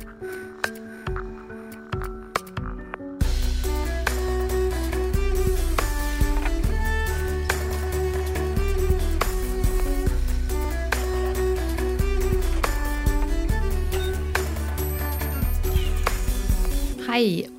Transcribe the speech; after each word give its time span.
Hei 0.00 0.06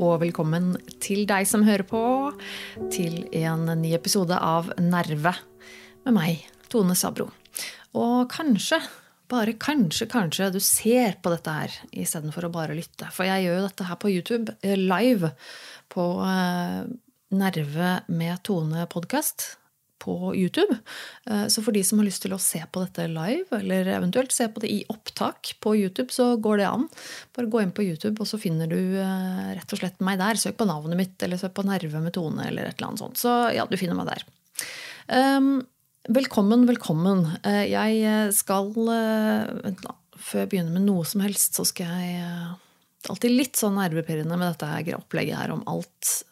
og 0.02 0.24
velkommen 0.24 0.72
til 1.04 1.28
deg 1.30 1.46
som 1.46 1.62
hører 1.68 1.84
på, 1.86 2.02
til 2.90 3.28
en 3.38 3.70
ny 3.78 3.92
episode 3.94 4.34
av 4.34 4.72
Nerve 4.82 5.36
med 6.08 6.16
meg, 6.16 6.42
Tone 6.72 6.96
Sabro. 6.98 7.28
Og 7.94 8.26
kanskje, 8.34 8.80
bare 9.32 9.56
kanskje, 9.60 10.08
kanskje 10.12 10.50
du 10.52 10.60
ser 10.64 11.16
på 11.24 11.32
dette 11.34 11.54
her 11.56 11.78
istedenfor 12.04 12.48
å 12.48 12.54
bare 12.54 12.76
lytte. 12.78 13.08
For 13.16 13.28
jeg 13.28 13.46
gjør 13.46 13.62
jo 13.62 13.70
dette 13.70 13.88
her 13.88 14.02
på 14.02 14.12
YouTube, 14.12 14.58
eh, 14.66 14.78
live 14.80 15.32
på 15.92 16.06
eh, 16.26 16.84
Nerve 17.32 17.96
med 18.12 18.44
Tone 18.48 18.86
podkast 18.92 19.56
på 20.02 20.34
YouTube. 20.36 20.76
Eh, 21.30 21.46
så 21.54 21.64
for 21.64 21.76
de 21.76 21.84
som 21.88 22.02
har 22.02 22.10
lyst 22.10 22.26
til 22.26 22.36
å 22.36 22.42
se 22.42 22.60
på 22.60 22.84
dette 22.84 23.08
live, 23.12 23.48
eller 23.62 23.94
eventuelt 23.96 24.36
se 24.36 24.50
på 24.52 24.64
det 24.64 24.72
i 24.74 24.84
opptak 24.92 25.54
på 25.64 25.78
YouTube, 25.80 26.12
så 26.12 26.34
går 26.42 26.64
det 26.64 26.70
an. 26.72 26.88
Bare 27.38 27.52
gå 27.52 27.64
inn 27.64 27.76
på 27.76 27.86
YouTube, 27.88 28.18
og 28.20 28.28
så 28.28 28.40
finner 28.42 28.72
du 28.72 28.80
rett 29.00 29.72
og 29.72 29.84
slett 29.84 30.02
meg 30.04 30.20
der. 30.20 30.40
Søk 30.42 30.60
på 30.60 30.68
navnet 30.68 31.00
mitt, 31.00 31.20
eller 31.24 31.40
søk 31.40 31.56
på 31.56 31.68
Nerve 31.70 32.04
med 32.04 32.16
Tone, 32.18 32.50
eller 32.50 32.68
et 32.68 32.80
eller 32.80 32.92
annet 32.92 33.06
sånt. 33.06 33.22
Så 33.22 33.38
ja, 33.56 33.68
du 33.70 33.80
finner 33.80 34.00
meg 34.00 34.12
der. 34.12 34.28
Um, 36.08 36.14
velkommen, 36.16 36.66
velkommen. 36.66 37.38
Eh, 37.44 37.70
jeg 37.70 38.34
skal 38.34 38.72
Vent, 38.74 39.82
da. 39.84 39.96
Før 40.18 40.44
jeg 40.44 40.50
begynner 40.50 40.74
med 40.74 40.86
noe 40.86 41.06
som 41.06 41.22
helst, 41.22 41.56
så 41.56 41.66
skal 41.66 41.86
jeg 41.86 42.58
Det 43.02 43.08
er 43.08 43.14
alltid 43.14 43.32
litt 43.32 43.56
sånn 43.58 43.76
nervepirrende 43.76 44.38
med 44.38 44.54
dette 44.54 44.96
opplegget 44.96 45.38
her 45.38 45.52
om 45.52 45.64
alt. 45.68 46.24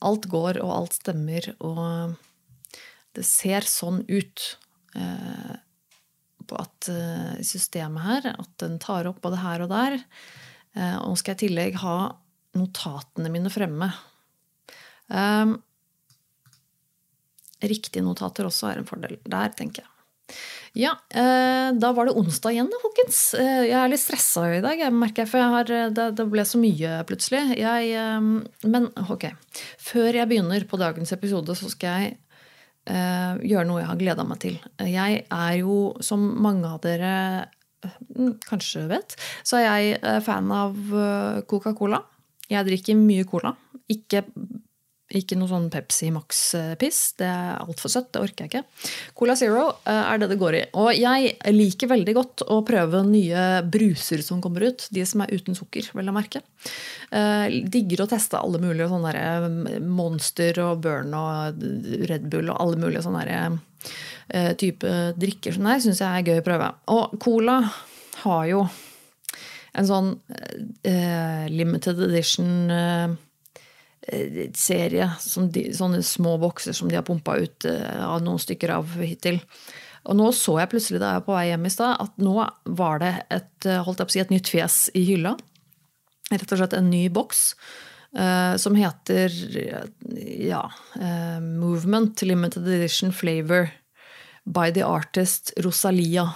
Alt 0.00 0.26
går, 0.28 0.60
og 0.60 0.72
alt 0.72 0.92
stemmer, 0.92 1.54
og 1.60 2.16
det 3.16 3.24
ser 3.24 3.64
sånn 3.64 4.04
ut 4.08 4.58
eh, 4.94 5.56
på 6.46 6.58
at 6.60 6.88
eh, 6.92 7.40
systemet 7.40 8.04
her, 8.04 8.28
at 8.36 8.50
den 8.60 8.78
tar 8.78 9.08
opp 9.08 9.22
både 9.24 9.40
her 9.40 9.64
og 9.64 9.72
der. 9.72 9.96
Eh, 10.76 10.96
og 11.00 11.14
nå 11.14 11.16
skal 11.16 11.32
jeg 11.32 11.40
i 11.40 11.48
tillegg 11.48 11.80
ha 11.80 12.12
notatene 12.60 13.32
mine 13.32 13.48
fremme. 13.52 13.88
Eh, 15.08 15.56
riktige 17.70 18.04
notater 18.04 18.48
også 18.48 18.70
er 18.70 18.80
en 18.80 18.88
fordel 18.88 19.18
der, 19.24 19.52
tenker 19.56 19.84
jeg. 19.84 19.92
Ja, 20.76 20.92
eh, 21.08 21.70
da 21.78 21.92
var 21.96 22.08
det 22.08 22.16
onsdag 22.20 22.52
igjen, 22.52 22.68
folkens. 22.82 23.20
Eh, 23.38 23.62
jeg 23.70 23.76
er 23.78 23.88
litt 23.88 24.02
stressa 24.02 24.44
i 24.58 24.60
dag, 24.64 24.76
jeg 24.80 24.92
merker 24.92 25.24
jeg, 25.24 25.30
for 25.30 25.40
jeg 25.40 25.54
har, 25.54 25.72
det, 25.96 26.06
det, 26.18 26.26
ble 26.28 26.44
så 26.44 26.60
mye 26.60 26.98
plutselig. 27.08 27.42
Jeg, 27.56 28.20
men 28.66 28.90
ok. 29.06 29.30
Før 29.80 30.20
jeg 30.20 30.28
begynner 30.28 30.66
på 30.68 30.80
dagens 30.80 31.14
episode, 31.16 31.56
så 31.56 31.72
skal 31.72 32.02
jeg 32.02 32.16
gjøre 32.86 33.64
noe 33.66 33.80
jeg 33.80 33.88
har 33.88 33.98
gleda 33.98 34.22
meg 34.22 34.38
til. 34.44 34.60
Jeg 34.86 35.24
er 35.24 35.54
jo, 35.58 35.78
som 36.06 36.22
mange 36.38 36.68
av 36.70 36.78
dere 36.84 37.14
kanskje 38.46 38.84
vet, 38.92 39.16
så 39.42 39.58
er 39.58 39.64
jeg 39.66 40.20
fan 40.22 40.52
av 40.54 40.76
Coca-Cola. 41.50 41.98
Jeg 42.46 42.68
drikker 42.68 43.00
mye 43.00 43.26
cola. 43.26 43.56
Ikke 43.90 44.22
ikke 45.14 45.36
noe 45.38 45.46
sånn 45.50 45.68
Pepsi 45.70 46.08
Max-piss. 46.10 47.00
Det 47.20 47.26
er 47.28 47.60
altfor 47.62 47.92
søtt. 47.92 48.08
Det 48.14 48.22
orker 48.24 48.46
jeg 48.46 48.50
ikke. 48.50 48.88
Cola 49.18 49.36
Zero 49.38 49.66
eh, 49.86 50.00
er 50.00 50.18
det 50.18 50.30
det 50.32 50.38
går 50.40 50.58
i. 50.58 50.62
Og 50.82 50.90
jeg 50.98 51.36
liker 51.54 51.90
veldig 51.92 52.14
godt 52.16 52.44
å 52.50 52.58
prøve 52.66 53.04
nye 53.06 53.44
bruser 53.62 54.24
som 54.26 54.40
kommer 54.42 54.66
ut. 54.66 54.88
De 54.90 55.04
som 55.06 55.22
er 55.22 55.34
uten 55.36 55.58
sukker, 55.58 55.92
vel 55.94 56.10
å 56.10 56.16
merke. 56.16 56.42
Eh, 57.14 57.60
digger 57.70 58.02
å 58.02 58.08
teste 58.10 58.40
alle 58.40 58.60
mulige 58.62 58.90
sånne 58.90 59.14
der 59.14 59.80
Monster 59.84 60.58
og 60.64 60.82
Burn 60.86 61.14
og 61.14 61.62
Red 62.10 62.26
Bull 62.32 62.50
og 62.50 62.58
alle 62.64 62.82
mulige 62.82 63.06
sånne 63.06 63.26
der 63.26 63.62
type 64.58 64.90
drikker 65.14 65.54
som 65.54 65.68
det 65.68 65.76
syns 65.84 66.00
jeg 66.02 66.10
er 66.10 66.26
gøy 66.26 66.40
å 66.40 66.46
prøve. 66.48 66.72
Og 66.90 67.12
cola 67.22 67.60
har 68.24 68.46
jo 68.50 68.64
en 69.76 69.86
sånn 69.86 70.08
limited 71.52 72.00
edition 72.08 72.74
Eh, 73.06 73.25
serie. 74.56 75.08
Sånne 75.20 76.02
små 76.02 76.36
bokser 76.42 76.76
som 76.76 76.90
de 76.90 76.98
har 76.98 77.06
pumpa 77.06 77.36
ut 77.42 77.66
uh, 77.68 78.14
av 78.14 78.22
noen 78.24 78.40
stykker 78.40 78.72
av 78.76 78.96
hittil. 79.02 79.40
Og 80.06 80.18
nå 80.18 80.30
så 80.36 80.60
jeg 80.60 80.70
plutselig 80.70 81.00
da 81.02 81.10
jeg 81.10 81.22
var 81.22 81.26
på 81.26 81.34
vei 81.34 81.48
hjem 81.48 81.66
i 81.66 81.72
stad, 81.74 81.98
at 81.98 82.22
nå 82.22 82.36
var 82.78 83.00
det 83.02 83.12
et, 83.34 83.66
eh, 83.66 83.80
holdt 83.82 83.98
jeg 83.98 84.06
på 84.06 84.12
å 84.12 84.14
si, 84.14 84.20
et 84.22 84.30
nytt 84.30 84.50
fjes 84.52 84.76
i 84.94 85.02
hylla. 85.02 85.32
Rett 86.30 86.52
og 86.54 86.60
slett 86.60 86.76
en 86.78 86.92
ny 86.92 87.08
boks. 87.10 87.48
Uh, 88.16 88.54
som 88.56 88.78
heter 88.78 89.34
ja, 90.46 90.62
uh, 90.94 91.40
Movement 91.42 92.22
Limited 92.22 92.70
Edition 92.70 93.10
Flavor 93.12 93.66
by 94.46 94.70
the 94.70 94.86
artist 94.86 95.50
Rosalia 95.58 96.30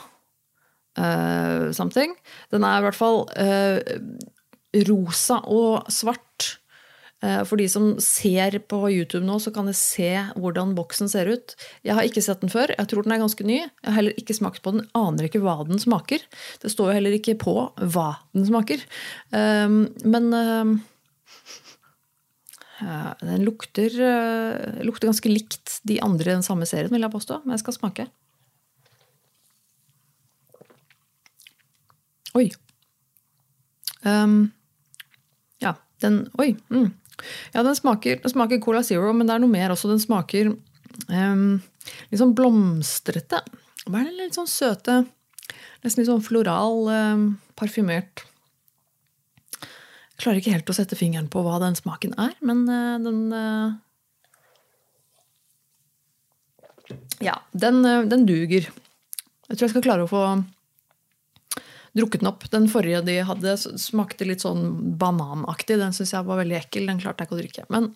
something. 1.72 2.10
Den 2.50 2.66
er 2.66 2.80
i 2.80 2.84
hvert 2.84 2.98
fall 2.98 3.22
rosa 4.90 5.38
og 5.48 5.86
svart 5.94 6.50
Eh, 6.50 6.59
for 7.20 7.60
de 7.60 7.66
som 7.68 7.90
ser 8.00 8.54
på 8.64 8.78
YouTube 8.88 9.26
nå, 9.26 9.34
så 9.44 9.50
kan 9.52 9.66
de 9.68 9.74
se 9.76 10.08
hvordan 10.40 10.70
boksen 10.78 11.10
ser 11.12 11.28
ut. 11.28 11.52
Jeg 11.84 11.92
har 11.98 12.06
ikke 12.08 12.22
sett 12.24 12.40
den 12.40 12.52
før. 12.52 12.72
Jeg 12.72 12.88
tror 12.88 13.04
den 13.04 13.12
er 13.12 13.20
ganske 13.20 13.44
ny. 13.44 13.58
Jeg 13.60 13.88
har 13.90 13.98
heller 13.98 14.16
ikke 14.22 14.36
smakt 14.38 14.62
på 14.64 14.72
den. 14.72 14.86
Aner 14.96 15.28
ikke 15.28 15.42
hva 15.44 15.58
den 15.68 15.82
smaker. 15.82 16.24
Det 16.62 16.72
står 16.72 16.88
jo 16.88 16.96
heller 16.96 17.18
ikke 17.18 17.36
på 17.42 17.56
hva 17.76 18.08
den 18.32 18.48
smaker. 18.48 18.86
Ehm, 19.36 19.82
men 20.08 20.30
ehm, 20.32 20.72
den 23.20 23.44
lukter, 23.44 23.92
eh, 24.00 24.84
lukter 24.84 25.08
ganske 25.08 25.28
likt 25.28 25.80
de 25.84 26.00
andre 26.00 26.30
i 26.30 26.34
den 26.34 26.46
samme 26.46 26.66
serien, 26.66 26.90
vil 26.92 27.04
jeg 27.04 27.12
påstå. 27.12 27.42
Men 27.44 27.56
jeg 27.56 27.64
skal 27.64 27.76
smake. 27.76 28.06
Oi. 32.38 32.48
Um, 34.06 34.52
ja, 35.60 35.74
den 36.00 36.22
Oi. 36.38 36.54
Mm. 36.70 36.94
Ja, 37.54 37.64
den 37.66 37.76
smaker, 37.78 38.20
den 38.22 38.32
smaker, 38.32 38.60
Cola 38.62 38.82
Zero, 38.86 39.12
men 39.16 39.28
det 39.28 39.36
er 39.36 39.42
noe 39.42 39.52
mer 39.52 39.74
også. 39.74 39.90
Den 39.90 40.02
smaker 40.02 40.52
um, 40.52 41.60
litt 42.10 42.20
sånn 42.20 42.36
blomstrete. 42.38 43.42
Hva 43.86 44.02
er 44.02 44.10
det 44.10 44.18
litt 44.18 44.38
sånn 44.38 44.50
søte 44.50 45.02
Nesten 45.80 46.02
litt 46.02 46.10
sånn 46.10 46.22
floral, 46.22 46.84
um, 46.92 47.22
parfymert. 47.58 48.26
Jeg 49.60 50.20
klarer 50.20 50.40
ikke 50.42 50.52
helt 50.52 50.68
å 50.68 50.76
sette 50.76 50.98
fingeren 50.98 51.30
på 51.32 51.40
hva 51.42 51.56
den 51.62 51.78
smaken 51.78 52.12
er, 52.20 52.34
men 52.44 52.66
uh, 52.68 52.98
den 53.00 53.22
uh, 53.32 53.72
Ja, 57.24 57.38
den, 57.56 57.80
uh, 57.86 58.04
den 58.08 58.26
duger. 58.28 58.68
Jeg 58.68 59.56
tror 59.56 59.66
jeg 59.66 59.72
skal 59.72 59.86
klare 59.88 60.04
å 60.04 60.10
få 60.10 60.22
drukket 61.96 62.22
den 62.22 62.30
opp. 62.30 62.46
Den 62.52 62.68
forrige 62.70 63.02
de 63.06 63.20
hadde, 63.26 63.56
smakte 63.58 64.28
litt 64.28 64.44
sånn 64.44 64.96
bananaktig. 65.00 65.78
Den 65.80 65.94
syns 65.96 66.14
jeg 66.14 66.28
var 66.28 66.40
veldig 66.42 66.58
ekkel. 66.60 66.88
Den 66.90 67.00
klarte 67.02 67.24
jeg 67.24 67.30
ikke 67.30 67.38
å 67.38 67.40
drikke. 67.42 67.66
Men, 67.74 67.90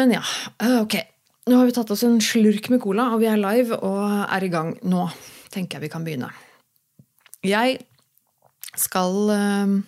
men 0.00 0.16
ja. 0.18 0.24
Eh, 0.62 0.80
ok. 0.82 0.98
Nå 1.48 1.56
har 1.56 1.68
vi 1.68 1.76
tatt 1.76 1.90
oss 1.94 2.04
en 2.04 2.18
slurk 2.20 2.68
med 2.68 2.82
cola, 2.84 3.10
og 3.14 3.22
vi 3.22 3.30
er 3.30 3.40
live 3.40 3.78
og 3.80 4.02
er 4.26 4.44
i 4.44 4.50
gang. 4.52 4.74
Nå 4.84 5.06
tenker 5.52 5.78
jeg 5.78 5.86
vi 5.86 5.92
kan 5.92 6.04
begynne. 6.04 6.28
Jeg 7.46 7.78
skal 8.76 9.30
uh, 9.32 9.78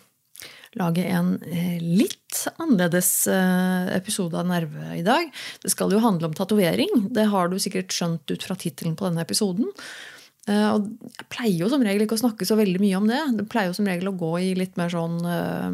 lage 0.81 1.05
en 1.11 1.34
uh, 1.43 1.77
litt 1.83 2.39
annerledes 2.55 3.11
uh, 3.29 3.91
episode 3.93 4.39
av 4.41 4.49
Nerve 4.49 4.95
i 4.97 5.05
dag. 5.05 5.29
Det 5.61 5.73
skal 5.75 5.93
jo 5.93 6.00
handle 6.00 6.31
om 6.31 6.39
tatovering. 6.39 7.11
Det 7.12 7.29
har 7.29 7.53
du 7.53 7.59
sikkert 7.61 7.93
skjønt 7.93 8.33
ut 8.33 8.47
fra 8.47 8.56
tittelen 8.56 8.97
på 8.97 9.11
denne 9.11 9.27
episoden. 9.27 9.69
Eh, 10.50 10.69
og 10.75 10.87
jeg 11.06 11.27
pleier 11.31 11.59
jo 11.62 11.69
som 11.71 11.83
regel 11.84 12.05
ikke 12.05 12.16
å 12.19 12.22
snakke 12.25 12.47
så 12.49 12.56
veldig 12.59 12.81
mye 12.83 12.99
om 12.99 13.09
det. 13.11 13.21
Det 13.38 13.49
pleier 13.50 13.71
jo 13.71 13.77
som 13.78 13.88
regel 13.88 14.11
å 14.11 14.16
gå 14.19 14.33
i 14.43 14.53
litt 14.59 14.78
mer 14.81 14.93
sånn 14.93 15.19
eh, 15.23 15.69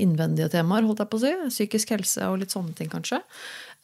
innvendige 0.00 0.50
temaer. 0.54 0.86
holdt 0.86 1.04
jeg 1.04 1.12
på 1.12 1.20
å 1.20 1.24
si. 1.24 1.34
Psykisk 1.50 1.96
helse 1.96 2.30
og 2.30 2.40
litt 2.42 2.54
sånne 2.54 2.76
ting, 2.78 2.90
kanskje. 2.92 3.20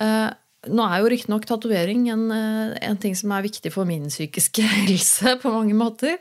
Eh, 0.02 0.28
nå 0.70 0.84
er 0.84 1.00
jo 1.00 1.08
riktignok 1.08 1.46
tatovering 1.48 2.10
en, 2.12 2.26
en, 2.30 2.98
ting 3.00 3.14
som 3.16 3.32
er 3.32 3.46
viktig 3.46 3.70
for 3.72 3.88
min 3.88 4.10
psykiske 4.12 4.64
helse 4.82 5.38
på 5.40 5.52
mange 5.54 5.76
måter. 5.76 6.18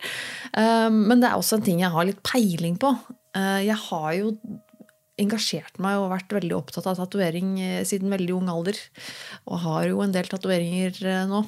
Men 0.55 1.19
det 1.19 1.27
er 1.27 1.35
også 1.35 1.57
en 1.57 1.65
ting 1.65 1.81
jeg 1.83 1.91
har 1.91 2.07
litt 2.07 2.21
peiling 2.23 2.77
på. 2.79 2.93
Jeg 3.35 3.75
har 3.75 4.13
jo 4.15 4.31
engasjert 5.19 5.79
meg 5.81 5.99
og 5.99 6.11
vært 6.13 6.35
veldig 6.39 6.55
opptatt 6.57 6.87
av 6.89 6.99
tatovering 6.99 7.55
eh, 7.63 7.81
siden 7.87 8.11
veldig 8.13 8.35
ung 8.37 8.51
alder. 8.51 8.77
Og 9.49 9.63
har 9.65 9.87
jo 9.89 10.03
en 10.03 10.13
del 10.15 10.29
tatoveringer 10.29 11.01
eh, 11.05 11.25
nå. 11.29 11.43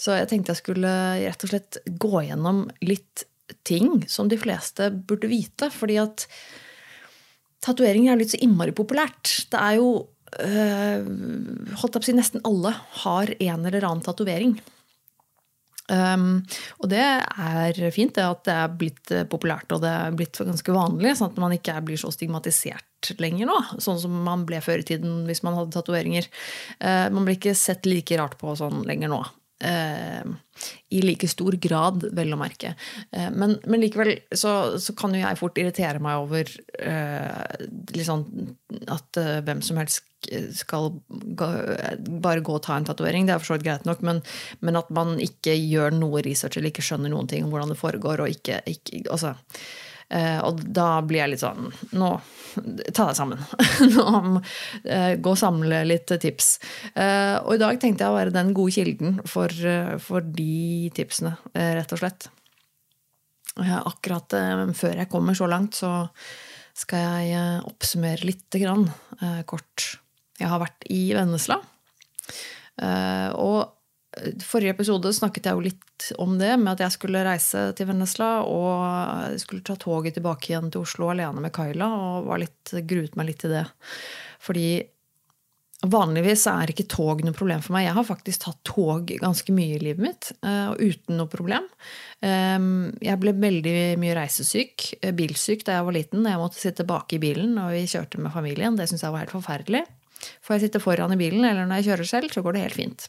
Så 0.00 0.16
jeg 0.18 0.30
tenkte 0.30 0.54
jeg 0.54 0.62
skulle 0.62 0.94
rett 1.24 1.46
og 1.46 1.54
slett 1.54 1.80
gå 1.86 2.26
gjennom 2.28 2.66
litt 2.84 3.26
ting 3.68 4.02
som 4.10 4.30
de 4.30 4.40
fleste 4.40 4.90
burde 5.08 5.30
vite. 5.30 5.70
Fordi 5.74 6.00
at 6.02 6.26
tatovering 7.64 8.10
er 8.10 8.20
litt 8.20 8.34
så 8.34 8.42
innmari 8.44 8.76
populært. 8.76 9.32
Det 9.52 9.60
er 9.60 9.80
jo 9.80 9.90
øh, 10.44 11.10
holdt 11.80 11.98
opp 11.98 12.04
å 12.04 12.08
si, 12.08 12.16
Nesten 12.16 12.44
alle 12.44 12.76
har 13.04 13.34
en 13.38 13.68
eller 13.68 13.84
annen 13.84 14.04
tatovering. 14.04 14.56
Um, 15.84 16.38
og 16.80 16.88
det 16.88 17.02
er 17.04 17.76
fint 17.92 18.14
det 18.16 18.22
at 18.24 18.46
det 18.46 18.52
er 18.56 18.76
blitt 18.80 19.10
populært 19.28 19.68
og 19.76 19.82
det 19.82 19.90
er 19.92 20.14
blitt 20.16 20.38
ganske 20.40 20.72
vanlig, 20.72 21.12
sånn 21.18 21.34
at 21.34 21.40
man 21.42 21.52
ikke 21.52 21.76
blir 21.84 22.00
så 22.00 22.08
stigmatisert 22.14 22.86
lenger 23.20 23.50
nå. 23.50 23.60
Sånn 23.82 24.00
som 24.02 24.18
man 24.26 24.44
ble 24.48 24.60
før 24.64 24.82
i 24.82 24.88
tiden 24.88 25.24
hvis 25.28 25.44
man 25.46 25.58
hadde 25.58 25.74
tatoveringer. 25.76 26.28
Uh, 26.80 27.08
man 27.14 27.24
blir 27.24 27.38
ikke 27.38 27.56
sett 27.58 27.88
like 27.88 28.18
rart 28.20 28.38
på 28.40 28.56
sånn 28.58 28.84
lenger 28.88 29.12
nå. 29.12 29.22
Uh, 29.64 30.34
I 30.92 31.00
like 31.04 31.28
stor 31.30 31.54
grad, 31.62 32.08
vel 32.16 32.34
å 32.34 32.40
merke. 32.40 32.74
Uh, 33.14 33.30
men, 33.32 33.56
men, 33.64 33.80
likevel 33.84 34.16
så, 34.34 34.74
så, 34.82 34.96
kan 34.98 35.14
jo 35.14 35.22
jeg 35.22 35.40
fort 35.40 35.60
irritere 35.60 36.02
meg 36.02 36.24
over 36.24 36.50
liksom 37.94 38.26
at 38.92 39.18
hvem 39.46 39.62
som 39.64 39.78
helst 39.80 40.02
skal 40.54 40.90
bare 41.08 42.42
gå 42.44 42.56
og 42.56 42.62
ta 42.64 42.76
en 42.78 42.86
tatovering. 42.88 43.26
Det 43.26 43.34
er 43.34 43.42
for 43.42 43.52
så 43.52 43.58
vidt 43.58 43.66
greit 43.66 43.88
nok, 43.88 44.02
men, 44.06 44.22
men, 44.64 44.78
at 44.80 44.90
man 44.94 45.16
ikke 45.22 45.54
gjør 45.56 45.94
noe 45.96 46.22
research 46.24 46.58
eller 46.58 46.72
ikke 46.72 46.84
skjønner 46.84 47.12
noen 47.12 47.28
ting 47.30 47.44
om 47.44 47.52
hvordan 47.52 47.74
det 47.74 47.80
foregår. 47.80 48.24
Og, 48.24 48.36
ikke, 48.36 48.60
ikke, 48.70 49.04
altså, 49.12 49.34
eh, 49.34 49.74
og 50.44 50.60
da 50.76 51.00
blir 51.06 51.22
jeg 51.22 51.32
litt 51.32 51.42
sånn 51.42 51.70
Nå, 51.96 52.10
ta 52.94 53.06
deg 53.08 53.16
sammen. 53.18 53.40
nå, 53.96 54.42
eh, 54.84 55.14
gå 55.18 55.32
og 55.32 55.40
samle 55.40 55.82
litt 55.88 56.12
tips. 56.22 56.50
Eh, 56.94 57.36
og 57.40 57.56
i 57.56 57.62
dag 57.62 57.80
tenkte 57.82 58.06
jeg 58.06 58.14
å 58.14 58.18
være 58.18 58.34
den 58.34 58.52
gode 58.56 58.76
kilden 58.76 59.18
for, 59.26 59.50
for 60.04 60.24
de 60.24 60.92
tipsene, 60.94 61.34
rett 61.54 61.96
og 61.96 62.02
slett. 62.02 62.28
Akkurat 63.58 64.34
før 64.74 65.02
jeg 65.02 65.10
kommer 65.10 65.36
så 65.38 65.50
langt, 65.50 65.78
så 65.78 66.06
skal 66.74 67.26
jeg 67.26 67.60
oppsummere 67.68 68.26
lite 68.26 68.62
grann 68.62 68.88
kort 69.46 69.92
jeg 70.40 70.50
har 70.50 70.62
vært 70.62 70.86
i 70.90 71.00
Vennesla. 71.14 71.60
Eh, 72.82 73.30
og 73.38 73.70
forrige 74.44 74.74
episode 74.74 75.12
snakket 75.14 75.48
jeg 75.48 75.56
jo 75.56 75.64
litt 75.64 76.08
om 76.22 76.38
det, 76.38 76.54
med 76.60 76.74
at 76.74 76.86
jeg 76.86 76.96
skulle 76.96 77.24
reise 77.26 77.66
til 77.76 77.88
Vennesla 77.90 78.30
og 78.46 79.38
skulle 79.42 79.64
ta 79.66 79.76
toget 79.80 80.18
tilbake 80.18 80.52
igjen 80.52 80.70
til 80.72 80.84
Oslo 80.84 81.10
alene 81.12 81.42
med 81.44 81.54
Kaila, 81.54 81.90
og 82.22 82.34
litt, 82.42 82.74
gruet 82.88 83.16
meg 83.18 83.30
litt 83.30 83.42
til 83.44 83.54
det. 83.56 83.64
Fordi 84.44 84.68
vanligvis 85.84 86.46
er 86.48 86.70
ikke 86.72 86.86
tog 86.88 87.20
noe 87.24 87.36
problem 87.36 87.60
for 87.64 87.76
meg. 87.76 87.86
Jeg 87.88 87.96
har 87.98 88.06
faktisk 88.08 88.44
tatt 88.46 88.60
tog 88.66 89.10
ganske 89.20 89.54
mye 89.56 89.76
i 89.76 89.82
livet 89.82 90.04
mitt, 90.04 90.30
eh, 90.44 90.70
og 90.72 90.80
uten 90.80 91.18
noe 91.20 91.30
problem. 91.30 91.66
Jeg 92.24 93.20
ble 93.20 93.34
veldig 93.36 93.74
mye 94.00 94.14
reisesyk, 94.16 94.86
eh, 95.02 95.12
bilsyk, 95.12 95.66
da 95.66 95.76
jeg 95.76 95.84
var 95.84 95.96
liten. 95.98 96.24
Jeg 96.24 96.40
måtte 96.40 96.60
sitte 96.60 96.86
bak 96.88 97.12
i 97.12 97.20
bilen 97.20 97.58
og 97.60 97.74
vi 97.74 97.84
kjørte 97.90 98.22
med 98.22 98.32
familien. 98.32 98.78
Det 98.78 98.88
syntes 98.88 99.04
jeg 99.04 99.12
var 99.12 99.26
helt 99.26 99.36
forferdelig. 99.36 99.84
Får 100.40 100.56
jeg 100.56 100.64
sitte 100.68 100.80
foran 100.80 101.12
i 101.12 101.20
bilen, 101.20 101.44
eller 101.44 101.66
når 101.68 101.82
jeg 101.82 101.90
kjører 101.90 102.08
selv, 102.08 102.32
så 102.32 102.40
går 102.40 102.56
det 102.56 102.64
helt 102.64 102.80
fint. 102.80 103.08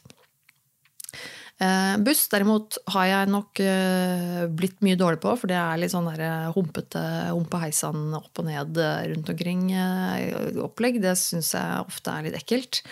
Eh, 1.56 1.94
buss 2.04 2.26
derimot 2.28 2.76
har 2.92 3.06
jeg 3.08 3.28
nok 3.32 3.60
eh, 3.64 4.42
blitt 4.52 4.82
mye 4.84 4.98
dårlig 5.00 5.22
på, 5.22 5.32
for 5.40 5.48
det 5.48 5.56
er 5.56 5.78
litt 5.80 5.94
sånn 5.94 6.08
der 6.10 6.20
eh, 6.26 6.50
humpete 6.52 7.00
humpe 7.30 7.60
heisan 7.62 8.12
opp 8.18 8.42
og 8.42 8.48
ned 8.50 8.76
rundt 8.76 9.32
omkring-opplegg. 9.32 11.00
Det 11.00 11.14
syns 11.16 11.54
jeg 11.56 11.80
ofte 11.80 12.12
er 12.12 12.28
litt 12.28 12.36
ekkelt. 12.36 12.82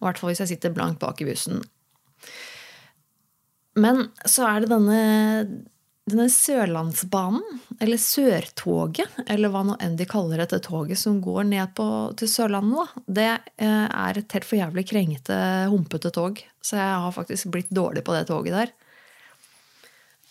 I 0.00 0.06
hvert 0.06 0.20
fall 0.20 0.32
hvis 0.32 0.40
jeg 0.46 0.54
sitter 0.54 0.72
blankt 0.72 1.02
bak 1.04 1.20
i 1.20 1.28
bussen. 1.28 1.60
Men 3.76 4.06
så 4.24 4.48
er 4.48 4.64
det 4.64 4.72
denne 4.72 4.98
denne 6.04 6.26
Sørlandsbanen, 6.28 7.60
eller 7.80 8.00
Sørtoget, 8.00 9.08
eller 9.30 9.52
hva 9.52 9.62
nå 9.64 9.76
enn 9.80 9.96
de 9.96 10.04
kaller 10.08 10.42
dette 10.42 10.58
toget 10.66 11.00
som 11.00 11.16
går 11.24 11.46
ned 11.48 11.72
på, 11.78 11.86
til 12.20 12.28
Sørlandet, 12.28 12.76
da, 12.76 13.04
det 13.18 13.28
eh, 13.64 13.86
er 13.88 14.20
et 14.20 14.36
helt 14.36 14.48
for 14.48 14.60
jævlig 14.60 14.84
krengete, 14.90 15.38
humpete 15.72 16.12
tog. 16.12 16.42
Så 16.60 16.76
jeg 16.76 16.98
har 17.06 17.16
faktisk 17.16 17.48
blitt 17.54 17.72
dårlig 17.72 18.04
på 18.04 18.16
det 18.16 18.26
toget 18.28 18.58
der. 18.58 18.74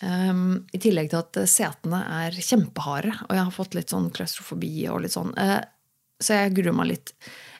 Um, 0.04 0.64
I 0.74 0.78
tillegg 0.82 1.10
til 1.10 1.22
at 1.22 1.42
setene 1.50 2.02
er 2.20 2.38
kjempeharde, 2.38 3.14
og 3.26 3.34
jeg 3.34 3.46
har 3.46 3.54
fått 3.54 3.74
litt 3.74 3.90
sånn 3.90 4.10
klaustrofobi 4.14 4.72
og 4.92 5.02
litt 5.02 5.14
sånn. 5.16 5.34
Uh, 5.34 5.58
så 6.22 6.38
jeg 6.38 6.54
gruer 6.54 6.76
meg 6.76 6.92
litt. 6.92 7.14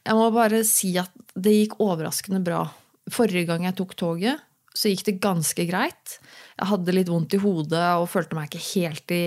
Jeg 0.06 0.18
må 0.18 0.30
bare 0.34 0.62
si 0.68 0.92
at 1.00 1.10
det 1.34 1.54
gikk 1.56 1.78
overraskende 1.82 2.42
bra. 2.44 2.62
Forrige 3.10 3.48
gang 3.48 3.66
jeg 3.66 3.78
tok 3.80 3.98
toget, 3.98 4.42
så 4.74 4.90
gikk 4.90 5.04
det 5.06 5.20
ganske 5.22 5.66
greit. 5.68 6.16
Jeg 6.58 6.70
hadde 6.70 6.94
litt 6.94 7.10
vondt 7.10 7.36
i 7.36 7.40
hodet 7.42 7.84
og 8.00 8.08
følte 8.10 8.36
meg 8.38 8.50
ikke 8.50 8.64
helt 8.72 9.14
i 9.14 9.24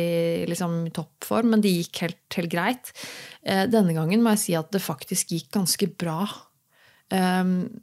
liksom, 0.50 0.80
toppform, 0.96 1.54
men 1.54 1.64
det 1.64 1.72
gikk 1.72 2.04
helt, 2.04 2.24
helt 2.36 2.52
greit. 2.52 2.92
Eh, 3.48 3.64
denne 3.72 3.96
gangen 3.96 4.24
må 4.24 4.36
jeg 4.36 4.44
si 4.44 4.58
at 4.60 4.74
det 4.76 4.84
faktisk 4.84 5.32
gikk 5.36 5.50
ganske 5.56 5.90
bra. 5.96 6.20
Um, 7.08 7.80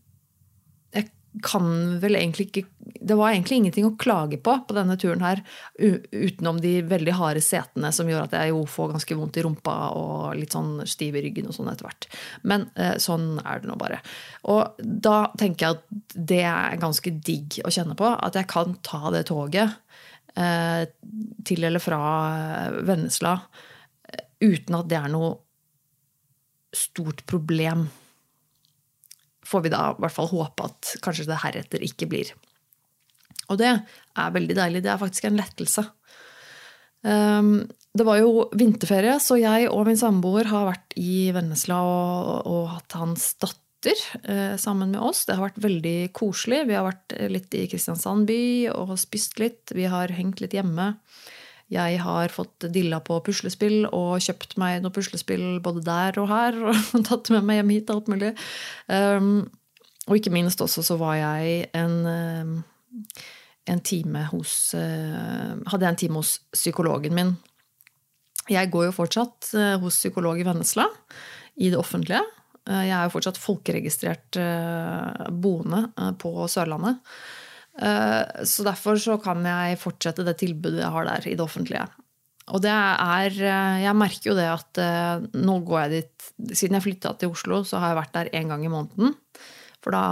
kan 1.43 1.99
vel 2.01 2.17
egentlig 2.17 2.47
ikke 2.51 2.65
Det 3.05 3.17
var 3.19 3.33
egentlig 3.33 3.57
ingenting 3.59 3.87
å 3.89 3.97
klage 4.01 4.39
på 4.41 4.53
på 4.69 4.75
denne 4.77 4.95
turen 5.01 5.21
her, 5.25 5.41
utenom 5.77 6.61
de 6.61 6.79
veldig 6.89 7.15
harde 7.19 7.43
setene 7.45 7.91
som 7.93 8.09
gjør 8.09 8.27
at 8.27 8.37
jeg 8.39 8.53
jo 8.53 8.63
får 8.71 8.95
ganske 8.95 9.17
vondt 9.19 9.39
i 9.41 9.45
rumpa 9.45 9.75
og 9.99 10.39
litt 10.39 10.55
sånn 10.55 10.87
stiv 10.89 11.19
i 11.19 11.25
ryggen 11.27 11.51
og 11.51 11.57
sånn 11.57 11.69
etter 11.73 11.89
hvert. 11.89 12.09
Men 12.49 12.69
eh, 12.81 12.95
sånn 13.03 13.43
er 13.43 13.61
det 13.61 13.69
nå 13.69 13.77
bare. 13.81 13.99
Og 14.53 14.81
da 14.81 15.17
tenker 15.41 15.67
jeg 15.67 15.79
at 15.79 16.17
det 16.33 16.43
er 16.49 16.81
ganske 16.81 17.13
digg 17.27 17.59
å 17.65 17.73
kjenne 17.75 17.97
på. 17.99 18.09
At 18.09 18.39
jeg 18.39 18.49
kan 18.53 18.79
ta 18.87 19.13
det 19.13 19.27
toget 19.29 19.77
eh, 20.39 20.87
til 21.45 21.69
eller 21.69 21.83
fra 21.83 22.01
Vennesla 22.85 23.37
eh, 24.09 24.25
uten 24.45 24.81
at 24.81 24.89
det 24.93 25.01
er 25.03 25.13
noe 25.13 25.35
stort 26.75 27.27
problem 27.31 27.89
får 29.47 29.65
vi 29.67 29.73
da 29.75 29.87
i 29.93 30.03
hvert 30.03 30.17
fall 30.17 30.31
håpe 30.33 30.69
at 30.69 30.97
kanskje 31.05 31.29
det 31.29 31.43
heretter 31.43 31.85
ikke 31.85 32.09
blir. 32.11 32.33
Og 33.53 33.61
det 33.61 33.71
er 33.71 34.35
veldig 34.35 34.57
deilig. 34.57 34.85
Det 34.85 34.93
er 34.93 35.01
faktisk 35.01 35.29
en 35.29 35.39
lettelse. 35.41 35.85
Um, 37.05 37.67
det 37.95 38.07
var 38.09 38.19
jo 38.19 38.49
vinterferie, 38.57 39.19
så 39.23 39.37
jeg 39.39 39.69
og 39.71 39.85
min 39.87 40.01
samboer 40.01 40.49
har 40.51 40.71
vært 40.71 40.97
i 40.99 41.29
Vennesla 41.35 41.77
og, 41.85 42.49
og 42.51 42.65
hatt 42.73 42.97
hans 42.99 43.29
datter 43.39 44.01
eh, 44.25 44.57
sammen 44.59 44.91
med 44.97 45.05
oss. 45.05 45.23
Det 45.29 45.37
har 45.37 45.45
vært 45.45 45.63
veldig 45.63 45.99
koselig. 46.17 46.65
Vi 46.67 46.75
har 46.75 46.89
vært 46.89 47.15
litt 47.31 47.55
i 47.55 47.69
Kristiansand 47.71 48.27
by 48.27 48.41
og 48.73 48.97
spist 48.99 49.39
litt. 49.39 49.71
Vi 49.77 49.87
har 49.93 50.17
hengt 50.17 50.43
litt 50.43 50.57
hjemme. 50.57 50.95
Jeg 51.75 51.99
har 52.05 52.31
fått 52.31 52.69
dilla 52.75 53.01
på 53.03 53.17
puslespill 53.27 53.89
og 53.89 54.23
kjøpt 54.23 54.57
meg 54.61 54.83
noe 54.85 54.95
puslespill 54.95 55.59
både 55.65 55.83
der 55.87 56.19
og 56.23 56.31
her. 56.31 56.59
Og 56.95 57.05
tatt 57.07 57.31
med 57.35 57.47
meg 57.49 57.61
hjem 57.61 57.75
hit 57.75 57.91
og 57.91 58.01
alt 58.01 58.13
mulig. 58.15 58.33
Um, 58.87 59.47
og 60.05 60.19
ikke 60.19 60.35
minst 60.35 60.61
også 60.61 60.85
så 60.85 60.99
var 61.01 61.17
jeg 61.17 61.71
en, 61.75 61.97
um, 62.05 62.55
en 63.71 63.83
time 63.85 64.27
hos 64.31 64.75
uh, 64.77 65.55
Hadde 65.71 65.87
jeg 65.87 65.91
en 65.91 66.01
time 66.05 66.21
hos 66.21 66.37
psykologen 66.53 67.17
min. 67.17 67.35
Jeg 68.53 68.71
går 68.73 68.91
jo 68.91 68.97
fortsatt 68.99 69.55
uh, 69.57 69.77
hos 69.83 69.99
psykolog 70.03 70.41
i 70.41 70.45
Vennesla, 70.47 70.87
i 71.57 71.73
det 71.73 71.81
offentlige. 71.81 72.21
Uh, 72.69 72.85
jeg 72.85 72.95
er 72.99 73.09
jo 73.09 73.15
fortsatt 73.17 73.41
folkeregistrert 73.41 74.39
boende 75.33 75.89
på 76.21 76.37
Sørlandet. 76.53 77.01
Eh, 77.75 78.45
så 78.47 78.63
derfor 78.67 78.99
så 79.03 79.17
kan 79.23 79.43
jeg 79.47 79.81
fortsette 79.83 80.25
det 80.27 80.37
tilbudet 80.39 80.85
jeg 80.85 80.95
har 80.95 81.09
der 81.09 81.27
i 81.27 81.35
det 81.35 81.43
offentlige. 81.43 81.87
Og 82.55 82.61
det 82.61 82.71
er 82.71 83.33
eh, 83.33 83.83
Jeg 83.87 83.97
merker 83.97 84.31
jo 84.31 84.37
det 84.37 84.47
at 84.47 84.81
eh, 84.83 85.27
nå 85.41 85.59
går 85.65 85.79
jeg 85.87 85.93
dit 85.95 86.55
Siden 86.59 86.77
jeg 86.77 86.85
flytta 86.85 87.15
til 87.17 87.33
Oslo, 87.33 87.63
så 87.65 87.81
har 87.81 87.93
jeg 87.93 88.01
vært 88.03 88.17
der 88.17 88.33
én 88.37 88.53
gang 88.53 88.65
i 88.67 88.73
måneden. 88.73 89.17
For 89.83 89.97
da 89.97 90.05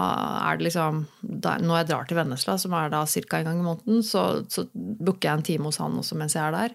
er 0.48 0.58
det 0.58 0.70
liksom 0.70 1.04
Når 1.22 1.76
jeg 1.76 1.88
drar 1.90 2.08
til 2.08 2.18
Vennesla, 2.18 2.58
som 2.58 2.74
er 2.76 2.92
da 2.92 3.04
ca. 3.06 3.38
en 3.38 3.50
gang 3.50 3.60
i 3.60 3.68
måneden, 3.68 4.02
så, 4.02 4.44
så 4.48 4.66
booker 4.74 5.28
jeg 5.28 5.38
en 5.38 5.46
time 5.46 5.70
hos 5.70 5.80
han 5.80 5.98
også 6.00 6.18
mens 6.18 6.36
jeg 6.36 6.44
er 6.44 6.56
der. 6.56 6.74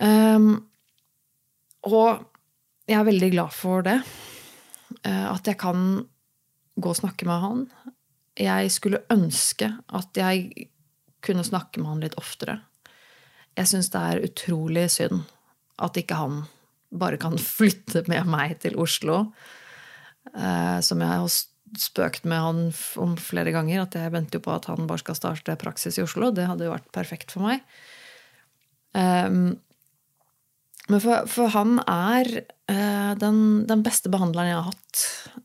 Um, 0.00 0.64
og 1.86 2.24
jeg 2.88 2.98
er 2.98 3.06
veldig 3.06 3.30
glad 3.36 3.54
for 3.54 3.84
det. 3.86 4.00
At 5.06 5.46
jeg 5.46 5.58
kan 5.60 6.06
gå 6.80 6.90
og 6.90 6.98
snakke 6.98 7.28
med 7.28 7.44
han 7.44 7.66
jeg 8.40 8.72
skulle 8.72 9.02
ønske 9.12 9.68
at 9.86 10.16
jeg 10.16 10.68
kunne 11.24 11.44
snakke 11.44 11.80
med 11.80 11.90
han 11.90 12.02
litt 12.04 12.18
oftere. 12.20 12.60
Jeg 13.58 13.68
syns 13.68 13.90
det 13.92 14.00
er 14.00 14.24
utrolig 14.24 14.86
synd 14.94 15.22
at 15.80 15.96
ikke 16.00 16.18
han 16.18 16.42
bare 16.90 17.20
kan 17.20 17.38
flytte 17.58 18.04
med 18.10 18.28
meg 18.30 18.58
til 18.64 18.78
Oslo. 18.80 19.22
Eh, 20.34 20.78
som 20.84 21.00
jeg 21.02 21.22
har 21.22 21.38
spøkt 21.80 22.26
med 22.28 22.42
han 22.42 22.60
om 23.00 23.16
flere 23.20 23.52
ganger, 23.54 23.84
at 23.84 23.96
jeg 23.96 24.12
venter 24.12 24.40
jo 24.40 24.46
på 24.48 24.54
at 24.56 24.66
han 24.70 24.88
bare 24.90 25.02
skal 25.02 25.18
starte 25.18 25.58
praksis 25.60 25.98
i 25.98 26.04
Oslo. 26.04 26.32
Det 26.34 26.48
hadde 26.48 26.66
jo 26.66 26.74
vært 26.74 26.90
perfekt 26.94 27.34
for 27.34 27.46
meg. 27.46 27.64
Eh, 28.96 29.56
men 30.90 30.98
for, 30.98 31.26
for, 31.30 31.52
han 31.54 31.78
er 31.86 32.26
eh, 32.40 33.12
den, 33.20 33.40
den, 33.68 33.84
beste 33.86 34.10
behandleren 34.10 34.50
jeg 34.50 34.58
har 34.58 34.70
hatt 34.72 35.02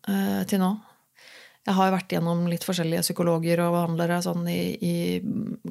uh, 0.09 0.41
til 0.49 0.61
nå. 0.63 0.71
Jeg 1.65 1.73
har 1.79 1.93
vært 1.95 2.13
gjennom 2.13 2.43
litt 2.45 2.65
forskjellige 2.65 3.01
psykologer 3.07 3.63
og 3.63 3.73
behandlere 3.73 4.19
sånn 4.21 4.45
i, 4.51 4.59
i, 4.77 4.95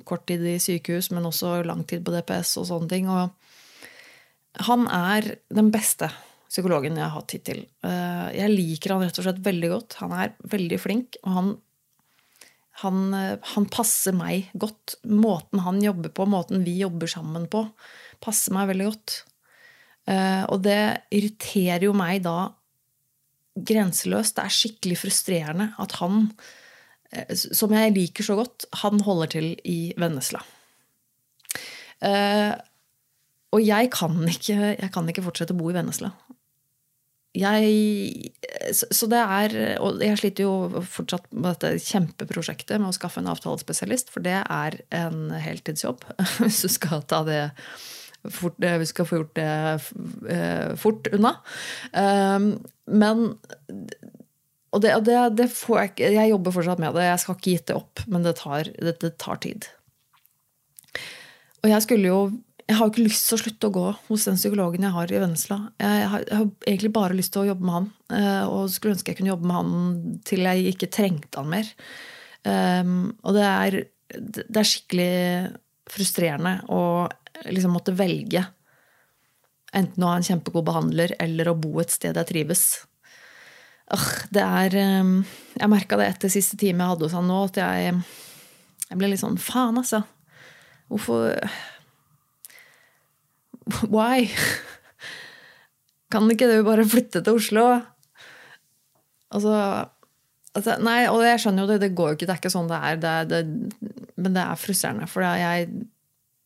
kort 0.07 0.25
tid 0.27 0.43
i 0.51 0.57
sykehus, 0.63 1.13
men 1.15 1.29
også 1.29 1.61
lang 1.67 1.85
tid 1.87 2.03
på 2.03 2.15
DPS 2.17 2.57
og 2.59 2.67
sånne 2.67 2.91
ting. 2.91 3.07
Og 3.07 4.65
han 4.67 4.89
er 4.91 5.37
den 5.55 5.71
beste 5.75 6.09
psykologen 6.51 6.99
jeg 6.99 7.07
har 7.07 7.15
hatt 7.15 7.37
hittil. 7.37 7.63
Eh, 7.87 8.27
jeg 8.41 8.51
liker 8.51 8.97
han 8.97 9.05
rett 9.07 9.21
og 9.23 9.29
slett 9.29 9.39
veldig 9.47 9.71
godt. 9.71 9.99
Han 10.03 10.17
er 10.19 10.35
veldig 10.57 10.81
flink, 10.83 11.21
og 11.27 11.39
han 11.39 11.55
Han, 12.83 13.15
han, 13.15 13.67
passer 13.71 14.11
meg 14.11 14.49
godt. 14.59 14.97
Måten 15.07 15.61
han 15.63 15.77
jobber 15.79 16.11
på, 16.11 16.25
måten 16.27 16.65
vi 16.67 16.73
jobber 16.81 17.07
sammen 17.07 17.45
på, 17.47 17.61
passer 18.19 18.51
meg 18.51 18.67
veldig 18.73 18.89
godt. 18.89 19.15
Og 20.51 20.59
det 20.65 20.81
irriterer 21.15 21.87
jo 21.87 21.93
meg 21.95 22.25
da 22.27 22.51
grenseløst. 23.55 24.37
Det 24.37 24.45
er 24.45 24.59
skikkelig 24.59 24.99
frustrerende 25.03 25.71
at 25.83 25.97
han, 26.01 26.29
som 27.35 27.75
jeg 27.75 27.95
liker 27.95 28.27
så 28.27 28.39
godt, 28.41 28.67
han 28.83 29.03
holder 29.07 29.35
til 29.37 29.51
i 29.69 29.79
Vennesla. 30.01 30.43
Og 33.55 33.63
jeg 33.63 33.91
kan 33.95 34.17
ikke, 34.29 34.57
jeg 34.75 34.91
kan 34.93 35.09
ikke 35.09 35.25
fortsette 35.25 35.55
å 35.55 35.59
bo 35.59 35.71
i 35.71 35.77
Vennesla. 35.77 36.11
Jeg, 37.35 38.31
så 38.71 39.09
det 39.11 39.19
er, 39.19 39.55
og 39.83 39.99
jeg 40.03 40.19
sliter 40.21 40.47
jo 40.47 40.83
fortsatt 40.87 41.27
med 41.33 41.57
dette 41.57 41.83
kjempeprosjektet 41.83 42.79
med 42.79 42.93
å 42.93 42.95
skaffe 42.95 43.19
en 43.23 43.31
avtalespesialist, 43.33 44.13
for 44.15 44.23
det 44.23 44.37
er 44.39 44.77
en 44.95 45.33
heltidsjobb 45.43 46.07
hvis 46.39 46.63
du 46.63 46.71
skal 46.71 47.03
ta 47.11 47.25
det 47.27 47.43
fort, 48.33 48.57
vi 48.59 48.89
skal 48.89 49.09
få 49.09 49.21
gjort 49.21 49.35
det 49.37 49.49
eh, 50.33 50.73
fort 50.81 51.09
unna. 51.13 51.37
Ehm, 51.93 52.55
men 52.87 53.27
Og 54.75 54.83
det, 54.83 54.91
det, 55.07 55.17
det 55.39 55.47
får 55.55 55.79
jeg 55.79 55.91
ikke 55.91 56.09
Jeg 56.13 56.31
jobber 56.31 56.53
fortsatt 56.53 56.81
med 56.83 56.97
det. 56.97 57.05
Jeg 57.07 57.21
skal 57.23 57.37
ikke 57.37 57.53
gitt 57.53 57.69
det 57.71 57.77
opp, 57.79 58.03
men 58.11 58.25
det 58.27 58.37
tar, 58.41 58.71
det, 58.75 58.97
det 59.01 59.15
tar 59.23 59.39
tid. 59.45 59.69
Og 61.63 61.71
jeg 61.71 61.87
skulle 61.87 62.11
jo 62.11 62.19
jeg 62.65 62.79
har 62.79 62.87
jo 62.87 62.93
ikke 62.95 63.05
lyst 63.05 63.27
til 63.29 63.37
å 63.37 63.43
slutte 63.43 63.69
å 63.69 63.75
gå 63.75 63.89
hos 64.07 64.23
den 64.25 64.39
psykologen 64.39 64.87
jeg 64.87 64.95
har 64.95 65.11
i 65.13 65.19
Vennesla. 65.21 65.59
Jeg 65.83 66.07
har, 66.09 66.23
jeg 66.25 66.39
har, 66.39 66.47
egentlig 66.65 66.91
bare 66.97 67.17
lyst 67.19 67.35
til 67.35 67.43
å 67.43 67.49
jobbe 67.51 67.67
med 67.69 67.75
han. 67.77 67.89
Eh, 68.17 68.45
og 68.49 68.71
skulle 68.73 68.95
ønske 68.97 69.13
jeg 69.13 69.19
kunne 69.19 69.33
jobbe 69.35 69.51
med 69.51 69.59
han 69.59 69.99
til 70.25 70.49
jeg 70.49 70.73
ikke 70.73 70.89
trengte 70.97 71.43
han 71.43 71.51
mer. 71.53 71.69
Um, 72.45 72.97
og 73.25 73.37
det 73.37 73.45
er, 73.45 73.77
det 74.17 74.57
er, 74.61 74.69
skikkelig 74.69 75.13
frustrerende 75.93 76.59
å 76.73 76.81
liksom 77.51 77.75
måtte 77.75 77.95
velge 77.97 78.45
enten 79.75 80.05
å 80.05 80.11
ha 80.13 80.19
en 80.19 80.27
kjempegod 80.27 80.67
behandler 80.69 81.15
eller 81.23 81.51
å 81.51 81.57
bo 81.59 81.81
et 81.83 81.93
sted 81.93 82.17
jeg 82.17 82.31
trives. 82.31 82.65
Det 84.33 84.43
er 84.43 84.75
um, 85.03 85.19
Jeg 85.59 85.69
merka 85.71 85.99
det 86.01 86.07
etter 86.09 86.33
siste 86.33 86.57
time 86.57 86.81
jeg 86.81 86.95
hadde 86.95 87.05
hos 87.05 87.17
han 87.17 87.27
nå, 87.29 87.41
at 87.51 87.59
jeg, 87.61 87.99
jeg 88.89 89.01
ble 89.01 89.11
litt 89.13 89.21
sånn 89.21 89.41
faen, 89.41 89.77
altså. 89.81 90.05
Hvorfor 90.89 91.35
Why? 93.93 94.29
Kan 96.13 96.31
ikke 96.31 96.49
du 96.49 96.59
bare 96.67 96.87
flytte 96.89 97.23
til 97.25 97.41
Oslo? 97.41 97.67
Altså, 99.35 99.55
altså 100.55 100.79
Nei, 100.85 101.03
og 101.11 101.25
jeg 101.27 101.43
skjønner 101.43 101.65
jo 101.65 101.73
det, 101.73 101.81
det 101.83 101.95
går 101.99 102.13
jo 102.13 102.19
ikke, 102.19 102.29
det 102.29 102.37
er 102.37 102.43
ikke 102.43 102.55
sånn 102.55 102.71
det 102.71 102.81
er. 102.89 103.03
Det 103.03 103.15
det, 103.33 103.43
men 104.15 104.37
det 104.37 104.45
er 104.45 104.61
frustrerende. 104.61 105.09
For 105.11 105.25
jeg, 105.27 105.71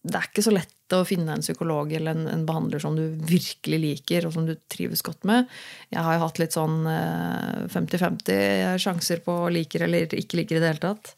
det 0.08 0.16
er 0.16 0.30
ikke 0.30 0.46
så 0.46 0.54
lett 0.54 0.77
å 0.96 1.04
finne 1.04 1.34
en 1.34 1.44
psykolog 1.44 1.92
eller 1.92 2.16
en, 2.16 2.26
en, 2.32 2.46
behandler 2.48 2.80
som 2.82 2.96
du 2.96 3.04
virkelig 3.28 3.78
liker, 3.82 4.26
og 4.26 4.34
som 4.34 4.46
du 4.48 4.54
trives 4.72 5.02
godt 5.04 5.26
med. 5.28 5.48
Jeg 5.92 6.04
har 6.06 6.16
jo 6.16 6.24
hatt 6.24 6.40
litt 6.40 6.56
sånn 6.56 6.80
50-50 6.88 8.34
eh, 8.34 8.74
sjanser 8.80 9.22
på 9.24 9.36
liker 9.52 9.84
eller 9.84 10.16
ikke 10.16 10.40
liker 10.40 10.58
i 10.58 10.62
det 10.62 10.72
hele 10.72 10.84
tatt. 10.86 11.14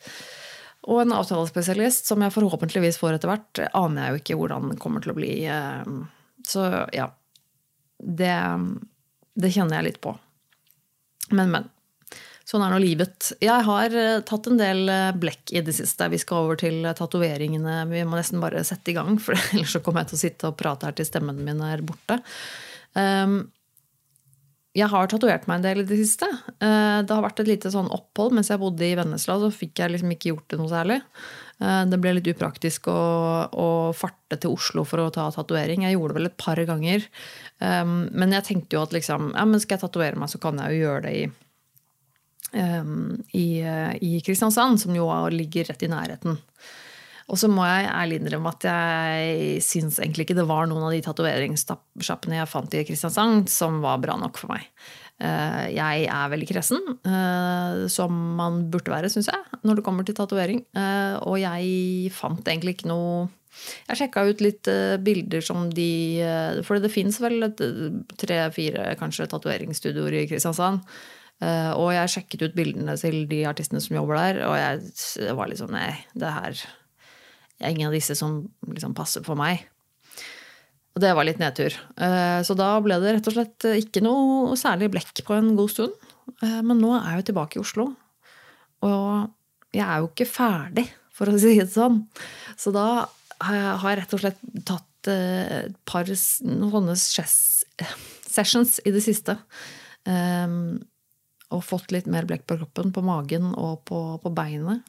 Og 0.90 1.02
en 1.02 1.12
avtalespesialist, 1.12 2.08
som 2.08 2.22
jeg 2.24 2.34
forhåpentligvis 2.34 2.98
får 3.00 3.18
etter 3.18 3.30
hvert, 3.30 3.62
aner 3.76 4.02
jeg 4.02 4.12
jo 4.12 4.22
ikke 4.22 4.38
hvordan 4.40 4.72
det 4.72 4.80
kommer 4.82 5.04
til 5.04 5.14
å 5.14 5.18
bli. 5.18 5.34
Eh, 5.46 5.92
så 6.48 6.66
ja. 6.96 7.10
Det, 8.00 8.36
det 9.36 9.52
kjenner 9.52 9.78
jeg 9.78 9.90
litt 9.90 10.00
på. 10.02 10.14
Men, 11.36 11.52
men. 11.52 11.68
Sånn 12.50 12.64
er 12.66 12.72
nå 12.72 12.80
livet. 12.82 13.30
Jeg 13.38 13.62
har 13.68 13.94
eh, 13.94 14.24
tatt 14.26 14.48
en 14.50 14.58
del 14.58 14.90
eh, 14.90 15.12
blekk 15.14 15.52
i 15.54 15.62
det 15.62 15.76
siste. 15.76 16.08
Vi 16.10 16.18
skal 16.18 16.48
over 16.48 16.58
til 16.58 16.82
tatoveringene. 16.98 17.84
Vi 17.92 18.02
må 18.08 18.18
nesten 18.18 18.42
bare 18.42 18.64
sette 18.66 18.90
i 18.90 18.96
gang, 18.96 19.20
for 19.24 19.38
ellers 19.38 19.76
så 19.76 19.82
kommer 19.84 20.02
jeg 20.02 20.12
til 20.12 20.18
å 20.18 20.24
sitte 20.24 20.50
og 20.50 20.58
prate 20.58 20.90
her 20.90 20.98
til 20.98 21.06
stemmen 21.06 21.38
min 21.46 21.62
er 21.62 21.84
borte. 21.86 22.18
Um, 22.98 23.44
jeg 24.76 24.86
har 24.86 25.08
tatovert 25.10 25.48
meg 25.50 25.58
en 25.58 25.64
del 25.64 25.80
i 25.82 25.86
det 25.86 25.96
siste. 25.98 26.28
Eh, 26.62 27.00
det 27.02 27.10
har 27.10 27.24
vært 27.24 27.40
et 27.42 27.48
lite 27.50 27.72
sånn 27.74 27.90
opphold 27.90 28.36
mens 28.36 28.52
jeg 28.52 28.60
bodde 28.62 28.86
i 28.86 28.94
Vennesla. 28.98 29.40
Så 29.42 29.50
fikk 29.54 29.82
jeg 29.82 29.94
liksom 29.94 30.12
ikke 30.14 30.30
gjort 30.30 30.46
det 30.52 30.58
noe 30.60 30.70
særlig. 30.70 31.00
Eh, 31.58 31.82
det 31.90 31.98
ble 31.98 32.12
litt 32.14 32.30
upraktisk 32.30 32.86
å, 32.92 33.00
å 33.50 33.68
farte 33.98 34.38
til 34.38 34.54
Oslo 34.54 34.84
for 34.86 35.02
å 35.02 35.10
ta 35.14 35.26
tatovering. 35.34 35.82
Jeg 35.88 35.98
gjorde 35.98 36.14
det 36.14 36.20
vel 36.20 36.30
et 36.30 36.38
par 36.38 36.62
ganger. 36.70 37.06
Eh, 37.58 37.82
men 38.14 38.36
jeg 38.36 38.46
tenkte 38.46 38.78
jo 38.78 38.84
at 38.86 38.94
liksom, 38.94 39.32
ja, 39.34 39.46
skal 39.58 39.76
jeg 39.76 39.84
tatovere 39.88 40.22
meg, 40.22 40.30
så 40.30 40.42
kan 40.42 40.62
jeg 40.62 40.78
jo 40.78 40.86
gjøre 40.86 41.02
det 41.08 41.16
i, 41.18 41.24
i, 42.50 43.48
i 44.02 44.12
Kristiansand, 44.26 44.80
som 44.82 44.94
jo 44.96 45.06
ligger 45.30 45.68
rett 45.70 45.84
i 45.86 45.90
nærheten. 45.92 46.38
Og 47.30 47.38
så 47.38 47.46
må 47.50 47.62
jeg 47.62 47.90
ærlig 47.92 48.18
innrømme 48.18 48.50
at 48.50 48.64
jeg 48.66 49.60
syns 49.62 50.00
egentlig 50.00 50.26
ikke 50.26 50.38
det 50.40 50.48
var 50.50 50.66
noen 50.66 50.88
av 50.88 50.94
de 50.94 51.02
tatoveringssjappene 51.04 52.40
jeg 52.40 52.50
fant 52.50 52.74
i 52.74 52.82
Kristiansand, 52.88 53.46
som 53.52 53.78
var 53.84 54.02
bra 54.02 54.16
nok 54.18 54.40
for 54.42 54.50
meg. 54.50 54.66
Eh, 55.20 55.66
jeg 55.76 56.06
er 56.08 56.30
veldig 56.32 56.48
kresen, 56.48 56.80
eh, 57.04 57.82
som 57.92 58.14
man 58.38 58.64
burde 58.72 58.92
være, 58.92 59.10
syns 59.12 59.28
jeg, 59.28 59.60
når 59.62 59.78
det 59.78 59.84
kommer 59.84 60.06
til 60.06 60.16
tatovering. 60.16 60.64
Eh, 60.72 61.16
og 61.20 61.36
jeg 61.42 62.14
fant 62.16 62.42
egentlig 62.46 62.78
ikke 62.78 62.90
noe 62.94 63.28
Jeg 63.90 63.98
sjekka 63.98 64.22
ut 64.30 64.40
litt 64.40 64.68
bilder 65.02 65.42
som 65.42 65.64
de 65.74 66.22
For 66.62 66.78
det 66.78 66.92
fins 66.94 67.16
vel 67.20 67.42
tre-fire 67.50 68.94
kanskje 68.96 69.26
tatoveringsstudioer 69.28 70.20
i 70.20 70.28
Kristiansand. 70.30 70.86
Og 71.40 71.86
jeg 71.94 72.10
sjekket 72.12 72.42
ut 72.44 72.56
bildene 72.56 72.92
til 73.00 73.22
de 73.30 73.38
artistene 73.48 73.80
som 73.80 73.94
jobber 73.96 74.18
der, 74.18 74.40
og 74.44 74.58
jeg 74.60 75.32
var 75.38 75.48
litt 75.48 75.62
sånn 75.62 75.72
Nei, 75.72 75.94
det 76.12 76.32
her 76.34 76.58
jeg 77.60 77.68
er 77.68 77.74
ingen 77.76 77.90
av 77.90 77.94
disse 77.94 78.16
som 78.16 78.40
liksom 78.72 78.94
passer 78.96 79.24
for 79.24 79.36
meg. 79.36 79.66
Og 80.96 81.02
det 81.04 81.10
var 81.14 81.26
litt 81.28 81.40
nedtur. 81.42 81.74
Eh, 82.00 82.40
så 82.46 82.56
da 82.56 82.72
ble 82.82 82.96
det 83.02 83.12
rett 83.18 83.28
og 83.28 83.36
slett 83.36 83.66
ikke 83.76 84.00
noe 84.02 84.56
særlig 84.58 84.88
blekk 84.94 85.20
på 85.26 85.36
en 85.36 85.52
god 85.58 85.72
stund. 85.74 86.08
Eh, 86.40 86.60
men 86.64 86.80
nå 86.80 86.94
er 86.96 87.12
jeg 87.12 87.20
jo 87.20 87.26
tilbake 87.28 87.58
i 87.58 87.62
Oslo. 87.62 87.90
Og 88.88 89.76
jeg 89.76 89.84
er 89.84 90.00
jo 90.00 90.08
ikke 90.08 90.26
ferdig, 90.26 90.86
for 91.12 91.28
å 91.28 91.36
si 91.36 91.52
det 91.60 91.68
sånn. 91.70 92.00
Så 92.58 92.72
da 92.74 92.86
har 93.44 93.60
jeg 93.60 94.00
rett 94.00 94.16
og 94.16 94.24
slett 94.24 94.40
tatt 94.68 95.12
eh, 95.12 95.68
et 95.68 95.76
par 95.88 96.08
sånne 96.08 96.96
sessions 96.96 98.80
i 98.88 98.94
det 98.96 99.04
siste. 99.04 99.36
Og 101.50 101.66
fått 101.66 101.90
litt 101.94 102.06
mer 102.10 102.28
blekk 102.28 102.46
på 102.46 102.60
kroppen, 102.60 102.92
på 102.94 103.02
magen 103.02 103.50
og 103.58 103.82
på, 103.90 104.00
på 104.22 104.32
beinet. 104.34 104.86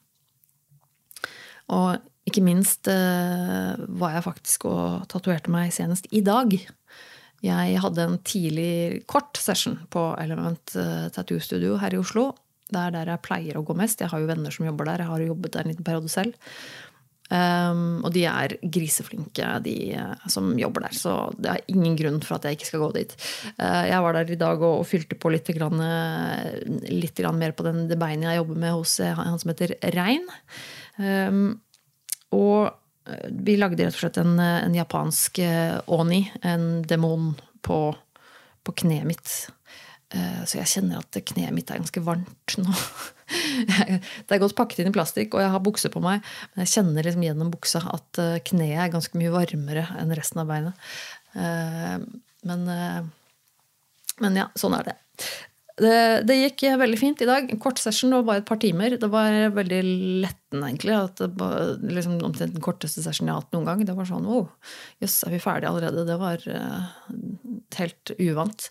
Og 1.72 1.98
ikke 2.27 2.44
minst 2.46 2.89
eh, 2.91 3.74
var 3.98 4.15
jeg 4.15 4.25
faktisk 4.27 4.68
og 4.70 5.08
tatoverte 5.10 5.53
meg 5.53 5.74
senest 5.74 6.06
i 6.13 6.22
dag. 6.25 6.53
Jeg 7.41 7.82
hadde 7.82 8.06
en 8.06 8.20
tidlig, 8.22 9.01
kort 9.10 9.39
session 9.41 9.80
på 9.89 10.12
Element 10.22 10.75
uh, 10.77 11.08
Tattoo 11.10 11.41
Studio 11.41 11.80
her 11.82 11.96
i 11.96 11.98
Oslo. 11.98 12.27
Det 12.70 12.77
er 12.77 12.94
der 12.94 13.10
jeg 13.10 13.24
pleier 13.25 13.58
å 13.58 13.63
gå 13.65 13.74
mest. 13.75 14.03
Jeg 14.03 14.12
har 14.12 14.22
jo 14.22 14.30
venner 14.30 14.53
som 14.53 14.68
jobber 14.68 14.91
der. 14.91 15.01
Jeg 15.01 15.10
har 15.10 15.24
jo 15.24 15.32
jobbet 15.32 15.56
der 15.56 15.65
en 15.65 15.74
liten 15.74 15.88
periode 15.88 16.12
selv. 16.13 16.38
Um, 17.32 18.02
og 18.04 18.12
de 18.12 18.26
er 18.28 18.58
griseflinke, 18.60 19.48
de 19.64 19.76
uh, 19.96 20.28
som 20.32 20.52
jobber 20.60 20.84
der. 20.88 20.98
Så 21.00 21.16
det 21.40 21.54
er 21.54 21.72
ingen 21.72 21.96
grunn 22.00 22.20
for 22.26 22.36
at 22.38 22.50
jeg 22.50 22.60
ikke 22.60 22.70
skal 22.74 22.84
gå 22.84 22.92
dit. 23.00 23.16
Uh, 23.56 23.88
jeg 23.88 24.04
var 24.04 24.20
der 24.20 24.36
i 24.36 24.40
dag 24.42 24.60
og, 24.60 24.84
og 24.84 24.88
fylte 24.90 25.16
på 25.16 25.32
litt, 25.32 25.48
grann, 25.56 25.80
litt 26.92 27.18
grann 27.18 27.40
mer 27.40 27.56
på 27.56 27.66
den, 27.68 27.86
det 27.88 28.00
beinet 28.02 28.34
jeg 28.34 28.42
jobber 28.44 28.64
med 28.66 28.76
hos 28.76 29.00
han 29.02 29.40
som 29.40 29.54
heter 29.54 29.78
Rein. 29.96 30.28
Um, 31.00 31.62
og 32.36 32.72
eh, 33.08 33.28
vi 33.32 33.58
lagde 33.60 33.86
rett 33.86 33.96
og 33.98 34.04
slett 34.06 34.20
en, 34.22 34.38
eh, 34.40 34.60
en 34.66 34.78
japansk 34.78 35.42
eh, 35.44 35.78
oni, 35.92 36.24
en 36.48 36.82
demon, 36.88 37.34
på, 37.62 37.92
på 38.66 38.74
kneet 38.84 39.06
mitt. 39.06 39.34
Så 40.12 40.58
jeg 40.58 40.68
kjenner 40.68 41.00
at 41.00 41.18
kneet 41.30 41.53
mitt 41.56 41.70
er 41.72 41.80
ganske 41.80 42.01
varmt 42.03 42.56
nå. 42.60 42.74
Det 44.27 44.36
er 44.36 44.41
godt 44.41 44.58
pakket 44.58 44.82
inn 44.84 44.89
i 44.89 44.96
plastikk, 44.96 45.38
og 45.38 45.44
jeg 45.44 45.53
har 45.53 45.63
bukse 45.63 45.91
på 45.94 46.01
meg. 46.03 46.25
Men 46.51 46.65
jeg 46.65 46.74
kjenner 46.74 47.08
liksom 47.08 47.24
gjennom 47.24 47.53
buksa 47.53 47.80
at 47.88 48.20
kneet 48.50 48.82
er 48.84 48.91
ganske 48.91 49.15
mye 49.22 49.32
varmere 49.32 49.86
enn 50.01 50.12
resten 50.18 50.44
av 50.44 50.51
beinet. 50.51 50.89
Men, 52.44 52.68
men 54.20 54.41
ja, 54.41 54.50
sånn 54.60 54.75
er 54.75 54.91
det. 54.91 54.98
Det, 55.82 56.22
det, 56.27 56.36
gikk 56.38 56.63
veldig 56.77 56.98
fint 57.00 57.22
i 57.24 57.27
dag. 57.27 57.48
En 57.50 57.60
kort 57.62 57.80
session, 57.82 58.12
det 58.12 58.20
var 58.20 58.27
bare 58.27 58.41
et 58.44 58.50
par 58.50 58.60
timer. 58.62 58.96
Det 59.01 59.10
var 59.10 59.38
veldig 59.56 59.80
lettende, 60.24 60.68
egentlig. 60.68 60.98
At 60.98 61.22
det 61.22 61.32
var 61.39 61.77
liksom, 61.82 62.20
omtrent 62.27 62.58
den 62.58 62.65
korteste 62.65 63.03
session 63.06 63.30
jeg 63.30 63.34
har 63.34 63.46
hatt 63.46 63.56
noen 63.56 63.70
gang. 63.70 63.86
Det 63.88 63.96
var 63.98 64.10
sånn 64.10 64.27
wow, 64.30 64.50
jøss, 65.01 65.22
er 65.25 65.36
vi 65.36 65.41
ferdige 65.41 65.72
allerede? 65.72 66.06
Det 66.10 66.20
var 66.22 66.46
helt 67.80 68.13
uvant. 68.20 68.68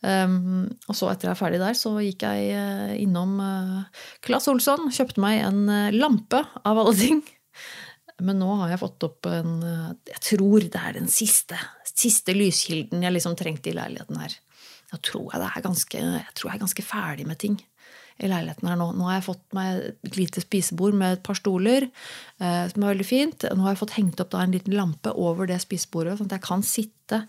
Um, 0.00 0.64
og 0.88 0.96
så 0.96 1.10
etter 1.10 1.28
jeg 1.28 1.34
er 1.34 1.40
ferdig 1.40 1.60
der, 1.60 1.76
så 1.76 1.92
gikk 2.00 2.24
jeg 2.24 2.54
uh, 2.56 2.92
innom 2.96 3.36
uh, 3.42 4.04
Claes 4.24 4.48
Olsson. 4.48 4.88
Kjøpte 4.94 5.22
meg 5.22 5.42
en 5.44 5.64
lampe, 5.96 6.42
av 6.64 6.80
alle 6.80 6.96
ting. 6.98 7.24
Men 8.26 8.40
nå 8.40 8.52
har 8.62 8.74
jeg 8.74 8.82
fått 8.82 9.04
opp 9.06 9.26
en 9.30 9.62
Jeg 9.64 10.20
tror 10.20 10.66
det 10.68 10.76
er 10.76 10.98
den 10.98 11.06
siste, 11.08 11.56
siste 11.88 12.34
lyskilden 12.36 13.00
jeg 13.06 13.14
liksom 13.14 13.32
trengte 13.38 13.72
i 13.72 13.76
leiligheten 13.76 14.18
her. 14.20 14.34
Da 14.90 14.98
tror 15.00 15.30
jeg, 15.30 15.40
det 15.40 15.48
er 15.48 15.64
ganske, 15.64 16.02
jeg 16.18 16.34
tror 16.36 16.50
jeg 16.50 16.58
er 16.58 16.64
ganske 16.66 16.84
ferdig 16.84 17.26
med 17.28 17.40
ting. 17.40 17.56
I 18.20 18.30
leiligheten 18.30 18.68
her 18.68 18.78
nå. 18.78 18.90
Nå 18.96 19.08
har 19.08 19.18
jeg 19.18 19.26
fått 19.28 19.44
meg 19.56 19.82
et 20.06 20.18
lite 20.18 20.42
spisebord 20.44 20.96
med 20.96 21.16
et 21.16 21.22
par 21.26 21.38
stoler, 21.38 21.88
eh, 22.40 22.64
som 22.70 22.82
er 22.82 22.92
veldig 22.92 23.06
fint. 23.08 23.46
Nå 23.48 23.64
har 23.64 23.74
jeg 23.74 23.82
fått 23.82 23.96
hengt 23.96 24.22
opp 24.22 24.32
da 24.34 24.44
en 24.44 24.54
liten 24.54 24.76
lampe 24.76 25.14
over 25.16 25.48
det 25.50 25.60
spisebordet, 25.64 26.18
sånn 26.18 26.30
at 26.30 26.38
jeg 26.38 26.46
kan 26.46 26.64
sitte 26.66 27.22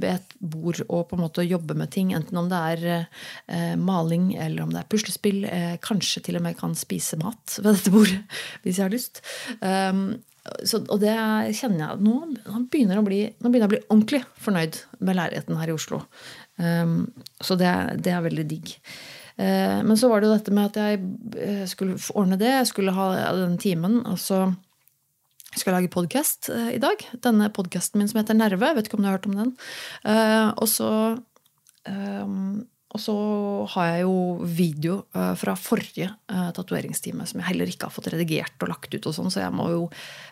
ved 0.00 0.16
et 0.16 0.32
bord 0.40 0.80
og 0.88 1.04
på 1.10 1.18
en 1.18 1.24
måte 1.26 1.46
jobbe 1.46 1.76
med 1.78 1.92
ting. 1.94 2.14
Enten 2.16 2.40
om 2.40 2.48
det 2.50 2.62
er 2.72 2.86
eh, 2.94 3.74
maling 3.78 4.32
eller 4.36 4.64
om 4.64 4.72
det 4.74 4.82
er 4.82 4.90
puslespill. 4.90 5.44
Eh, 5.48 5.76
kanskje 5.84 6.24
til 6.26 6.40
og 6.40 6.46
med 6.46 6.58
kan 6.58 6.74
spise 6.78 7.20
mat 7.20 7.60
ved 7.60 7.74
dette 7.74 7.94
bordet, 7.94 8.40
hvis 8.64 8.80
jeg 8.80 8.88
har 8.88 8.94
lyst. 8.94 9.22
Um, 9.60 10.18
så, 10.64 10.80
og 10.80 11.00
det 11.02 11.14
kjenner 11.58 11.82
jeg 11.82 12.02
nå, 12.04 12.14
nå, 12.32 12.60
begynner 12.72 13.02
bli, 13.04 13.20
nå 13.36 13.50
begynner 13.50 13.66
jeg 13.66 13.68
å 13.68 13.74
bli 13.74 13.84
ordentlig 13.84 14.22
fornøyd 14.40 14.80
med 15.04 15.18
leiligheten 15.18 15.58
her 15.60 15.70
i 15.70 15.76
Oslo. 15.76 16.02
Um, 16.56 17.00
så 17.44 17.56
det, 17.58 17.70
det, 18.02 18.14
er 18.14 18.24
veldig 18.24 18.46
digg. 18.50 18.72
Uh, 19.38 19.84
men 19.86 19.94
så 19.98 20.10
var 20.10 20.20
det 20.20 20.28
jo 20.28 20.34
dette 20.34 20.54
med 20.54 20.72
at 20.72 20.78
jeg 20.80 21.02
eh, 21.38 21.66
skulle 21.70 21.98
ordne 22.18 22.38
det. 22.40 22.50
Jeg 22.50 22.72
skulle 22.72 22.94
ha 22.96 23.12
den 23.38 23.58
timen. 23.62 24.00
og 24.06 24.18
så 24.18 24.48
skal 25.54 25.72
jeg 25.72 25.76
lage 25.76 25.94
podkast 25.94 26.50
uh, 26.50 26.72
i 26.74 26.82
dag. 26.82 27.04
Denne 27.24 27.50
podkasten 27.54 28.02
min 28.02 28.10
som 28.10 28.18
heter 28.20 28.36
Nerve. 28.36 28.74
Vet 28.74 28.90
ikke 28.90 28.98
om 28.98 29.06
du 29.06 29.10
har 29.10 29.18
hørt 29.18 29.30
om 29.30 29.38
den. 29.38 29.56
Og 30.58 30.68
så 30.70 30.90
og 32.88 33.00
så 33.00 33.14
har 33.72 33.86
jeg 33.86 34.02
jo 34.02 34.16
video 34.44 34.94
fra 35.40 35.54
forrige 35.56 36.10
uh, 36.28 36.50
tatoveringstime 36.56 37.24
som 37.28 37.40
jeg 37.40 37.46
heller 37.46 37.70
ikke 37.70 37.88
har 37.88 37.94
fått 37.94 38.10
redigert 38.12 38.64
og 38.64 38.72
lagt 38.72 38.92
ut, 38.92 39.08
og 39.08 39.14
sånn, 39.16 39.30
så 39.32 39.40
jeg 39.40 39.54
må 39.56 39.70
jo 39.72 39.82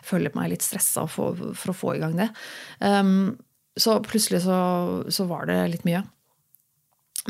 føle 0.05 0.29
meg 0.37 0.51
litt 0.51 0.65
stressa 0.65 1.07
for, 1.09 1.37
for, 1.57 1.73
å 1.73 1.77
få 1.77 1.95
i 1.95 2.01
gang 2.03 2.13
det. 2.17 2.27
Så 3.77 3.97
plutselig 4.05 4.43
så, 4.45 4.59
så, 5.13 5.25
var 5.29 5.49
det 5.49 5.57
litt 5.73 5.85
mye. 5.87 6.01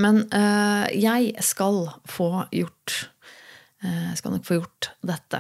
Men 0.02 0.24
uh, 0.30 0.86
jeg 0.94 1.34
skal 1.46 1.88
få 2.10 2.32
gjort 2.54 2.98
Jeg 3.82 4.18
skal 4.18 4.34
nok 4.34 4.46
få 4.48 4.56
gjort 4.58 4.88
dette. 5.06 5.40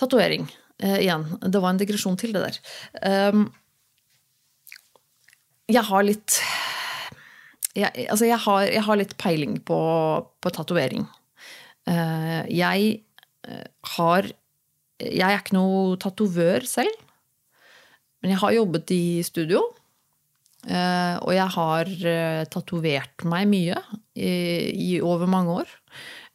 Tatovering. 0.00 0.46
igjen. 0.80 1.26
Det 1.40 1.60
var 1.60 1.70
en 1.70 1.78
digresjon 1.78 2.16
til 2.16 2.32
det 2.32 2.40
der. 2.46 2.56
Um, 3.30 3.44
jeg 5.68 5.84
har 5.84 6.02
litt 6.02 6.38
jeg, 7.74 8.06
altså 8.08 8.26
jeg, 8.26 8.38
har, 8.46 8.64
jeg, 8.70 8.82
har, 8.86 8.98
litt 8.98 9.14
peiling 9.20 9.58
på, 9.68 9.78
på 10.40 10.52
tatovering. 10.56 11.04
Uh, 11.84 12.42
jeg 12.48 13.04
har 13.98 14.32
Jeg 15.02 15.28
er 15.28 15.40
ikke 15.42 15.58
noe 15.58 15.98
tatovør 16.00 16.64
selv. 16.70 17.04
Men 18.24 18.32
jeg 18.32 18.40
har 18.40 18.54
jobbet 18.56 18.90
i 18.94 19.20
studio. 19.20 19.60
Uh, 20.64 21.20
og 21.20 21.34
jeg 21.36 21.52
har 21.58 21.90
uh, 21.92 22.42
tatovert 22.48 23.24
meg 23.28 23.48
mye 23.50 23.76
i, 24.16 24.30
i, 24.72 24.90
over 25.04 25.28
mange 25.28 25.58
år. 25.60 25.74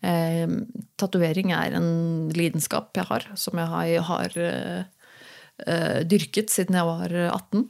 Uh, 0.06 0.70
tatovering 1.02 1.54
er 1.56 1.74
en 1.80 2.30
lidenskap 2.38 2.94
jeg 2.98 3.10
har, 3.10 3.26
som 3.40 3.58
jeg 3.60 3.74
har, 3.74 4.00
har 4.14 4.40
dyrket 6.08 6.48
siden 6.54 6.78
jeg 6.78 6.88
var 6.88 7.12
18. 7.12 7.66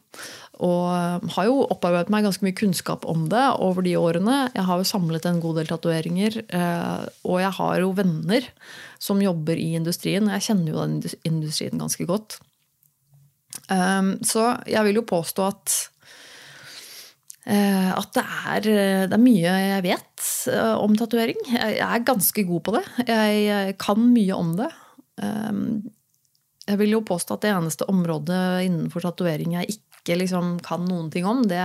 Og 0.62 1.30
har 1.34 1.48
jo 1.48 1.64
opparbeidet 1.74 2.12
meg 2.14 2.28
ganske 2.28 2.46
mye 2.46 2.58
kunnskap 2.60 3.08
om 3.10 3.24
det 3.32 3.46
over 3.58 3.82
de 3.82 3.96
årene. 3.98 4.36
Jeg 4.54 4.68
har 4.68 4.78
jo 4.78 4.86
samlet 4.86 5.26
en 5.26 5.40
god 5.42 5.58
del 5.58 5.72
tatoveringer. 5.72 6.38
Og 7.26 7.40
jeg 7.42 7.50
har 7.58 7.80
jo 7.82 7.90
venner 7.98 8.46
som 9.02 9.24
jobber 9.26 9.58
i 9.58 9.72
industrien. 9.80 10.30
Jeg 10.36 10.46
kjenner 10.52 10.70
jo 10.70 10.84
den 10.84 11.16
industrien 11.32 11.82
ganske 11.82 12.06
godt. 12.06 12.38
Så 14.30 14.46
jeg 14.70 14.86
vil 14.86 15.02
jo 15.02 15.10
påstå 15.10 15.50
at 15.50 15.80
at 17.50 18.12
det 18.14 18.26
er, 18.26 18.66
det 19.10 19.16
er, 19.16 19.22
mye 19.22 19.54
jeg 19.64 19.86
vet 19.88 20.26
eh, 20.54 20.76
om 20.78 20.94
tatovering. 20.98 21.40
Jeg 21.50 21.80
er 21.86 22.06
ganske 22.06 22.44
god 22.46 22.66
på 22.66 22.76
det. 22.76 22.84
Jeg 23.08 23.78
kan 23.82 24.04
mye 24.14 24.38
om 24.38 24.52
det. 24.60 24.70
Um, 25.20 25.64
jeg 26.70 26.80
vil 26.84 26.94
jo 26.94 27.06
påstå 27.06 27.36
at 27.36 27.46
det 27.46 27.54
eneste 27.54 27.88
området 27.90 28.42
innenfor 28.68 29.04
tatovering 29.04 29.56
jeg 29.58 29.80
ikke 29.80 30.20
liksom 30.22 30.58
kan 30.66 30.86
noen 30.88 31.10
ting 31.14 31.26
om, 31.28 31.42
det 31.50 31.62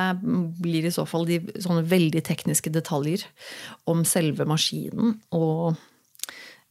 blir 0.62 0.86
i 0.88 0.92
så 0.92 1.04
fall 1.08 1.26
de 1.28 1.38
sånne 1.62 1.84
veldig 1.88 2.22
tekniske 2.26 2.72
detaljer 2.74 3.26
om 3.90 4.02
selve 4.08 4.46
maskinen. 4.48 5.18
Og 5.36 5.76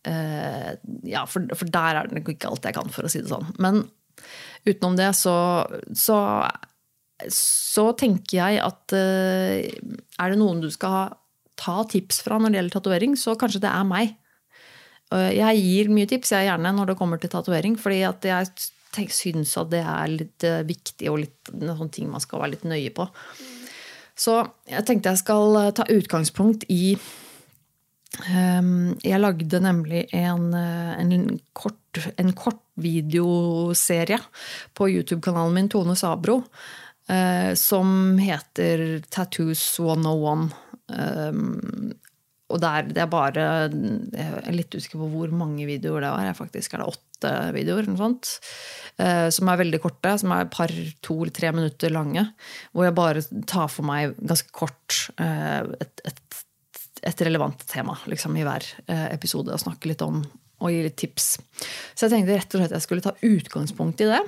eh, 0.09 0.73
Ja, 1.07 1.25
for, 1.29 1.45
for, 1.53 1.69
der 1.69 2.01
er 2.01 2.09
det 2.09 2.25
ikke 2.25 2.49
alt 2.51 2.65
jeg 2.65 2.77
kan, 2.77 2.89
for 2.93 3.05
å 3.05 3.11
si 3.11 3.21
det 3.23 3.31
sånn. 3.31 3.53
Men 3.61 3.83
utenom 4.65 4.97
det 4.97 5.11
så, 5.19 5.35
så, 5.95 6.17
så 7.31 7.91
tenker 7.99 8.39
jeg 8.39 8.62
at 8.63 8.95
eh, 8.97 9.69
er 10.19 10.33
det 10.33 10.39
noen 10.41 10.62
du 10.63 10.69
skal 10.73 11.15
ta 11.59 11.83
tips 11.88 12.23
fra 12.25 12.39
når 12.41 12.51
det 12.51 12.59
gjelder 12.59 12.77
tatovering, 12.77 13.17
så 13.19 13.38
kanskje 13.39 13.62
det 13.63 13.71
er 13.71 13.88
meg. 13.88 14.15
Jeg 15.13 15.59
gir 15.62 15.91
mye 15.93 16.09
tips 16.09 16.31
jeg 16.33 16.47
gjerne 16.47 16.71
når 16.73 16.89
det 16.89 16.95
kommer 16.97 17.19
til 17.21 17.29
tatovering, 17.29 17.75
fordi 17.77 17.99
at 18.07 18.25
jeg 18.25 18.47
syns 19.13 19.55
at 19.57 19.71
det 19.73 19.81
er 19.81 20.12
litt 20.12 20.45
eh, 20.45 20.63
viktig 20.67 21.09
og 21.12 21.19
litt 21.23 21.51
sånne 21.51 21.91
ting 21.93 22.09
man 22.12 22.23
skal 22.23 22.41
være 22.41 22.55
litt 22.55 22.65
nøye 22.67 22.93
på. 22.93 23.07
Så 24.13 24.43
jeg 24.69 24.86
tenkte 24.86 25.13
jeg 25.13 25.23
skal 25.23 25.57
eh, 25.59 25.71
ta 25.73 25.88
utgangspunkt 25.89 26.67
i 26.69 26.95
um, 28.29 28.93
Jeg 29.01 29.21
lagde 29.21 29.63
nemlig 29.63 30.05
en, 30.13 30.53
eh, 30.53 30.93
en, 31.01 31.39
kort, 31.53 32.03
en 32.17 32.33
kort 32.38 32.62
videoserie 32.75 34.19
på 34.73 34.89
YouTube-kanalen 34.89 35.57
min, 35.57 35.69
Tone 35.69 35.95
Sabro, 35.97 36.41
uh, 37.11 37.51
som 37.59 38.17
heter 38.21 39.01
Tattoos 39.13 39.65
101. 39.79 40.49
Um, 40.93 41.93
og 42.53 42.61
der, 42.61 42.85
det 42.91 43.01
er 43.01 43.09
bare 43.09 43.45
Jeg 43.71 44.27
er 44.43 44.55
litt 44.55 44.75
usikker 44.75 45.01
på 45.01 45.09
hvor 45.13 45.33
mange 45.35 45.65
videoer 45.67 46.05
det 46.05 46.11
var. 46.13 46.29
Faktisk 46.37 46.75
er 46.75 46.83
det 46.83 46.91
åtte 46.91 47.31
videoer. 47.55 47.87
Sånt, 47.97 48.35
eh, 49.01 49.27
som 49.33 49.49
er 49.49 49.61
veldig 49.63 49.79
korte, 49.81 50.13
som 50.21 50.33
er 50.35 50.45
et 50.45 50.53
par, 50.53 50.73
to 51.05 51.17
eller 51.21 51.33
tre 51.33 51.53
minutter 51.55 51.93
lange. 51.93 52.27
Hvor 52.71 52.87
jeg 52.87 52.97
bare 52.99 53.25
tar 53.49 53.71
for 53.73 53.87
meg 53.87 54.13
ganske 54.19 54.53
kort 54.53 54.99
eh, 55.17 55.63
et, 55.81 56.05
et, 56.11 56.43
et 57.09 57.25
relevant 57.25 57.65
tema 57.71 57.97
liksom, 58.11 58.37
i 58.37 58.45
hver 58.45 58.67
eh, 58.85 59.09
episode. 59.15 59.53
Og 59.55 59.63
snakker 59.63 59.93
litt 59.93 60.05
om 60.05 60.21
og 60.63 60.71
gi 60.71 60.83
litt 60.85 60.99
tips. 60.99 61.33
Så 61.95 62.05
jeg 62.05 62.13
tenkte 62.13 62.37
rett 62.37 62.53
og 62.53 62.61
slett 62.61 62.77
jeg 62.77 62.85
skulle 62.85 63.03
ta 63.03 63.17
utgangspunkt 63.27 64.03
i 64.05 64.11
det. 64.13 64.21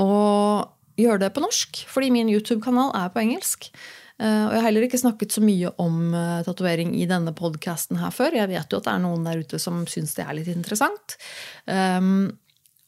Og 0.00 0.79
gjøre 1.00 1.24
det 1.24 1.32
på 1.34 1.42
norsk, 1.44 1.82
fordi 1.90 2.12
min 2.14 2.30
YouTube-kanal 2.32 2.92
er 2.98 3.10
på 3.14 3.22
engelsk. 3.22 3.70
Eh, 4.20 4.44
og 4.46 4.52
jeg 4.52 4.60
har 4.60 4.66
heller 4.66 4.86
ikke 4.86 5.00
snakket 5.00 5.32
så 5.32 5.42
mye 5.44 5.72
om 5.80 6.12
uh, 6.12 6.42
tatovering 6.44 6.92
i 6.98 7.06
denne 7.08 7.32
podkasten 7.36 8.00
her 8.02 8.12
før. 8.12 8.36
Jeg 8.36 8.50
vet 8.52 8.72
jo 8.72 8.80
at 8.80 8.86
det 8.88 8.92
er 8.92 9.02
noen 9.06 9.24
der 9.24 9.40
ute 9.40 9.60
som 9.62 9.82
syns 9.88 10.12
det 10.18 10.26
er 10.26 10.36
litt 10.36 10.50
interessant. 10.52 11.16
Um, 11.64 12.28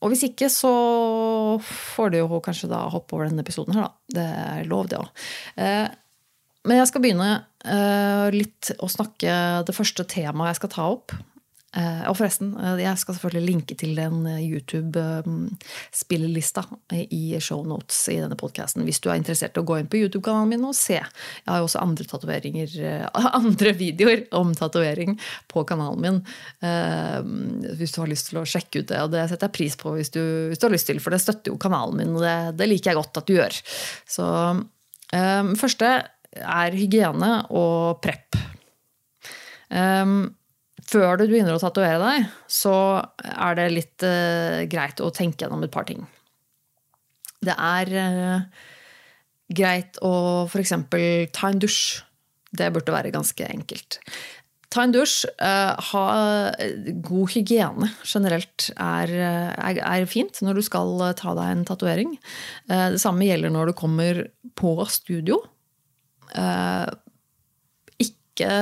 og 0.03 0.13
hvis 0.13 0.27
ikke, 0.27 0.51
så 0.51 0.73
får 1.63 2.13
du 2.13 2.19
jo 2.19 2.43
kanskje 2.45 2.69
da 2.73 2.83
hoppe 2.91 3.17
over 3.17 3.31
denne 3.31 3.45
episoden 3.45 3.79
her, 3.79 3.87
da. 3.87 4.15
Det 4.19 4.29
er 4.43 4.69
lov, 4.69 4.91
det 4.91 4.99
òg. 4.99 5.27
Uh, 5.57 5.89
men 6.69 6.79
jeg 6.79 6.91
skal 6.91 7.03
begynne 7.03 7.31
uh, 7.65 8.29
litt 8.35 8.75
å 8.83 8.91
snakke 8.91 9.37
det 9.67 9.75
første 9.75 10.05
temaet 10.11 10.53
jeg 10.53 10.61
skal 10.61 10.75
ta 10.75 10.89
opp. 10.99 11.17
Uh, 11.73 12.05
og 12.11 12.19
forresten, 12.19 12.51
uh, 12.61 12.77
jeg 12.77 12.99
skal 13.01 13.15
selvfølgelig 13.17 13.49
linke 13.49 13.73
til 13.81 13.95
den 13.97 14.27
uh, 14.29 14.37
YouTube-spillelista 14.45 16.61
i 17.09 17.41
shownotes 17.41 18.13
i 18.13 18.21
denne 18.21 18.37
podkasten 18.37 18.85
hvis 18.85 19.01
du 19.01 19.09
er 19.09 19.17
interessert 19.17 19.57
i 19.57 19.61
å 19.63 19.65
gå 19.65 19.81
inn 19.81 19.89
på 19.89 19.97
YouTube-kanalen 20.03 20.53
min 20.53 20.69
og 20.69 20.77
se. 20.77 21.01
Jeg 21.01 21.49
har 21.49 21.63
jo 21.63 21.69
også 21.71 21.81
andre 21.81 22.05
andre 23.41 23.73
videoer 23.79 24.27
om 24.37 24.53
tatovering 24.57 25.19
på 25.49 25.65
kanalen 25.69 26.01
min. 26.03 26.21
hvis 27.79 27.93
du 27.95 28.01
har 28.03 28.09
lyst 28.11 28.27
til 28.29 28.39
å 28.43 28.49
sjekke 28.49 28.79
ut 28.83 28.89
det. 28.93 29.01
Og 29.01 29.11
det 29.15 29.29
setter 29.31 29.47
jeg 29.49 29.57
pris 29.57 29.77
på 29.81 29.89
hvis 29.97 30.13
du, 30.13 30.23
hvis 30.51 30.61
du 30.61 30.67
har 30.69 30.75
lyst 30.75 30.89
til, 30.91 31.01
for 31.01 31.11
det 31.15 31.25
støtter 31.25 31.51
jo 31.53 31.63
kanalen 31.63 31.97
min, 32.03 32.17
og 32.17 32.23
det, 32.25 32.37
det 32.61 32.67
liker 32.69 32.91
jeg 32.93 33.01
godt 33.01 33.21
at 33.23 33.29
du 33.29 33.35
gjør. 33.39 33.55
Så 34.17 34.25
første 35.61 35.89
er 36.33 36.71
hygiene 36.77 37.33
og 37.53 38.01
prep. 38.05 38.31
Um, 39.73 40.37
før 40.93 41.21
du 41.21 41.27
begynner 41.31 41.57
å 41.57 41.63
tatovere 41.63 42.01
deg, 42.03 42.29
så 42.51 42.75
er 43.33 43.57
det 43.59 43.71
litt 43.73 44.05
uh, 44.07 44.65
greit 44.71 45.01
å 45.03 45.13
tenke 45.15 45.45
gjennom 45.45 45.65
et 45.65 45.73
par 45.73 45.89
ting. 45.89 46.05
Det 47.43 47.55
er 47.57 47.95
uh, 47.97 48.69
greit 49.53 49.99
å 50.05 50.13
f.eks. 50.47 50.77
ta 51.35 51.51
en 51.51 51.63
dusj. 51.63 52.03
Det 52.53 52.69
burde 52.75 52.93
være 52.93 53.13
ganske 53.15 53.47
enkelt. 53.49 53.99
Ta 54.73 54.85
en 54.85 54.93
dusj. 54.93 55.25
Uh, 55.41 55.73
ha 55.93 56.05
god 57.09 57.33
hygiene 57.35 57.89
generelt 58.09 58.69
er, 58.77 59.13
er, 59.13 59.81
er, 59.81 60.09
fint 60.09 60.43
når 60.45 60.61
du 60.61 60.67
skal 60.69 60.93
ta 61.19 61.35
deg 61.39 61.55
en 61.55 61.65
tatovering. 61.69 62.15
det 62.69 63.01
samme 63.01 63.29
gjelder 63.29 63.53
når 63.53 63.73
du 63.73 63.79
kommer 63.79 64.27
på 64.59 64.77
studio. 64.93 65.41
ikke 68.01 68.53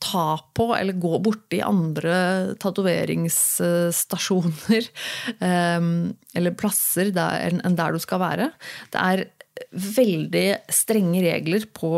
ta 0.00 0.38
på 0.56 0.76
eller 0.76 0.92
gå 1.00 1.18
borti 1.22 1.60
andre 1.64 2.54
tatoveringsstasjoner 2.62 4.84
ehm, 5.46 6.14
eller 6.34 6.54
plasser 6.56 7.06
enn 7.12 7.76
der 7.76 7.92
du 7.92 7.98
skal 8.02 8.20
være. 8.22 8.50
Det 8.92 9.00
er 9.00 9.24
veldig 9.70 10.56
strenge 10.72 11.20
regler 11.22 11.66
på, 11.76 11.90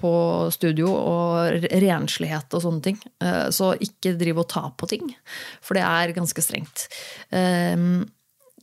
på 0.00 0.12
studio 0.54 0.88
og 0.90 1.64
renslighet 1.70 2.54
og 2.56 2.62
sånne 2.64 2.82
ting. 2.84 2.98
Eh, 3.22 3.48
så 3.54 3.74
ikke 3.78 4.18
driv 4.18 4.38
og 4.42 4.48
ta 4.50 4.64
på 4.74 4.86
ting, 4.90 5.16
for 5.64 5.74
det 5.78 5.84
er 5.86 6.16
ganske 6.16 6.42
strengt. 6.44 6.88
Eh, 7.30 7.76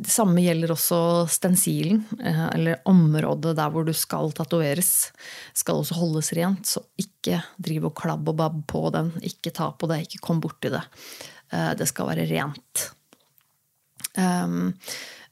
det 0.03 0.13
samme 0.13 0.43
gjelder 0.43 0.73
også 0.75 0.99
stensilen, 1.31 2.03
eh, 2.19 2.43
eller 2.51 2.83
området 2.89 3.55
der 3.59 3.73
hvor 3.73 3.87
du 3.87 3.93
skal 3.97 4.33
tatoveres. 4.35 4.93
Skal 5.57 5.81
også 5.81 5.97
holdes 5.99 6.33
rent, 6.37 6.69
så 6.69 6.83
ikke 6.99 7.41
driv 7.57 7.89
og 7.89 7.97
klabb 7.99 8.29
og 8.31 8.37
babb 8.41 8.61
på 8.69 8.85
den. 8.95 9.13
Ikke 9.25 9.53
ta 9.55 9.71
på 9.71 9.89
det, 9.91 10.03
ikke 10.05 10.23
kom 10.27 10.43
borti 10.43 10.73
det. 10.73 10.83
Det 11.77 11.85
skal 11.85 12.07
være 12.09 12.23
rent. 12.31 12.87
Um, 14.17 14.71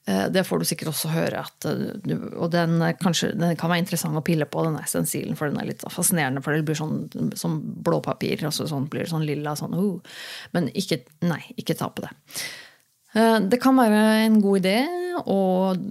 Eh, 0.05 0.27
det 0.29 0.43
får 0.43 0.59
du 0.59 0.65
sikkert 0.65 0.91
også 0.91 1.11
høre. 1.13 1.43
At, 1.45 1.65
eh, 1.65 2.17
og 2.35 2.51
den, 2.53 2.79
kanskje, 3.01 3.31
den, 3.37 3.55
kan 3.59 3.71
være 3.71 3.83
interessant 3.83 4.17
å 4.17 4.23
pille 4.25 4.47
på, 4.49 4.63
den 4.65 4.79
stensilen, 4.89 5.37
for 5.37 5.51
den 5.51 5.61
er 5.61 5.69
litt 5.69 5.85
fascinerende. 5.93 6.43
For 6.43 6.55
det 6.55 6.65
blir 6.67 6.79
sånn 6.79 7.35
som 7.37 7.59
blåpapir. 7.85 8.41
Altså 8.47 8.67
sånn, 8.69 8.89
blir 8.91 9.05
det 9.05 9.13
sånn 9.13 9.27
lilla. 9.27 9.55
Sånn, 9.59 9.77
uh. 9.77 10.17
Men 10.55 10.71
ikke, 10.77 11.03
nei, 11.27 11.43
ikke 11.61 11.77
ta 11.77 11.91
på 11.93 12.05
det. 12.07 12.13
Eh, 13.17 13.37
det 13.51 13.61
kan 13.63 13.79
være 13.79 14.01
en 14.25 14.41
god 14.43 14.63
idé 14.63 14.77
å 15.27 15.41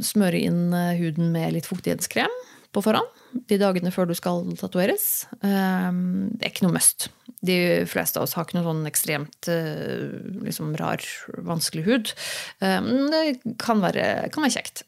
smøre 0.03 0.41
inn 0.41 0.71
huden 0.99 1.33
med 1.35 1.55
litt 1.55 1.69
fuktighetskrem 1.69 2.33
på 2.73 2.83
forhånd. 2.85 3.09
De 3.51 3.59
dagene 3.61 3.93
før 3.95 4.09
du 4.11 4.15
skal 4.19 4.43
tatoveres. 4.59 5.27
Det 5.39 5.51
er 5.51 6.51
ikke 6.51 6.65
noe 6.67 6.75
must. 6.75 7.11
De 7.41 7.87
fleste 7.89 8.21
av 8.21 8.27
oss 8.27 8.37
har 8.37 8.45
ikke 8.45 8.59
noe 8.59 8.69
sånn 8.69 8.89
ekstremt 8.89 9.49
eh, 9.49 10.13
liksom, 10.45 10.75
rar, 10.81 11.05
vanskelig 11.47 11.85
hud. 11.87 12.15
Eh, 12.61 12.89
det 13.13 13.55
kan 13.63 13.81
være, 13.85 14.29
kan 14.35 14.45
være 14.45 14.57
kjekt. 14.59 14.85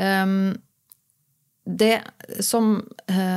Eh, 0.00 0.36
det 1.62 1.94
som 2.42 2.72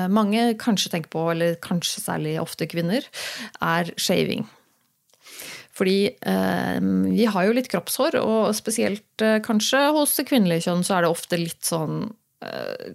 mange 0.09 0.55
kanskje 0.57 0.89
tenker 0.95 1.11
på, 1.13 1.27
eller 1.29 1.59
kanskje 1.61 2.01
særlig 2.01 2.39
ofte 2.41 2.65
kvinner, 2.65 3.05
er 3.61 3.91
shaving. 4.01 4.47
Fordi 5.75 5.97
eh, 6.07 6.77
vi 7.11 7.25
har 7.27 7.47
jo 7.47 7.55
litt 7.55 7.71
kroppshår, 7.71 8.19
og 8.21 8.51
spesielt 8.55 9.23
eh, 9.25 9.41
kanskje 9.43 9.81
hos 9.95 10.15
det 10.19 10.27
kvinnelige 10.29 10.69
kjønn 10.69 10.85
så 10.87 10.97
er 10.97 11.05
det 11.05 11.11
ofte 11.11 11.39
litt 11.41 11.65
sånn 11.67 12.05
eh, 12.45 12.93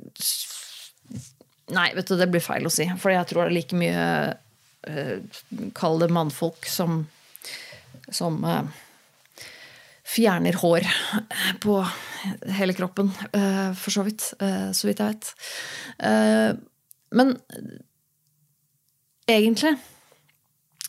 Nei, 1.71 1.91
vet 1.95 2.09
du, 2.09 2.17
det 2.19 2.27
blir 2.33 2.43
feil 2.43 2.65
å 2.67 2.71
si. 2.73 2.83
For 2.99 3.13
jeg 3.15 3.29
tror 3.31 3.45
det 3.45 3.51
er 3.53 3.55
like 3.55 3.77
mye 3.79 4.07
Eh, 4.83 5.19
Kall 5.77 6.01
det 6.01 6.09
mannfolk 6.13 6.67
som, 6.67 7.05
som 8.09 8.41
eh, 8.45 8.63
fjerner 10.09 10.57
hår 10.63 10.87
på 11.65 11.77
hele 12.57 12.75
kroppen, 12.77 13.13
eh, 13.33 13.71
for 13.77 13.95
så 13.95 14.05
vidt. 14.07 14.33
Så 14.75 14.89
vidt 14.89 15.03
jeg 15.03 15.15
vet. 15.15 15.31
Men 17.11 17.35
egentlig, 19.31 19.77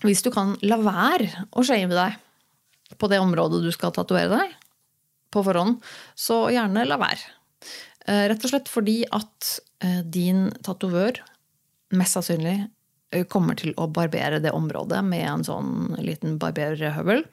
hvis 0.06 0.24
du 0.26 0.32
kan 0.34 0.56
la 0.66 0.80
være 0.82 1.46
å 1.54 1.64
shame 1.66 1.94
deg 1.94 2.98
på 3.00 3.10
det 3.12 3.22
området 3.24 3.62
du 3.64 3.72
skal 3.74 3.94
tatovere 3.96 4.34
deg 4.34 4.56
på 5.32 5.44
forhånd, 5.46 5.78
så 6.18 6.44
gjerne 6.52 6.84
la 6.90 6.98
være. 7.00 7.30
Rett 8.32 8.44
og 8.44 8.52
slett 8.52 8.68
fordi 8.68 8.98
at 9.16 9.52
din 10.12 10.50
tatovør 10.66 11.22
mest 11.96 12.18
sannsynlig 12.18 12.58
Eh, 13.12 13.26
kommer 13.28 13.58
til 13.60 13.74
å 13.80 13.90
barbere 13.92 14.40
det 14.40 14.54
området 14.56 15.02
med 15.04 15.26
en 15.28 15.44
sånn 15.44 15.98
liten 16.00 16.38
barberhøvel. 16.40 17.26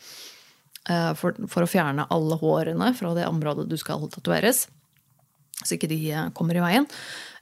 Eh, 0.90 1.12
for, 1.18 1.38
for, 1.46 1.64
å 1.64 1.70
fjerne 1.70 2.08
alle 2.14 2.38
hårene 2.40 2.90
fra 2.98 3.14
det 3.14 3.28
området 3.30 3.68
du 3.70 3.76
skal 3.78 4.08
tatoveres. 4.10 4.66
Så 5.62 5.76
ikke 5.76 5.90
de 5.90 6.00
eh, 6.10 6.30
kommer 6.34 6.58
i 6.58 6.64
veien. 6.64 6.88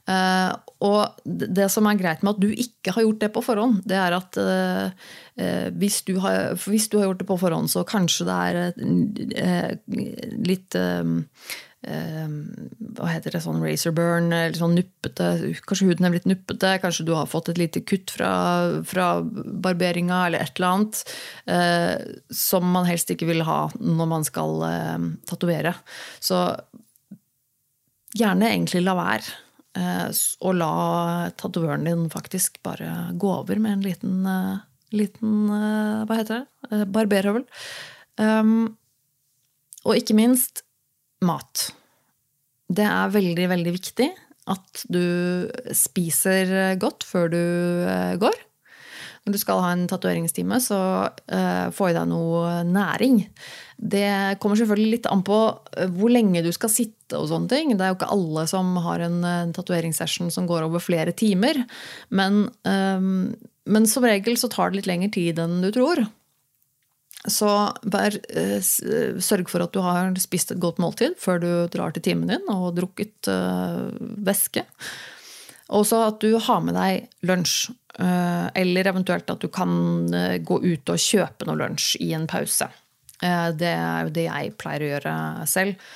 Og 0.07 0.99
det 1.25 1.67
som 1.73 1.87
er 1.89 1.97
greit 1.99 2.21
med 2.23 2.35
at 2.35 2.41
du 2.43 2.47
ikke 2.47 2.93
har 2.95 3.03
gjort 3.03 3.21
det 3.25 3.31
på 3.35 3.43
forhånd, 3.43 3.81
det 3.89 3.97
er 3.99 4.15
at 4.15 4.39
hvis 5.75 5.97
du 6.07 6.13
har, 6.23 6.53
hvis 6.63 6.87
du 6.87 6.99
har 6.99 7.09
gjort 7.09 7.23
det 7.23 7.27
på 7.27 7.39
forhånd, 7.41 7.67
så 7.73 7.83
kanskje 7.87 8.27
det 8.29 8.37
er 8.47 9.79
litt 10.47 10.77
hva 11.87 13.07
heter 13.11 13.35
det, 13.35 13.41
sånn 13.43 13.61
razor 13.61 13.93
burn, 13.95 14.31
eller 14.33 14.57
sånn 14.57 14.75
nuppete 14.75 15.27
Kanskje 15.67 15.87
huden 15.91 16.07
er 16.07 16.13
blitt 16.15 16.27
nuppete, 16.27 16.73
kanskje 16.83 17.05
du 17.07 17.13
har 17.15 17.29
fått 17.29 17.51
et 17.53 17.61
lite 17.61 17.83
kutt 17.85 18.11
fra, 18.11 18.31
fra 18.87 19.07
barberinga, 19.21 20.25
eller 20.27 20.43
et 20.43 20.57
eller 20.57 20.73
annet. 20.73 21.03
Eh, 21.45 21.95
som 22.33 22.67
man 22.73 22.87
helst 22.89 23.13
ikke 23.13 23.29
vil 23.29 23.45
ha 23.47 23.67
når 23.77 24.09
man 24.09 24.27
skal 24.27 24.63
eh, 24.67 25.07
tatovere. 25.29 25.75
Så 26.19 26.41
gjerne 28.17 28.51
egentlig 28.51 28.83
la 28.83 28.97
være. 28.97 29.37
Eh, 29.77 30.09
og 30.41 30.57
la 30.57 30.71
tatovøren 31.37 31.85
din 31.87 32.07
faktisk 32.13 32.61
bare 32.65 33.13
gå 33.19 33.31
over 33.43 33.59
med 33.61 33.77
en 33.77 33.85
liten, 33.85 34.15
eh, 34.25 34.63
liten 34.97 35.49
eh, 35.53 36.05
Hva 36.07 36.19
heter 36.21 36.43
det? 36.43 36.85
Barberhøvel. 36.91 37.45
Um, 38.17 38.77
og 39.85 39.99
ikke 39.99 40.17
minst 40.17 40.63
mat. 41.23 41.69
Det 42.67 42.83
er 42.83 43.13
veldig, 43.13 43.45
veldig 43.53 43.73
viktig 43.75 44.07
at 44.51 44.81
du 44.91 45.47
spiser 45.75 46.75
godt 46.81 47.05
før 47.07 47.29
du 47.31 47.43
går. 48.19 48.46
Når 49.27 49.35
du 49.35 49.41
skal 49.41 49.59
ha 49.59 49.73
en 49.75 49.87
tatoveringstime, 49.91 50.55
så 50.63 50.79
uh, 51.11 51.67
få 51.75 51.89
i 51.89 51.95
deg 51.97 52.07
noe 52.07 52.61
næring. 52.63 53.25
Det 53.77 54.39
kommer 54.41 54.55
selvfølgelig 54.55 54.93
litt 54.95 55.09
an 55.11 55.19
på 55.27 55.37
eh, 55.77 55.89
hvor 55.93 56.09
lenge 56.09 56.41
du 56.45 56.49
skal 56.55 56.71
sitte. 56.71 57.17
og 57.19 57.27
sånne 57.29 57.51
ting. 57.51 57.73
Det 57.75 57.83
er 57.83 57.91
jo 57.91 57.97
ikke 57.99 58.09
alle 58.11 58.45
som 58.49 58.71
har 58.83 59.03
en, 59.05 59.19
en 59.23 59.51
tatoveringssession 59.55 60.31
som 60.33 60.47
går 60.47 60.65
over 60.65 60.81
flere 60.83 61.13
timer. 61.15 61.59
Men, 62.09 62.47
um, 62.67 63.35
men 63.67 63.87
som 63.87 64.07
regel 64.07 64.39
så 64.39 64.49
tar 64.51 64.71
det 64.71 64.81
litt 64.81 64.89
lengre 64.89 65.11
tid 65.13 65.39
enn 65.43 65.61
du 65.63 65.69
tror. 65.75 66.05
Så 67.27 67.51
vær, 67.83 68.17
eh, 68.31 68.57
eh, 68.57 69.19
sørg 69.23 69.51
for 69.51 69.63
at 69.63 69.75
du 69.75 69.79
har 69.83 70.15
spist 70.23 70.55
et 70.55 70.63
godt 70.63 70.79
måltid 70.83 71.19
før 71.19 71.43
du 71.43 71.51
drar 71.71 71.91
til 71.95 72.07
timen 72.09 72.31
din 72.31 72.47
og 72.51 72.75
drukket 72.79 73.31
væske. 74.23 74.65
Også 75.75 75.99
at 76.07 76.21
du 76.23 76.37
har 76.39 76.63
med 76.63 76.77
deg 76.77 77.07
lunsj. 77.27 77.71
Uh, 77.97 78.45
eller 78.53 78.85
eventuelt 78.91 79.31
at 79.33 79.41
du 79.41 79.47
kan 79.49 79.71
uh, 80.13 80.35
gå 80.37 80.59
ut 80.61 80.91
og 80.93 81.01
kjøpe 81.01 81.47
noe 81.47 81.57
lunsj 81.57 81.95
i 82.05 82.11
en 82.13 82.27
pause. 82.29 82.69
det 83.17 83.71
er 83.71 84.03
jo 84.05 84.11
det 84.13 84.27
jeg 84.27 84.51
pleier 84.61 84.83
å 84.83 84.89
gjøre 84.91 85.13
selv. 85.49 85.87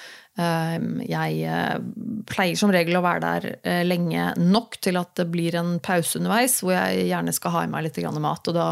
Jeg 0.42 1.82
pleier 2.26 2.58
som 2.58 2.72
regel 2.74 2.98
å 2.98 3.04
være 3.06 3.22
der 3.22 3.84
lenge 3.86 4.32
nok 4.40 4.80
til 4.82 4.98
at 4.98 5.12
det 5.20 5.28
blir 5.30 5.54
en 5.60 5.76
pause 5.84 6.18
underveis, 6.18 6.56
hvor 6.64 6.74
jeg 6.74 7.04
gjerne 7.12 7.36
skal 7.36 7.54
ha 7.54 7.62
i 7.68 7.70
meg 7.70 7.86
litt 7.86 8.00
mat. 8.18 8.50
Og 8.50 8.58
da 8.58 8.70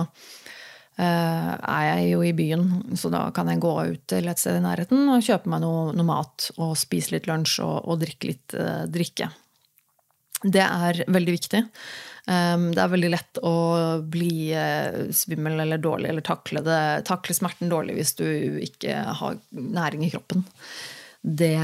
Eh, 0.99 1.51
er 1.55 1.83
jeg 1.87 2.07
jo 2.11 2.23
i 2.27 2.33
byen, 2.35 2.63
så 2.99 3.07
da 3.13 3.21
kan 3.31 3.47
jeg 3.47 3.61
gå 3.63 3.71
ut 3.87 4.01
til 4.11 4.25
et 4.27 4.39
sted 4.41 4.57
i 4.57 4.63
nærheten 4.63 5.05
og 5.07 5.23
kjøpe 5.23 5.47
meg 5.51 5.61
noe, 5.63 5.93
noe 5.95 6.07
mat 6.07 6.49
og 6.57 6.73
spise 6.79 7.13
litt 7.13 7.29
lunsj 7.29 7.61
og, 7.63 7.77
og 7.87 8.01
drikke 8.01 8.27
litt 8.27 8.55
drikke. 8.91 9.29
Det 10.43 10.63
er 10.63 11.03
veldig 11.11 11.33
viktig. 11.35 11.63
Um, 12.29 12.69
det 12.75 12.83
er 12.83 12.91
veldig 12.91 13.09
lett 13.09 13.39
å 13.41 13.55
bli 14.05 14.51
uh, 14.53 15.09
svimmel 15.15 15.63
eller 15.63 15.81
dårlig 15.81 16.11
eller 16.11 16.25
takle, 16.25 16.61
det, 16.61 16.79
takle, 17.09 17.33
smerten 17.33 17.71
dårlig 17.71 17.95
hvis 17.97 18.13
du 18.19 18.27
ikke 18.61 19.01
har 19.21 19.39
næring 19.49 20.05
i 20.05 20.11
kroppen. 20.13 20.45
Det, 21.19 21.57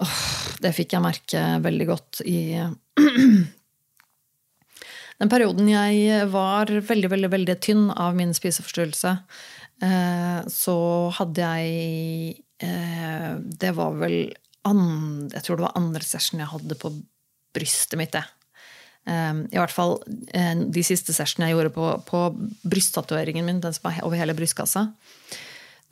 åh, 0.00 0.22
det 0.64 0.72
fikk 0.76 0.94
jeg 0.94 1.04
merke 1.04 1.42
veldig 1.64 1.86
godt 1.90 2.22
i 2.24 2.38
Den 5.20 5.30
perioden 5.30 5.68
jeg 5.70 6.28
var 6.32 6.70
veldig, 6.72 7.10
veldig, 7.12 7.30
veldig 7.34 7.54
tynn 7.62 7.84
av 7.90 8.16
min 8.18 8.32
spiseforstyrrelse, 8.34 9.12
eh, 9.86 10.40
så 10.50 10.76
hadde 11.20 11.50
jeg 11.52 12.34
eh, 12.64 13.30
Det 13.38 13.70
var 13.78 13.94
vel 14.00 14.18
andre, 14.66 15.30
Jeg 15.36 15.46
tror 15.46 15.60
det 15.60 15.66
var 15.68 15.78
andre 15.78 16.02
session 16.06 16.42
jeg 16.42 16.50
hadde 16.50 16.78
på 16.80 16.92
brystet 17.54 17.98
mitt, 18.00 18.14
det. 18.14 18.24
Eh, 19.06 19.32
I 19.54 19.60
hvert 19.60 19.74
fall 19.74 19.98
de 20.04 20.84
siste 20.86 21.16
sessionene 21.16 21.50
jeg 21.50 21.58
gjorde 21.58 21.74
på, 21.74 21.88
på 22.08 22.26
brysttatoveringen 22.66 23.46
min, 23.46 23.64
den 23.64 23.74
som 23.76 23.88
var 23.88 24.02
over 24.06 24.20
hele 24.20 24.36
brystkassa. 24.36 24.88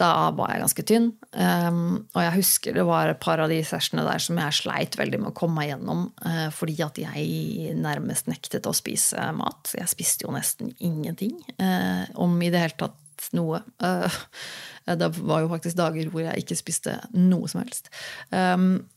Da 0.00 0.30
var 0.34 0.54
jeg 0.54 0.62
ganske 0.62 0.84
tynn. 0.88 1.08
Um, 1.36 1.80
og 2.14 2.22
jeg 2.24 2.34
husker 2.38 2.76
det 2.76 2.84
var 2.88 3.10
et 3.10 3.20
par 3.22 3.42
av 3.44 3.52
de 3.52 3.58
sessionene 3.66 4.06
der 4.08 4.22
som 4.24 4.38
jeg 4.40 4.56
sleit 4.56 4.96
veldig 4.98 5.20
med 5.20 5.32
å 5.32 5.36
komme 5.36 5.60
meg 5.60 5.68
gjennom. 5.68 6.06
Uh, 6.24 6.48
fordi 6.54 6.78
at 6.84 6.98
jeg 7.02 7.74
nærmest 7.76 8.30
nektet 8.30 8.68
å 8.68 8.74
spise 8.76 9.28
mat. 9.36 9.74
Jeg 9.76 9.92
spiste 9.92 10.26
jo 10.26 10.32
nesten 10.34 10.72
ingenting. 10.80 11.36
Uh, 11.60 12.08
om 12.24 12.34
i 12.40 12.50
det 12.52 12.64
hele 12.64 12.78
tatt 12.86 13.28
noe. 13.36 13.60
Det 13.78 15.08
var 15.20 15.44
jo 15.44 15.52
faktisk 15.52 15.76
dager 15.78 16.08
hvor 16.10 16.24
jeg 16.24 16.42
ikke 16.42 16.58
spiste 16.58 16.96
noe 17.14 17.46
som 17.52 17.60
helst. 17.62 17.92
Um, 18.34 18.88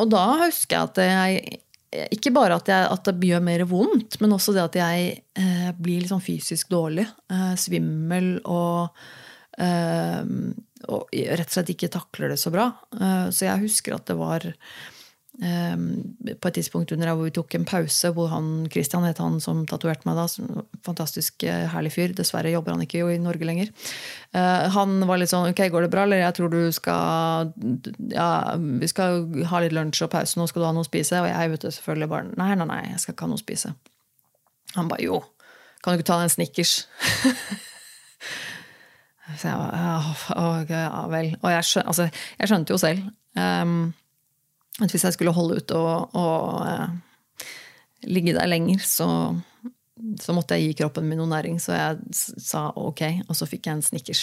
og 0.00 0.08
da 0.14 0.22
husker 0.46 0.78
jeg 0.78 0.88
at 0.88 1.02
jeg 1.02 1.60
ikke 1.92 2.32
bare 2.34 2.56
at, 2.56 2.68
jeg, 2.72 2.88
at, 2.88 3.08
det 3.08 3.28
gjør 3.28 3.44
mer 3.44 3.64
vondt, 3.68 4.18
men 4.22 4.32
også 4.32 4.54
det 4.56 4.62
at 4.64 4.78
jeg 4.80 5.10
eh, 5.38 5.70
blir 5.76 6.06
sånn 6.08 6.24
fysisk 6.24 6.70
dårlig. 6.72 7.04
Eh, 7.32 7.52
svimmel 7.60 8.34
og 8.48 8.92
eh, 9.60 10.22
og 10.90 11.12
rett 11.12 11.46
og 11.46 11.54
slett 11.54 11.72
ikke 11.74 11.92
takler 11.92 12.32
det 12.32 12.40
så 12.40 12.50
bra. 12.54 12.70
Eh, 12.96 13.28
så 13.34 13.46
jeg 13.46 13.66
husker 13.66 13.96
at 13.96 14.08
det 14.10 14.16
var 14.18 14.46
på 15.42 16.48
et 16.48 16.54
tidspunkt 16.54 16.92
under 16.94 17.10
hvor 17.10 17.26
vi 17.26 17.32
tok 17.34 17.56
en 17.56 17.64
pause, 17.66 18.12
hvor 18.14 18.28
han, 18.30 18.50
Christian 18.70 19.06
het 19.06 19.18
han 19.18 19.40
som 19.42 19.64
tatoverte 19.66 20.06
meg 20.06 20.18
da, 20.18 20.26
fantastisk 20.86 21.42
eh, 21.48 21.64
herlig 21.72 21.92
fyr, 21.96 22.14
dessverre 22.14 22.52
jobber 22.52 22.76
han 22.76 22.84
ikke 22.84 23.02
i 23.10 23.18
Norge 23.22 23.48
lenger. 23.48 23.72
Eh, 24.38 24.68
han 24.76 25.02
var 25.08 25.18
litt 25.18 25.32
sånn 25.32 25.48
ok, 25.50 25.64
går 25.72 25.86
det 25.86 25.92
bra, 25.94 26.04
eller 26.06 26.22
jeg 26.22 26.36
tror 26.38 26.52
du 26.52 26.60
skal 26.74 27.50
ja, 28.12 28.28
vi 28.54 28.90
skal 28.90 29.24
ha 29.50 29.62
litt 29.64 29.74
lunsj 29.74 30.04
og 30.06 30.12
pause, 30.14 30.38
nå 30.38 30.46
skal 30.50 30.62
du 30.62 30.68
ha 30.68 30.74
noe 30.76 30.86
å 30.86 30.90
spise. 30.90 31.18
Og 31.24 31.30
jeg 31.30 31.54
vet 31.54 31.66
selvfølgelig 31.68 32.10
bare 32.14 32.30
nei, 32.36 32.52
nei, 32.60 32.68
nei, 32.70 32.82
jeg 32.92 33.02
skal 33.02 33.16
ikke 33.16 33.26
ha 33.26 33.32
noe 33.32 33.40
å 33.40 33.42
spise. 33.42 33.74
Han 34.76 34.88
bare 34.92 35.08
jo, 35.08 35.18
kan 35.82 35.92
du 35.92 36.00
ikke 36.00 36.10
ta 36.12 36.20
deg 36.20 36.30
en 36.30 36.36
Snickers? 36.36 36.76
Så 39.38 39.48
jeg 39.48 39.56
bare 39.56 40.64
ja, 40.68 41.02
vel. 41.10 41.34
Og 41.40 41.50
jeg, 41.50 41.66
skjønte, 41.66 41.88
altså, 41.88 42.08
jeg 42.38 42.50
skjønte 42.50 42.74
jo 42.74 42.78
selv 42.80 43.00
um, 43.38 43.92
at 44.80 44.92
hvis 44.92 45.04
jeg 45.04 45.16
skulle 45.16 45.34
holde 45.36 45.60
ut 45.60 45.72
og, 45.76 46.14
og 46.16 46.62
eh, 46.64 47.48
ligge 48.08 48.32
der 48.32 48.48
lenger, 48.48 48.80
så, 48.86 49.06
så, 50.20 50.32
måtte 50.32 50.56
jeg 50.56 50.70
gi 50.70 50.78
kroppen 50.80 51.04
min 51.08 51.20
noe 51.20 51.28
næring. 51.28 51.58
Så 51.60 51.74
jeg 51.76 51.98
sa 52.16 52.64
ok, 52.80 53.02
og 53.26 53.36
så 53.36 53.48
fikk 53.50 53.68
jeg 53.68 53.76
en 53.76 53.84
Snickers. 53.84 54.22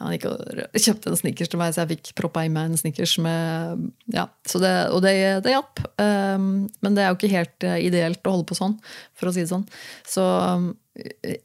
Og 0.00 0.16
kjøpte 0.24 1.12
en 1.12 1.20
Snickers 1.20 1.52
til 1.52 1.60
meg, 1.60 1.74
så 1.74 1.84
jeg 1.84 1.92
fikk 1.92 2.14
proppa 2.22 2.46
i 2.46 2.52
meg 2.52 2.70
en 2.70 2.80
Snickers. 2.80 3.18
Ja, 3.20 4.24
og 4.24 4.64
det, 5.04 5.12
det 5.44 5.54
hjalp. 5.54 5.84
Um, 6.00 6.48
men 6.80 6.96
det 6.96 7.04
er 7.04 7.12
jo 7.12 7.20
ikke 7.20 7.34
helt 7.36 7.68
uh, 7.68 7.76
ideelt 7.76 8.24
å 8.24 8.38
holde 8.38 8.48
på 8.48 8.58
sånn, 8.58 8.78
for 9.12 9.28
å 9.28 9.36
si 9.36 9.44
det 9.44 9.52
sånn. 9.52 9.68
Så 10.08 10.24
um, 10.24 10.72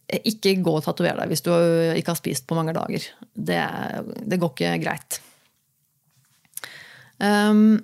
ikke 0.07 0.55
gå 0.63 0.77
og 0.79 0.85
tatover 0.87 1.19
deg 1.19 1.33
hvis 1.33 1.43
du 1.43 1.51
ikke 1.51 2.15
har 2.15 2.21
spist 2.21 2.47
på 2.47 2.55
mange 2.55 2.77
dager. 2.79 3.11
Det, 3.35 3.61
det 4.23 4.39
går 4.39 4.55
ikke 4.55 4.75
greit. 4.87 5.19
Um, 7.21 7.81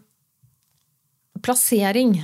plassering. 1.44 2.18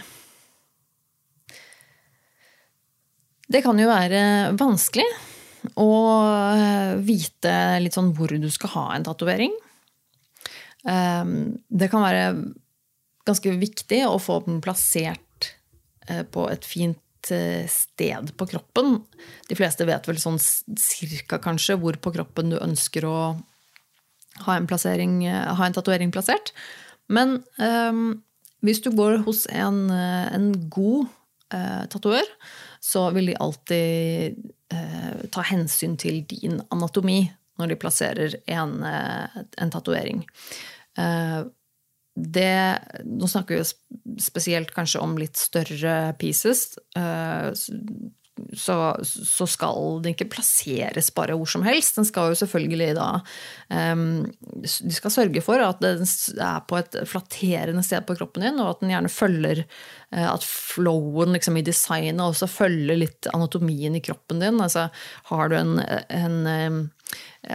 Det 3.47 3.61
kan 3.65 3.77
jo 3.79 3.89
være 3.89 4.23
vanskelig 4.57 5.05
å 5.79 5.91
vite 7.05 7.53
litt 7.83 7.95
sånn 7.95 8.11
hvor 8.17 8.33
du 8.33 8.49
skal 8.51 8.73
ha 8.73 8.87
en 8.95 9.05
tatovering. 9.05 9.53
Um, 10.83 11.61
det 11.71 11.87
kan 11.91 12.03
være 12.03 12.25
ganske 13.23 13.53
viktig 13.55 14.01
å 14.07 14.17
få 14.19 14.41
den 14.47 14.57
plassert 14.63 15.53
eh, 16.09 16.25
på 16.27 16.49
et 16.51 16.65
fint 16.67 16.99
Eh, 17.31 17.67
sted 17.67 18.37
på 18.37 18.45
kroppen. 18.47 18.97
De 19.47 19.55
fleste 19.55 19.85
vet 19.87 20.07
vel 20.07 20.19
sånn 20.19 20.39
cirka 20.79 21.39
kanskje 21.39 21.77
hvor 21.79 21.95
på 21.95 22.11
kroppen 22.11 22.51
du 22.51 22.57
ønsker 22.59 23.05
å 23.07 23.17
ha 24.43 24.55
en, 24.57 24.67
eh, 24.67 25.55
ha 25.55 25.65
en 25.65 25.73
tatovering 25.73 26.11
plassert. 26.11 26.51
Men 27.07 27.43
um, 27.57 28.23
hvis 28.63 28.81
du 28.83 28.91
går 28.95 29.21
hos 29.27 29.45
en, 29.51 29.85
en 29.91 30.51
god 30.71 31.07
eh, 31.53 31.83
tatover, 31.91 32.27
så 32.83 33.09
vil 33.15 33.31
de 33.31 33.39
alltid 33.39 34.39
eh, 34.73 35.23
ta 35.31 35.43
hensyn 35.47 35.97
til 35.99 36.23
din 36.29 36.61
anatomi 36.73 37.25
når 37.61 37.73
de 37.73 37.77
plasserer 37.79 38.37
en, 38.49 38.79
uh, 38.81 39.43
en 39.61 39.73
tatovering. 39.73 40.23
Eh, 40.97 41.43
Nå 42.13 43.27
snakker 43.29 43.57
vi 43.57 44.19
spesielt 44.21 44.69
kanskje 44.75 44.99
om 45.01 45.15
litt 45.17 45.39
større 45.41 46.13
pieces. 46.21 46.75
Eh, 48.33 48.55
så, 48.57 48.75
så, 49.03 49.47
skal 49.49 49.99
den 50.03 50.13
ikke 50.13 50.29
plasseres 50.31 51.11
bare 51.15 51.35
hvor 51.37 51.49
som 51.49 51.65
helst. 51.65 51.97
Den 51.97 52.07
skal 52.07 52.31
jo 52.31 52.39
selvfølgelig 52.39 52.93
da 52.97 53.07
um, 53.69 54.25
De 54.63 54.93
skal 54.93 55.13
sørge 55.13 55.43
for 55.45 55.61
at 55.61 55.81
den 55.83 56.05
er 56.41 56.63
på 56.67 56.79
et 56.79 56.97
flatterende 57.09 57.83
sted 57.85 58.05
på 58.07 58.17
kroppen 58.17 58.45
din, 58.45 58.59
og 58.61 58.73
at 58.73 58.83
den 58.83 58.93
gjerne 58.93 59.11
følger 59.11 59.63
uh, 60.15 60.33
At 60.33 60.45
flowen 60.47 61.33
liksom, 61.37 61.57
i 61.57 61.65
designet 61.65 62.23
også 62.23 62.49
følger 62.49 62.99
litt 63.03 63.29
anatomien 63.33 63.95
i 63.95 64.03
kroppen 64.03 64.41
din. 64.43 64.61
Altså, 64.61 64.89
har 65.29 65.49
du 65.49 65.59
en, 65.59 65.79
en 66.09 66.43
um, 66.47 66.83
Eh, 66.83 67.02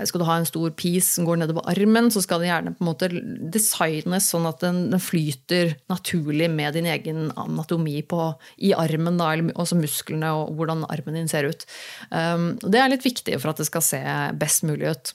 skal 0.08 0.20
du 0.20 0.26
ha 0.28 0.38
en 0.38 0.48
stor 0.48 0.72
piece 0.76 1.14
som 1.14 1.26
går 1.28 1.40
nedover 1.40 1.66
armen, 1.70 2.10
så 2.12 2.22
skal 2.24 2.42
den 2.42 2.50
gjerne 2.50 2.74
på 2.76 2.84
en 2.84 2.90
måte 2.90 3.10
designes 3.54 4.28
sånn 4.32 4.48
at 4.48 4.60
den, 4.64 4.82
den 4.92 5.02
flyter 5.02 5.74
naturlig 5.92 6.50
med 6.52 6.76
din 6.76 6.88
egen 6.90 7.30
anatomi 7.38 8.00
på, 8.06 8.32
i 8.58 8.74
armen, 8.76 9.20
da, 9.20 9.30
også 9.54 9.78
musklene 9.80 10.32
og 10.36 10.52
hvordan 10.58 10.86
armen 10.88 11.16
din 11.18 11.30
ser 11.30 11.48
ut. 11.48 11.64
Um, 12.10 12.52
det 12.62 12.82
er 12.82 12.92
litt 12.92 13.06
viktig 13.06 13.38
for 13.40 13.52
at 13.52 13.62
det 13.62 13.68
skal 13.70 13.84
se 13.84 14.02
best 14.38 14.66
mulig 14.68 14.92
ut. 14.92 15.14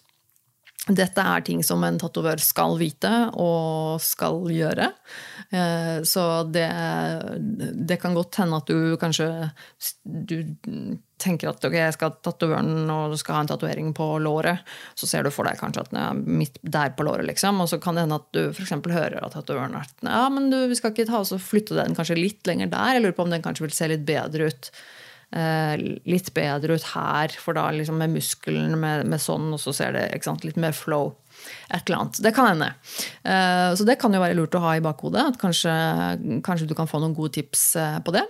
Dette 0.83 1.23
er 1.23 1.43
ting 1.47 1.61
som 1.63 1.83
en 1.87 1.95
tatovør 1.95 2.41
skal 2.43 2.73
vite 2.75 3.09
og 3.39 4.01
skal 4.03 4.41
gjøre. 4.51 4.89
Eh, 5.47 6.01
så 6.03 6.23
det, 6.51 6.67
det, 7.87 8.01
kan 8.01 8.17
godt 8.17 8.41
hende 8.41 8.59
at 8.59 8.67
du 8.67 8.97
kanskje 8.99 9.29
du 10.03 10.35
tenker 11.23 11.51
at 11.51 11.63
okay, 11.63 11.81
jeg 11.85 11.95
skal 11.95 12.11
ha 12.11 12.17
tatovøren 12.27 12.89
og 12.91 13.15
skal 13.19 13.37
ha 13.37 13.43
en 13.43 13.51
tatovering 13.51 13.93
på 13.97 14.07
låret. 14.23 14.63
Så 14.99 15.09
ser 15.09 15.25
du 15.25 15.31
for 15.33 15.47
deg 15.47 15.59
kanskje 15.61 15.85
at 15.85 15.93
den 15.93 16.01
er 16.03 16.39
midt 16.41 16.59
der 16.61 16.93
på 16.97 17.07
låret, 17.07 17.27
liksom. 17.31 17.61
Og 17.63 17.71
så 17.71 17.79
kan 17.83 17.97
det 17.97 18.05
hende 18.05 18.19
at 18.21 18.27
du 18.35 18.41
f.eks. 18.51 18.75
hører 18.75 19.21
at 19.21 19.37
tatovøren 19.37 19.79
er 19.79 19.87
ja, 20.03 20.25
men 20.33 20.51
du, 20.51 20.59
vi 20.69 20.77
skal 20.79 20.93
ikke 20.93 21.07
ta 21.09 21.21
oss 21.23 21.33
og 21.35 21.43
flytte 21.43 21.77
den 21.79 21.95
kanskje 21.97 22.19
litt 22.19 22.45
lenger 22.49 22.71
der. 22.73 22.97
Jeg 22.97 23.05
lurer 23.05 23.17
på 23.17 23.25
om 23.27 23.33
den 23.33 23.45
kanskje 23.45 23.67
vil 23.67 23.75
se 23.75 23.89
litt 23.91 24.05
bedre 24.07 24.51
ut 24.51 24.71
Eh, 25.33 25.79
litt 26.05 26.29
bedre 26.35 26.75
ut 26.77 26.83
her, 26.93 27.33
for 27.41 27.57
da 27.57 27.65
liksom 27.73 27.97
med 27.97 28.11
muskelen 28.13 28.75
med, 28.77 29.07
med 29.09 29.21
sånn, 29.21 29.47
og 29.55 29.61
så 29.61 29.73
ser 29.73 29.95
det 29.95 30.05
sant, 30.21 30.45
litt 30.45 30.59
mer 30.61 30.75
flow. 30.77 31.15
Et 31.73 31.81
eller 31.87 32.03
annet. 32.03 32.19
Det 32.21 32.31
kan 32.37 32.51
hende. 32.51 32.69
Eh, 33.25 33.71
så 33.73 33.87
det 33.87 33.97
kan 34.01 34.13
jo 34.13 34.21
være 34.21 34.37
lurt 34.37 34.53
å 34.53 34.61
ha 34.61 34.75
i 34.77 34.83
bakhodet. 34.85 35.25
At 35.33 35.39
kanskje, 35.41 35.73
kanskje 36.45 36.69
du 36.69 36.75
kan 36.77 36.89
få 36.89 37.01
noen 37.01 37.17
gode 37.17 37.33
tips 37.39 37.65
eh, 37.81 37.97
på 38.05 38.13
det. 38.13 38.27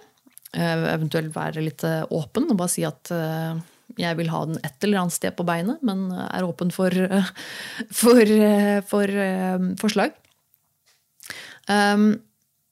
Eventuelt 0.53 1.33
være 1.33 1.63
litt 1.65 1.81
åpen 1.83 2.45
og 2.51 2.57
bare 2.59 2.69
si 2.69 2.83
at 2.85 3.09
jeg 3.97 4.17
vil 4.19 4.29
ha 4.29 4.41
den 4.45 4.59
et 4.61 4.85
eller 4.85 4.99
annet 5.01 5.15
sted 5.15 5.33
på 5.33 5.45
beinet, 5.47 5.81
men 5.81 6.11
er 6.13 6.45
åpen 6.45 6.69
for, 6.73 6.93
for, 8.01 8.33
for 8.91 9.15
forslag. 9.81 10.13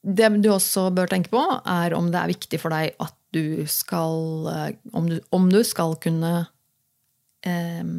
Det 0.02 0.30
du 0.42 0.50
også 0.50 0.88
bør 0.98 1.12
tenke 1.12 1.30
på, 1.34 1.42
er 1.62 1.94
om 1.94 2.10
det 2.14 2.22
er 2.22 2.32
viktig 2.34 2.60
for 2.62 2.74
deg 2.74 2.96
at 3.02 3.18
du 3.32 3.64
skal 3.70 4.48
eh, 4.52 4.72
Om 4.98 5.08
du, 5.08 5.20
om 5.32 5.48
du 5.52 5.62
skal 5.64 5.96
kunne 6.04 6.34
eh, 7.48 7.92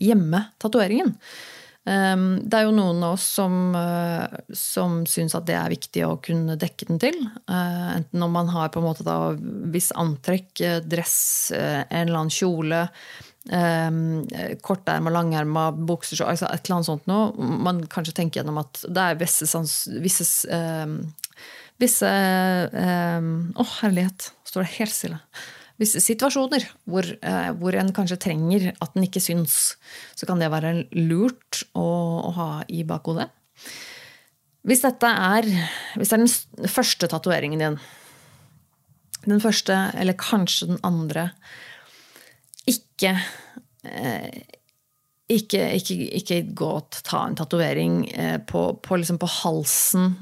gjemme 0.00 0.40
tatoveringen. 0.58 1.14
Um, 1.88 2.42
det 2.44 2.58
er 2.58 2.66
jo 2.66 2.74
noen 2.76 3.00
av 3.06 3.14
oss 3.16 3.24
som, 3.38 3.54
uh, 3.72 4.26
som 4.56 5.00
syns 5.08 5.34
at 5.38 5.46
det 5.48 5.56
er 5.56 5.72
viktig 5.72 6.04
å 6.04 6.18
kunne 6.22 6.58
dekke 6.60 6.90
den 6.90 7.00
til. 7.02 7.16
Uh, 7.48 7.96
enten 7.96 8.26
om 8.26 8.36
man 8.36 8.52
har 8.52 8.68
på 8.72 8.82
en 8.82 8.88
måte 8.90 9.06
da 9.06 9.32
viss 9.72 9.88
antrekk, 9.96 10.60
dress, 10.84 11.16
uh, 11.56 11.82
en 11.88 12.04
eller 12.04 12.20
annen 12.20 12.34
kjole, 12.34 12.82
um, 13.48 14.02
korterma, 14.66 15.14
langerma, 15.14 15.70
bukser, 15.72 16.20
altså 16.26 16.50
et 16.50 16.66
eller 16.66 16.80
annet 16.80 16.90
sånt 16.92 17.08
noe. 17.10 17.48
Man 17.64 17.86
kanskje 17.90 18.18
tenker 18.20 18.42
gjennom 18.42 18.60
at 18.60 18.84
det 18.84 19.06
er 19.06 19.22
visse, 19.24 19.48
visse 20.04 20.28
um, 20.52 21.00
visse 21.80 22.10
eh, 22.10 23.22
oh, 23.56 23.72
herlighet, 23.80 24.30
står 24.44 24.66
det 24.66 24.76
helt 24.78 24.94
stille. 24.94 25.20
Visse 25.80 26.02
situasjoner 26.04 26.66
hvor, 26.90 27.06
eh, 27.08 27.50
hvor, 27.56 27.76
en 27.78 27.92
kanskje 27.96 28.20
trenger 28.20 28.68
at 28.74 28.92
den 28.96 29.06
ikke 29.06 29.22
syns, 29.24 29.78
så 30.12 30.28
kan 30.28 30.42
det 30.42 30.50
være 30.52 30.74
lurt 30.98 31.62
å, 31.72 31.86
å 32.28 32.34
ha 32.36 32.50
i 32.68 32.84
bakhodet. 32.84 33.30
Hvis 34.68 34.84
dette 34.84 35.08
er, 35.08 35.48
hvis 35.96 36.12
det 36.12 36.18
er 36.18 36.24
den 36.26 36.68
første 36.68 37.08
tatoveringen 37.08 37.64
din, 37.64 37.80
den 39.24 39.40
første, 39.40 39.76
eller 39.96 40.20
kanskje 40.20 40.74
den 40.74 40.80
andre, 40.84 41.30
ikke 42.68 43.16
eh, 43.88 44.56
ikke, 45.30 45.60
ikke, 45.78 45.94
ikke, 46.18 46.36
gå 46.58 46.68
og 46.80 46.96
ta 47.06 47.20
en 47.22 47.36
tatovering 47.38 48.00
eh, 48.10 48.36
på, 48.42 48.64
på, 48.82 48.96
liksom 48.98 49.20
på, 49.22 49.28
halsen, 49.30 50.16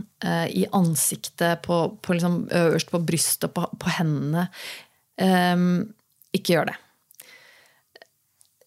i 0.51 0.67
ansiktet, 0.75 1.63
på, 1.65 1.77
liksom 2.11 2.43
øverst 2.53 2.91
på 2.93 3.01
brystet, 3.07 3.55
på 3.55 3.93
hendene. 3.97 4.49
Um, 5.19 5.95
ikke 6.37 6.55
gjør 6.55 6.71
det. 6.71 6.77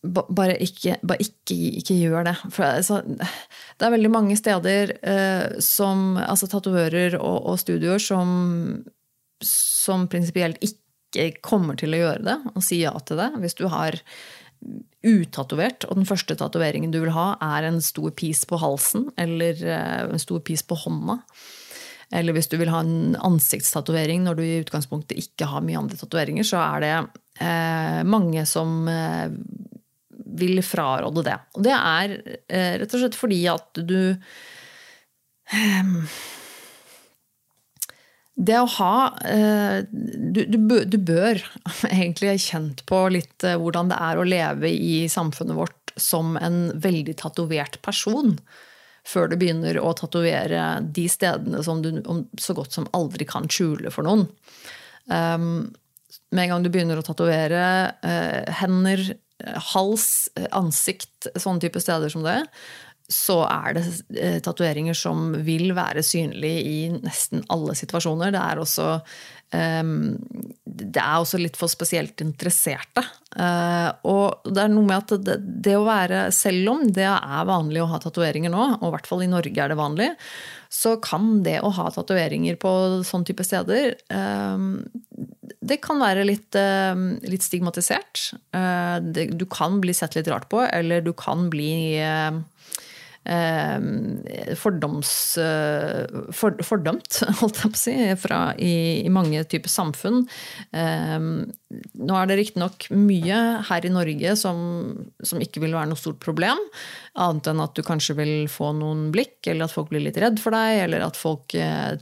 Bare 0.01 0.55
ikke, 0.57 0.97
bare 1.05 1.21
ikke, 1.21 1.55
ikke 1.79 1.97
gjør 1.99 2.25
det. 2.31 2.35
For, 2.49 2.65
altså, 2.65 3.01
det 3.05 3.87
er 3.87 3.93
veldig 3.93 4.11
mange 4.11 4.37
steder 4.39 4.95
uh, 5.05 5.59
som 5.61 6.17
Altså 6.21 6.49
tatovører 6.49 7.19
og, 7.19 7.37
og, 7.53 7.59
studioer 7.61 8.01
som, 8.01 8.29
som 9.45 10.07
prinsipielt 10.09 10.61
ikke 10.65 11.31
kommer 11.43 11.77
til 11.77 11.93
å 11.93 11.99
gjøre 12.05 12.23
det 12.25 12.37
og 12.55 12.63
si 12.65 12.81
ja 12.81 12.93
til 13.05 13.19
det. 13.19 13.29
Hvis 13.43 13.59
du 13.59 13.67
har 13.71 13.99
utatovert, 15.01 15.87
og 15.89 15.97
den 15.97 16.05
første 16.05 16.35
tatoveringen 16.37 16.93
du 16.93 16.99
vil 17.01 17.13
ha, 17.15 17.33
er 17.41 17.65
en 17.67 17.81
stor 17.83 18.13
pis 18.17 18.43
på 18.45 18.59
halsen 18.61 19.07
eller 19.21 19.57
eh, 19.65 20.03
en 20.05 20.21
stor 20.21 20.41
pis 20.45 20.61
på 20.61 20.77
hånda. 20.77 21.17
Eller 22.11 22.35
hvis 22.35 22.49
du 22.51 22.57
vil 22.59 22.71
ha 22.73 22.81
en 22.83 23.15
ansiktstatovering 23.15 24.25
når 24.25 24.39
du 24.39 24.43
i 24.45 24.59
utgangspunktet 24.61 25.19
ikke 25.19 25.47
har 25.51 25.63
mye 25.63 25.79
andre 25.79 25.99
tatoveringer, 25.99 26.47
så 26.47 26.59
er 26.63 26.83
det 26.83 26.93
eh, 27.45 28.01
mange 28.07 28.43
som 28.49 28.83
eh, 28.91 29.31
vil 30.41 30.59
fraråde 30.65 31.23
det. 31.27 31.37
Og 31.55 31.65
det 31.67 31.77
er 31.77 32.17
eh, 32.51 32.75
rett 32.81 32.93
og 32.93 33.03
slett 33.03 33.17
fordi 33.19 33.41
at 33.51 33.81
du 33.87 33.97
eh, 35.55 35.95
det 38.41 38.57
å 38.57 38.69
ha 38.77 38.95
eh, 39.27 39.83
du, 39.91 40.43
du, 40.47 40.57
du, 40.87 40.97
bør 40.97 41.41
egentlig 41.91 42.39
kjent 42.47 42.83
på 42.89 43.03
litt 43.13 43.45
eh, 43.45 43.59
hvordan 43.59 43.91
det 43.91 43.99
er 44.01 44.19
å 44.19 44.27
leve 44.27 44.71
i 44.71 45.05
samfunnet 45.11 45.57
vårt 45.57 45.95
som 45.99 46.37
en 46.39 46.71
veldig 46.81 47.17
tatovert 47.19 47.81
person. 47.85 48.37
Før 49.07 49.31
du 49.31 49.37
begynner 49.39 49.79
å 49.81 49.93
tatovere 49.97 50.81
de 50.93 51.07
stedene 51.09 51.63
som 51.65 51.81
du 51.81 51.89
så 52.39 52.55
godt 52.57 52.75
som 52.75 52.89
aldri 52.97 53.25
kan 53.29 53.49
skjule 53.49 53.91
for 53.93 54.05
noen. 54.07 54.27
Um, 55.09 55.71
med 56.31 56.45
en 56.45 56.53
gang 56.53 56.65
du 56.65 56.69
begynner 56.71 57.01
å 57.01 57.05
tatovere 57.05 57.63
uh, 58.05 58.51
hender, 58.61 59.01
hals, 59.71 60.29
ansikt, 60.53 61.31
sånne 61.33 61.63
type 61.63 61.81
steder 61.81 62.13
som 62.13 62.21
det, 62.25 62.37
så 63.11 63.41
er 63.47 63.75
det 63.77 63.83
eh, 64.15 64.39
tatoveringer 64.43 64.95
som 64.97 65.31
vil 65.45 65.73
være 65.77 66.03
synlige 66.05 66.63
i 66.67 66.79
nesten 66.95 67.43
alle 67.51 67.75
situasjoner. 67.77 68.31
Det 68.33 68.41
er 68.41 68.61
også, 68.61 68.87
eh, 69.57 69.91
det 70.65 71.03
er 71.03 71.17
også 71.17 71.41
litt 71.41 71.59
for 71.59 71.71
spesielt 71.71 72.23
interesserte. 72.23 73.03
Eh, 73.35 73.89
og 74.07 74.47
det 74.47 74.63
er 74.63 74.71
noe 74.71 74.87
med 74.87 74.97
at 74.97 75.25
det, 75.27 75.37
det, 75.63 75.75
å 75.79 75.85
være 75.87 76.25
Selv 76.35 76.67
om 76.73 76.81
det 76.91 77.07
er 77.07 77.45
vanlig 77.47 77.83
å 77.83 77.91
ha 77.91 77.99
tatoveringer 78.03 78.51
nå, 78.51 78.65
og 78.79 78.89
i 78.89 78.95
hvert 78.95 79.11
fall 79.11 79.23
i 79.25 79.31
Norge 79.31 79.55
er 79.63 79.71
det 79.71 79.79
vanlig, 79.79 80.09
så 80.71 80.95
kan 81.03 81.41
det 81.43 81.59
å 81.63 81.71
ha 81.75 81.89
tatoveringer 81.91 82.55
på 82.59 82.71
sånn 83.07 83.25
type 83.27 83.43
steder 83.43 83.91
um, 84.07 84.85
det 85.61 85.77
kan 85.83 85.99
være 86.01 86.23
litt, 86.25 86.55
litt 87.29 87.43
stigmatisert. 87.45 88.31
Du 89.13 89.43
kan 89.51 89.75
bli 89.83 89.93
sett 89.93 90.15
litt 90.17 90.29
rart 90.31 90.47
på, 90.49 90.63
eller 90.63 91.03
du 91.05 91.11
kan 91.13 91.51
bli 91.53 91.99
Eh, 92.01 92.31
fordoms, 94.57 95.37
eh, 95.37 96.05
for, 96.33 96.57
fordømt, 96.65 97.19
holdt 97.41 97.59
jeg 97.61 97.69
på 97.69 97.77
å 97.77 97.81
si, 97.81 97.93
fra, 98.17 98.39
i, 98.57 99.03
i, 99.05 99.11
mange 99.13 99.43
typer 99.45 99.69
samfunn. 99.69 100.23
Eh, 100.73 101.17
nå 101.21 102.17
er 102.17 102.31
det 102.31 102.39
riktignok 102.39 102.87
mye 102.95 103.37
her 103.69 103.85
i 103.85 103.93
Norge 103.93 104.33
som, 104.39 104.57
som, 105.21 105.43
ikke 105.43 105.61
vil 105.63 105.77
være 105.77 105.91
noe 105.91 106.01
stort 106.01 106.19
problem. 106.23 106.59
Annet 107.21 107.51
enn 107.51 107.61
at 107.63 107.77
du 107.77 107.83
kanskje 107.85 108.17
vil 108.17 108.33
få 108.51 108.71
noen 108.79 109.11
blikk, 109.13 109.37
eller 109.45 109.67
at 109.67 109.75
folk 109.75 109.93
blir 109.93 110.03
litt 110.07 110.19
redd 110.21 110.41
for 110.41 110.57
deg, 110.57 110.81
eller 110.87 111.05
at 111.05 111.19
folk 111.19 111.53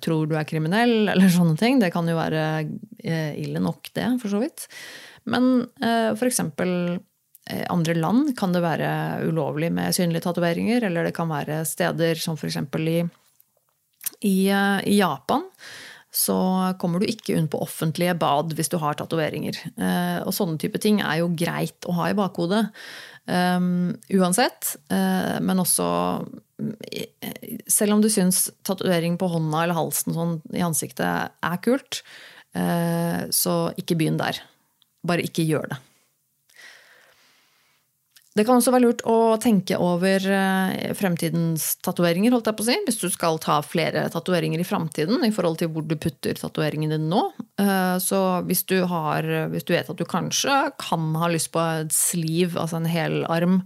tror 0.03 0.29
du 0.29 0.37
er 0.39 0.47
kriminell, 0.47 1.03
eller 1.11 1.35
sånne 1.35 1.59
ting. 1.59 1.83
Det 1.83 1.91
kan 1.95 2.07
jo 2.07 2.17
være 2.19 2.47
ille 3.03 3.59
nok, 3.63 3.91
det, 3.95 4.07
for 4.23 4.31
så 4.31 4.41
vidt. 4.41 4.69
Men 5.29 5.67
for 5.79 6.25
eksempel 6.25 6.71
Eh, 6.89 7.08
andre 7.69 7.95
land 7.97 8.33
kan 8.37 8.53
det 8.53 8.61
være 8.63 8.89
ulovlig 9.29 9.71
med 9.73 9.95
synlige 9.95 10.25
tatoveringer, 10.27 10.85
eller 10.85 11.07
det 11.07 11.15
kan 11.17 11.29
være 11.31 11.63
steder 11.67 12.19
som 12.21 12.37
f.eks. 12.37 12.59
I, 12.77 12.99
i, 14.21 14.35
eh, 14.53 14.81
i 14.89 14.99
Japan 14.99 15.45
så 16.13 16.35
kommer 16.81 17.01
du 17.01 17.05
ikke 17.05 17.35
unn 17.37 17.47
på 17.51 17.59
offentlige 17.61 18.15
bad 18.17 18.55
hvis 18.57 18.71
du 18.71 18.79
har 18.81 18.97
tatoveringer. 18.97 19.57
Eh, 19.77 20.19
og 20.25 20.33
sånne 20.33 20.57
type 20.61 20.81
ting 20.81 21.03
er 21.05 21.21
jo 21.21 21.29
greit 21.37 21.85
å 21.85 21.93
ha 21.99 22.09
i 22.09 22.17
bakhodet. 22.17 22.65
Um, 23.29 23.91
uansett. 24.17 24.71
Men 24.89 25.59
også 25.61 25.85
Selv 27.69 27.93
om 27.93 28.01
du 28.01 28.07
syns 28.09 28.47
tatovering 28.65 29.19
på 29.21 29.29
hånda 29.29 29.61
eller 29.61 29.77
halsen 29.77 30.15
sånn, 30.15 30.33
i 30.49 30.63
ansiktet 30.65 31.29
er 31.29 31.61
kult, 31.61 32.01
så 33.29 33.53
ikke 33.77 33.99
begynn 33.99 34.17
der. 34.19 34.41
Bare 35.05 35.23
ikke 35.29 35.45
gjør 35.45 35.69
det. 35.69 35.79
Det 38.39 38.45
kan 38.47 38.55
også 38.55 38.71
være 38.71 38.85
lurt 38.85 39.01
å 39.09 39.35
tenke 39.43 39.75
over 39.83 40.23
eh, 40.23 40.91
fremtidens 40.95 41.73
tatoveringer, 41.83 42.31
holdt 42.31 42.47
jeg 42.47 42.55
på 42.55 42.63
å 42.63 42.67
si, 42.69 42.75
hvis 42.85 42.99
du 43.01 43.09
skal 43.11 43.39
ta 43.43 43.57
flere 43.65 44.05
tatoveringer 44.13 44.61
i 44.63 44.67
framtiden 44.67 45.25
i 45.27 45.31
forhold 45.35 45.57
til 45.59 45.73
hvor 45.73 45.83
du 45.83 45.97
putter 45.99 46.39
tatoveringen 46.39 46.93
din 46.95 47.09
nå. 47.11 47.25
Eh, 47.59 47.97
så 47.99 48.21
hvis 48.47 48.63
du, 48.71 48.77
har, 48.87 49.27
hvis 49.51 49.67
du 49.67 49.73
vet 49.75 49.91
at 49.91 49.99
du 49.99 50.05
kanskje 50.07 50.55
kan 50.79 51.11
ha 51.19 51.27
lyst 51.33 51.51
på 51.51 51.65
et 51.81 51.91
sliv, 51.91 52.55
altså 52.55 52.79
en 52.79 52.87
hel 52.87 53.25
arm, 53.27 53.59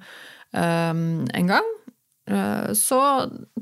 eh, 0.58 0.90
en 0.90 1.54
gang, 1.54 1.72
så 2.80 2.98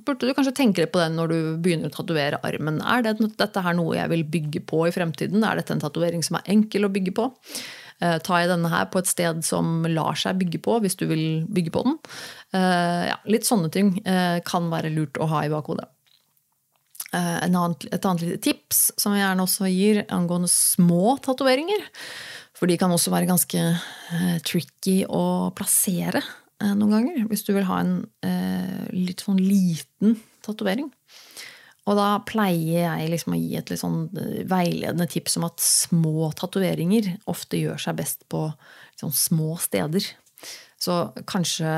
burde 0.05 0.27
du 0.29 0.35
kanskje 0.37 0.51
tenke 0.53 0.83
litt 0.83 0.91
på 0.93 0.99
det 1.01 1.07
når 1.15 1.31
du 1.31 1.37
begynner 1.65 1.89
å 1.89 1.95
tatovere 1.95 2.37
armen. 2.45 2.75
Er 2.85 3.01
dette 3.09 3.63
her 3.65 3.73
noe 3.73 3.95
jeg 3.97 4.11
vil 4.11 4.21
bygge 4.35 4.61
på 4.69 4.83
i 4.85 4.93
fremtiden? 4.93 5.41
Er 5.41 5.57
dette 5.57 5.73
en 5.73 5.81
tatovering 5.81 6.21
som 6.21 6.37
er 6.37 6.51
enkel 6.53 6.85
å 6.85 6.91
bygge 6.93 7.15
på? 7.17 7.25
Eh, 8.01 8.17
tar 8.25 8.41
jeg 8.41 8.49
denne 8.49 8.71
her 8.71 8.87
på 8.89 9.01
et 9.01 9.09
sted 9.09 9.43
som 9.45 9.85
lar 9.89 10.17
seg 10.17 10.39
bygge 10.41 10.61
på, 10.65 10.79
hvis 10.81 10.97
du 10.97 11.05
vil 11.09 11.25
bygge 11.53 11.73
på 11.75 11.83
den? 11.85 11.97
Eh, 12.57 13.09
ja, 13.11 13.17
litt 13.29 13.45
sånne 13.47 13.69
ting 13.73 13.93
eh, 14.01 14.39
kan 14.47 14.71
være 14.73 14.93
lurt 14.93 15.21
å 15.21 15.29
ha 15.31 15.45
i 15.45 15.51
bakhodet. 15.53 15.89
et 17.11 18.05
annet 18.07 18.21
lite 18.23 18.39
tips 18.39 18.93
som 18.95 19.11
jeg 19.11 19.19
gjerne 19.19 19.43
også 19.43 19.67
gir 19.67 20.05
angående 20.15 20.47
små 20.47 21.17
tatoveringer. 21.19 21.83
For 22.55 22.71
de 22.71 22.77
kan 22.79 22.93
også 22.93 23.11
være 23.11 23.27
ganske 23.27 23.63
tricky 24.47 25.01
å 25.09 25.51
plassere 25.51 26.21
noen 26.61 26.93
ganger. 26.93 27.25
Hvis 27.27 27.43
du 27.43 27.51
vil 27.51 27.67
ha 27.67 27.81
en 27.81 27.97
litt 28.95 29.25
sånn 29.25 29.41
liten 29.43 30.15
tatovering. 30.45 30.87
Og 31.91 31.97
da 31.99 32.21
pleier 32.23 32.85
jeg 32.85 33.11
liksom 33.11 33.35
å 33.35 33.41
gi 33.41 33.57
et 33.59 33.71
litt 33.71 33.81
sånn 33.81 34.05
eh, 34.15 34.45
veiledende 34.47 35.09
tips 35.11 35.35
om 35.39 35.49
at 35.49 35.59
små 35.63 36.31
tatoveringer 36.39 37.11
ofte 37.31 37.59
gjør 37.59 37.81
seg 37.83 37.99
best 37.99 38.23
på 38.31 38.47
sånn 39.01 39.13
små 39.15 39.57
steder. 39.59 40.05
Så 40.81 41.01
kanskje 41.29 41.73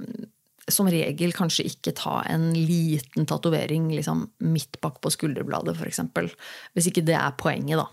mm, 0.00 0.26
som 0.68 0.88
regel 0.90 1.32
kanskje 1.36 1.66
ikke 1.68 1.94
ta 1.96 2.20
en 2.28 2.50
liten 2.52 3.26
tatovering 3.28 3.88
liksom 3.94 4.26
midt 4.44 4.80
bak 4.84 4.98
på 5.04 5.12
skulderbladet, 5.12 5.76
f.eks. 5.76 6.02
Hvis 6.76 6.90
ikke 6.90 7.04
det 7.08 7.16
er 7.16 7.36
poenget, 7.40 7.80
da. 7.80 7.86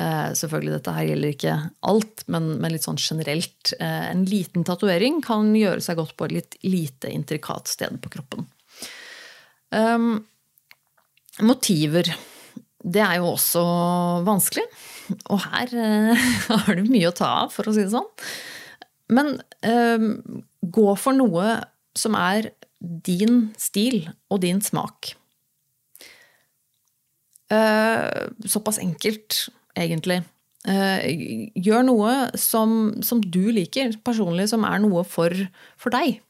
Eh, 0.00 0.30
selvfølgelig, 0.40 0.76
dette 0.78 0.94
her 0.96 1.10
gjelder 1.10 1.34
ikke 1.34 1.56
alt, 1.92 2.24
men, 2.32 2.54
men 2.62 2.72
litt 2.72 2.86
sånn 2.86 3.00
generelt. 3.00 3.74
Eh, 3.78 4.06
en 4.12 4.24
liten 4.28 4.64
tatovering 4.68 5.20
kan 5.24 5.52
gjøre 5.56 5.84
seg 5.84 6.00
godt 6.00 6.16
på 6.16 6.28
et 6.28 6.38
litt 6.38 6.58
lite 6.64 7.12
intrikat 7.12 7.72
sted 7.72 8.00
på 8.00 8.12
kroppen. 8.16 8.48
Um, 9.74 10.24
Motiver. 11.44 12.08
Det 12.86 13.02
er 13.02 13.18
jo 13.18 13.32
også 13.34 13.62
vanskelig. 14.26 14.64
Og 15.32 15.42
her 15.44 15.72
eh, 15.72 16.28
har 16.66 16.78
du 16.78 16.86
mye 16.88 17.10
å 17.10 17.16
ta 17.16 17.32
av, 17.44 17.54
for 17.54 17.68
å 17.68 17.74
si 17.74 17.84
det 17.84 17.92
sånn. 17.94 18.08
Men 19.12 19.36
eh, 19.66 20.10
gå 20.62 20.86
for 20.98 21.16
noe 21.16 21.58
som 21.96 22.16
er 22.18 22.52
din 22.80 23.50
stil 23.58 24.04
og 24.30 24.42
din 24.44 24.60
smak. 24.64 25.14
Eh, 27.52 28.26
såpass 28.46 28.80
enkelt, 28.82 29.46
egentlig. 29.78 30.22
Eh, 30.66 31.52
gjør 31.62 31.84
noe 31.86 32.12
som, 32.34 32.96
som, 33.06 33.20
du 33.22 33.52
liker 33.54 33.94
personlig, 34.04 34.48
som 34.50 34.66
er 34.66 34.80
noe 34.82 35.04
for, 35.06 35.32
for 35.78 35.94
deg. 35.94 36.20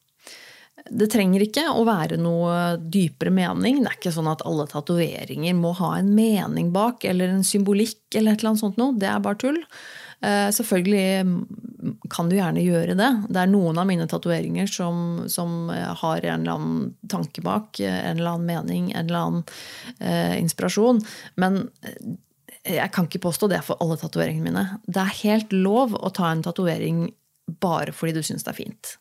Det 0.90 1.08
trenger 1.12 1.42
ikke 1.44 1.66
å 1.72 1.84
være 1.86 2.18
noe 2.20 2.76
dypere 2.78 3.32
mening. 3.34 3.82
Det 3.82 3.90
er 3.90 3.98
ikke 3.98 4.14
sånn 4.14 4.30
at 4.30 4.44
alle 4.46 4.68
tatoveringer 4.70 5.56
må 5.58 5.72
ha 5.80 5.96
en 5.98 6.12
mening 6.16 6.72
bak 6.74 7.06
eller 7.08 7.32
en 7.32 7.46
symbolikk 7.46 8.14
eller 8.14 8.34
et 8.34 8.42
eller 8.42 8.54
annet 8.54 8.64
sånt 8.64 8.80
noe. 8.80 8.96
Det 8.98 9.08
er 9.10 9.22
bare 9.24 9.40
tull. 9.42 9.62
Eh, 10.24 10.48
selvfølgelig 10.54 12.06
kan 12.10 12.30
du 12.30 12.36
gjerne 12.38 12.64
gjøre 12.64 12.94
det. 12.98 13.10
Det 13.28 13.42
er 13.42 13.50
noen 13.50 13.80
av 13.80 13.88
mine 13.88 14.06
tatoveringer 14.10 14.70
som, 14.70 15.26
som, 15.32 15.68
har 15.70 16.24
en 16.24 16.40
eller 16.40 16.54
annen 16.54 16.94
tanke 17.12 17.44
bak, 17.44 17.80
en 17.80 18.16
eller 18.16 18.36
annen 18.36 18.48
mening, 18.48 18.92
en 18.94 19.10
eller 19.10 19.20
annen 19.26 19.44
eh, 20.00 20.38
inspirasjon. 20.40 21.02
Men 21.42 21.66
eh, 21.82 22.16
jeg 22.78 22.92
kan 22.94 23.06
ikke 23.06 23.22
påstå 23.26 23.50
det 23.52 23.60
for 23.66 23.78
alle 23.82 23.98
tatoveringene 24.00 24.48
mine. 24.48 24.64
Det 24.86 25.02
er 25.02 25.20
helt 25.22 25.52
lov 25.54 25.94
å 25.98 26.10
ta 26.14 26.32
en 26.32 26.42
tatovering 26.46 27.06
bare 27.62 27.92
fordi 27.94 28.16
du 28.16 28.24
syns 28.26 28.42
det 28.46 28.52
er 28.52 28.58
fint. 28.58 28.96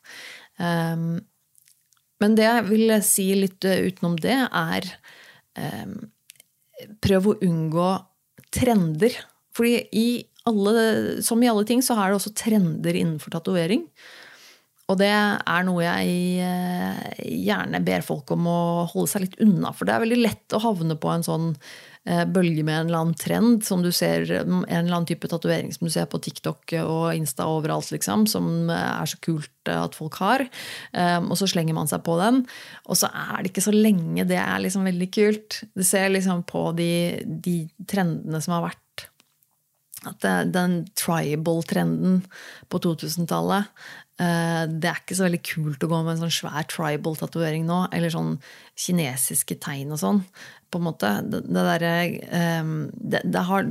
Um, 0.62 1.24
men 2.24 2.36
det 2.38 2.48
jeg 2.48 2.68
vil 2.70 2.98
si 3.06 3.30
litt 3.38 3.66
eh, 3.68 3.88
utenom 3.90 4.18
det, 4.24 4.38
er 4.48 4.90
eh, 5.60 5.96
prøv 7.04 7.32
å 7.32 7.40
unngå 7.46 7.90
trender. 8.56 9.18
Fordi 9.56 9.82
i 9.96 10.08
alle, 10.48 11.22
som 11.26 11.42
i 11.44 11.50
alle 11.50 11.66
ting 11.68 11.82
så 11.84 11.98
er 11.98 12.12
det 12.12 12.20
også 12.20 12.36
trender 12.38 12.96
innenfor 12.96 13.34
tatovering. 13.36 13.84
Og 14.86 15.00
det 15.02 15.10
er 15.10 15.66
noe 15.66 15.82
jeg 15.82 16.46
eh, 16.46 17.22
gjerne 17.48 17.82
ber 17.86 18.06
folk 18.06 18.30
om 18.36 18.48
å 18.52 18.62
holde 18.92 19.12
seg 19.12 19.26
litt 19.26 19.40
unna. 19.42 19.74
For 19.74 19.88
det 19.88 19.96
er 19.96 20.04
veldig 20.06 20.22
lett 20.22 20.56
å 20.56 20.62
havne 20.62 20.98
på 21.02 21.10
en 21.12 21.26
sånn 21.26 21.48
bølge 22.06 22.62
med 22.62 22.76
en 22.76 22.90
eller 22.90 23.02
annen 23.02 23.18
trend, 23.18 23.64
som 23.66 23.82
du 23.82 23.90
ser, 23.96 24.28
en 24.30 24.62
eller 24.70 24.94
annen 24.94 25.08
type 25.10 25.26
tatovering 25.32 25.72
som 25.74 25.88
du 25.88 25.94
ser 25.94 26.06
på 26.12 26.20
TikTok 26.22 26.76
og 26.84 27.16
Insta 27.18 27.48
overalt, 27.50 27.90
liksom, 27.96 28.28
som 28.30 28.70
er 28.70 29.10
så 29.10 29.18
kult 29.26 29.50
at 29.74 29.98
folk 29.98 30.20
har. 30.22 30.46
Um, 30.94 31.32
og 31.34 31.40
så 31.40 31.50
slenger 31.50 31.74
man 31.78 31.90
seg 31.90 32.04
på 32.06 32.20
den. 32.22 32.44
Og 32.86 33.00
så 33.00 33.10
er 33.10 33.42
det 33.42 33.52
ikke 33.52 33.66
så 33.66 33.74
lenge 33.74 34.28
det 34.30 34.38
er 34.38 34.62
liksom 34.62 34.86
veldig 34.86 35.10
kult. 35.18 35.64
Du 35.74 35.82
ser 35.86 36.12
liksom 36.14 36.46
på 36.46 36.68
de, 36.78 36.92
de 37.26 37.64
trendene 37.90 38.42
som 38.44 38.60
har 38.60 38.68
vært 38.70 39.10
at 40.06 40.26
den 40.54 40.84
tribal-trenden 40.98 42.20
på 42.70 42.80
2000-tallet 42.84 43.72
eh, 44.22 44.64
det 44.70 44.90
er 44.90 45.00
ikke 45.02 45.18
så 45.18 45.26
veldig 45.26 45.42
kult 45.48 45.86
å 45.86 45.90
gå 45.90 46.02
med 46.04 46.16
en 46.16 46.24
sånn 46.26 46.36
svær 46.36 46.68
tribal-tatovering 46.70 47.66
nå. 47.68 47.86
Eller 47.96 48.14
sånn 48.14 48.36
kinesiske 48.78 49.58
tegn 49.64 49.96
og 49.96 50.02
sånn. 50.02 50.22
På 50.76 50.82
en 50.82 50.90
måte. 50.90 51.12
Det, 51.24 51.42
det 51.48 51.66
derre 51.72 51.96
um, 52.62 52.76
det, 52.94 53.24
det, 53.24 53.44
har 53.50 53.66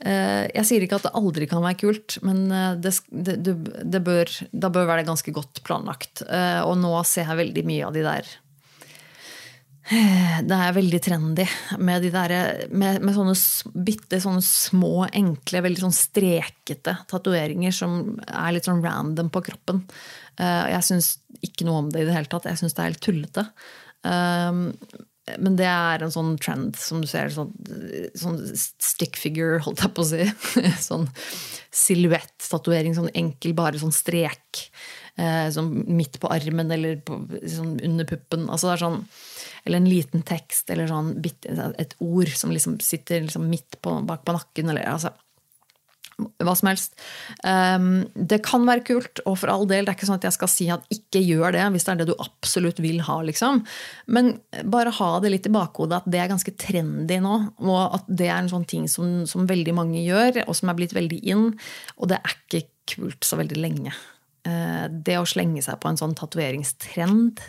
eh, 0.00 0.46
Jeg 0.54 0.64
sier 0.70 0.86
ikke 0.86 1.00
at 1.00 1.08
det 1.08 1.14
aldri 1.18 1.50
kan 1.50 1.64
være 1.66 1.80
kult, 1.82 2.18
men 2.26 2.46
det, 2.80 2.94
det 3.10 4.02
bør, 4.06 4.32
bør 4.52 4.90
være 4.94 5.06
ganske 5.08 5.34
godt 5.34 5.62
planlagt. 5.66 6.24
Og 6.66 6.74
nå 6.78 6.92
ser 7.08 7.26
jeg 7.26 7.42
veldig 7.42 7.64
mye 7.68 7.86
av 7.88 7.96
de 7.96 8.04
der 8.06 8.34
det 9.86 10.56
er 10.56 10.74
veldig 10.74 10.98
trendy 10.98 11.44
med, 11.78 12.02
de 12.02 12.08
der, 12.10 12.32
med, 12.74 12.98
med 13.06 13.14
sånne 13.14 13.36
bitte 13.86 14.18
sånne 14.22 14.42
små, 14.42 15.06
enkle, 15.14 15.62
veldig 15.62 15.84
sånn 15.84 15.94
strekete 15.94 16.96
tatoveringer 17.06 17.74
som 17.74 18.16
er 18.26 18.56
litt 18.56 18.66
sånn 18.66 18.82
random 18.82 19.30
på 19.30 19.44
kroppen. 19.46 19.84
Eh, 20.42 20.72
jeg 20.74 20.88
syns 20.88 21.12
ikke 21.38 21.68
noe 21.68 21.84
om 21.84 21.92
det 21.92 22.02
i 22.02 22.08
det 22.08 22.16
hele 22.16 22.30
tatt. 22.32 22.48
Jeg 22.50 22.58
syns 22.58 22.74
det 22.74 22.82
er 22.82 22.90
helt 22.90 23.04
tullete. 23.06 23.46
Men 25.42 25.56
det 25.58 25.66
er 25.66 26.04
en 26.04 26.12
sånn 26.14 26.36
trend 26.38 26.76
som 26.78 27.02
du 27.02 27.08
ser. 27.10 27.32
Sånn, 27.34 27.50
sånn 28.18 28.38
stick 28.54 29.18
figure, 29.18 29.58
holdt 29.64 29.82
jeg 29.82 29.94
på 29.96 30.04
å 30.04 30.10
si. 30.12 30.28
sånn 30.88 31.08
silhuett-tatovering. 31.74 32.94
Sånn 32.96 33.10
enkel, 33.16 33.56
bare 33.58 33.80
sånn 33.82 33.94
strek. 33.94 34.66
Eh, 35.16 35.48
sånn 35.50 35.72
midt 35.96 36.20
på 36.22 36.30
armen 36.30 36.70
eller 36.74 37.00
på, 37.02 37.18
sånn 37.50 37.76
under 37.86 38.08
puppen. 38.08 38.46
Altså 38.52 38.70
det 38.70 38.76
er 38.76 38.84
sånn 38.86 39.02
eller 39.66 39.82
en 39.82 39.88
liten 39.90 40.22
tekst 40.22 40.68
eller 40.70 40.86
sånn, 40.86 41.16
et 41.82 41.96
ord 41.98 42.30
som 42.38 42.52
liksom 42.54 42.76
sitter 42.84 43.24
liksom 43.24 43.48
midt 43.50 43.80
på, 43.82 43.96
bak 44.06 44.22
på 44.22 44.36
nakken. 44.36 44.70
eller 44.70 44.86
altså, 44.86 45.10
hva 46.16 46.54
som 46.56 46.70
helst. 46.70 46.94
Um, 47.44 48.06
det 48.14 48.40
kan 48.46 48.64
være 48.68 48.84
kult, 48.88 49.20
og 49.28 49.38
for 49.42 49.52
all 49.52 49.66
del, 49.68 49.84
det 49.84 49.92
er 49.92 49.98
ikke 49.98 50.08
sånn 50.08 50.20
at 50.20 50.26
jeg 50.28 50.36
skal 50.36 50.50
si 50.50 50.68
at 50.72 50.86
ikke 50.92 51.22
gjør 51.22 51.56
det 51.56 51.64
hvis 51.74 51.86
det 51.86 51.92
er 51.92 52.00
det 52.00 52.08
du 52.10 52.14
absolutt 52.22 52.80
vil 52.84 53.02
ha. 53.06 53.18
liksom. 53.26 53.62
Men 54.08 54.36
bare 54.64 54.94
ha 54.96 55.10
det 55.22 55.34
litt 55.34 55.48
i 55.50 55.54
bakhodet 55.54 56.00
at 56.00 56.08
det 56.12 56.22
er 56.22 56.32
ganske 56.32 56.56
trendy 56.60 57.20
nå. 57.24 57.36
Og 57.66 57.82
at 58.00 58.08
det 58.08 58.30
er 58.30 58.38
en 58.38 58.52
sånn 58.52 58.68
ting 58.68 58.86
som, 58.90 59.24
som 59.28 59.48
veldig 59.48 59.76
mange 59.76 60.04
gjør, 60.04 60.42
og 60.46 60.56
som 60.56 60.72
er 60.72 60.78
blitt 60.78 60.96
veldig 60.96 61.20
in. 61.28 61.50
Og 62.00 62.12
det 62.12 62.22
er 62.22 62.38
ikke 62.38 62.66
kult 62.96 63.26
så 63.26 63.38
veldig 63.40 63.60
lenge. 63.60 63.92
Uh, 64.46 64.86
det 64.88 65.18
å 65.20 65.28
slenge 65.28 65.64
seg 65.64 65.80
på 65.82 65.90
en 65.90 66.00
sånn 66.00 66.16
tatoveringstrend 66.16 67.44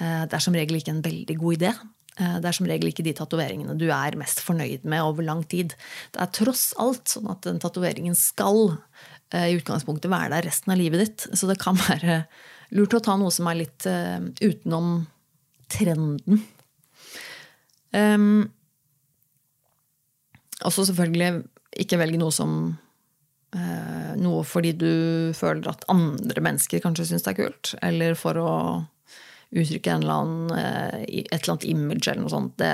Eh, 0.00 0.22
det 0.26 0.36
er 0.36 0.42
som 0.42 0.56
regel 0.56 0.80
ikke 0.80 0.94
en 0.94 1.04
veldig 1.04 1.36
god 1.40 1.58
idé. 1.58 1.72
Eh, 2.18 2.36
det 2.42 2.50
er 2.50 2.56
som 2.56 2.68
regel 2.68 2.90
ikke 2.90 3.06
de 3.06 3.14
tatoveringene 3.16 3.76
du 3.78 3.86
er 3.94 4.18
mest 4.18 4.42
fornøyd 4.44 4.86
med 4.88 5.04
over 5.04 5.26
lang 5.26 5.44
tid. 5.50 5.76
Det 6.14 6.22
er 6.22 6.32
tross 6.34 6.70
alt 6.80 7.10
sånn 7.12 7.30
at 7.32 7.44
den 7.46 7.60
tatoveringen 7.62 8.16
skal 8.18 8.76
eh, 9.32 9.50
i 9.52 9.58
utgangspunktet 9.60 10.10
være 10.12 10.34
der 10.36 10.48
resten 10.50 10.74
av 10.74 10.80
livet 10.80 11.04
ditt. 11.04 11.28
Så 11.32 11.50
det 11.50 11.60
kan 11.62 11.78
være 11.88 12.24
lurt 12.74 12.96
å 12.98 13.02
ta 13.04 13.16
noe 13.18 13.32
som 13.34 13.48
er 13.50 13.62
litt 13.64 13.86
utenom 14.38 14.92
trenden. 15.70 16.44
Um, 17.90 18.44
også 20.62 20.84
selvfølgelig 20.90 21.42
ikke 21.82 21.98
velge 21.98 22.20
noe 22.20 22.30
som 22.34 22.52
uh, 23.56 24.12
Noe 24.20 24.44
fordi 24.46 24.70
du 24.78 24.92
føler 25.34 25.66
at 25.72 25.82
andre 25.90 26.44
mennesker 26.44 26.82
kanskje 26.84 27.08
syns 27.08 27.26
det 27.26 27.32
er 27.32 27.38
kult, 27.40 27.72
eller 27.82 28.14
for 28.18 28.38
å 28.38 28.52
uttrykke 29.50 29.96
eller 29.96 30.14
annen, 30.14 30.52
eh, 30.58 31.00
et 31.24 31.40
eller 31.40 31.54
annet 31.54 31.68
image 31.70 32.06
eller 32.08 32.22
noe 32.22 32.32
sånt. 32.32 32.54
Det, 32.60 32.70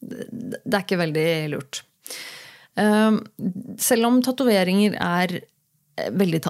det, 0.00 0.62
det 0.64 0.72
er 0.72 0.84
ikke 0.84 1.02
veldig 1.02 1.28
lurt. 1.52 1.82
Eh, 2.80 3.18
selv 3.82 4.08
om 4.08 4.18
tatoveringer 4.24 4.96
er 4.96 5.36
eh, 5.38 6.10
veldig 6.12 6.42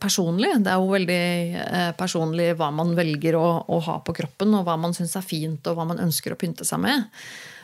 personlig. 0.00 0.54
Det 0.64 0.72
er 0.72 0.80
jo 0.80 0.94
veldig 0.94 1.94
personlig 2.00 2.50
hva 2.58 2.70
man 2.74 2.94
velger 2.98 3.38
å, 3.38 3.46
å 3.64 3.82
ha 3.88 3.98
på 4.04 4.16
kroppen, 4.20 4.56
og 4.58 4.66
hva 4.68 4.78
man 4.80 4.96
syns 4.96 5.16
er 5.18 5.26
fint, 5.26 5.64
og 5.68 5.78
hva 5.78 5.88
man 5.88 6.02
ønsker 6.04 6.34
å 6.34 6.40
pynte 6.40 6.68
seg 6.68 6.82
med. 6.84 7.08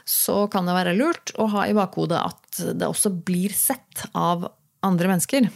Så 0.05 0.45
kan 0.53 0.69
det 0.69 0.77
være 0.77 0.97
lurt 0.97 1.33
å 1.41 1.49
ha 1.55 1.65
i 1.69 1.77
bakhodet 1.77 2.21
at 2.21 2.65
det 2.77 2.89
også 2.89 3.13
blir 3.25 3.53
sett 3.57 4.05
av 4.13 4.45
andre 4.85 5.15
mennesker. 5.15 5.49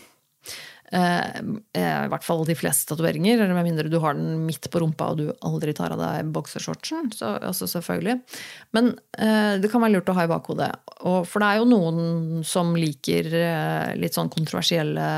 Eh, 0.93 1.41
I 1.77 2.09
hvert 2.09 2.25
fall 2.25 2.47
de 2.49 2.57
fleste 2.57 2.89
tatoveringer, 2.89 3.43
med 3.53 3.67
mindre 3.67 3.91
du 3.93 3.99
har 4.01 4.17
den 4.17 4.47
midt 4.47 4.71
på 4.73 4.81
rumpa 4.81 5.11
og 5.13 5.21
du 5.21 5.27
aldri 5.45 5.75
tar 5.77 5.93
av 5.95 6.01
deg 6.01 6.31
boksershortsen. 6.35 7.11
Så, 7.17 7.35
altså 7.45 7.69
selvfølgelig. 7.69 8.19
Men 8.77 8.95
eh, 9.19 9.59
det 9.61 9.71
kan 9.73 9.85
være 9.85 9.99
lurt 9.99 10.13
å 10.13 10.17
ha 10.19 10.27
i 10.27 10.31
bakhodet. 10.33 10.71
Og, 11.03 11.25
for 11.29 11.45
det 11.45 11.51
er 11.51 11.61
jo 11.61 11.73
noen 11.73 12.47
som 12.47 12.73
liker 12.79 13.29
eh, 13.37 13.99
litt 14.01 14.17
sånn 14.17 14.33
kontroversielle 14.33 15.09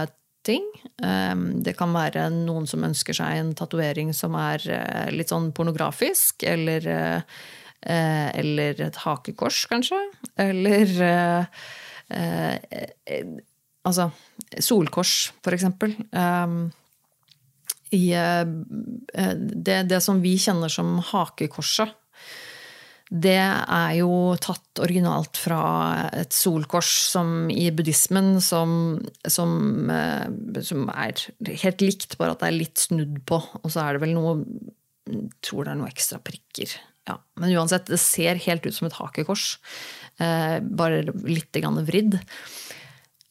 ting. 0.47 0.67
Eh, 1.03 1.35
det 1.65 1.77
kan 1.79 1.95
være 1.95 2.29
noen 2.35 2.69
som 2.71 2.87
ønsker 2.87 3.17
seg 3.17 3.41
en 3.41 3.55
tatovering 3.59 4.15
som 4.17 4.37
er 4.41 4.67
eh, 4.75 5.09
litt 5.15 5.33
sånn 5.33 5.51
pornografisk, 5.57 6.47
eller, 6.49 6.91
eh, 6.91 8.29
eller 8.43 8.87
et 8.89 9.03
hakekors, 9.07 9.67
kanskje. 9.71 10.01
Eller 10.41 10.97
Altså 13.87 14.11
solkors, 14.61 15.31
for 15.45 15.57
eksempel. 15.57 15.95
Um, 16.13 16.69
i, 17.97 18.13
uh, 18.13 18.45
det, 19.37 19.83
det, 19.91 20.01
som 20.05 20.21
vi 20.23 20.37
kjenner 20.41 20.73
som 20.73 20.99
hakekorset, 21.11 21.97
det 23.11 23.41
er 23.41 23.95
jo 23.99 24.37
tatt 24.39 24.79
originalt 24.85 25.41
fra 25.41 25.63
et 26.15 26.31
solkors 26.31 26.91
som 27.11 27.49
i 27.51 27.65
buddhismen 27.75 28.37
som, 28.45 29.01
som, 29.27 29.57
uh, 29.91 30.61
som, 30.67 30.85
er 30.93 31.25
helt 31.65 31.83
likt, 31.83 32.15
bare 32.21 32.37
at 32.37 32.45
det 32.45 32.53
er 32.53 32.61
litt 32.61 32.85
snudd 32.85 33.19
på. 33.27 33.41
Og 33.63 33.67
så 33.73 33.87
er 33.87 33.97
det 33.97 34.05
vel 34.05 34.15
noe 34.19 34.37
tror 35.43 35.67
det 35.67 35.73
er 35.73 35.81
noe 35.81 35.91
ekstra 35.91 36.21
prikker. 36.23 36.77
Ja, 37.09 37.17
men 37.41 37.57
uansett, 37.57 37.89
det 37.91 37.99
ser 37.99 38.39
helt 38.45 38.69
ut 38.69 38.77
som 38.77 38.87
et 38.87 38.95
hakekors. 38.95 39.57
Bare 40.21 41.01
litt 41.25 41.57
grann 41.57 41.81
vridd. 41.89 42.21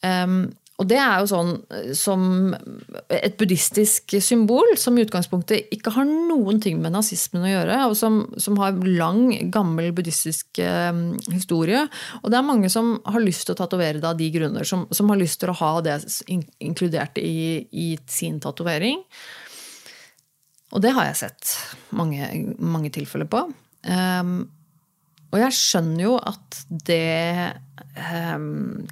Um, 0.06 0.48
og 0.80 0.86
det 0.88 0.96
er 0.96 1.20
jo 1.20 1.28
sånn 1.28 1.50
eh, 1.76 1.90
som 1.96 2.54
et 3.12 3.34
buddhistisk 3.40 4.14
symbol 4.24 4.72
som 4.80 4.96
i 4.96 5.04
utgangspunktet 5.04 5.74
ikke 5.76 5.92
har 5.92 6.08
noen 6.08 6.60
ting 6.62 6.78
med 6.80 6.94
nazismen 6.94 7.44
å 7.44 7.50
gjøre, 7.50 7.80
og 7.90 7.96
som, 8.00 8.22
som 8.40 8.56
har 8.62 8.78
lang, 8.86 9.26
gammel 9.52 9.90
buddhistisk 9.96 10.62
um, 10.64 11.02
historie. 11.28 11.84
Og 12.22 12.32
det 12.32 12.40
er 12.40 12.48
mange 12.48 12.72
som 12.72 12.94
har 13.04 13.24
lyst 13.24 13.44
til 13.46 13.56
å 13.56 13.60
tatovere 13.60 14.00
det 14.00 14.08
av 14.08 14.16
de 14.16 14.30
grunner, 14.32 14.64
som, 14.68 14.86
som, 14.94 15.12
har 15.12 15.20
lyst 15.20 15.42
til 15.42 15.52
å 15.52 15.58
ha 15.60 15.74
det 15.84 15.98
inkludert 16.64 17.20
i, 17.20 17.66
i 17.68 17.90
sin 18.08 18.40
tatovering. 18.40 19.04
Og 20.70 20.80
det 20.80 20.94
har 20.96 21.10
jeg 21.10 21.20
sett 21.26 21.52
mange, 21.98 22.30
mange 22.56 22.92
tilfeller 22.94 23.28
på. 23.28 23.44
Um, 23.84 24.46
og 25.30 25.38
jeg 25.38 25.54
skjønner 25.54 26.02
jo 26.02 26.14
at 26.18 26.56
det 26.88 27.52
um, 27.94 28.86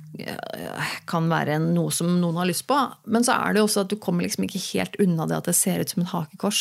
kan 1.11 1.31
være 1.31 1.59
noe 1.65 1.91
som 1.95 2.13
noen 2.21 2.39
har 2.39 2.49
lyst 2.51 2.69
på. 2.71 2.79
Men 3.11 3.27
så 3.27 3.35
er 3.35 3.55
det 3.55 3.63
jo 3.63 3.67
også 3.67 3.83
at 3.83 3.91
du 3.91 3.97
kommer 4.03 4.27
liksom 4.27 4.47
ikke 4.47 4.63
helt 4.69 4.99
unna 5.03 5.27
det 5.27 5.41
at 5.41 5.51
det 5.51 5.57
ser 5.59 5.83
ut 5.83 5.95
som 5.95 6.05
et 6.05 6.13
hakekors. 6.13 6.61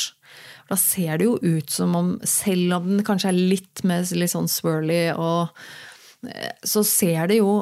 Da 0.72 0.80
ser 0.82 1.22
det 1.22 1.28
jo 1.28 1.38
ut 1.44 1.70
som 1.74 1.94
om, 1.98 2.16
selv 2.26 2.80
om 2.80 2.90
den 2.96 3.06
kanskje 3.06 3.30
er 3.30 3.38
litt 3.54 3.84
mer 3.88 4.08
litt 4.18 4.34
sånn 4.34 4.50
swirly 4.52 5.04
og 5.14 5.54
eh, 6.26 6.50
så 6.66 6.82
ser 6.88 7.30
det 7.30 7.38
jo 7.38 7.54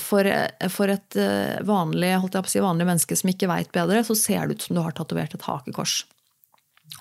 for, 0.00 0.26
for 0.72 0.96
et 0.96 1.20
eh, 1.20 1.60
vanlig, 1.68 2.16
si, 2.48 2.64
vanlig 2.64 2.88
menneske 2.88 3.20
som 3.20 3.34
ikke 3.34 3.52
veit 3.52 3.70
bedre, 3.76 4.00
så 4.06 4.16
ser 4.16 4.48
det 4.48 4.56
ut 4.56 4.66
som 4.66 4.80
du 4.80 4.84
har 4.86 4.96
tatovert 4.96 5.36
et 5.36 5.46
hakekors. 5.46 6.02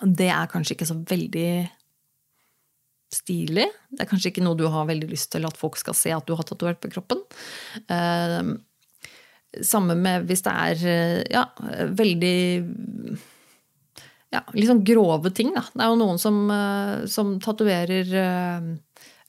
Det 0.03 0.29
er 0.29 0.51
kanskje 0.51 0.75
ikke 0.75 0.91
så 0.91 0.99
veldig 1.09 1.49
stilig. 3.13 3.67
Det 3.89 4.03
er 4.03 4.09
kanskje 4.09 4.33
ikke 4.33 4.45
noe 4.45 4.57
du 4.59 4.67
har 4.71 4.87
veldig 4.89 5.09
lyst 5.11 5.31
til 5.33 5.47
at 5.47 5.57
folk 5.59 5.79
skal 5.79 5.97
se 5.97 6.13
at 6.15 6.27
du 6.27 6.35
har 6.37 6.47
tatovert 6.47 6.81
på 6.83 6.91
kroppen. 6.93 7.23
Eh, 7.89 8.53
samme 9.65 9.97
med 9.97 10.29
hvis 10.29 10.45
det 10.45 10.53
er 10.53 10.87
eh, 10.91 11.21
ja, 11.33 11.47
veldig 11.97 12.37
ja, 14.29 14.43
litt 14.53 14.69
sånn 14.69 14.85
grove 14.85 15.33
ting. 15.33 15.55
Da. 15.55 15.65
Det 15.73 15.85
er 15.85 15.89
jo 15.93 16.01
noen 16.03 16.21
som, 16.21 16.43
eh, 16.53 17.07
som 17.09 17.37
tatoverer 17.43 18.13
Eh, 18.19 18.69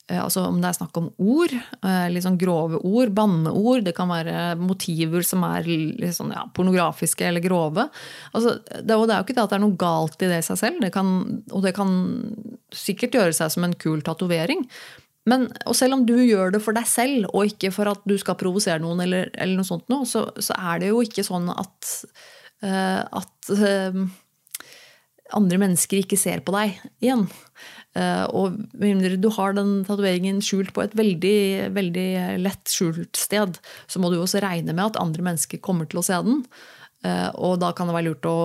altså 0.09 0.45
om 0.49 0.57
det 0.61 0.71
er 0.71 0.77
snakk 0.79 0.97
om 0.99 1.09
ord, 1.21 1.53
eh, 1.53 2.07
litt 2.11 2.25
sånn 2.25 2.39
grove 2.41 2.79
ord, 2.87 3.13
banneord. 3.15 3.85
Det 3.85 3.93
kan 3.95 4.09
være 4.11 4.55
motiver 4.59 5.23
som 5.25 5.45
er 5.47 5.67
sånn, 6.15 6.33
ja, 6.35 6.47
pornografiske 6.55 7.27
eller 7.27 7.43
grove. 7.43 7.87
Altså, 8.33 8.57
det, 8.59 8.97
og 8.97 9.07
det 9.07 9.15
er 9.15 9.21
jo 9.21 9.27
ikke 9.27 9.37
det 9.37 9.45
at 9.45 9.53
det 9.53 9.59
er 9.59 9.65
noe 9.65 9.79
galt 9.79 10.25
i 10.25 10.31
det 10.31 10.41
i 10.41 10.47
seg 10.49 10.59
selv, 10.59 10.81
det 10.83 10.91
kan, 10.95 11.13
og 11.51 11.63
det 11.63 11.75
kan 11.77 11.93
sikkert 12.75 13.15
gjøre 13.19 13.37
seg 13.37 13.53
som 13.53 13.67
en 13.67 13.77
kul 13.77 14.03
tatovering. 14.05 14.65
Men, 15.29 15.45
og 15.69 15.77
selv 15.77 15.99
om 15.99 16.05
du 16.07 16.15
gjør 16.17 16.55
det 16.55 16.63
for 16.65 16.75
deg 16.75 16.87
selv, 16.89 17.29
og 17.29 17.51
ikke 17.51 17.69
for 17.75 17.91
at 17.91 18.01
du 18.09 18.15
skal 18.17 18.39
provosere 18.39 18.81
noen, 18.81 19.03
eller, 19.05 19.29
eller 19.37 19.59
noe 19.59 19.67
sånt 19.67 19.85
noe, 19.91 20.07
så, 20.09 20.25
så, 20.41 20.57
er 20.57 20.81
det 20.81 20.89
jo 20.89 21.03
ikke 21.05 21.25
sånn 21.25 21.45
at, 21.53 21.91
uh, 22.65 23.03
at 23.21 23.51
uh, 23.53 24.01
andre 25.37 25.61
mennesker 25.61 26.01
ikke 26.01 26.17
ser 26.19 26.41
på 26.45 26.55
deg 26.57 26.81
igjen. 27.03 27.27
Uh, 27.91 28.53
mindre 28.79 29.17
du 29.19 29.27
har 29.35 29.55
den 29.57 29.81
tatoveringen 29.83 30.39
skjult 30.45 30.71
på 30.75 30.83
et 30.85 30.93
veldig, 30.95 31.71
veldig 31.75 32.09
lett 32.39 32.71
skjult 32.71 33.19
sted, 33.19 33.57
så 33.87 33.99
må 33.99 34.11
du 34.11 34.19
også 34.21 34.39
regne 34.43 34.71
med 34.71 34.93
at 34.93 35.01
andre 35.01 35.25
mennesker 35.27 35.59
kommer 35.63 35.89
til 35.91 35.99
å 35.99 36.05
se 36.07 36.19
den. 36.23 36.45
Uh, 37.03 37.29
og 37.35 37.57
da 37.63 37.73
kan 37.75 37.89
det 37.89 37.97
være 37.97 38.11
lurt 38.11 38.29
å 38.29 38.37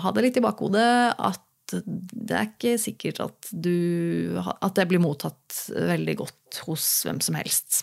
ha 0.00 0.14
det 0.14 0.28
litt 0.28 0.38
i 0.40 0.44
bakhodet 0.44 0.88
at 1.18 1.42
det 1.74 2.36
er 2.36 2.48
ikke 2.50 2.74
sikkert 2.78 3.20
at, 3.24 3.48
du, 3.50 4.36
at 4.36 4.76
det 4.76 4.86
blir 4.90 5.02
mottatt 5.02 5.64
veldig 5.72 6.16
godt 6.20 6.60
hos 6.68 6.86
hvem 7.06 7.20
som 7.24 7.38
helst. 7.38 7.82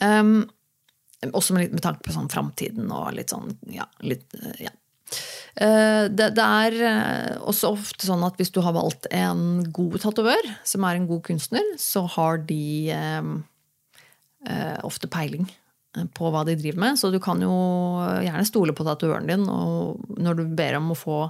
Um, 0.00 0.48
også 1.32 1.56
med, 1.56 1.72
med, 1.72 1.82
tanke 1.84 2.04
på 2.04 2.14
sånn 2.16 2.32
framtiden 2.32 2.90
og 2.92 3.12
litt 3.16 3.32
sånn 3.32 3.54
ja, 3.72 3.86
litt, 4.04 4.26
ja. 4.60 4.72
Uh, 5.54 6.10
det, 6.10 6.32
det, 6.34 6.44
er 6.44 6.76
eh, 6.82 7.34
også 7.46 7.74
ofte 7.76 8.08
sånn 8.08 8.24
at 8.26 8.38
hvis 8.40 8.50
du 8.54 8.58
har 8.64 8.74
valgt 8.74 9.06
en 9.14 9.62
god 9.74 10.00
tatovør, 10.02 10.48
som 10.66 10.86
er 10.86 10.98
en 10.98 11.10
god 11.10 11.22
kunstner, 11.28 11.74
så 11.78 12.02
har 12.16 12.40
de 12.48 12.90
um, 13.20 13.36
uh, 14.48 14.80
ofte 14.82 15.10
peiling 15.10 15.46
på 16.14 16.30
hva 16.34 16.42
de 16.48 16.56
driver 16.58 16.80
med. 16.82 16.98
Så 16.98 17.12
du 17.14 17.20
kan 17.22 17.38
jo 17.42 17.52
gjerne 18.24 18.48
stole 18.48 18.74
på 18.74 18.86
tatovøren 18.86 19.28
din 19.30 19.44
og 19.46 20.00
når 20.18 20.40
du 20.40 20.48
ber 20.58 20.80
om 20.80 20.90
å 20.90 20.98
få 20.98 21.20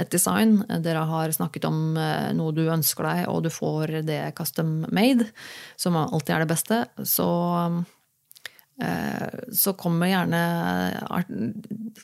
et 0.00 0.12
design. 0.12 0.60
Dere 0.84 1.04
har 1.08 1.32
snakket 1.32 1.66
om 1.68 1.96
eh, 2.00 2.32
noe 2.36 2.54
du 2.56 2.66
ønsker 2.68 3.08
deg, 3.08 3.22
og 3.32 3.44
du 3.46 3.50
får 3.52 4.00
det 4.06 4.20
custom 4.36 4.82
made, 4.94 5.28
som 5.80 5.96
alltid 5.98 6.34
er 6.34 6.44
det 6.44 6.50
beste. 6.52 6.80
Så, 7.00 7.28
eh, 7.62 7.78
så 9.56 9.72
kommer 9.72 10.10
gjerne, 10.10 10.40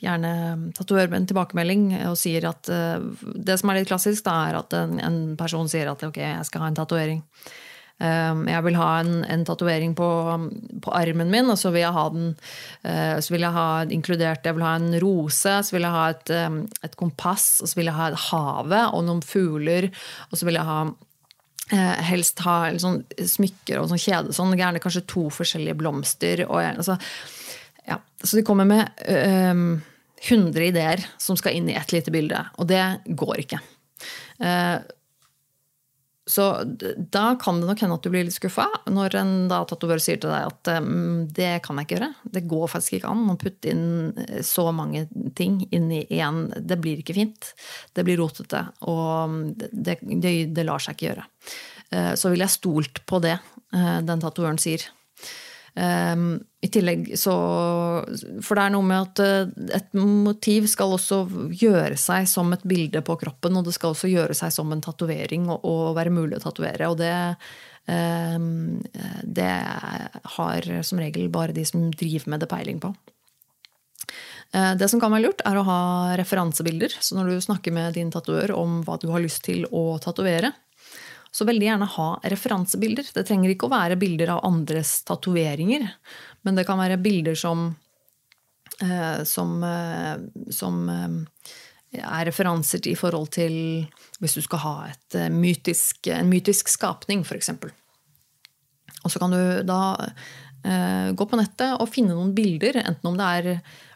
gjerne 0.01 0.31
en 0.73 1.27
tilbakemelding 1.29 1.91
og 2.09 2.17
sier 2.17 2.47
at 2.49 2.71
eh, 2.73 3.05
Det 3.21 3.59
som 3.61 3.69
er 3.69 3.81
litt 3.81 3.91
klassisk, 3.91 4.25
da, 4.25 4.39
er 4.49 4.61
at 4.63 4.77
en, 4.79 4.97
en 5.03 5.21
person 5.37 5.69
sier 5.69 5.91
at 5.93 6.05
ok, 6.07 6.17
jeg 6.23 6.49
skal 6.49 6.65
ha 6.65 6.71
en 6.73 6.79
tatovering. 6.81 7.21
Ehm, 8.03 8.47
jeg 8.49 8.65
vil 8.67 8.79
ha 8.81 8.89
en, 9.03 9.21
en 9.29 9.45
tatovering 9.47 9.93
på, 9.99 10.09
på, 10.83 10.95
armen 10.97 11.31
min, 11.31 11.53
og 11.53 11.61
så 11.61 11.71
vil 11.75 11.85
jeg 11.85 11.95
ha 11.95 12.07
den 12.15 12.33
eh, 12.89 13.21
så 13.23 13.35
vil 13.35 13.45
jeg 13.47 13.55
ha 13.55 13.69
inkludert 13.85 14.49
Jeg 14.49 14.57
vil 14.57 14.67
ha 14.67 14.75
en 14.81 14.97
rose, 15.05 15.55
så 15.63 15.77
vil 15.77 15.87
jeg 15.87 15.95
ha 15.95 16.09
et, 16.15 16.35
et 16.89 16.99
kompass, 16.99 17.61
og 17.63 17.71
så 17.71 17.79
vil 17.79 17.91
jeg 17.93 17.99
ha 17.99 18.11
et 18.11 18.21
havet 18.31 18.97
og 18.97 19.07
noen 19.07 19.23
fugler, 19.27 19.91
og 20.31 20.41
så 20.41 20.49
vil 20.49 20.59
jeg 20.59 20.71
ha 20.73 20.81
eh, 20.89 20.95
helst 21.71 22.43
ha 22.45 22.57
sånn 22.83 23.03
smykker 23.17 23.79
og 23.81 23.89
sånn 23.93 24.01
kjede. 24.03 24.35
Sånn, 24.37 24.57
gjerne 24.59 24.83
kanskje 24.83 25.07
to 25.09 25.29
forskjellige 25.33 25.79
blomster. 25.79 26.45
Og, 26.49 26.59
altså, 26.61 26.99
ja. 27.89 28.01
Så 28.23 28.37
de 28.39 28.45
kommer 28.47 28.69
med 28.69 29.05
øh, 29.09 29.79
100 30.23 30.67
ideer 30.69 31.05
som 31.19 31.39
skal 31.39 31.57
inn 31.59 31.71
i 31.71 31.77
ett 31.79 31.95
lite 31.95 32.13
bilde. 32.15 32.43
Og 32.61 32.69
det 32.71 32.83
går 33.07 33.45
ikke. 33.45 33.63
Uh, 34.43 34.79
så 36.27 36.45
da 36.97 37.37
kan 37.41 37.59
det 37.61 37.67
nok 37.67 37.81
hende 37.83 37.97
at 37.99 38.05
du 38.05 38.13
blir 38.13 38.27
litt 38.27 38.37
skuffa 38.37 38.69
når 38.87 39.17
en 39.19 39.33
da 39.51 39.59
tatovør 39.67 39.99
sier 40.03 40.21
til 40.23 40.31
deg 40.31 40.47
at 40.53 40.71
um, 40.79 41.25
det 41.35 41.57
kan 41.65 41.81
jeg 41.81 41.89
ikke 41.89 41.97
gjøre. 41.97 42.11
Det 42.37 42.45
går 42.53 42.71
faktisk 42.71 42.99
ikke 42.99 43.11
an 43.11 43.33
å 43.33 43.37
putte 43.41 43.73
inn 43.73 43.89
eh, 44.23 44.39
så 44.47 44.69
mange 44.75 45.09
ting 45.39 45.59
inn 45.75 45.91
i 45.91 46.05
én. 46.21 46.45
Det 46.55 46.79
blir 46.79 47.03
ikke 47.03 47.19
fint. 47.19 47.51
Det 47.91 48.07
blir 48.07 48.21
rotete. 48.23 48.63
Og 48.87 49.35
det, 49.59 49.99
det, 49.99 50.35
det 50.55 50.67
lar 50.69 50.83
seg 50.83 50.95
ikke 50.95 51.09
gjøre. 51.11 51.27
Uh, 51.91 52.15
så 52.15 52.31
ville 52.31 52.47
jeg 52.47 52.59
stolt 52.61 53.03
på 53.09 53.23
det 53.25 53.41
den 53.73 54.21
tatovøren 54.21 54.59
sier. 54.61 54.83
Um, 55.73 56.37
I 56.61 56.69
tillegg 56.69 57.15
så 57.17 57.33
For 58.45 58.59
det 58.59 58.65
er 58.67 58.73
noe 58.75 58.85
med 58.85 59.07
at 59.07 59.21
uh, 59.25 59.69
et 59.73 59.95
motiv 59.97 60.67
skal 60.69 60.93
også 60.99 61.23
gjøre 61.49 61.97
seg 61.97 62.29
som 62.29 62.53
et 62.53 62.67
bilde 62.69 63.01
på 63.01 63.17
kroppen, 63.23 63.57
og 63.57 63.65
det 63.65 63.73
skal 63.79 63.95
også 63.95 64.11
gjøre 64.13 64.37
seg 64.37 64.53
som 64.53 64.73
en 64.75 64.83
tatovering 64.85 65.49
og, 65.49 65.65
og, 65.65 65.95
være 65.97 66.13
mulig 66.13 66.37
å 66.37 66.43
tatovere. 66.45 66.91
Og 66.93 66.99
det, 67.01 67.15
um, 67.89 68.83
det 69.25 69.55
har 70.37 70.69
som 70.85 71.01
regel 71.01 71.33
bare 71.33 71.57
de 71.57 71.65
som 71.69 71.89
driver 71.89 72.35
med 72.35 72.45
det, 72.45 72.51
peiling 72.53 72.83
på. 72.83 72.93
Uh, 74.53 74.75
det 74.77 74.91
som 74.93 75.01
kan 75.01 75.15
være 75.15 75.31
lurt, 75.31 75.41
er 75.49 75.57
å 75.57 75.65
ha 75.65 75.81
referansebilder. 76.21 77.01
Så 77.01 77.17
når 77.17 77.33
du 77.33 77.47
snakker 77.49 77.73
med 77.73 77.97
din 77.97 78.13
tatover 78.13 78.53
om 78.53 78.83
hva 78.85 79.01
du 79.01 79.09
har 79.15 79.25
lyst 79.25 79.47
til 79.49 79.65
å 79.73 79.97
tatovere, 80.05 80.53
så 81.33 81.47
veldig 81.49 81.67
gjerne 81.67 81.89
ha 81.95 82.09
referansebilder. 82.29 83.09
Det 83.17 83.25
trenger 83.29 83.55
ikke 83.55 83.69
å 83.69 83.73
være 83.73 83.99
bilder 84.01 84.35
av 84.35 84.45
andres 84.45 84.99
tatoveringer, 85.09 85.87
men 86.45 86.59
det 86.59 86.67
kan 86.69 86.81
være 86.81 87.01
bilder 87.01 87.39
som, 87.39 87.71
eh, 88.85 89.23
som, 89.29 89.57
eh, 89.65 90.19
som 90.53 90.83
eh, 90.93 92.03
er 92.03 92.27
referanser 92.29 92.85
i 92.89 92.97
forhold 92.97 93.33
til 93.33 93.55
hvis 94.21 94.37
du 94.37 94.43
skal 94.45 94.63
ha 94.63 94.75
mytisk, 95.33 96.07
en 96.13 96.29
mytisk 96.31 96.69
skapning, 96.69 97.25
f.eks. 97.25 97.51
Og 99.03 99.11
så 99.11 99.19
kan 99.19 99.33
du 99.35 99.63
da 99.67 99.81
gå 100.63 101.25
på 101.27 101.37
nettet 101.37 101.73
og 101.83 101.89
finne 101.91 102.15
noen 102.15 102.31
bilder, 102.37 102.77
enten 102.85 103.09
om 103.11 103.17
det 103.19 103.31
er 103.35 103.49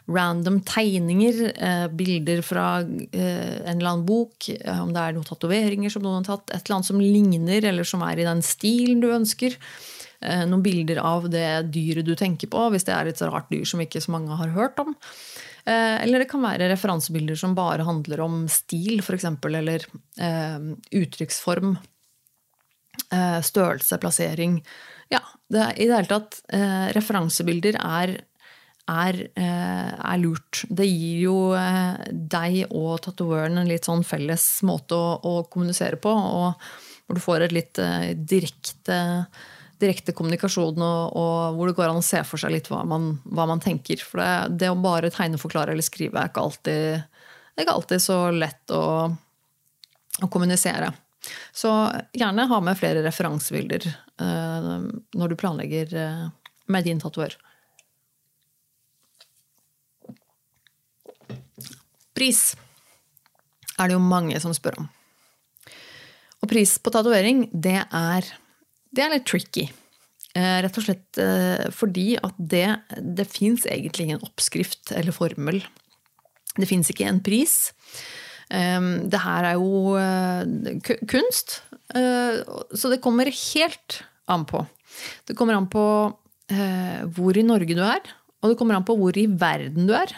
random 0.07 0.61
tegninger, 0.61 1.51
eh, 1.55 1.87
bilder 1.87 2.41
fra 2.41 2.79
eh, 2.79 3.57
en 3.67 3.77
eller 3.77 3.89
annen 3.89 4.05
bok, 4.05 4.49
eh, 4.49 4.79
om 4.81 4.93
det 4.95 5.03
er 5.03 5.15
noen 5.15 5.27
tatoveringer 5.27 5.91
som 5.91 6.05
noen 6.05 6.21
har 6.21 6.29
tatt, 6.29 6.53
et 6.53 6.63
eller 6.63 6.77
annet 6.77 6.89
som 6.91 7.01
ligner, 7.01 7.67
eller 7.71 7.87
som 7.87 8.05
er 8.07 8.21
i 8.21 8.27
den 8.27 8.43
stilen 8.45 9.03
du 9.03 9.11
ønsker. 9.11 9.57
Noen 10.17 10.63
bilder 10.65 10.97
av 11.05 11.27
det 11.29 11.69
dyret 11.69 12.07
du 12.07 12.15
tenker 12.17 12.49
på, 12.49 12.63
hvis 12.73 12.87
det 12.87 12.93
er 12.95 13.05
et 13.05 13.19
så 13.19 13.27
rart 13.29 13.51
dyr 13.53 13.67
som 13.69 13.83
ikke 13.83 13.99
så 14.01 14.09
mange 14.15 14.33
har 14.39 14.49
hørt 14.55 14.79
om. 14.81 14.95
Eller 15.69 16.23
det 16.23 16.29
kan 16.31 16.41
være 16.41 16.71
referansebilder 16.71 17.37
som 17.37 17.53
bare 17.53 17.85
handler 17.85 18.23
om 18.25 18.39
stil, 18.49 18.97
f.eks., 19.03 19.27
eller 19.45 19.85
uttrykksform. 20.17 21.75
Størrelse, 23.45 24.01
plassering. 24.01 24.57
Ja, 25.13 25.21
det, 25.53 25.67
i 25.77 25.85
det 25.85 25.99
hele 25.99 26.09
tatt, 26.09 26.41
referansebilder 26.97 27.77
er 27.77 28.17
er, 28.87 29.19
eh, 29.35 29.91
er, 29.93 30.17
lurt. 30.21 30.63
Det 30.69 30.87
gir 30.87 31.19
jo 31.25 31.35
eh, 31.57 31.99
deg 32.11 32.71
og 32.71 33.01
tatovøren 33.03 33.59
en 33.59 33.69
litt 33.69 33.87
sånn 33.87 34.05
felles 34.07 34.45
måte 34.67 34.95
å, 34.95 35.17
å, 35.19 35.33
kommunisere 35.51 35.99
på. 36.01 36.13
Hvor 36.13 37.17
du 37.17 37.23
får 37.23 37.47
et 37.47 37.55
litt 37.55 37.81
eh, 37.83 38.13
direkte, 38.15 38.99
direkte 39.81 40.15
kommunikasjon, 40.15 40.79
og, 40.79 41.17
og, 41.19 41.57
hvor 41.57 41.69
det 41.69 41.77
går 41.79 41.91
an 41.91 42.01
å 42.01 42.05
se 42.05 42.23
for 42.27 42.41
seg 42.41 42.55
litt 42.55 42.71
hva 42.71 42.83
man, 42.87 43.17
hva 43.27 43.47
man 43.49 43.63
tenker. 43.63 44.01
For 44.03 44.23
det, 44.23 44.61
det, 44.63 44.71
å 44.71 44.79
bare 44.79 45.11
tegne, 45.13 45.41
forklare 45.41 45.75
eller 45.75 45.85
skrive 45.85 46.23
er 46.23 46.31
ikke 46.31 46.45
alltid, 46.47 47.19
er 47.57 47.65
ikke 47.65 47.75
alltid 47.75 48.03
så 48.03 48.21
lett 48.31 48.75
å, 48.75 48.85
å, 50.21 50.31
kommunisere. 50.31 50.93
Så 51.51 51.73
gjerne 52.15 52.47
ha 52.47 52.59
med 52.63 52.77
flere 52.79 53.01
referansebilder 53.03 53.83
når 54.17 55.33
du 55.33 55.35
planlegger 55.37 55.91
med 56.71 56.85
din 56.87 57.01
tatovør. 57.01 57.35
Pris 62.17 62.51
er 63.77 63.89
det 63.89 63.97
jo 63.97 64.03
mange 64.03 64.39
som 64.41 64.55
spør 64.55 64.81
om. 64.81 64.87
Og 66.41 66.49
pris 66.49 66.77
på 66.81 66.93
tatovering, 66.93 67.47
det 67.53 67.79
er, 67.85 68.29
det 68.93 69.03
er 69.03 69.13
litt 69.13 69.27
tricky. 69.29 69.67
Eh, 70.37 70.59
rett 70.61 70.77
og 70.77 70.85
slett 70.85 71.19
eh, 71.21 71.67
fordi 71.73 72.11
at 72.21 72.37
det, 72.37 72.67
det 73.17 73.25
fins 73.29 73.65
egentlig 73.65 74.09
ingen 74.09 74.25
oppskrift 74.25 74.93
eller 74.97 75.15
formel. 75.15 75.61
Det 76.57 76.67
fins 76.69 76.91
ikke 76.91 77.07
en 77.09 77.23
pris. 77.25 77.55
Eh, 78.53 78.89
det 79.09 79.23
her 79.23 79.51
er 79.53 79.57
jo 79.57 79.97
kunst, 81.09 81.61
så 81.87 82.89
det 82.91 82.99
kommer 82.99 83.29
helt 83.31 84.01
an 84.27 84.43
på. 84.45 84.59
Det 85.25 85.37
kommer 85.39 85.55
an 85.55 85.69
på 85.71 85.85
hvor 87.15 87.37
i 87.39 87.45
Norge 87.47 87.75
du 87.75 87.81
er, 87.83 88.03
og 88.43 88.51
det 88.51 88.57
kommer 88.59 88.75
an 88.75 88.85
på 88.87 88.95
hvor 88.99 89.15
i 89.17 89.25
verden 89.31 89.87
du 89.87 89.93
er. 89.95 90.11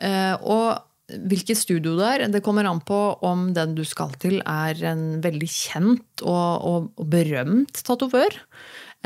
Eh, 0.00 0.34
og 0.40 0.86
hvilket 1.30 1.58
studio 1.58 1.96
det 1.98 2.08
er, 2.08 2.26
det 2.30 2.42
kommer 2.46 2.68
an 2.70 2.82
på 2.86 2.98
om 3.26 3.48
den 3.56 3.74
du 3.78 3.82
skal 3.88 4.12
til, 4.22 4.38
er 4.46 4.78
en 4.92 5.06
veldig 5.24 5.48
kjent 5.50 6.22
og, 6.22 6.66
og, 6.70 6.90
og 7.00 7.10
berømt 7.10 7.82
tatovør. 7.86 8.36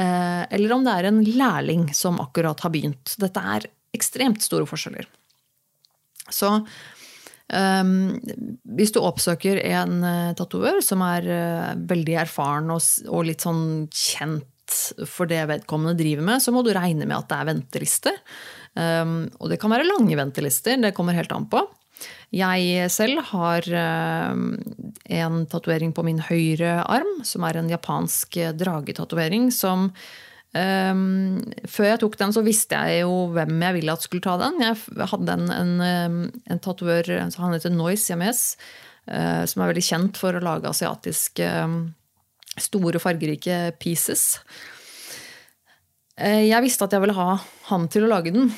Eh, 0.00 0.42
eller 0.56 0.74
om 0.74 0.84
det 0.84 0.94
er 0.94 1.08
en 1.08 1.22
lærling 1.24 1.86
som 1.96 2.20
akkurat 2.22 2.60
har 2.64 2.74
begynt. 2.74 3.16
Dette 3.20 3.44
er 3.56 3.68
ekstremt 3.94 4.42
store 4.44 4.66
forskjeller. 4.68 5.06
Så 6.32 6.50
um, 6.56 7.92
hvis 8.76 8.94
du 8.94 9.00
oppsøker 9.02 9.60
en 9.60 10.00
uh, 10.00 10.32
tatovør 10.38 10.80
som 10.84 11.04
er 11.04 11.28
uh, 11.28 11.70
veldig 11.90 12.16
erfaren 12.24 12.72
og, 12.72 12.80
og, 13.10 13.26
litt 13.28 13.44
sånn 13.44 13.86
kjent 13.92 14.78
for 15.04 15.28
det 15.28 15.42
vedkommende 15.50 15.98
driver 15.98 16.24
med, 16.26 16.42
så 16.42 16.54
må 16.54 16.64
du 16.64 16.72
regne 16.74 17.04
med 17.04 17.18
at 17.18 17.28
det 17.30 17.38
er 17.38 17.50
venteliste. 17.52 18.14
Um, 18.74 19.30
og 19.38 19.52
det 19.52 19.60
kan 19.62 19.70
være 19.70 19.86
lange 19.86 20.18
ventelister, 20.18 20.80
det 20.82 20.94
kommer 20.96 21.16
helt 21.16 21.32
an 21.34 21.46
på. 21.50 21.62
Jeg 22.34 22.90
selv 22.90 23.22
har 23.30 23.68
um, 24.34 24.48
en 25.06 25.44
tatovering 25.46 25.94
på 25.94 26.02
min 26.02 26.18
høyre 26.26 26.80
arm, 26.82 27.20
som 27.22 27.46
er 27.46 27.60
en 27.60 27.70
japansk 27.70 28.40
dragetatovering 28.58 29.52
som 29.54 29.92
Um, 30.54 31.40
før 31.66 31.88
jeg 31.88 31.98
tok 31.98 32.16
den, 32.20 32.30
så 32.30 32.42
visste 32.46 32.78
jeg 32.78 33.00
jo 33.02 33.24
hvem 33.34 33.58
jeg 33.58 33.74
ville 33.74 33.94
at 33.96 34.04
skulle 34.04 34.22
ta 34.22 34.36
den. 34.38 34.60
Jeg 34.62 35.08
hadde 35.10 35.34
en, 35.34 35.48
en, 35.50 36.28
en 36.46 36.60
tatovør, 36.62 37.10
han 37.26 37.56
heter 37.56 37.74
Noise 37.74 38.12
James, 38.12 38.42
uh, 39.10 39.42
som 39.50 39.64
er 39.64 39.72
veldig 39.72 39.82
kjent 39.82 40.20
for 40.20 40.38
å 40.38 40.44
lage 40.44 40.70
asiatiske 40.70 41.48
um, 41.66 41.80
store, 42.54 43.02
fargerike 43.02 43.58
pieces. 43.82 44.36
Uh, 46.20 46.44
jeg 46.46 46.62
visste 46.64 46.86
at 46.86 46.94
jeg 46.94 47.02
ville 47.02 47.16
ha 47.16 47.36
han 47.70 47.88
til 47.92 48.06
å 48.06 48.10
lage 48.12 48.34
den. 48.34 48.52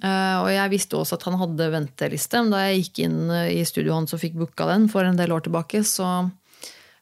Uh, 0.00 0.38
og 0.44 0.48
jeg 0.52 0.72
visste 0.72 0.96
også 0.96 1.18
at 1.18 1.26
han 1.28 1.36
hadde 1.40 1.72
venteliste. 1.74 2.44
Da 2.52 2.62
jeg 2.68 2.84
gikk 2.86 3.02
inn 3.06 3.20
i 3.30 3.60
studioet 3.68 3.98
hans 4.00 4.16
og 4.16 4.22
fikk 4.22 4.38
booka 4.40 4.68
den 4.70 4.88
for 4.92 5.04
en 5.06 5.18
del 5.18 5.34
år 5.34 5.44
tilbake, 5.46 5.84
så, 5.84 6.08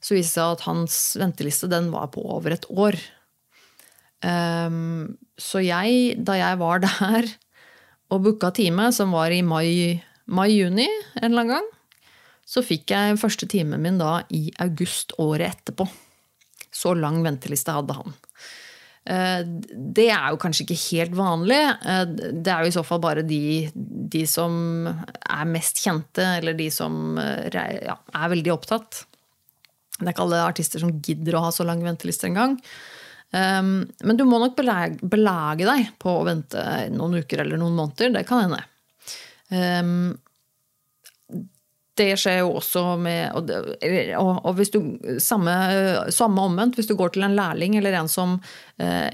så 0.02 0.16
viste 0.16 0.40
det 0.40 0.42
seg 0.42 0.56
at 0.56 0.66
hans 0.66 1.00
venteliste 1.20 1.70
den 1.70 1.92
var 1.94 2.10
på 2.14 2.24
over 2.38 2.56
et 2.56 2.66
år. 2.70 2.98
Um, 4.20 5.16
så 5.40 5.62
jeg, 5.64 6.18
da 6.20 6.36
jeg 6.36 6.60
var 6.60 6.82
der 6.86 7.30
og 8.10 8.24
booka 8.26 8.50
time, 8.54 8.90
som 8.92 9.14
var 9.14 9.30
i 9.30 9.42
mai-juni 9.42 9.94
mai, 10.26 10.50
en 10.58 11.30
eller 11.30 11.44
annen 11.44 11.52
gang, 11.54 11.68
så 12.50 12.62
fikk 12.66 12.90
jeg 12.90 13.18
første 13.22 13.46
timen 13.50 13.82
min 13.82 14.00
da 14.00 14.24
i 14.34 14.48
august 14.62 15.14
året 15.22 15.54
etterpå. 15.54 15.86
Så 16.74 16.96
lang 16.98 17.20
venteliste 17.22 17.74
hadde 17.74 17.94
han. 17.94 18.14
Eh, 19.08 19.42
det 19.72 20.08
er 20.12 20.28
jo 20.30 20.40
kanskje 20.40 20.66
ikke 20.66 20.80
helt 20.82 21.16
vanlig. 21.18 21.58
Eh, 21.58 22.04
det 22.36 22.52
er 22.52 22.64
jo 22.64 22.70
i 22.70 22.76
så 22.76 22.84
fall 22.86 23.00
bare 23.02 23.24
de, 23.26 23.70
de 23.74 24.24
som 24.28 24.86
er 24.90 25.50
mest 25.50 25.80
kjente, 25.80 26.24
eller 26.40 26.58
de 26.58 26.68
som 26.74 27.18
eh, 27.20 27.48
ja, 27.50 27.96
er 27.96 28.32
veldig 28.34 28.54
opptatt. 28.54 29.04
Det 29.96 30.04
er 30.06 30.14
ikke 30.14 30.26
alle 30.28 30.46
artister 30.46 30.82
som 30.82 30.96
gidder 31.00 31.36
å 31.36 31.44
ha 31.46 31.52
så 31.54 31.66
lang 31.68 31.82
venteliste 31.84 32.28
engang. 32.30 32.56
Men 33.30 34.16
du 34.18 34.24
må 34.26 34.40
nok 34.40 34.56
belage, 34.58 35.66
deg 35.68 35.90
på 36.02 36.14
å 36.16 36.24
vente 36.26 36.62
noen 36.90 37.20
uker 37.20 37.44
eller 37.44 37.60
noen 37.60 37.76
måneder. 37.76 38.08
Det 38.16 38.24
kan 38.26 38.48
hende. 38.48 38.62
Det 41.98 42.12
skjer 42.16 42.38
jo 42.40 42.52
også 42.60 42.82
med 43.02 43.34
Og, 43.34 44.30
og 44.46 44.52
hvis 44.56 44.70
du 44.72 44.78
samme, 45.20 45.52
samme, 46.14 46.44
omvendt, 46.46 46.78
hvis 46.78 46.88
du 46.88 46.94
går 46.98 47.14
til 47.14 47.26
en 47.26 47.34
lærling 47.36 47.76
eller 47.76 47.96
en 47.98 48.08
som, 48.08 48.36
eh, 48.78 49.10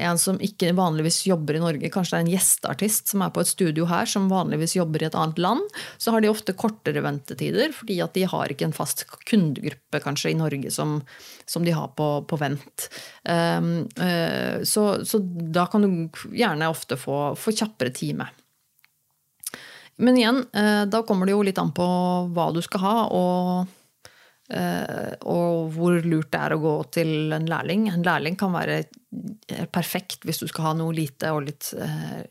en 0.00 0.18
som 0.18 0.40
ikke 0.40 0.72
vanligvis 0.76 1.22
jobber 1.28 1.58
i 1.58 1.62
Norge, 1.62 1.92
kanskje 1.92 2.16
det 2.16 2.20
er 2.20 2.24
en 2.26 2.32
gjesteartist 2.32 3.12
som 3.12 3.24
er 3.24 3.32
på 3.34 3.44
et 3.44 3.52
studio 3.52 3.86
her, 3.90 4.08
som 4.08 4.30
vanligvis 4.32 4.78
jobber 4.78 5.04
i 5.04 5.10
et 5.10 5.18
annet 5.18 5.38
land, 5.38 5.62
så 5.98 6.14
har 6.14 6.24
de 6.24 6.32
ofte 6.32 6.56
kortere 6.56 7.04
ventetider, 7.04 7.74
fordi 7.76 8.00
at 8.02 8.16
de 8.16 8.26
har 8.32 8.50
ikke 8.52 8.70
en 8.70 8.76
fast 8.76 9.04
kundegruppe 9.28 10.02
kanskje 10.02 10.32
i 10.32 10.40
Norge 10.40 10.72
som, 10.74 11.00
som 11.46 11.68
de 11.68 11.76
har 11.76 11.92
på, 12.00 12.10
på 12.26 12.40
vent. 12.40 12.88
Uh, 13.28 13.84
så, 14.64 14.84
så, 15.04 15.20
da 15.52 15.68
kan 15.70 15.84
du 15.84 16.22
gjerne 16.32 16.70
ofte 16.72 16.98
få, 16.98 17.36
få 17.38 17.54
kjappere 17.54 17.92
time. 17.94 18.30
Men 19.96 20.16
igjen, 20.16 20.46
eh, 20.52 20.84
da 20.88 21.02
kommer 21.02 21.26
det 21.26 21.34
jo 21.34 21.42
litt 21.44 21.58
an 21.60 21.72
på 21.76 21.86
hva 22.32 22.48
du 22.54 22.60
skal 22.64 22.82
ha, 22.84 22.94
og, 23.12 24.12
eh, 24.48 25.10
og 25.28 25.74
hvor 25.74 25.98
lurt 26.06 26.30
det 26.32 26.40
er 26.40 26.54
å 26.56 26.62
gå 26.62 26.74
til 26.96 27.34
en 27.36 27.48
lærling. 27.50 27.88
En 27.92 28.06
lærling 28.06 28.38
kan 28.40 28.54
være 28.54 28.84
perfekt 29.74 30.24
hvis 30.24 30.40
du 30.40 30.46
skal 30.48 30.70
ha 30.70 30.72
noe 30.78 30.94
lite 30.94 31.32
og 31.34 31.44
litt, 31.48 31.72
eh, 31.76 32.22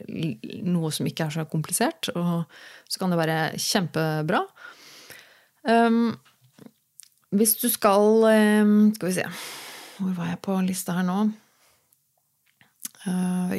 noe 0.66 0.89
som 0.95 1.05
ikke 1.05 1.28
er 1.28 1.38
så 1.38 1.45
komplisert. 1.51 2.10
Og 2.16 2.45
så 2.89 3.01
kan 3.01 3.14
det 3.14 3.22
være 3.22 3.38
kjempebra. 3.60 4.41
Um, 5.70 6.16
hvis 7.36 7.57
du 7.60 7.68
skal 7.68 8.24
Skal 8.95 9.10
vi 9.10 9.12
se 9.12 9.26
Hvor 9.99 10.14
var 10.16 10.30
jeg 10.32 10.39
på 10.39 10.53
lista 10.64 10.95
her 10.95 11.03
nå? 11.03 11.18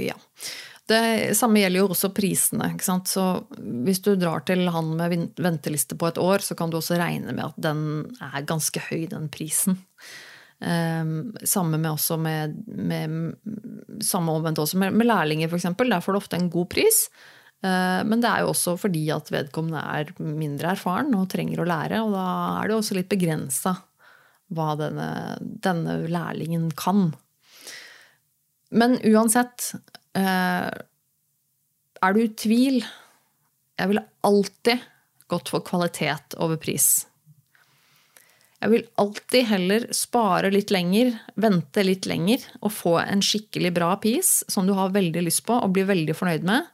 Ja. 0.01 0.17
Det 0.91 1.37
samme 1.39 1.61
gjelder 1.63 1.85
jo 1.85 1.91
også 1.95 2.11
prisene. 2.15 2.73
Ikke 2.75 2.87
sant? 2.87 3.11
Så 3.11 3.25
hvis 3.87 4.03
du 4.03 4.15
drar 4.19 4.43
til 4.49 4.67
han 4.75 4.91
med 4.99 5.31
venteliste 5.39 5.99
på 5.99 6.09
et 6.11 6.19
år, 6.19 6.43
så 6.43 6.57
kan 6.59 6.73
du 6.73 6.81
også 6.81 6.99
regne 6.99 7.35
med 7.37 7.45
at 7.47 7.61
den 7.63 7.85
er 8.31 8.49
ganske 8.49 8.83
høy, 8.89 9.05
den 9.13 9.29
prisen. 9.33 9.79
Um, 10.61 11.31
samme 11.49 11.79
med 11.81 11.89
også 11.95 12.19
med, 12.21 12.59
med 12.69 14.03
samme 14.05 14.35
omvendt 14.37 14.61
også 14.61 14.77
med, 14.83 14.93
med 14.93 15.09
lærlinger, 15.09 15.49
f.eks. 15.49 15.71
Der 15.79 16.03
får 16.05 16.13
du 16.13 16.21
ofte 16.21 16.41
en 16.41 16.51
god 16.53 16.69
pris. 16.75 17.07
Uh, 17.65 18.03
men 18.09 18.21
det 18.21 18.29
er 18.29 18.43
jo 18.45 18.51
også 18.53 18.75
fordi 18.81 19.07
at 19.15 19.31
vedkommende 19.33 19.81
er 19.81 20.13
mindre 20.21 20.75
erfaren 20.75 21.15
og 21.17 21.31
trenger 21.33 21.63
å 21.63 21.69
lære, 21.69 22.03
og 22.05 22.13
da 22.17 22.27
er 22.59 22.69
det 22.69 22.77
også 22.77 22.99
litt 22.99 23.13
begrensa 23.13 23.79
hva 24.51 24.75
denne, 24.75 25.09
denne 25.39 26.01
lærlingen 26.11 26.69
kan. 26.77 27.13
Men 28.71 28.99
uansett 29.07 29.71
Er 30.17 32.15
du 32.15 32.23
i 32.25 32.33
tvil 32.35 32.81
Jeg 32.83 33.91
ville 33.91 34.03
alltid 34.27 34.83
gått 35.31 35.53
for 35.53 35.63
kvalitet 35.63 36.35
over 36.43 36.59
pris. 36.59 37.07
Jeg 38.61 38.73
vil 38.75 38.83
alltid 39.01 39.47
heller 39.49 39.87
spare 39.97 40.51
litt 40.53 40.73
lenger, 40.75 41.15
vente 41.41 41.85
litt 41.87 42.05
lenger 42.11 42.43
og 42.61 42.75
få 42.75 42.99
en 43.01 43.23
skikkelig 43.25 43.71
bra 43.79 43.95
pris 44.03 44.43
som 44.53 44.67
du 44.69 44.75
har 44.77 44.93
veldig 44.93 45.23
lyst 45.25 45.47
på 45.47 45.57
og 45.57 45.73
blir 45.77 45.89
veldig 45.89 46.17
fornøyd 46.19 46.45
med, 46.51 46.67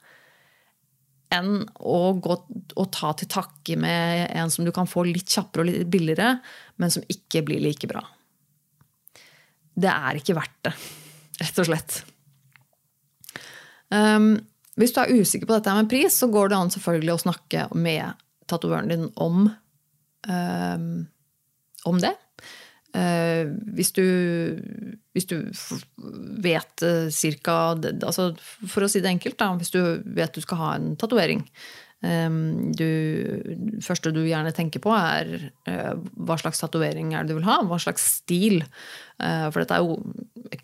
enn 1.37 1.62
å 1.78 2.01
gå 2.22 2.34
og 2.74 2.91
ta 2.95 3.12
til 3.18 3.30
takke 3.30 3.76
med 3.78 4.24
en 4.34 4.51
som 4.51 4.66
du 4.66 4.72
kan 4.74 4.91
få 4.91 5.05
litt 5.07 5.30
kjappere 5.30 5.62
og 5.62 5.70
litt 5.70 5.93
billigere, 5.93 6.41
men 6.82 6.91
som 6.91 7.07
ikke 7.12 7.45
blir 7.47 7.62
like 7.62 7.87
bra. 7.91 8.03
Det 9.76 9.93
er 9.93 10.18
ikke 10.18 10.34
verdt 10.39 10.61
det, 10.66 10.74
rett 11.45 11.62
og 11.62 11.70
slett. 11.70 12.03
Um, 13.95 14.34
hvis 14.76 14.93
du 14.93 15.01
er 15.01 15.14
usikker 15.22 15.49
på 15.49 15.57
dette 15.57 15.74
med 15.76 15.89
pris, 15.91 16.18
så 16.20 16.28
går 16.32 16.53
det 16.53 16.59
an 16.59 16.72
selvfølgelig 16.74 17.14
å 17.14 17.22
snakke 17.24 17.66
med 17.78 18.22
tatovøren 18.51 18.93
din 18.93 19.09
om, 19.22 19.49
um, 20.28 20.91
om 21.89 22.01
det. 22.03 22.12
Uh, 22.97 23.53
hvis, 23.76 23.91
du, 23.97 24.05
hvis 25.16 25.28
du 25.28 25.37
vet 26.41 26.84
uh, 26.87 27.11
cirka 27.12 27.74
altså 27.76 28.30
For 28.41 28.87
å 28.87 28.89
si 28.89 29.03
det 29.05 29.11
enkelt, 29.11 29.37
da, 29.37 29.51
hvis 29.59 29.74
du 29.74 29.80
vet 30.16 30.32
du 30.32 30.41
skal 30.45 30.61
ha 30.62 30.70
en 30.78 30.95
tatovering, 30.97 31.43
du, 32.76 33.80
første 33.84 34.12
du 34.14 34.20
gjerne 34.26 34.52
tenker 34.54 34.82
på, 34.84 34.92
er 34.94 35.50
eh, 35.68 35.94
hva 35.96 36.36
slags 36.40 36.61
tatovering 36.62 37.14
er 37.14 37.24
det 37.24 37.34
du 37.34 37.40
vil 37.40 37.48
ha? 37.48 37.59
Hva 37.66 37.78
slags 37.82 38.04
stil? 38.20 38.61
Eh, 39.22 39.46
for 39.50 39.62
dette 39.62 39.78
er 39.78 39.84
jo 39.84 39.96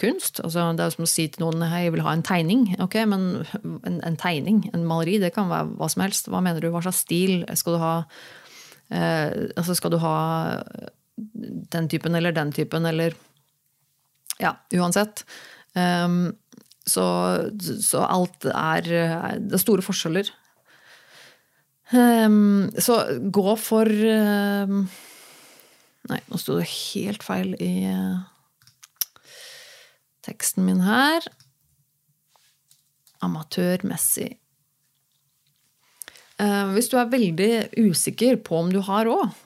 kunst. 0.01 0.43
Altså, 0.45 0.69
det 0.77 0.85
er 0.85 0.91
jo 0.91 0.97
som 0.97 1.07
å 1.07 1.11
si 1.11 1.27
til 1.33 1.45
noen 1.45 1.65
hei, 1.67 1.87
jeg 1.87 1.95
vil 1.97 2.05
ha 2.07 2.15
en 2.15 2.25
tegning. 2.27 2.67
Ok, 2.85 2.99
men 3.09 3.27
en, 3.63 3.99
en, 3.99 4.19
tegning, 4.21 4.65
en 4.73 4.87
maleri, 4.89 5.19
det 5.23 5.33
kan 5.37 5.51
være 5.51 5.73
hva 5.81 5.89
som 5.93 6.05
helst. 6.05 6.31
Hva 6.33 6.43
mener 6.45 6.63
du? 6.63 6.71
Hva 6.75 6.85
slags 6.85 7.03
stil 7.07 7.43
skal 7.59 7.79
du 7.79 7.83
ha? 7.83 7.95
Eh, 8.93 9.31
altså, 9.57 9.79
skal 9.79 9.95
du 9.97 9.99
ha 10.03 10.17
den 11.73 11.89
typen 11.93 12.15
eller 12.19 12.35
den 12.37 12.55
typen, 12.55 12.87
eller 12.89 13.17
Ja, 14.41 14.57
uansett. 14.75 15.25
Um, 15.75 16.33
så, 16.85 17.05
så, 17.63 18.03
alt 18.03 18.45
er 18.51 18.83
Det 18.85 19.55
er 19.55 19.61
store 19.63 19.85
forskjeller 19.87 20.29
Um, 21.93 22.71
så 22.81 22.95
gå 23.29 23.53
for 23.61 23.85
um, 23.85 24.87
Nei, 26.09 26.19
nå 26.25 26.39
sto 26.41 26.57
det 26.57 26.71
helt 26.71 27.23
feil 27.23 27.53
i 27.63 27.85
uh, 27.85 28.23
teksten 30.25 30.65
min 30.67 30.81
her. 30.83 31.27
Amatørmessig. 33.23 34.33
Uh, 36.41 36.73
hvis 36.73 36.89
du 36.91 36.97
er 36.99 37.13
veldig 37.13 37.53
usikker 37.85 38.41
på 38.43 38.65
om 38.65 38.73
du 38.73 38.81
har 38.89 39.07
råd, 39.07 39.37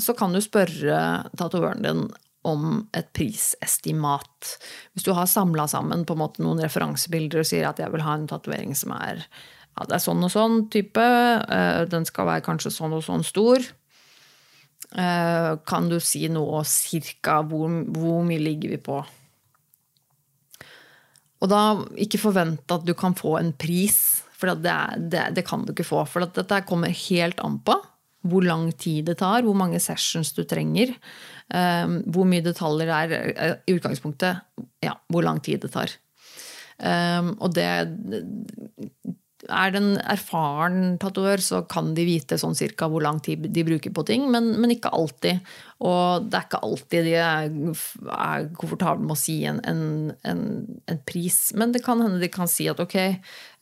så 0.00 0.16
kan 0.16 0.34
du 0.34 0.40
spørre 0.42 1.28
tatovøren 1.38 1.84
din 1.84 2.04
om 2.48 2.86
et 2.96 3.12
prisestimat. 3.12 4.54
Hvis 4.94 5.04
du 5.06 5.12
har 5.14 5.28
samla 5.28 5.68
sammen 5.68 6.06
på 6.08 6.16
en 6.16 6.22
måte 6.22 6.42
noen 6.42 6.62
referansebilder 6.64 7.42
og 7.42 7.50
sier 7.50 7.68
at 7.68 7.82
jeg 7.82 7.92
vil 7.92 8.04
ha 8.06 8.16
en 8.16 8.28
tatovering 8.30 8.72
som 8.78 8.94
er 8.96 9.26
ja, 9.76 9.86
det 9.86 9.96
er 9.96 10.02
sånn 10.02 10.24
og 10.26 10.32
sånn 10.32 10.64
type. 10.72 11.02
Eh, 11.02 11.82
den 11.90 12.06
skal 12.08 12.28
være 12.28 12.44
kanskje 12.44 12.72
sånn 12.74 12.96
og 12.96 13.04
sånn 13.06 13.24
stor. 13.26 13.64
Eh, 14.90 15.52
kan 15.70 15.88
du 15.90 16.00
si 16.02 16.26
noe 16.32 16.64
cirka 16.68 17.40
hvor, 17.46 17.70
hvor 17.94 18.24
mye 18.26 18.42
ligger 18.42 18.74
vi 18.74 18.80
på? 18.82 18.98
Og 21.40 21.48
da 21.48 21.60
ikke 22.02 22.20
forvente 22.20 22.76
at 22.76 22.84
du 22.84 22.92
kan 22.98 23.14
få 23.16 23.38
en 23.38 23.54
pris, 23.56 23.96
for 24.36 24.52
det, 24.56 24.74
det, 25.12 25.22
det 25.36 25.46
kan 25.48 25.64
du 25.64 25.72
ikke 25.72 25.88
få. 25.88 26.02
For 26.10 26.26
dette 26.26 26.64
kommer 26.68 26.92
helt 27.06 27.40
an 27.44 27.60
på 27.64 27.78
hvor 28.28 28.44
lang 28.44 28.66
tid 28.76 29.06
det 29.08 29.16
tar, 29.22 29.46
hvor 29.46 29.56
mange 29.56 29.78
sessions 29.80 30.34
du 30.36 30.42
trenger. 30.44 30.92
Eh, 31.48 31.94
hvor 32.12 32.28
mye 32.28 32.44
detaljer 32.44 32.90
det 32.90 33.22
er 33.30 33.56
i 33.64 33.78
utgangspunktet. 33.78 34.44
Ja, 34.84 34.98
hvor 35.08 35.24
lang 35.24 35.40
tid 35.40 35.62
det 35.64 35.72
tar. 35.72 35.96
Og 36.80 37.52
det 37.52 37.68
er 39.50 39.72
det 39.72 39.80
en 39.80 39.96
erfaren 40.12 40.96
tatovør, 41.02 41.42
så 41.42 41.60
kan 41.68 41.92
de 41.96 42.04
vite 42.06 42.38
sånn 42.40 42.56
cirka 42.58 42.88
hvor 42.90 43.02
lang 43.04 43.20
tid 43.24 43.48
de 43.52 43.64
bruker 43.66 43.92
på 43.94 44.04
ting, 44.08 44.28
men, 44.32 44.52
men 44.62 44.74
ikke 44.74 44.92
alltid. 44.94 45.40
Og 45.84 46.26
det 46.28 46.38
er 46.38 46.46
ikke 46.46 46.62
alltid 46.66 47.08
de 47.08 47.14
er, 47.20 47.50
er 48.16 48.48
komfortable 48.60 49.06
med 49.06 49.16
å 49.16 49.20
si 49.20 49.38
en, 49.48 49.62
en, 49.68 49.82
en, 50.28 50.44
en, 50.90 51.00
pris. 51.08 51.38
Men 51.58 51.74
det 51.74 51.82
kan 51.86 52.02
hende 52.04 52.20
de 52.22 52.30
kan 52.32 52.50
si 52.50 52.68
at 52.70 52.82
ok, 52.82 52.96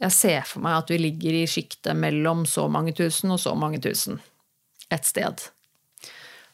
jeg 0.05 0.17
ser 0.17 0.45
for 0.51 0.65
meg 0.65 0.81
at 0.81 0.93
vi 0.93 1.01
ligger 1.03 1.41
i 1.41 1.47
sjiktet 1.51 1.99
mellom 1.99 2.45
så 2.49 2.67
mange 2.73 2.95
tusen 2.99 3.35
og 3.35 3.43
så 3.43 3.55
mange 3.59 3.81
tusen 3.85 4.21
et 4.95 5.09
sted. 5.09 5.49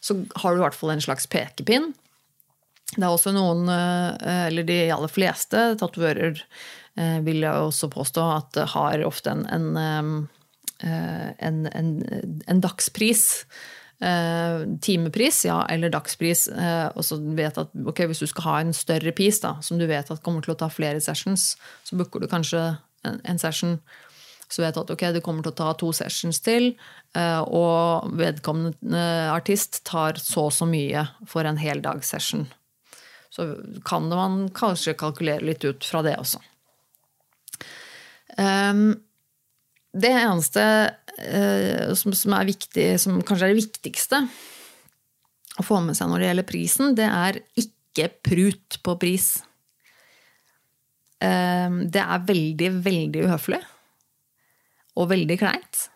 Så 0.05 0.19
har 0.41 0.53
du 0.53 0.61
i 0.61 0.65
hvert 0.65 0.77
fall 0.77 0.93
en 0.93 1.03
slags 1.03 1.25
pekepinn. 1.31 1.93
Det 2.93 3.03
er 3.03 3.11
også 3.11 3.33
noen, 3.35 3.65
eh, 3.71 4.45
eller 4.47 4.67
de 4.67 4.79
aller 4.93 5.11
fleste 5.11 5.71
tatovører 5.81 6.43
vil 6.95 7.43
jeg 7.43 7.51
også 7.67 7.89
påstå 7.91 8.25
at 8.37 8.51
det 8.55 8.69
har 8.71 9.03
ofte 9.03 9.33
en, 9.33 9.45
en, 9.51 10.27
eh, 10.79 11.31
en, 11.43 11.65
en 12.47 12.61
dagspris. 12.63 13.45
Eh, 13.99 14.63
timepris, 14.83 15.43
ja, 15.47 15.61
eller 15.71 15.91
dagspris. 15.91 16.47
og 16.95 17.03
så 17.03 17.19
vet 17.35 17.57
at 17.57 17.75
okay, 17.85 18.07
hvis 18.07 18.23
du 18.23 18.27
skal 18.31 18.47
ha 18.47 18.57
en 18.61 18.73
større 18.75 19.11
pris 19.15 19.39
da, 19.43 19.57
som 19.61 19.79
du 19.79 19.87
vet 19.87 20.11
at 20.11 20.23
kommer 20.23 20.45
til 20.45 20.55
å 20.55 20.59
ta 20.59 20.71
flere 20.71 21.03
sessions, 21.03 21.55
så 21.83 21.99
booker 21.99 22.23
du 22.23 22.31
kanskje 22.31 22.77
en, 23.03 23.39
session. 23.39 23.79
Så 24.47 24.61
vet 24.61 24.75
du 24.75 24.83
at 24.83 24.91
okay, 24.93 25.11
det 25.11 25.23
kommer 25.25 25.43
til 25.43 25.51
å 25.51 25.57
ta 25.57 25.71
to 25.75 25.91
sessions 25.95 26.39
til, 26.45 26.75
og 27.15 28.11
vedkommende 28.19 29.05
artist 29.33 29.81
tar 29.87 30.19
så 30.21 30.47
og 30.49 30.53
så 30.53 30.67
mye 30.69 31.07
for 31.27 31.47
en 31.47 31.57
heldagssession. 31.57 32.45
Så 33.35 33.47
kan 33.85 34.07
man 34.11 34.49
kanskje 34.55 34.95
kalkulere 34.99 35.43
litt 35.43 35.65
ut 35.65 35.83
fra 35.83 36.03
det 36.05 36.15
også. 36.21 36.39
Um, 38.35 38.97
det 39.95 40.11
eneste 40.11 40.63
uh, 40.91 41.93
som, 41.95 42.15
som, 42.15 42.35
er 42.35 42.49
viktig, 42.49 42.87
som 42.99 43.21
kanskje 43.23 43.47
er 43.47 43.53
det 43.53 43.63
viktigste 43.63 44.21
å 45.55 45.63
få 45.63 45.79
med 45.83 45.95
seg 45.95 46.11
når 46.11 46.21
det 46.21 46.29
gjelder 46.29 46.49
prisen, 46.49 46.95
det 46.97 47.07
er 47.07 47.39
ikke 47.61 48.09
prut 48.27 48.79
på 48.83 48.97
pris. 48.99 49.29
Um, 51.23 51.85
det 51.87 52.03
er 52.03 52.27
veldig, 52.27 52.71
veldig 52.83 53.23
uhøflig. 53.29 53.61
Og 54.99 55.09
veldig 55.11 55.37
kleint. 55.39 55.87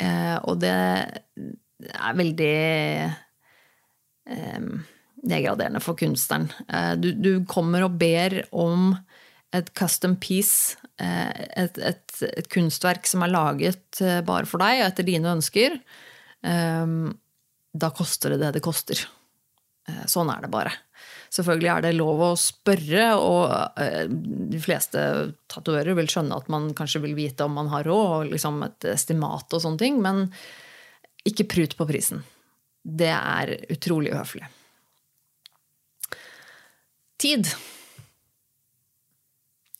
Uh, 0.00 0.36
og 0.48 0.60
det 0.60 0.72
er 0.76 2.16
veldig 2.16 2.54
um, 4.28 4.80
degraderende 5.20 5.80
for 5.84 5.96
kunstneren. 6.00 6.48
Uh, 6.68 6.92
du, 7.00 7.12
du 7.16 7.32
kommer 7.48 7.88
og 7.88 7.96
ber 8.00 8.42
om 8.52 8.92
et 9.56 9.72
custom 9.74 10.14
piece, 10.20 10.76
eh, 10.78 10.89
et, 11.00 11.78
et, 11.78 12.20
et, 12.28 12.48
kunstverk 12.52 13.08
som 13.08 13.24
er 13.24 13.32
laget 13.32 14.02
eh, 14.04 14.20
bare 14.26 14.48
for 14.48 14.62
deg 14.62 14.82
og 14.82 14.86
etter 14.90 15.06
dine 15.06 15.32
ønsker, 15.32 15.78
ehm, 16.46 17.08
da 17.72 17.90
koster 17.94 18.34
det 18.34 18.40
det 18.42 18.54
det 18.58 18.64
koster. 18.64 19.00
Eh, 19.88 20.04
sånn 20.10 20.32
er 20.32 20.44
det 20.44 20.52
bare. 20.52 20.74
Selvfølgelig 21.30 21.70
er 21.72 21.84
det 21.86 21.92
lov 21.94 22.24
å 22.26 22.30
spørre, 22.38 23.04
og 23.22 23.78
de 24.50 24.58
fleste 24.60 25.00
tatoverer 25.52 25.94
vil 25.94 26.10
skjønne 26.10 26.34
at 26.34 26.48
man 26.50 26.72
kanskje 26.74 27.04
vil 27.04 27.14
vite 27.14 27.46
om 27.46 27.54
man 27.54 27.70
har 27.70 27.86
råd, 27.86 28.08
og 28.16 28.32
liksom 28.34 28.58
et 28.66 28.88
estimat 28.90 29.54
og 29.54 29.62
sånne 29.62 29.78
ting, 29.78 30.00
men 30.02 30.24
ikke 31.30 31.46
prut 31.52 31.76
på 31.78 31.86
prisen. 31.86 32.24
Det 32.82 33.12
er 33.12 33.54
utrolig 33.70 34.10
uhøflig. 34.14 34.48
Tid. 37.20 37.46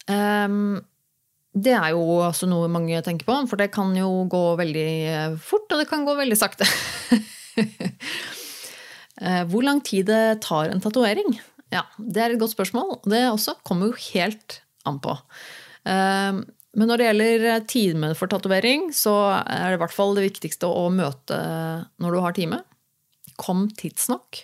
Um, 0.06 0.78
det 1.50 1.72
er 1.74 1.92
jo 1.96 2.02
også 2.22 2.46
noe 2.50 2.68
mange 2.70 3.00
tenker 3.02 3.26
på, 3.26 3.36
for 3.50 3.58
det 3.58 3.72
kan 3.74 3.90
jo 3.98 4.24
gå 4.30 4.42
veldig 4.60 4.90
eh, 5.10 5.38
fort, 5.42 5.66
og 5.72 5.82
det 5.82 5.88
kan 5.90 6.06
gå 6.06 6.16
veldig 6.18 6.38
sakte. 6.38 6.68
Eh, 9.20 9.42
hvor 9.52 9.60
lang 9.60 9.82
tid 9.84 10.06
det 10.08 10.38
tar 10.46 10.70
en 10.72 10.80
tatovering? 10.80 11.34
Ja, 11.68 11.82
det 12.00 12.22
er 12.22 12.32
et 12.32 12.40
godt 12.40 12.54
spørsmål. 12.54 13.02
Det 13.04 13.18
også 13.28 13.52
kommer 13.68 13.90
jo 13.90 14.04
helt 14.14 14.62
an 14.88 14.96
på. 15.04 15.12
Ehm, 15.84 16.38
men 16.72 16.88
når 16.88 16.96
det 16.96 17.08
gjelder 17.10 17.66
time 17.68 18.14
for 18.16 18.32
tatovering, 18.32 18.88
så 18.96 19.12
er 19.42 19.66
det 19.74 19.76
i 19.76 19.82
hvert 19.82 19.92
fall 19.92 20.16
det 20.16 20.24
viktigste 20.24 20.70
å 20.72 20.86
møte 20.88 21.36
når 22.00 22.16
du 22.16 22.20
har 22.24 22.38
time. 22.38 22.62
Kom 23.36 23.66
tidsnok. 23.68 24.40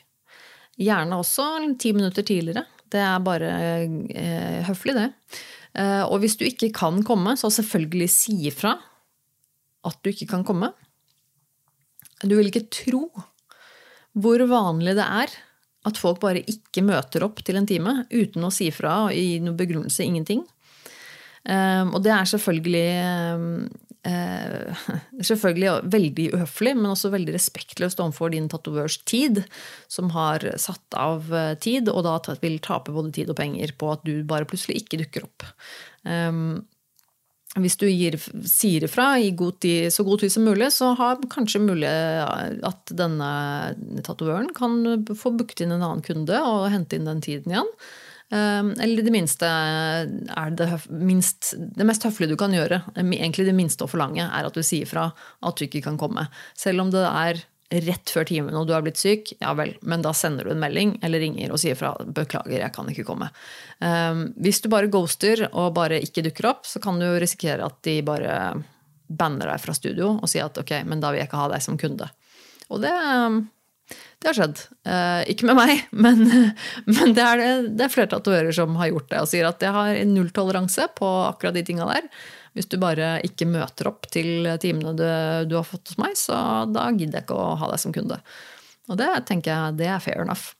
Gjerne 0.76 1.22
også 1.24 1.48
ti 1.80 1.94
minutter 1.96 2.26
tidligere. 2.26 2.66
Det 2.92 3.00
er 3.00 3.24
bare 3.24 3.52
eh, 4.12 4.60
høflig, 4.68 4.98
det. 4.98 5.08
Eh, 5.76 6.04
og 6.08 6.20
hvis 6.22 6.38
du 6.40 6.46
ikke 6.48 6.70
kan 6.74 7.02
komme, 7.06 7.36
så 7.36 7.50
selvfølgelig 7.52 8.08
si 8.12 8.36
ifra 8.50 8.76
at 9.86 9.98
du 10.02 10.10
ikke 10.10 10.28
kan 10.30 10.44
komme. 10.46 10.72
Du 12.24 12.36
vil 12.38 12.48
ikke 12.50 12.68
tro 12.72 13.06
hvor 14.16 14.40
vanlig 14.48 14.94
det 14.96 15.04
er 15.04 15.32
at 15.86 15.98
folk 16.00 16.22
bare 16.22 16.40
ikke 16.48 16.82
møter 16.82 17.22
opp 17.26 17.42
til 17.44 17.58
en 17.60 17.68
time 17.68 17.98
uten 18.10 18.46
å 18.46 18.52
si 18.54 18.70
fra 18.74 19.04
og 19.06 19.12
gi 19.14 19.36
noen 19.42 19.58
begrunnelse, 19.58 20.02
ingenting. 20.02 20.40
Eh, 21.46 21.84
og 21.84 22.00
det 22.02 22.14
er 22.14 22.30
selvfølgelig 22.32 22.86
eh, 24.06 24.86
selvfølgelig 25.30 25.90
veldig 25.92 26.28
uhøflig, 26.36 26.76
men 26.78 26.92
også 26.92 27.10
veldig 27.14 27.34
respektløst 27.36 28.00
overfor 28.02 28.32
din 28.34 28.48
tatovørs 28.52 29.00
tid, 29.08 29.42
som 29.92 30.12
har 30.16 30.46
satt 30.62 30.96
av 30.98 31.28
tid, 31.62 31.90
og 31.92 32.06
da 32.06 32.16
vil 32.42 32.60
tape 32.64 32.94
både 32.94 33.12
tid 33.18 33.34
og 33.34 33.40
penger 33.40 33.74
på 33.78 33.92
at 33.96 34.06
du 34.06 34.22
bare 34.28 34.48
plutselig 34.48 34.84
ikke 34.84 35.02
dukker 35.04 35.28
opp. 35.28 35.50
Um, 36.06 36.64
hvis 37.56 37.78
du 37.80 37.86
gir, 37.88 38.18
sier 38.48 38.84
ifra 38.84 39.14
i 39.22 39.30
god 39.36 39.60
tid, 39.64 39.88
så 39.92 40.04
god 40.04 40.20
tid 40.20 40.32
som 40.34 40.44
mulig, 40.44 40.68
så 40.74 40.90
har 40.98 41.22
kanskje 41.32 41.62
mulig 41.64 41.88
at 41.88 42.92
denne 42.92 43.30
tatovøren 44.04 44.50
kan 44.56 45.06
få 45.16 45.32
booket 45.38 45.64
inn 45.64 45.72
en 45.72 45.84
annen 45.86 46.04
kunde 46.04 46.42
og 46.44 46.68
hente 46.72 46.98
inn 46.98 47.08
den 47.08 47.22
tiden 47.24 47.54
igjen. 47.54 47.72
Um, 48.26 48.72
eller 48.82 49.04
det 49.06 49.12
minste 49.14 49.46
er 49.46 50.54
det, 50.58 50.66
minst, 50.90 51.52
det 51.56 51.86
mest 51.86 52.02
høflige 52.08 52.32
du 52.32 52.38
kan 52.40 52.54
gjøre, 52.54 52.80
egentlig 52.98 53.46
det 53.46 53.54
minste 53.54 53.86
å 53.86 53.90
forlange, 53.90 54.24
er 54.26 54.48
at 54.48 54.56
du 54.56 54.64
sier 54.66 54.88
fra 54.90 55.12
at 55.14 55.58
du 55.58 55.68
ikke 55.68 55.84
kan 55.84 55.98
komme. 56.00 56.26
Selv 56.58 56.82
om 56.82 56.90
det 56.90 57.04
er 57.06 57.44
rett 57.86 58.10
før 58.10 58.26
timen 58.26 58.54
og 58.54 58.68
du 58.68 58.74
har 58.74 58.82
blitt 58.86 58.98
syk, 58.98 59.32
ja 59.42 59.52
vel, 59.58 59.72
men 59.82 60.02
da 60.02 60.12
sender 60.14 60.46
du 60.46 60.52
en 60.54 60.62
melding 60.62 60.96
eller 61.06 61.22
ringer 61.22 61.54
og 61.54 61.58
sier 61.62 61.78
fra 61.78 61.94
'beklager, 61.98 62.60
jeg 62.62 62.74
kan 62.74 62.90
ikke 62.90 63.06
komme'. 63.06 63.30
Um, 63.78 64.28
hvis 64.42 64.62
du 64.62 64.70
bare 64.70 64.90
ghoster 64.90 65.48
og 65.52 65.74
bare 65.74 66.02
ikke 66.02 66.26
dukker 66.26 66.50
opp, 66.50 66.66
så 66.66 66.82
kan 66.82 66.98
du 66.98 67.06
risikere 67.18 67.66
at 67.66 67.82
de 67.86 68.00
bare 68.06 68.62
banner 69.06 69.50
deg 69.52 69.62
fra 69.62 69.74
studio 69.74 70.16
og 70.18 70.30
sier 70.30 70.46
at 70.46 70.58
'ok, 70.58 70.82
men 70.86 71.00
da 71.00 71.10
vil 71.10 71.22
jeg 71.22 71.30
ikke 71.30 71.42
ha 71.42 71.50
deg 71.54 71.62
som 71.62 71.78
kunde'. 71.78 72.10
Og 72.70 72.82
det, 72.82 72.94
det 74.22 74.30
har 74.30 74.38
skjedd. 74.38 74.62
Uh, 74.88 75.22
ikke 75.30 75.46
med 75.46 75.58
meg, 75.58 75.84
men, 76.04 76.24
men 76.88 77.14
det, 77.14 77.22
er 77.22 77.44
er 77.70 77.92
flere 77.92 78.10
tatoverer 78.10 78.54
som 78.56 78.74
har 78.80 78.90
gjort 78.90 79.12
det 79.12 79.22
og 79.22 79.30
sier 79.30 79.46
at 79.48 79.62
jeg 79.62 79.74
har 79.76 80.00
nulltoleranse 80.10 80.88
på 80.98 81.10
akkurat 81.28 81.56
de 81.56 81.64
tinga 81.66 81.86
der. 81.90 82.10
Hvis 82.56 82.70
du 82.72 82.78
bare 82.80 83.18
ikke 83.26 83.48
møter 83.50 83.90
opp 83.90 84.08
til 84.08 84.48
timene 84.62 84.94
du, 84.96 85.04
du, 85.46 85.58
har 85.58 85.66
fått 85.68 85.92
hos 85.92 85.98
meg, 86.00 86.16
så 86.16 86.36
da 86.72 86.88
gidder 86.94 87.20
jeg 87.20 87.26
ikke 87.26 87.36
å 87.36 87.56
ha 87.60 87.68
deg 87.68 87.82
som 87.82 87.92
kunde. 87.94 88.16
Og 88.88 88.96
det 88.98 89.10
tenker 89.28 89.52
jeg 89.52 89.76
det 89.82 89.90
er 89.92 90.00
fair 90.02 90.24
enough. 90.24 90.54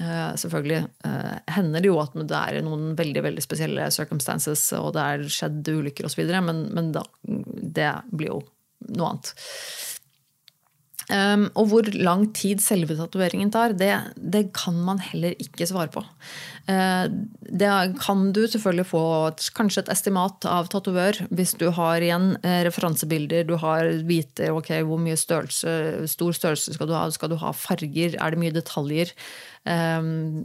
Uh, 0.00 0.32
selvfølgelig 0.40 0.80
uh, 1.04 1.36
hender 1.52 1.84
det 1.84 1.90
jo 1.90 2.00
at 2.00 2.16
det 2.16 2.38
er 2.38 2.64
noen 2.64 2.94
veldig 2.98 3.22
veldig 3.28 3.44
spesielle 3.44 3.90
circumstances, 3.94 4.64
og 4.78 4.94
det 4.96 5.04
er 5.04 5.26
skjedd 5.30 5.68
ulykker 5.68 6.08
osv., 6.08 6.24
men, 6.48 6.64
men 6.72 6.90
da, 6.96 7.04
det 7.22 7.92
blir 8.10 8.32
jo 8.32 8.40
noe 8.96 9.12
annet. 9.12 9.34
Um, 11.12 11.48
og 11.58 11.66
hvor 11.68 11.88
lang 11.92 12.24
tid 12.32 12.62
selve 12.64 12.94
tatoveringen 12.96 13.50
tar, 13.52 13.74
det, 13.76 13.90
det, 14.16 14.46
kan 14.56 14.78
man 14.86 15.02
heller 15.02 15.34
ikke 15.42 15.66
svare 15.68 15.90
på. 15.92 16.00
Uh, 16.70 17.04
det 17.52 17.68
kan 18.00 18.30
du 18.32 18.40
selvfølgelig 18.46 18.86
få 18.88 19.02
kanskje 19.58 19.82
et 19.84 19.92
estimat 19.92 20.46
av 20.48 20.70
tatovør 20.72 21.20
hvis 21.34 21.52
du 21.60 21.66
har 21.76 22.00
igjen 22.00 22.30
uh, 22.46 22.62
referansebilder, 22.64 23.44
du 23.44 23.58
har 23.60 23.90
vite 24.08 24.48
okay, 24.54 24.86
hvor 24.88 25.02
mye 25.02 25.18
størrelse, 25.20 26.06
stor 26.08 26.38
størrelse 26.38 26.78
skal 26.78 26.88
du 26.88 26.96
ha, 26.96 27.04
skal 27.12 27.34
du 27.34 27.38
ha 27.42 27.52
farger, 27.52 28.16
er 28.16 28.32
det 28.32 28.40
mye 28.40 28.56
detaljer? 28.56 29.12
Um, 29.68 30.42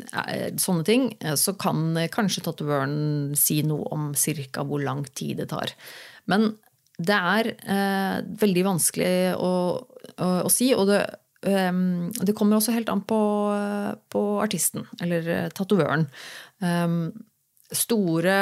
sånne 0.61 0.83
ting. 0.85 1.07
Så 1.39 1.55
kan 1.57 1.95
kanskje 2.13 2.43
tatovøren 2.45 3.33
si 3.39 3.63
noe 3.65 3.87
om 3.95 4.11
cirka 4.19 4.61
hvor 4.67 4.83
lang 4.83 5.07
tid 5.17 5.39
det 5.41 5.47
tar. 5.55 5.73
Men 6.29 6.51
det 6.97 7.17
er 7.37 7.51
eh, 7.53 8.19
veldig 8.41 8.63
vanskelig 8.65 9.15
å 9.37 9.53
å, 10.15 10.27
å 10.47 10.51
si. 10.51 10.71
Og 10.75 10.87
det, 10.89 11.01
um, 11.47 12.09
det, 12.19 12.35
kommer 12.37 12.59
også 12.59 12.75
helt 12.75 12.91
an 12.93 13.03
på, 13.07 13.21
på 14.11 14.25
artisten, 14.43 14.87
eller 15.03 15.31
uh, 15.31 15.47
tatovøren. 15.55 16.07
Um, 16.63 17.09
store 17.67 18.33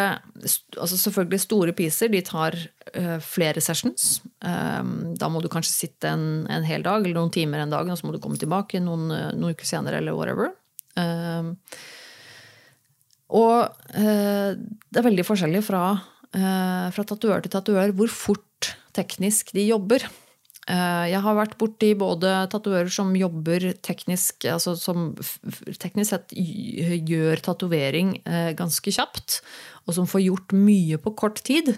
altså 0.46 1.00
Selvfølgelig 1.02 1.42
store 1.42 1.74
piecer, 1.74 2.12
de 2.14 2.22
tar 2.26 2.58
uh, 2.94 3.18
flere 3.26 3.64
sessions. 3.64 4.20
Um, 4.46 5.16
da 5.18 5.32
må 5.34 5.42
du 5.42 5.50
kanskje 5.50 5.74
sitte 5.74 6.14
en, 6.14 6.46
en, 6.46 6.68
hel 6.68 6.86
dag 6.86 7.02
eller 7.02 7.18
noen 7.18 7.34
timer 7.34 7.64
en 7.64 7.74
dag, 7.74 7.90
og 7.90 7.98
så 8.00 8.08
må 8.08 8.14
du 8.14 8.22
komme 8.24 8.40
tilbake 8.42 8.84
noen, 8.84 9.10
noen 9.10 9.58
uker 9.58 9.68
senere, 9.68 10.04
eller 10.04 10.18
whatever. 10.18 10.54
Um, 10.96 11.56
og 13.34 13.74
uh, 13.98 14.52
det 14.54 15.02
er 15.02 15.08
veldig 15.08 15.26
forskjellig 15.26 15.64
fra 15.66 15.82
eh, 15.92 16.04
fra 16.36 17.04
tatoør 17.08 17.46
til 17.46 17.54
tatoør 17.54 17.94
hvor 17.96 18.12
fort 18.12 18.74
teknisk 18.96 19.54
de 19.56 19.64
jobber. 19.70 20.04
Eh, 20.66 21.04
jeg 21.12 21.22
har 21.22 21.38
vært 21.38 21.60
borti 21.62 21.92
både 21.98 22.32
tatoører 22.50 22.90
som 22.90 23.12
jobber 23.18 23.68
teknisk, 23.86 24.48
altså 24.50 24.74
som 24.80 25.12
teknisk 25.82 26.10
sett 26.10 26.34
gjør 26.34 27.44
tatovering 27.46 28.16
eh, 28.26 28.50
ganske 28.58 28.94
kjapt, 28.96 29.42
og 29.86 29.98
som 29.98 30.10
får 30.10 30.26
gjort 30.26 30.56
mye 30.58 30.98
på 31.02 31.14
kort 31.22 31.44
tid. 31.46 31.76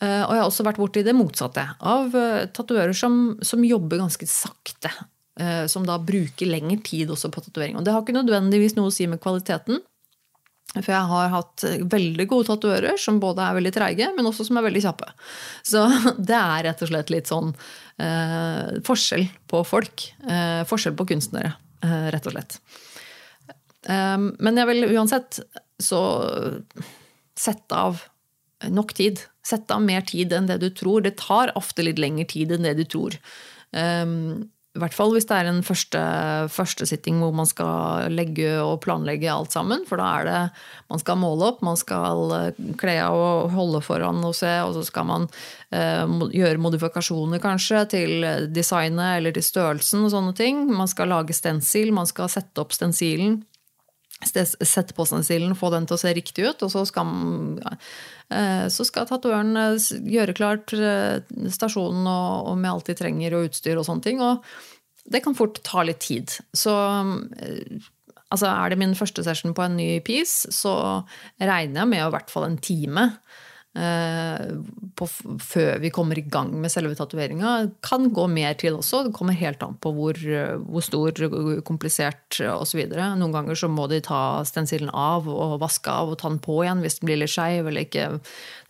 Eh, 0.00 0.22
og 0.24 0.32
jeg 0.32 0.40
har 0.40 0.48
også 0.48 0.64
vært 0.64 0.80
borti 0.80 1.04
det 1.04 1.16
motsatte, 1.16 1.66
av 1.84 2.16
tatoører 2.56 2.96
som, 2.96 3.36
som, 3.44 3.64
jobber 3.64 4.00
ganske 4.00 4.28
sakte. 4.30 4.92
Som 5.66 5.82
da 5.82 5.96
bruker 5.98 6.46
lengre 6.46 6.76
tid 6.86 7.08
også 7.10 7.26
på 7.34 7.40
tatovering. 7.42 7.74
Og 7.74 7.82
det 7.82 7.90
har 7.90 8.04
ikke 8.04 8.14
nødvendigvis 8.14 8.76
noe 8.76 8.86
å 8.86 8.94
si 8.94 9.08
med 9.10 9.18
kvaliteten. 9.18 9.80
For 10.80 10.90
jeg 10.90 11.10
har 11.10 11.30
hatt 11.30 11.64
veldig 11.92 12.26
gode 12.30 12.48
tatoverer 12.48 12.98
som 13.00 13.20
både 13.22 13.44
er 13.44 13.58
veldig 13.58 13.72
treige, 13.76 14.08
men 14.16 14.26
også 14.26 14.46
som 14.48 14.58
er 14.58 14.66
veldig 14.66 14.82
kjappe. 14.82 15.10
Så 15.66 15.84
det 16.30 16.38
er 16.38 16.64
rett 16.68 16.82
og 16.82 16.90
slett 16.90 17.12
litt 17.14 17.30
sånn 17.30 17.52
eh, 18.02 18.80
forskjell 18.86 19.28
på 19.50 19.62
folk. 19.68 20.08
Eh, 20.26 20.64
forskjell 20.68 20.96
på 20.98 21.06
kunstnere, 21.12 21.54
eh, 21.86 22.08
rett 22.14 22.26
og 22.26 22.34
slett. 22.34 22.58
Eh, 23.86 24.18
men 24.18 24.58
jeg 24.58 24.70
vil 24.72 24.90
uansett 24.96 25.38
så 25.82 26.02
sette 27.38 27.78
av 27.78 28.02
nok 28.70 28.94
tid. 28.96 29.22
Sette 29.44 29.76
av 29.76 29.82
mer 29.84 30.04
tid 30.08 30.32
enn 30.32 30.48
det 30.48 30.58
du 30.62 30.70
tror. 30.74 31.04
Det 31.04 31.16
tar 31.20 31.52
ofte 31.58 31.84
litt 31.84 32.00
lengre 32.02 32.26
tid 32.30 32.54
enn 32.54 32.66
det 32.66 32.76
du 32.78 32.84
tror. 32.88 33.16
Um, 33.74 34.46
i 34.74 34.80
hvert 34.82 34.94
fall 34.96 35.12
hvis 35.14 35.28
det 35.30 35.36
er 35.36 35.46
en 35.46 35.60
første, 35.62 36.00
første 36.50 36.86
sitting 36.90 37.20
hvor 37.22 37.30
man 37.36 37.46
skal 37.46 38.10
legge 38.10 38.56
og 38.58 38.80
planlegge 38.82 39.30
alt 39.30 39.54
sammen. 39.54 39.84
For 39.86 40.02
da 40.02 40.08
er 40.18 40.26
det 40.26 40.40
Man 40.90 41.00
skal 41.00 41.18
måle 41.18 41.46
opp, 41.48 41.62
man 41.64 41.78
skal 41.78 42.34
eh, 42.36 42.58
kle 42.78 42.96
av 43.02 43.14
og 43.18 43.54
holde 43.54 43.80
foran 43.82 44.20
og 44.26 44.34
se, 44.36 44.50
og 44.66 44.74
så 44.76 44.82
skal 44.86 45.06
man 45.08 45.24
eh, 45.74 46.04
gjøre 46.34 46.60
modifikasjoner 46.62 47.42
kanskje 47.42 47.84
til 47.94 48.28
designet 48.54 49.20
eller 49.20 49.34
til 49.34 49.46
størrelsen 49.46 50.04
og 50.04 50.12
sånne 50.12 50.34
ting. 50.38 50.66
Man 50.70 50.90
skal 50.90 51.10
lage 51.14 51.34
stensil, 51.34 51.94
man 51.94 52.10
skal 52.10 52.30
sette 52.30 52.62
opp 52.62 52.74
stensilen. 52.74 53.40
Sette 54.24 54.94
på 54.96 55.06
stensilen, 55.08 55.56
få 55.58 55.70
den 55.74 55.88
til 55.88 55.96
å 55.96 56.00
se 56.00 56.12
riktig 56.16 56.46
ut, 56.48 56.64
og 56.64 56.72
så 56.72 56.84
skal, 56.88 57.10
eh, 58.32 58.66
så 58.72 58.86
skal 58.88 59.08
tatoøren 59.10 59.56
eh, 59.60 59.90
gjøre 60.14 60.36
klart 60.36 60.74
eh, 60.76 61.20
stasjonen 61.52 62.08
og, 62.08 62.50
og 62.52 62.58
med 62.60 62.72
alt 62.72 62.90
de 62.90 62.98
trenger 62.98 63.36
og 63.36 63.50
utstyr 63.50 63.78
og 63.78 63.86
sånne 63.88 64.06
ting. 64.06 64.24
Og 64.24 64.44
det 65.12 65.22
kan 65.24 65.36
fort 65.36 65.60
ta 65.66 65.84
litt 65.84 66.00
tid. 66.04 66.32
Så 66.56 66.72
altså, 66.72 68.48
er 68.48 68.72
det 68.72 68.80
min 68.80 68.96
første 68.96 69.24
session 69.26 69.54
på 69.56 69.66
en 69.66 69.76
ny 69.76 69.88
piece, 70.04 70.52
så 70.54 70.74
regner 71.38 71.82
jeg 71.82 71.92
med 71.92 72.06
i 72.06 72.12
hvert 72.16 72.32
fall 72.32 72.48
en 72.48 72.60
time 72.60 73.10
på, 73.74 75.06
før 75.42 75.80
vi 75.82 75.90
kommer 75.90 76.18
i 76.18 76.22
gang 76.30 76.52
med 76.62 76.70
selve 76.70 76.94
tatoveringa. 76.94 77.54
Kan 77.82 78.12
gå 78.14 78.26
mer 78.30 78.54
til 78.60 78.76
også. 78.78 79.00
Det 79.08 79.14
kommer 79.16 79.34
helt 79.34 79.62
an 79.66 79.74
på 79.82 79.90
hvor, 79.96 80.20
hvor 80.62 80.84
stor, 80.86 81.24
komplisert 81.66 82.38
osv. 82.52 82.84
Noen 82.94 83.34
ganger 83.34 83.58
så 83.58 83.70
må 83.72 83.88
de 83.90 83.98
ta 84.04 84.44
stensilen 84.46 84.92
av 84.94 85.26
og 85.30 85.58
vaske 85.62 85.90
av 85.90 86.14
og 86.14 86.20
ta 86.20 86.30
den 86.30 86.38
på 86.44 86.60
igjen 86.62 86.84
hvis 86.84 87.00
den 87.00 87.10
blir 87.10 87.20
litt 87.24 87.34
skeiv 87.34 87.66
eller 87.66 87.88
ikke. 87.88 88.06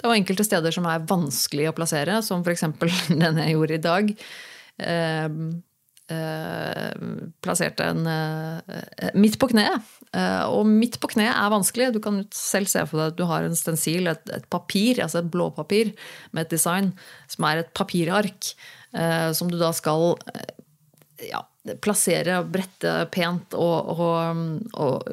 Det 0.01 0.09
var 0.09 0.17
enkelte 0.17 0.49
steder 0.49 0.75
som 0.75 0.89
er 0.89 1.05
vanskelig 1.11 1.69
å 1.69 1.77
plassere, 1.77 2.23
som 2.25 2.45
f.eks. 2.45 2.65
den 3.25 3.45
jeg 3.45 3.57
gjorde 3.59 3.77
i 3.77 3.85
dag. 3.91 4.15
Eh, 6.13 6.65
Eh, 6.85 6.93
plasserte 7.41 7.85
en 7.85 8.07
eh, 8.07 9.11
midt 9.15 9.39
på 9.41 9.49
kneet. 9.53 9.93
Eh, 10.13 10.43
og 10.53 10.67
midt 10.69 10.99
på 11.01 11.09
kneet 11.15 11.33
er 11.33 11.53
vanskelig. 11.53 11.93
Du 11.95 12.01
kan 12.05 12.23
selv 12.35 12.69
se 12.71 12.83
for 12.89 13.01
deg 13.01 13.15
at 13.15 13.19
du 13.19 13.25
har 13.29 13.47
en 13.47 13.57
stensil, 13.57 14.11
et, 14.11 14.35
et 14.35 14.47
papir, 14.53 15.01
altså 15.03 15.23
et 15.23 15.31
blåpapir 15.33 15.95
med 16.33 16.45
et 16.45 16.55
design, 16.57 16.93
som 17.31 17.49
er 17.49 17.63
et 17.63 17.73
papirark, 17.77 18.55
som 19.35 19.49
du 19.51 19.57
da 19.59 19.73
skal 19.75 20.13
ja, 21.27 21.41
plassere 21.83 22.37
og 22.39 22.53
brette 22.55 22.93
pent 23.11 23.57
og, 23.59 23.89
og, 23.91 24.69
og 24.79 25.09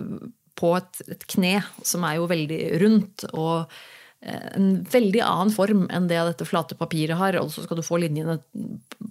på 0.59 0.69
et, 0.77 0.99
et, 1.07 1.25
kne 1.33 1.55
som 1.81 2.05
er 2.05 2.19
jo 2.19 2.27
veldig 2.29 2.59
rundt. 2.83 3.25
og 3.31 3.73
en 4.21 4.73
veldig 4.85 5.21
annen 5.25 5.53
form 5.53 5.87
enn 5.89 6.07
det 6.09 6.19
dette 6.27 6.45
flate 6.45 6.77
papiret 6.77 7.17
har. 7.17 7.37
Og 7.41 7.49
så 7.53 7.65
skal 7.65 7.79
du 7.79 7.85
få 7.85 7.97
linjene 8.01 8.37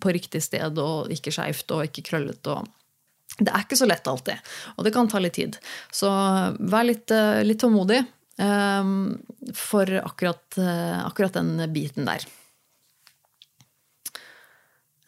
på 0.01 0.15
riktig 0.15 0.43
sted 0.45 0.79
og 0.79 1.11
ikke 1.13 1.33
skeivt 1.35 1.75
og 1.75 1.87
ikke 1.89 2.07
krøllete. 2.11 2.61
Det 3.41 3.51
er 3.51 3.65
ikke 3.65 3.79
så 3.79 3.89
lett 3.89 4.09
alltid, 4.11 4.51
og 4.77 4.85
det 4.85 4.93
kan 4.93 5.09
ta 5.09 5.21
litt 5.23 5.37
tid. 5.39 5.57
Så 5.95 6.11
vær 6.61 6.85
litt, 6.85 7.11
eh, 7.15 7.41
litt 7.47 7.61
tålmodig 7.63 8.03
um, 8.43 9.15
for 9.57 9.87
akkurat, 10.03 10.59
akkurat, 10.59 11.39
den 11.39 11.63
biten 11.73 12.11
der. 12.11 12.27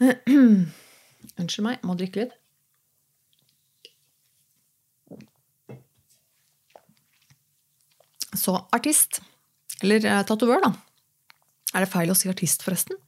Unnskyld 1.42 1.66
meg, 1.66 1.82
må 1.84 1.98
drikke 1.98 2.24
litt. 2.24 2.38
Så 8.32 8.56
artist. 8.72 9.20
Eller 9.82 10.04
eh, 10.06 10.22
tatovør, 10.26 10.62
da. 10.64 10.72
Er 11.72 11.84
det 11.84 11.92
feil 11.92 12.12
å 12.12 12.16
si 12.16 12.30
artist, 12.30 12.64
forresten? 12.64 12.98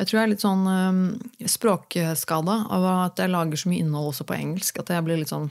Jeg 0.00 0.08
tror 0.08 0.16
jeg 0.16 0.24
er 0.24 0.30
litt 0.32 0.42
sånn 0.42 0.62
um, 0.64 1.00
språkskada 1.44 2.54
av 2.72 2.84
at 2.88 3.20
jeg 3.20 3.28
lager 3.28 3.60
så 3.60 3.68
mye 3.68 3.84
innhold 3.84 4.14
også 4.14 4.24
på 4.28 4.36
engelsk. 4.38 4.78
At 4.80 4.92
jeg 4.94 5.04
blir 5.04 5.20
litt 5.20 5.32
sånn 5.32 5.50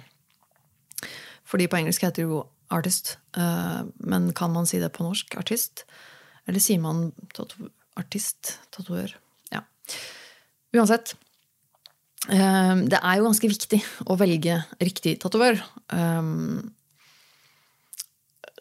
Fordi 1.49 1.67
på 1.69 1.77
engelsk 1.77 2.05
heter 2.05 2.23
det 2.23 2.31
jo 2.31 2.41
artist. 2.73 3.17
Uh, 3.37 3.85
men 4.01 4.31
kan 4.37 4.53
man 4.53 4.65
si 4.69 4.81
det 4.81 4.89
på 4.95 5.05
norsk? 5.05 5.37
Artist? 5.37 5.85
Eller 6.49 6.63
sier 6.65 6.81
man 6.81 7.11
tato 7.35 7.69
artist? 7.99 8.55
Tatovør? 8.73 9.13
Ja. 9.53 9.61
Uansett. 10.73 11.13
Uh, 12.25 12.81
det 12.89 12.97
er 12.97 13.19
jo 13.19 13.29
ganske 13.29 13.53
viktig 13.53 13.83
å 14.09 14.17
velge 14.17 14.63
riktig 14.81 15.19
tatovør. 15.21 15.61
Um, 15.93 16.73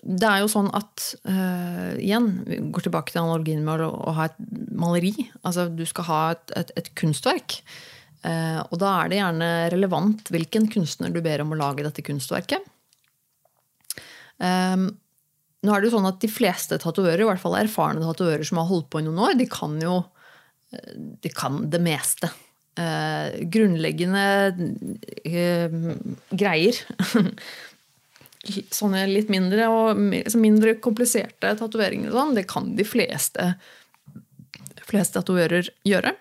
det 0.03 0.29
er 0.29 0.43
jo 0.43 0.51
sånn 0.51 0.69
at 0.77 1.05
uh, 1.27 1.97
Igjen, 1.99 2.31
vi 2.47 2.61
går 2.73 2.87
tilbake 2.87 3.13
til 3.13 3.23
analogien 3.25 3.65
med 3.67 3.83
å, 3.83 3.91
å, 3.91 4.15
ha 4.17 4.29
et 4.29 4.39
maleri. 4.79 5.13
Altså 5.43 5.69
du 5.73 5.85
skal 5.89 6.09
ha 6.09 6.21
et, 6.37 6.55
et, 6.61 6.73
et 6.79 6.91
kunstverk. 6.99 7.59
Uh, 8.23 8.63
og 8.69 8.79
da 8.83 8.95
er 9.01 9.11
det 9.11 9.21
gjerne 9.21 9.51
relevant 9.75 10.33
hvilken 10.35 10.69
kunstner 10.73 11.13
du 11.15 11.21
ber 11.25 11.43
om 11.43 11.55
å 11.55 11.61
lage 11.61 11.87
dette 11.87 12.05
kunstverket. 12.07 12.67
Um, 14.39 14.91
nå 15.67 15.75
er 15.75 15.81
det 15.83 15.89
jo 15.89 15.97
sånn 15.97 16.07
at 16.07 16.21
De 16.23 16.29
fleste 16.31 16.77
tatovører, 16.79 17.25
i 17.25 17.27
hvert 17.27 17.43
fall 17.43 17.57
erfarne 17.59 18.05
tatovører 18.05 18.47
som 18.47 18.61
har 18.61 18.69
holdt 18.69 18.87
på 18.93 19.01
i 19.03 19.07
noen 19.09 19.19
år, 19.27 19.39
de 19.39 19.49
kan 19.51 19.75
jo 19.83 20.05
de 20.69 21.31
kan 21.33 21.63
det 21.73 21.81
meste. 21.81 22.29
Uh, 22.79 23.33
grunnleggende 23.51 24.53
greier 26.39 26.77
sånne 28.75 29.05
litt 29.11 29.31
mindre 29.33 29.69
og 29.73 29.99
mindre 30.39 30.77
kompliserte 30.83 31.55
tatoveringer 31.59 32.15
sånn, 32.15 32.35
det 32.37 32.47
kan 32.51 32.73
de 32.79 32.87
fleste, 32.87 33.53
fleste 34.89 35.21
tatoverer 35.21 35.71
gjøre. 35.87 36.15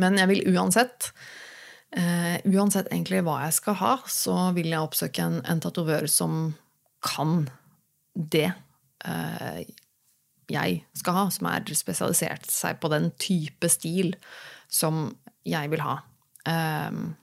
Men 0.00 0.18
jeg 0.18 0.30
vil 0.32 0.56
uansett 0.56 1.12
uh, 1.94 2.36
Uansett 2.50 2.90
egentlig 2.90 3.22
hva 3.26 3.40
jeg 3.44 3.58
skal 3.60 3.78
ha, 3.78 3.94
så 4.10 4.36
vil 4.56 4.72
jeg 4.72 4.82
oppsøke 4.82 5.22
en, 5.22 5.38
en 5.46 5.62
tatovør 5.62 6.08
som 6.10 6.48
kan 7.04 7.44
det 8.14 8.48
uh, 9.06 9.60
jeg 10.50 10.80
skal 10.98 11.16
ha, 11.16 11.28
som 11.32 11.48
er 11.48 11.76
spesialisert 11.76 12.48
seg 12.52 12.80
på 12.82 12.90
den 12.92 13.10
type 13.20 13.68
stil 13.72 14.12
som 14.68 15.06
jeg 15.46 15.70
vil 15.72 15.84
ha. 15.84 16.00
Um, 16.44 17.14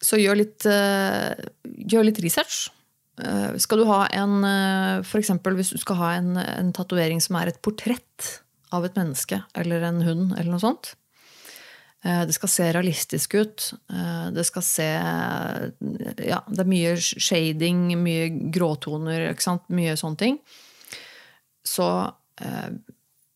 Så 0.00 0.20
gjør 0.20 0.38
litt, 0.40 0.64
uh, 0.68 1.34
gjør 1.64 2.08
litt 2.08 2.20
research. 2.24 2.68
Uh, 3.20 3.56
skal 3.60 3.82
du 3.82 3.88
ha 3.90 4.04
en 4.16 4.38
F.eks. 4.44 5.10
For 5.10 5.20
eksempel 5.20 5.58
hvis 5.58 5.74
du 5.74 5.80
skal 5.82 6.00
ha 6.00 6.14
en, 6.20 6.32
en 6.40 6.72
tatovering 6.76 7.20
som 7.22 7.36
er 7.40 7.50
et 7.50 7.60
portrett 7.64 8.30
av 8.72 8.86
et 8.86 8.96
menneske 8.96 9.42
eller 9.58 9.84
en 9.88 10.00
hund 10.06 10.32
eller 10.38 10.52
noe 10.54 10.62
sånt. 10.62 10.94
Det 12.00 12.32
skal 12.32 12.48
se 12.48 12.66
realistisk 12.72 13.34
ut. 13.36 13.64
Det 14.32 14.44
skal 14.48 14.62
se 14.64 14.86
Ja, 16.24 16.38
det 16.48 16.62
er 16.62 16.70
mye 16.70 16.94
shading, 16.96 17.90
mye 18.00 18.30
gråtoner, 18.54 19.26
ikke 19.34 19.44
sant? 19.44 19.66
mye 19.68 19.98
sånne 20.00 20.20
ting. 20.22 20.38
Så 21.66 21.90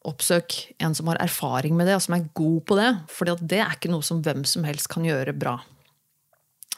oppsøk 0.05 0.57
en 0.83 0.95
som 0.97 1.09
har 1.11 1.21
erfaring 1.25 1.77
med 1.77 1.89
det, 1.89 1.97
og 1.97 2.05
som 2.05 2.17
er 2.17 2.27
god 2.37 2.61
på 2.69 2.79
det. 2.79 2.91
For 3.13 3.31
det 3.41 3.61
er 3.61 3.77
ikke 3.77 3.93
noe 3.93 4.05
som 4.05 4.21
hvem 4.25 4.45
som 4.49 4.67
helst 4.69 4.91
kan 4.93 5.07
gjøre 5.07 5.37
bra. 5.37 5.59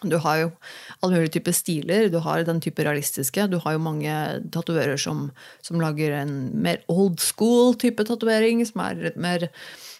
Du 0.05 0.19
har 0.21 0.43
jo 0.43 0.49
alle 1.01 1.17
mulige 1.17 1.39
typer 1.39 1.55
stiler. 1.57 2.11
Du 2.13 2.19
har 2.21 2.45
den 2.45 2.61
type 2.61 2.85
realistiske. 2.85 3.47
Du 3.49 3.57
har 3.65 3.77
jo 3.77 3.83
mange 3.83 4.13
tatoverer 4.53 5.01
som, 5.01 5.31
som, 5.65 5.81
lager 5.81 6.19
en 6.19 6.37
mer 6.53 6.83
old 6.93 7.21
school 7.25 7.75
type 7.81 8.05
tatovering, 8.05 8.61
som 8.69 8.85
er 8.85 9.13
mer 9.17 9.49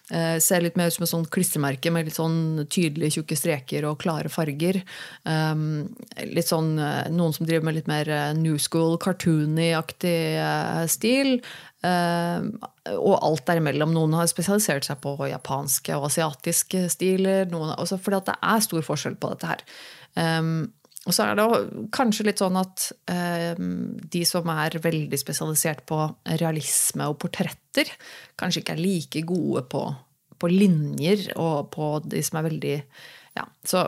Eh, 0.07 0.37
ser 0.39 0.63
litt 0.63 0.77
mer 0.79 0.87
ut 0.87 0.95
som 0.95 1.03
et 1.03 1.11
sånn 1.11 1.25
klistremerke 1.27 1.91
med 1.91 2.07
litt 2.07 2.15
sånn 2.15 2.61
tydelige, 2.71 3.17
tjukke 3.17 3.35
streker 3.35 3.87
og 3.89 3.97
klare 3.99 4.31
farger. 4.31 4.79
Um, 5.27 5.89
litt 6.31 6.47
sånn, 6.47 6.77
eh, 6.79 7.09
Noen 7.11 7.35
som 7.35 7.47
driver 7.47 7.67
med 7.67 7.75
litt 7.75 7.91
mer 7.91 8.07
eh, 8.07 8.31
new 8.37 8.55
school, 8.55 8.95
cartoony-aktig 9.03 10.39
eh, 10.39 10.85
stil. 10.87 11.41
Uh, 11.87 12.47
og 12.97 13.13
alt 13.23 13.45
derimellom. 13.47 13.93
Noen 13.95 14.15
har 14.17 14.27
spesialisert 14.27 14.87
seg 14.87 14.99
på 15.03 15.13
japanske 15.29 15.95
og 15.95 16.09
asiatiske 16.09 16.87
stiler. 16.91 17.47
Noen, 17.51 17.75
også 17.79 17.99
fordi 18.01 18.25
det 18.27 18.35
er 18.41 18.65
stor 18.65 18.83
forskjell 18.89 19.15
på 19.21 19.31
dette 19.35 19.53
her. 19.53 19.63
Og 21.07 21.15
så 21.15 21.23
er 21.23 21.37
det 21.39 21.45
kanskje 21.95 22.25
litt 22.27 22.41
sånn 22.41 22.57
at 22.59 22.89
eh, 23.11 23.55
de 23.55 24.23
som 24.27 24.49
er 24.51 24.75
veldig 24.83 25.19
spesialisert 25.19 25.85
på 25.87 26.01
realisme 26.41 27.07
og 27.07 27.19
portretter, 27.23 27.93
kanskje 28.39 28.63
ikke 28.63 28.75
er 28.75 28.83
like 28.83 29.23
gode 29.29 29.63
på, 29.71 29.83
på 30.35 30.49
linjer 30.51 31.29
og 31.39 31.69
på 31.75 31.93
de 32.03 32.23
som 32.27 32.41
er 32.41 32.47
veldig 32.49 32.75
ja, 33.37 33.45
så, 33.67 33.85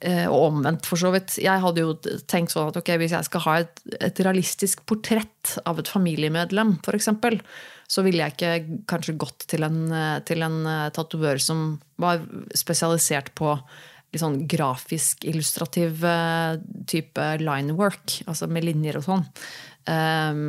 eh, 0.00 0.24
Og 0.30 0.48
omvendt, 0.50 0.86
for 0.86 1.00
så 1.00 1.10
vidt. 1.14 1.36
Jeg 1.42 1.62
hadde 1.62 1.84
jo 1.84 1.94
tenkt 2.30 2.54
sånn 2.54 2.70
at 2.70 2.78
okay, 2.80 2.98
hvis 3.00 3.14
jeg 3.16 3.28
skal 3.28 3.44
ha 3.46 3.56
et, 3.64 3.84
et 3.98 4.24
realistisk 4.26 4.84
portrett 4.88 5.56
av 5.66 5.82
et 5.82 5.90
familiemedlem, 5.90 6.78
f.eks., 6.84 7.10
så 7.94 8.00
ville 8.00 8.24
jeg 8.24 8.32
ikke 8.32 8.78
kanskje 8.88 9.18
gått 9.20 9.44
til 9.50 9.66
en, 9.66 9.82
til 10.24 10.46
en 10.46 10.62
eh, 10.66 10.92
tatovør 10.96 11.42
som 11.42 11.66
var 12.00 12.22
spesialisert 12.56 13.34
på 13.36 13.58
litt 14.14 14.22
sånn 14.22 14.44
grafisk, 14.50 15.26
illustrativ 15.26 16.04
eh, 16.06 16.56
type 16.90 17.26
linework, 17.42 18.20
altså 18.30 18.48
med 18.50 18.66
linjer 18.66 19.00
og 19.00 19.06
sånn. 19.08 19.24
Ehm, 19.90 20.48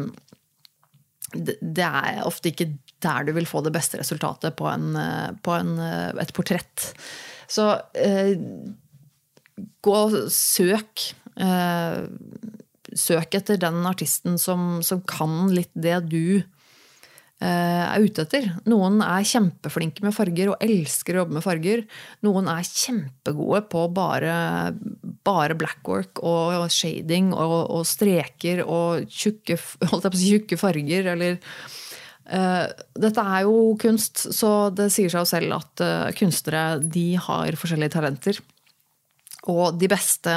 det 1.35 1.85
er 1.85 2.23
ofte 2.23 2.51
ikke 2.51 2.69
der 3.03 3.25
du 3.27 3.33
vil 3.35 3.47
få 3.49 3.61
det 3.65 3.73
beste 3.75 3.99
resultatet 3.99 4.55
på, 4.57 4.67
en, 4.69 4.93
eh, 4.99 5.31
på 5.43 5.55
en, 5.57 5.77
eh, 5.81 6.11
et 6.21 6.33
portrett. 6.37 6.91
Så 7.51 7.69
eh, 7.97 8.35
gå 9.85 9.95
og 9.95 10.17
søk. 10.33 11.09
Eh, 11.35 12.03
søk 12.95 13.37
etter 13.39 13.59
den 13.59 13.81
artisten 13.87 14.39
som, 14.41 14.81
som 14.85 15.03
kan 15.07 15.45
litt 15.53 15.73
det 15.75 15.99
du 16.09 16.43
Eh, 17.43 17.83
er 17.83 17.99
ute 17.99 18.23
etter. 18.23 18.45
Noen 18.71 19.01
er 19.03 19.25
kjempeflinke 19.27 20.05
med 20.05 20.15
farger 20.15 20.53
og 20.53 20.61
elsker 20.63 21.17
å 21.17 21.21
jobbe 21.21 21.35
med 21.35 21.43
farger. 21.43 21.81
Noen 22.23 22.47
er 22.47 22.63
kjempegode 22.63 23.59
på 23.73 23.81
bare, 23.91 24.35
bare 25.27 25.57
blackwork 25.59 26.23
og 26.23 26.63
shading 26.71 27.33
og, 27.35 27.57
og 27.75 27.83
streker 27.89 28.63
og 28.63 29.11
tjukke, 29.11 29.59
tjukke 30.15 30.59
farger, 30.61 31.11
eller 31.11 31.35
Dette 32.25 33.21
er 33.21 33.43
jo 33.45 33.75
kunst, 33.77 34.23
så 34.33 34.71
det 34.73 34.87
sier 34.93 35.11
seg 35.13 35.21
jo 35.21 35.29
selv 35.29 35.55
at 35.59 35.83
uh, 35.85 36.13
kunstnere 36.17 36.79
de 36.81 37.11
har 37.21 37.57
forskjellige 37.59 37.93
talenter. 37.93 38.39
Og 39.51 39.77
de 39.77 39.89
beste 39.91 40.33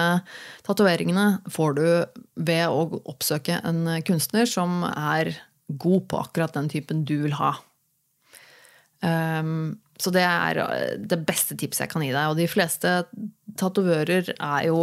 tatoveringene 0.67 1.41
får 1.49 1.79
du 1.79 1.87
ved 2.45 2.65
å 2.69 3.01
oppsøke 3.09 3.57
en 3.65 3.87
kunstner 4.05 4.45
som 4.51 4.83
er 4.91 5.33
god 5.69 6.05
på 6.11 6.21
akkurat 6.21 6.55
den 6.57 6.69
typen 6.73 7.07
du 7.09 7.17
vil 7.25 7.37
ha. 7.39 7.55
Um, 9.01 9.79
så 9.99 10.13
det 10.15 10.25
er 10.25 10.61
eh, 10.63 10.95
det 10.99 11.21
beste 11.27 11.57
tipset 11.59 11.85
jeg 11.85 11.93
kan 11.93 12.05
gi 12.05 12.13
deg. 12.15 12.31
Og 12.31 12.39
de 12.39 12.49
fleste 12.51 12.95
tatovører 13.59 14.31
er 14.35 14.69
jo 14.69 14.83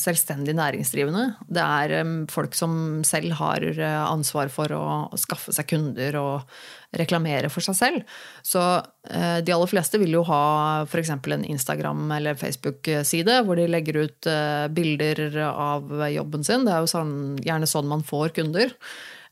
selvstendig 0.00 0.54
næringsdrivende. 0.58 1.24
Det 1.46 1.64
er 1.64 2.04
um, 2.04 2.14
folk 2.30 2.56
som 2.58 3.02
selv 3.06 3.36
har 3.40 3.66
eh, 3.74 4.00
ansvar 4.04 4.52
for 4.52 4.72
å 4.76 4.84
skaffe 5.20 5.54
seg 5.54 5.68
kunder 5.70 6.18
og 6.20 6.56
reklamere 6.94 7.50
for 7.50 7.64
seg 7.66 7.74
selv. 7.74 8.12
Så 8.46 8.60
de 9.02 9.50
aller 9.50 9.66
fleste 9.66 9.98
vil 9.98 10.12
jo 10.14 10.20
ha 10.28 10.84
f.eks. 10.86 11.10
en 11.10 11.42
Instagram- 11.42 12.12
eller 12.14 12.38
Facebook-side 12.38 13.40
hvor 13.44 13.58
de 13.58 13.64
legger 13.66 13.98
ut 14.04 14.28
bilder 14.76 15.34
av 15.48 15.90
jobben 16.14 16.46
sin. 16.46 16.62
Det 16.62 16.70
er 16.70 16.84
jo 16.84 16.92
sånn, 16.94 17.16
gjerne 17.42 17.66
sånn 17.66 17.90
man 17.90 18.06
får 18.06 18.30
kunder. 18.38 18.70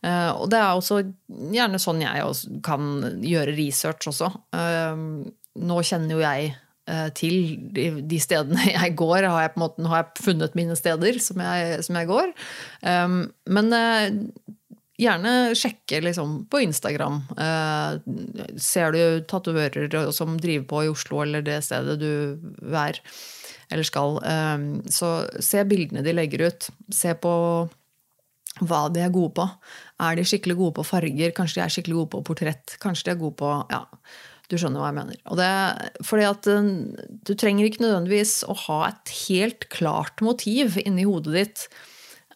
Eh, 0.03 0.31
og 0.35 0.49
det 0.51 0.59
er 0.59 0.75
også 0.75 0.99
gjerne 1.55 1.79
sånn 1.83 2.03
jeg 2.03 2.59
kan 2.67 2.91
gjøre 3.23 3.55
research 3.55 4.11
også. 4.11 4.33
Eh, 4.57 5.03
nå 5.63 5.83
kjenner 5.87 6.17
jo 6.17 6.25
jeg 6.25 6.51
eh, 6.51 6.59
til 7.19 7.37
de, 7.75 8.19
stedene 8.23 8.69
jeg 8.75 8.97
går. 8.99 9.29
Har 9.29 9.47
jeg, 9.47 9.55
måte, 9.61 9.85
har 9.89 10.05
jeg 10.05 10.25
funnet 10.27 10.59
mine 10.59 10.77
steder 10.79 11.21
som 11.23 11.43
jeg, 11.45 11.83
som 11.87 11.99
jeg 12.01 12.11
går. 12.11 12.33
Men 13.57 13.77
gjerne 15.01 15.35
sjekke 15.59 16.03
liksom 16.05 16.43
på 16.53 16.63
Instagram. 16.67 17.23
Ser 18.61 18.95
du 18.95 19.25
tatovører 19.29 20.13
som 20.15 20.37
driver 20.41 20.67
på 20.71 20.83
i 20.87 20.91
Oslo 20.93 21.23
eller 21.25 21.45
det 21.47 21.63
stedet 21.67 21.99
du 22.03 22.13
er 22.73 23.01
eller 23.73 23.87
skal, 23.89 24.19
så 24.93 25.13
se 25.41 25.63
bildene 25.65 26.03
de 26.05 26.13
legger 26.13 26.45
ut. 26.51 26.67
Se 26.93 27.15
på 27.17 27.33
hva 28.61 28.83
de 28.93 29.01
er 29.01 29.13
gode 29.13 29.33
på. 29.39 29.47
Er 30.03 30.19
de 30.19 30.27
skikkelig 30.29 30.59
gode 30.59 30.77
på 30.77 30.85
farger? 30.87 31.33
Kanskje 31.37 31.61
de 31.61 31.65
er 31.65 31.73
skikkelig 31.73 31.99
gode 32.01 32.13
på 32.13 32.23
portrett? 32.29 32.77
Kanskje 32.83 33.09
de 33.09 33.15
er 33.15 33.23
gode 33.23 33.39
på 33.41 33.53
Ja, 33.73 33.87
du 34.53 34.59
skjønner 34.61 34.83
hva 34.83 34.91
jeg 34.91 34.99
mener. 34.99 35.23
Og 35.33 35.39
det, 35.41 35.49
fordi 36.05 36.27
at 36.29 36.51
eh, 36.53 36.69
du 37.25 37.33
trenger 37.39 37.69
ikke 37.69 37.85
nødvendigvis 37.87 38.43
å 38.51 38.57
ha 38.67 38.83
et 38.91 39.15
helt 39.25 39.67
klart 39.73 40.23
motiv 40.25 40.77
inni 40.85 41.07
hodet 41.09 41.35
ditt. 41.39 41.65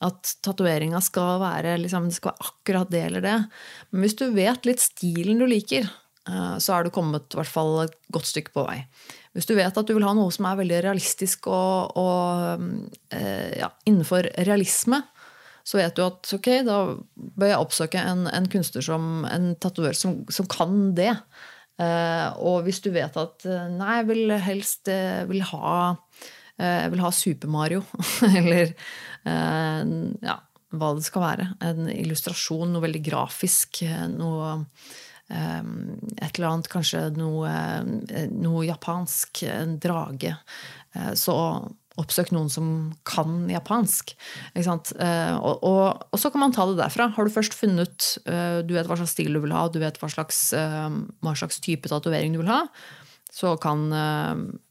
At 0.04 0.34
tatoveringa 0.44 1.00
skal 1.04 1.44
liksom, 1.80 2.10
skal 2.12 2.34
være 2.34 2.50
akkurat 2.50 2.90
det 2.92 3.04
eller 3.10 3.24
det. 3.24 3.36
Men 3.92 4.04
hvis 4.04 4.18
du 4.18 4.26
vet 4.34 4.68
litt 4.68 4.82
stilen 4.84 5.40
du 5.40 5.46
liker, 5.50 5.88
eh, 6.28 6.56
så 6.62 6.78
er 6.78 6.86
du 6.86 6.94
kommet 6.94 7.28
i 7.32 7.40
hvert 7.40 7.52
fall 7.52 7.84
et 7.84 7.96
godt 8.12 8.32
stykke 8.32 8.56
på 8.56 8.66
vei. 8.68 8.80
Hvis 9.36 9.48
du 9.48 9.52
vet 9.58 9.76
at 9.76 9.88
du 9.88 9.92
vil 9.92 10.06
ha 10.06 10.14
noe 10.16 10.32
som 10.32 10.48
er 10.48 10.56
veldig 10.62 10.80
realistisk 10.86 11.50
og, 11.52 11.98
og 12.00 13.12
eh, 13.12 13.60
ja, 13.60 13.68
innenfor 13.84 14.30
realisme, 14.48 15.02
så 15.66 15.80
vet 15.80 15.96
du 15.98 16.04
at 16.04 16.30
ok, 16.36 16.48
da 16.66 16.78
bør 17.36 17.50
jeg 17.50 17.62
oppsøke 17.64 17.98
en, 17.98 18.26
en 18.30 18.46
kunstner 18.50 18.84
som 18.86 19.26
en 19.26 19.50
tatovør 19.58 19.98
som, 19.98 20.20
som, 20.30 20.46
kan 20.46 20.92
det. 20.94 21.10
Uh, 21.76 22.32
og 22.40 22.62
hvis 22.64 22.80
du 22.80 22.88
vet 22.94 23.16
at 23.20 23.44
uh, 23.44 23.66
nei, 23.68 23.98
jeg 23.98 24.08
vil 24.08 24.32
helst 24.40 24.88
uh, 24.88 25.26
vil 25.28 25.42
ha, 25.44 25.72
jeg 26.56 26.92
vil 26.94 27.02
ha 27.04 27.10
Super 27.12 27.50
Mario, 27.52 27.82
eller 28.38 28.70
ja, 29.26 30.36
hva 30.72 30.88
det 30.96 31.04
skal 31.04 31.20
være. 31.24 31.48
En 31.68 31.90
illustrasjon, 31.92 32.70
noe 32.72 32.84
veldig 32.86 33.02
grafisk. 33.04 33.82
Noe 34.14 34.54
et 35.28 36.38
eller 36.38 36.46
annet, 36.48 36.70
kanskje 36.72 37.02
noe, 37.18 37.50
noe 38.32 38.64
japansk. 38.64 39.42
En 39.50 39.74
drage. 39.82 40.32
Så 41.18 41.36
oppsøk 42.00 42.32
noen 42.34 42.50
som 42.52 42.68
kan 43.08 43.46
japansk. 43.50 44.12
Eh, 44.56 44.66
og, 44.68 45.64
og, 45.64 46.04
og, 46.10 46.18
så 46.20 46.30
kan 46.32 46.44
man 46.44 46.54
ta 46.54 46.66
det 46.68 46.78
derfra. 46.80 47.08
Har 47.16 47.26
du 47.26 47.32
først 47.32 47.56
funnet 47.56 48.08
eh, 48.28 48.60
Du 48.66 48.74
vet 48.76 48.88
hva 48.88 48.98
slags 49.00 49.16
stil 49.16 49.36
du 49.36 49.42
vil 49.44 49.54
ha, 49.56 49.66
du 49.72 49.80
vet 49.82 49.98
hva 50.00 50.10
slags, 50.12 50.50
eh, 50.56 50.90
hva 51.24 51.36
slags 51.38 51.60
type 51.64 51.88
tatovering 51.90 52.36
du 52.36 52.42
vil 52.42 52.52
ha, 52.52 52.64
så 53.32 53.56
kan 53.60 53.88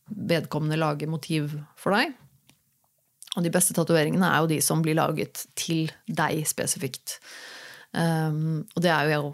vedkommende 0.06 0.80
lage 0.80 1.10
motiv 1.10 1.52
for 1.78 1.94
deg. 1.94 2.16
Og 3.36 3.44
de 3.46 3.52
beste 3.54 3.76
tatoveringene 3.78 4.26
er 4.26 4.42
jo 4.42 4.50
de 4.50 4.62
som 4.64 4.82
blir 4.82 4.98
laget 4.98 5.44
til 5.60 5.92
deg 6.08 6.46
spesifikt. 6.50 7.20
og 7.94 8.80
det 8.82 8.90
er 8.90 9.12
jo 9.12 9.34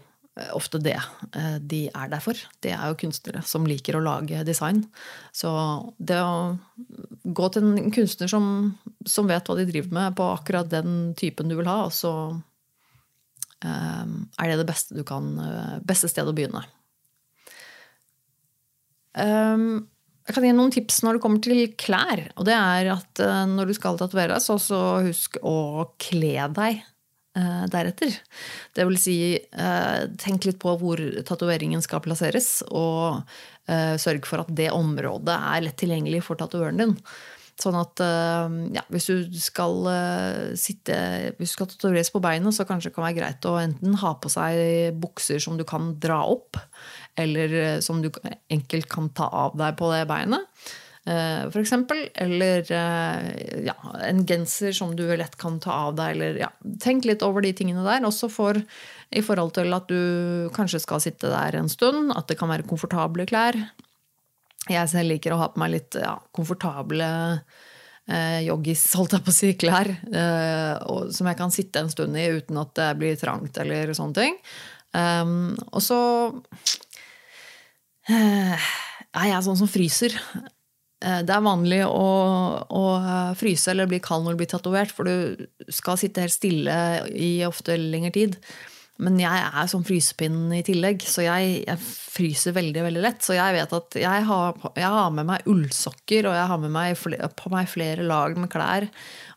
ofte 0.56 0.80
det 0.80 0.96
eh, 0.96 1.58
de 1.60 1.82
er 1.92 2.12
der 2.12 2.22
for. 2.24 2.38
Det 2.64 2.72
er 2.72 2.92
jo 2.92 3.00
kunstnere 3.04 3.44
som 3.46 3.68
liker 3.68 3.98
å 3.98 4.04
lage 4.04 4.46
design. 4.48 4.86
Så 5.36 5.52
det 6.00 6.22
å 6.24 6.56
gå 7.24 7.50
til 7.52 7.68
en 7.68 7.92
kunstner 7.94 8.32
som, 8.32 8.46
som 9.08 9.28
vet 9.30 9.48
hva 9.48 9.58
de 9.60 9.68
driver 9.68 9.92
med 9.98 10.16
på 10.18 10.30
akkurat 10.32 10.72
den 10.72 11.12
typen 11.20 11.52
du 11.52 11.58
vil 11.60 11.70
ha, 11.70 11.84
så 11.92 12.14
um, 12.32 14.14
er 14.40 14.52
det 14.52 14.60
det 14.62 14.68
beste, 14.72 14.96
du 14.96 15.04
kan, 15.08 15.34
beste 15.84 16.10
stedet 16.12 16.32
å 16.32 16.38
begynne. 16.38 16.64
Um, 19.12 19.84
jeg 20.24 20.38
kan 20.38 20.48
gi 20.48 20.54
noen 20.56 20.72
tips 20.72 21.02
når 21.04 21.18
det 21.18 21.24
kommer 21.26 21.44
til 21.44 21.66
klær. 21.76 22.24
Og 22.40 22.48
det 22.48 22.56
er 22.56 22.94
at 22.94 23.22
når 23.52 23.72
du 23.72 23.76
skal 23.76 24.00
tatovere, 24.00 24.38
så 24.40 24.56
husk 25.04 25.36
å 25.44 25.92
kle 26.00 26.48
deg 26.56 26.80
Eh, 26.80 26.91
deretter. 27.72 28.16
Det 28.76 28.86
vil 28.88 28.98
si, 29.00 29.18
eh, 29.40 30.02
tenk 30.20 30.48
litt 30.48 30.60
på 30.60 30.76
hvor 30.80 31.00
tatoveringen 31.28 31.84
skal 31.84 32.04
plasseres, 32.04 32.62
og 32.68 33.22
eh, 33.72 33.96
sørg 34.02 34.28
for 34.28 34.44
at 34.44 34.52
det 34.56 34.72
området 34.76 35.38
er 35.38 35.64
lett 35.64 35.80
tilgjengelig 35.80 36.24
for 36.28 36.40
tatovøren 36.40 36.82
din. 36.82 36.98
Sånn 37.62 37.76
at 37.78 38.00
ja, 38.74 38.82
hvis 38.90 39.06
du 39.12 39.36
skal 39.38 39.84
sitte 40.58 40.96
Hvis 41.38 41.52
du 41.52 41.54
skal 41.60 41.68
tatoveres 41.70 42.10
på 42.10 42.22
beinet, 42.24 42.56
så 42.56 42.66
kanskje 42.66 42.90
det 42.90 42.96
kan 42.96 43.06
være 43.06 43.18
greit 43.20 43.46
å 43.46 43.52
enten 43.62 44.00
ha 44.02 44.16
på 44.18 44.32
seg 44.34 44.96
bukser 44.98 45.38
som 45.44 45.60
du 45.60 45.66
kan 45.68 45.92
dra 46.02 46.24
opp, 46.32 46.58
eller 47.22 47.78
som 47.86 48.02
du 48.02 48.10
enkelt 48.50 48.90
kan 48.90 49.12
ta 49.14 49.30
av 49.30 49.60
deg 49.62 49.78
på 49.78 49.92
det 49.94 50.08
beinet. 50.10 50.48
f.eks. 51.06 51.72
Eller 52.22 52.68
ja, 53.66 53.76
en 54.06 54.22
genser 54.30 54.76
som 54.78 54.92
du 54.96 55.04
lett 55.18 55.38
kan 55.42 55.60
ta 55.64 55.88
av 55.88 55.96
deg. 55.98 56.16
Eller, 56.16 56.42
ja, 56.44 56.52
tenk 56.84 57.08
litt 57.10 57.26
over 57.26 57.42
de 57.46 57.54
tingene 57.58 57.86
der. 57.88 58.06
Også 58.08 58.30
for, 58.30 58.60
i 59.10 59.24
forhold 59.26 59.56
til 59.58 59.74
at 59.74 59.90
du 59.90 60.52
kanskje 60.56 60.84
skal 60.84 61.02
sitte 61.04 61.32
der 61.34 61.58
en 61.58 61.72
stund. 61.72 62.14
At 62.14 62.30
det 62.30 62.38
kan 62.42 62.52
være 62.54 62.68
komfortable 62.70 63.26
klær. 63.30 63.58
Jeg 64.70 64.90
selv 64.92 65.10
liker 65.10 65.34
å 65.34 65.42
ha 65.42 65.50
på 65.52 65.62
meg 65.62 65.74
litt 65.74 65.98
ja, 65.98 66.14
komfortable 66.36 67.08
eh, 68.12 68.42
joggis, 68.46 68.84
holdt 68.98 69.16
jeg 69.18 69.26
på 69.26 69.34
å 69.34 69.36
si, 69.36 69.54
klær. 69.58 69.90
Eh, 69.90 70.92
som 71.16 71.30
jeg 71.30 71.40
kan 71.40 71.54
sitte 71.54 71.82
en 71.82 71.90
stund 71.92 72.20
i 72.20 72.28
uten 72.38 72.62
at 72.62 72.76
det 72.78 72.92
blir 73.02 73.18
trangt 73.20 73.58
eller 73.62 73.94
sånne 73.98 74.18
ting. 74.20 74.38
Um, 74.92 75.54
og 75.72 75.80
så 75.80 75.98
eh, 78.12 78.72
er 79.16 79.30
jeg 79.32 79.46
sånn 79.48 79.60
som 79.64 79.72
fryser. 79.72 80.18
Eh, 81.02 81.22
det 81.26 81.34
er 81.34 81.46
vanlig 81.46 81.82
å, 81.88 82.10
å, 82.62 82.84
fryse 83.40 83.74
eller 83.74 83.90
bli 83.90 84.02
kald 84.04 84.26
når 84.26 84.36
du 84.36 84.44
blir 84.44 84.52
tatovert, 84.52 84.94
for 84.94 85.10
du 85.10 85.48
skal 85.74 86.00
sitte 86.00 86.26
helt 86.26 86.36
stille 86.36 86.76
i 87.10 87.40
ofte 87.48 87.78
lengre 87.80 88.14
tid. 88.16 88.38
Men 89.02 89.18
jeg 89.18 89.46
er 89.48 89.70
som 89.72 89.82
frysepinn 89.86 90.52
i 90.54 90.62
tillegg, 90.66 91.02
så 91.10 91.24
jeg, 91.26 91.64
jeg, 91.66 91.82
fryser 92.12 92.54
veldig 92.54 92.84
veldig 92.86 93.02
lett. 93.02 93.24
Så 93.26 93.34
jeg 93.34 93.56
vet 93.56 93.74
at 93.74 93.98
jeg 93.98 94.26
har, 94.28 94.58
jeg 94.78 94.94
har 94.94 95.14
med 95.16 95.30
meg 95.32 95.48
ullsokker, 95.50 96.28
og 96.30 96.38
jeg 96.38 96.50
har 96.52 96.62
med 96.62 96.74
meg 96.76 97.00
på 97.40 97.54
meg 97.54 97.72
flere 97.72 98.06
lag 98.06 98.38
med 98.38 98.52
klær. 98.52 98.86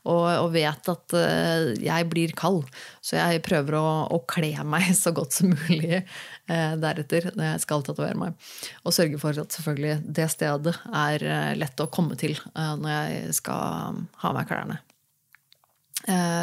Og, 0.05 0.25
og 0.29 0.51
vet 0.53 0.89
at 0.93 1.15
uh, 1.17 1.71
jeg 1.81 2.09
blir 2.11 2.35
kald. 2.37 2.67
Så 3.01 3.17
jeg 3.17 3.41
prøver 3.47 3.79
å, 3.79 3.87
å, 4.13 4.21
kle 4.29 4.53
meg 4.69 4.91
så 4.99 5.15
godt 5.17 5.39
som 5.39 5.55
mulig 5.55 6.03
uh, 6.03 6.75
deretter 6.81 7.31
når 7.33 7.55
jeg 7.55 7.65
skal 7.65 7.85
tatovere 7.87 8.21
meg. 8.21 8.37
Og 8.85 8.97
sørge 8.97 9.21
for 9.23 9.41
at 9.41 9.57
selvfølgelig 9.57 10.15
det 10.21 10.29
stedet 10.35 10.77
er 10.93 11.25
uh, 11.25 11.53
lett 11.57 11.81
å 11.81 11.91
komme 11.93 12.19
til 12.21 12.37
når 12.55 12.91
jeg 12.91 13.37
skal 13.41 14.03
ha 14.21 14.31
meg 14.35 14.49
klærne. 14.49 14.77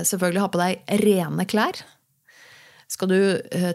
selvfølgelig 0.07 0.41
ha 0.41 0.49
på 0.51 0.59
deg 0.61 1.01
rene 1.03 1.45
klær. 1.49 1.81
Skal 2.91 3.07
du 3.07 3.19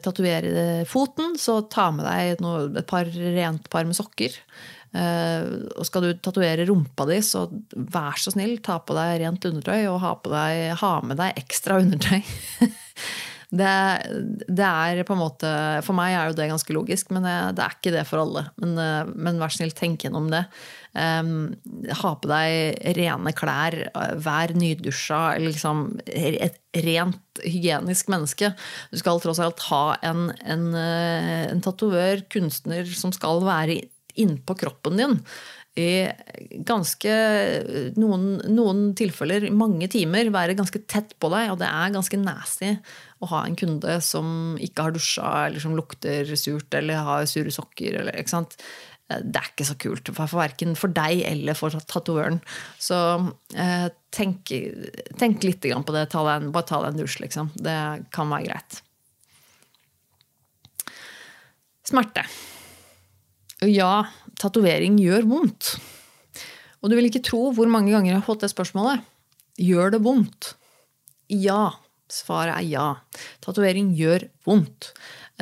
tatovere 0.05 0.85
foten, 0.89 1.39
så 1.41 1.61
ta 1.73 1.87
med 1.95 2.05
deg 2.05 2.43
et 2.81 2.89
par 2.91 3.09
rent 3.09 3.71
par 3.73 3.87
med 3.89 3.97
sokker. 3.97 4.35
Uh, 4.97 5.67
og 5.77 5.85
skal 5.85 6.07
du 6.07 6.11
tatovere 6.25 6.65
rumpa 6.69 7.05
di, 7.11 7.21
så 7.25 7.45
vær 7.75 8.17
så 8.21 8.33
snill, 8.33 8.57
ta 8.65 8.79
på 8.81 8.97
deg 8.97 9.21
rent 9.21 9.45
undertøy 9.45 9.89
og 9.91 10.01
ha, 10.01 10.13
deg, 10.25 10.61
ha 10.81 10.93
med 11.05 11.21
deg 11.21 11.41
ekstra 11.43 11.77
undertøy. 11.83 12.23
det, 13.61 13.75
det, 14.49 14.65
er 14.65 15.03
på 15.05 15.15
en 15.15 15.21
måte 15.21 15.51
For 15.85 15.97
meg 15.99 16.15
er 16.17 16.31
jo 16.31 16.39
det 16.39 16.49
ganske 16.49 16.77
logisk, 16.79 17.13
men 17.13 17.27
det, 17.29 17.61
er 17.61 17.77
ikke 17.77 17.93
det 17.93 18.07
for 18.09 18.25
alle. 18.25 18.47
Men, 18.63 18.73
uh, 18.81 19.13
men 19.13 19.43
vær 19.43 19.53
snill, 19.53 19.75
tenk 19.77 20.07
gjennom 20.07 20.31
det. 20.33 20.47
Um, 20.97 21.53
ha 21.93 22.13
på 22.17 22.31
deg 22.31 22.95
rene 22.97 23.35
klær, 23.37 23.77
vær 24.25 24.55
nydusja, 24.57 25.37
liksom 25.43 25.91
et 26.09 26.57
rent 26.87 27.43
hygienisk 27.45 28.09
menneske. 28.13 28.55
Du 28.95 28.97
skal 29.03 29.21
tross 29.21 29.43
alt 29.45 29.61
ha 29.69 29.83
en, 30.07 30.31
en, 30.41 30.71
eh, 30.79 31.45
en 31.51 31.61
tatovør, 31.65 32.25
kunstner, 32.33 32.89
som 32.97 33.13
skal 33.13 33.45
være 33.45 33.83
innpå 34.23 34.57
kroppen 34.59 35.01
din 35.01 35.21
i 35.77 36.09
ganske 36.65 37.13
noen, 38.01 38.25
noen 38.49 38.83
tilfeller, 38.97 39.45
mange 39.53 39.91
timer, 39.93 40.31
være 40.33 40.57
ganske 40.57 40.81
tett 40.89 41.13
på 41.21 41.29
deg. 41.35 41.51
Og 41.53 41.61
det 41.61 41.69
er 41.69 41.93
ganske 41.93 42.21
nasty 42.21 42.73
å 43.21 43.29
ha 43.35 43.43
en 43.45 43.59
kunde 43.61 43.99
som 44.05 44.57
ikke 44.63 44.87
har 44.87 44.97
dusja, 44.97 45.29
eller 45.47 45.63
som 45.63 45.77
lukter 45.77 46.33
surt, 46.41 46.73
eller 46.77 47.05
har 47.05 47.29
sure 47.29 47.53
sokker. 47.53 48.01
Eller, 48.01 48.17
ikke 48.17 48.35
sant? 48.39 48.57
Det 49.07 49.39
er 49.39 49.53
ikke 49.53 49.69
så 49.69 49.77
kult. 49.85 50.11
For 50.17 50.41
verken 50.41 50.73
for 50.81 50.97
deg 50.97 51.23
eller 51.29 51.59
for 51.59 51.77
tatovøren. 51.77 52.41
Så 52.81 52.97
eh, 53.53 53.87
tenk, 54.17 54.51
tenk, 55.21 55.45
litt 55.45 55.61
på 55.69 55.95
det. 55.95 56.09
Ta 56.17 56.25
en, 56.39 56.51
bare 56.57 56.71
ta 56.73 56.81
deg 56.87 56.95
en 56.95 57.05
dusj, 57.05 57.21
liksom. 57.29 57.53
Det 57.61 57.79
kan 58.17 58.33
være 58.33 58.49
greit. 58.49 58.83
Smerte. 61.87 62.25
Ja, 63.65 64.05
tatovering 64.37 64.99
gjør 65.01 65.25
vondt. 65.31 65.77
Og 66.83 66.93
du 66.93 66.97
vil 66.99 67.09
ikke 67.09 67.25
tro 67.25 67.49
hvor 67.57 67.71
mange 67.73 67.95
ganger 67.95 68.13
jeg 68.13 68.19
har 68.19 68.27
fått 68.27 68.45
det 68.45 68.53
spørsmålet. 68.53 69.05
Gjør 69.57 69.97
det 69.97 70.03
vondt? 70.05 70.53
Ja. 71.33 71.73
Svaret 72.13 72.61
er 72.61 72.67
ja. 72.69 72.89
Tatovering 73.43 73.89
gjør 73.99 74.29
vondt. 74.47 74.93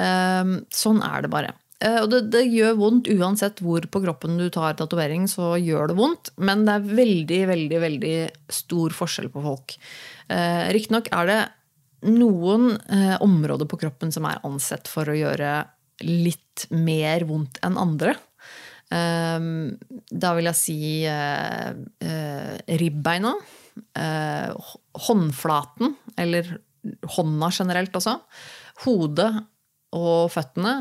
Eh, 0.01 0.55
sånn 0.73 1.03
er 1.05 1.27
det 1.27 1.33
bare. 1.35 1.51
Eh, 1.85 1.99
og 2.01 2.09
det, 2.13 2.23
det, 2.33 2.45
gjør 2.55 2.79
vondt 2.79 3.11
uansett 3.13 3.61
hvor 3.65 3.85
på 3.85 4.01
kroppen 4.05 4.39
du 4.41 4.47
tar 4.53 4.79
tatovering, 4.79 5.27
så 5.31 5.55
gjør 5.61 5.91
det 5.91 5.99
vondt. 5.99 6.33
Men 6.39 6.65
det 6.65 6.79
er 6.79 6.89
veldig, 7.03 7.43
veldig, 7.51 7.83
veldig 7.89 8.17
stor 8.63 8.97
forskjell 8.97 9.31
på 9.35 9.45
folk. 9.45 9.77
Eh, 10.33 10.65
Riktignok 10.75 11.11
er 11.13 11.31
det 11.31 11.41
noen 12.15 12.75
eh, 12.93 13.17
områder 13.25 13.69
på 13.69 13.81
kroppen 13.81 14.13
som 14.15 14.27
er 14.29 14.43
ansett 14.47 14.89
for 14.91 15.09
å 15.09 15.17
gjøre 15.17 15.57
litt 16.05 16.67
mer 16.75 17.27
vondt 17.29 17.61
enn 17.67 17.79
andre. 17.81 18.15
Eh, 18.95 19.49
da 20.25 20.35
vil 20.37 20.51
jeg 20.51 20.61
si 20.61 20.79
eh, 21.09 21.73
eh 22.05 22.79
ribbeina. 22.81 23.35
Eh, 23.75 24.71
håndflaten, 25.09 25.97
eller 26.21 26.55
hånda 27.17 27.51
generelt 27.51 27.97
også. 27.97 28.19
Hodet 28.85 29.33
og 29.95 30.31
føttene 30.35 30.77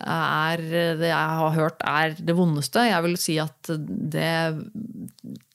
er 0.00 0.60
det 0.98 1.10
jeg 1.10 1.38
har 1.40 1.54
hørt 1.56 1.82
er 1.86 2.14
det 2.16 2.36
vondeste. 2.36 2.86
Jeg 2.88 3.04
vil 3.04 3.16
si 3.20 3.36
at 3.42 3.70
det, 3.70 4.30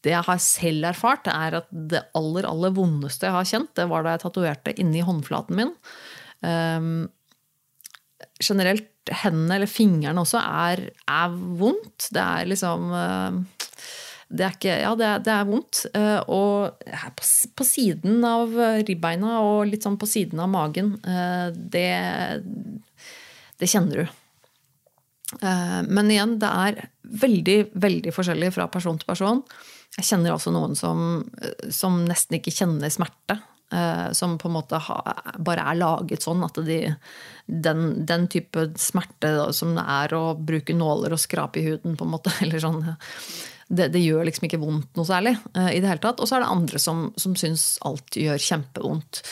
det 0.05 0.13
jeg 0.13 0.25
har 0.27 0.41
selv 0.43 0.89
erfart, 0.91 1.29
er 1.31 1.59
at 1.61 1.69
det 1.71 2.03
aller, 2.17 2.47
aller 2.49 2.73
vondeste 2.75 3.27
jeg 3.27 3.35
har 3.35 3.49
kjent, 3.49 3.73
det 3.77 3.87
var 3.89 4.05
da 4.05 4.15
jeg 4.15 4.25
tatoverte 4.25 4.75
inni 4.81 5.01
håndflaten 5.05 5.57
min. 5.57 5.73
Um, 6.45 7.07
generelt 8.43 8.91
hendene 9.11 9.59
eller 9.59 9.69
fingrene 9.69 10.23
også 10.23 10.41
er, 10.41 10.87
er, 11.05 11.37
vondt. 11.59 12.09
Det 12.15 12.23
er 12.23 12.49
liksom 12.49 12.89
uh, 12.93 13.39
det 14.29 14.47
er, 14.47 14.57
ikke, 14.57 14.75
ja, 14.81 14.91
det 14.97 15.07
er, 15.07 15.23
det 15.25 15.33
er 15.35 15.47
vondt. 15.49 15.85
Uh, 15.93 16.19
og 16.33 16.85
på, 17.19 17.29
på, 17.61 17.67
siden 17.67 18.25
av 18.25 18.53
ribbeina 18.87 19.39
og 19.45 19.65
litt 19.69 19.85
sånn 19.85 19.99
på 20.01 20.09
siden 20.09 20.41
av 20.41 20.51
magen, 20.51 20.95
uh, 21.05 21.49
det, 21.53 21.89
det 23.61 23.71
kjenner 23.71 24.03
du. 24.05 24.21
Eh, 25.41 25.81
men 25.87 26.11
igjen, 26.11 26.37
det 26.41 26.49
er 26.49 26.81
veldig, 27.23 27.57
veldig 27.81 28.13
forskjellig 28.15 28.51
fra 28.55 28.67
person 28.71 28.99
til 28.99 29.09
person. 29.09 29.41
Jeg 29.97 30.07
kjenner 30.09 30.35
altså 30.35 30.53
noen 30.53 30.75
som, 30.77 31.25
eh, 31.41 31.69
som 31.73 32.03
nesten 32.07 32.39
ikke 32.39 32.53
kjenner 32.53 32.93
smerte. 32.93 33.39
Eh, 33.73 34.11
som 34.11 34.37
på 34.37 34.47
en 34.47 34.55
måte 34.59 34.77
bare 35.41 35.63
er 35.71 35.79
laget 35.79 36.21
sånn 36.21 36.43
at 36.45 36.59
de, 36.67 36.79
den, 37.45 37.87
den, 38.05 38.27
type 38.29 38.67
smerte 38.77 39.31
som 39.57 39.73
det 39.73 39.85
er 39.89 40.13
å 40.13 40.35
bruke 40.37 40.75
nåler 40.77 41.15
og 41.15 41.21
skrape 41.21 41.59
i 41.61 41.65
huden, 41.71 41.95
på 41.97 42.05
en 42.05 42.13
måte, 42.13 42.33
eller 42.45 42.61
sånn 42.61 42.83
det, 43.65 43.89
det, 43.89 44.03
gjør 44.03 44.27
liksom 44.27 44.45
ikke 44.45 44.61
vondt 44.61 44.99
noe 44.99 45.07
særlig. 45.09 45.33
i 45.73 45.79
det 45.81 45.89
hele 45.89 46.03
tatt. 46.03 46.21
Og 46.21 46.29
så 46.29 46.37
er 46.37 46.43
det 46.43 46.51
andre 46.53 46.81
som, 46.81 47.07
som 47.17 47.33
syns 47.33 47.79
alt 47.87 48.13
gjør 48.21 48.37
kjempevondt. 48.37 49.23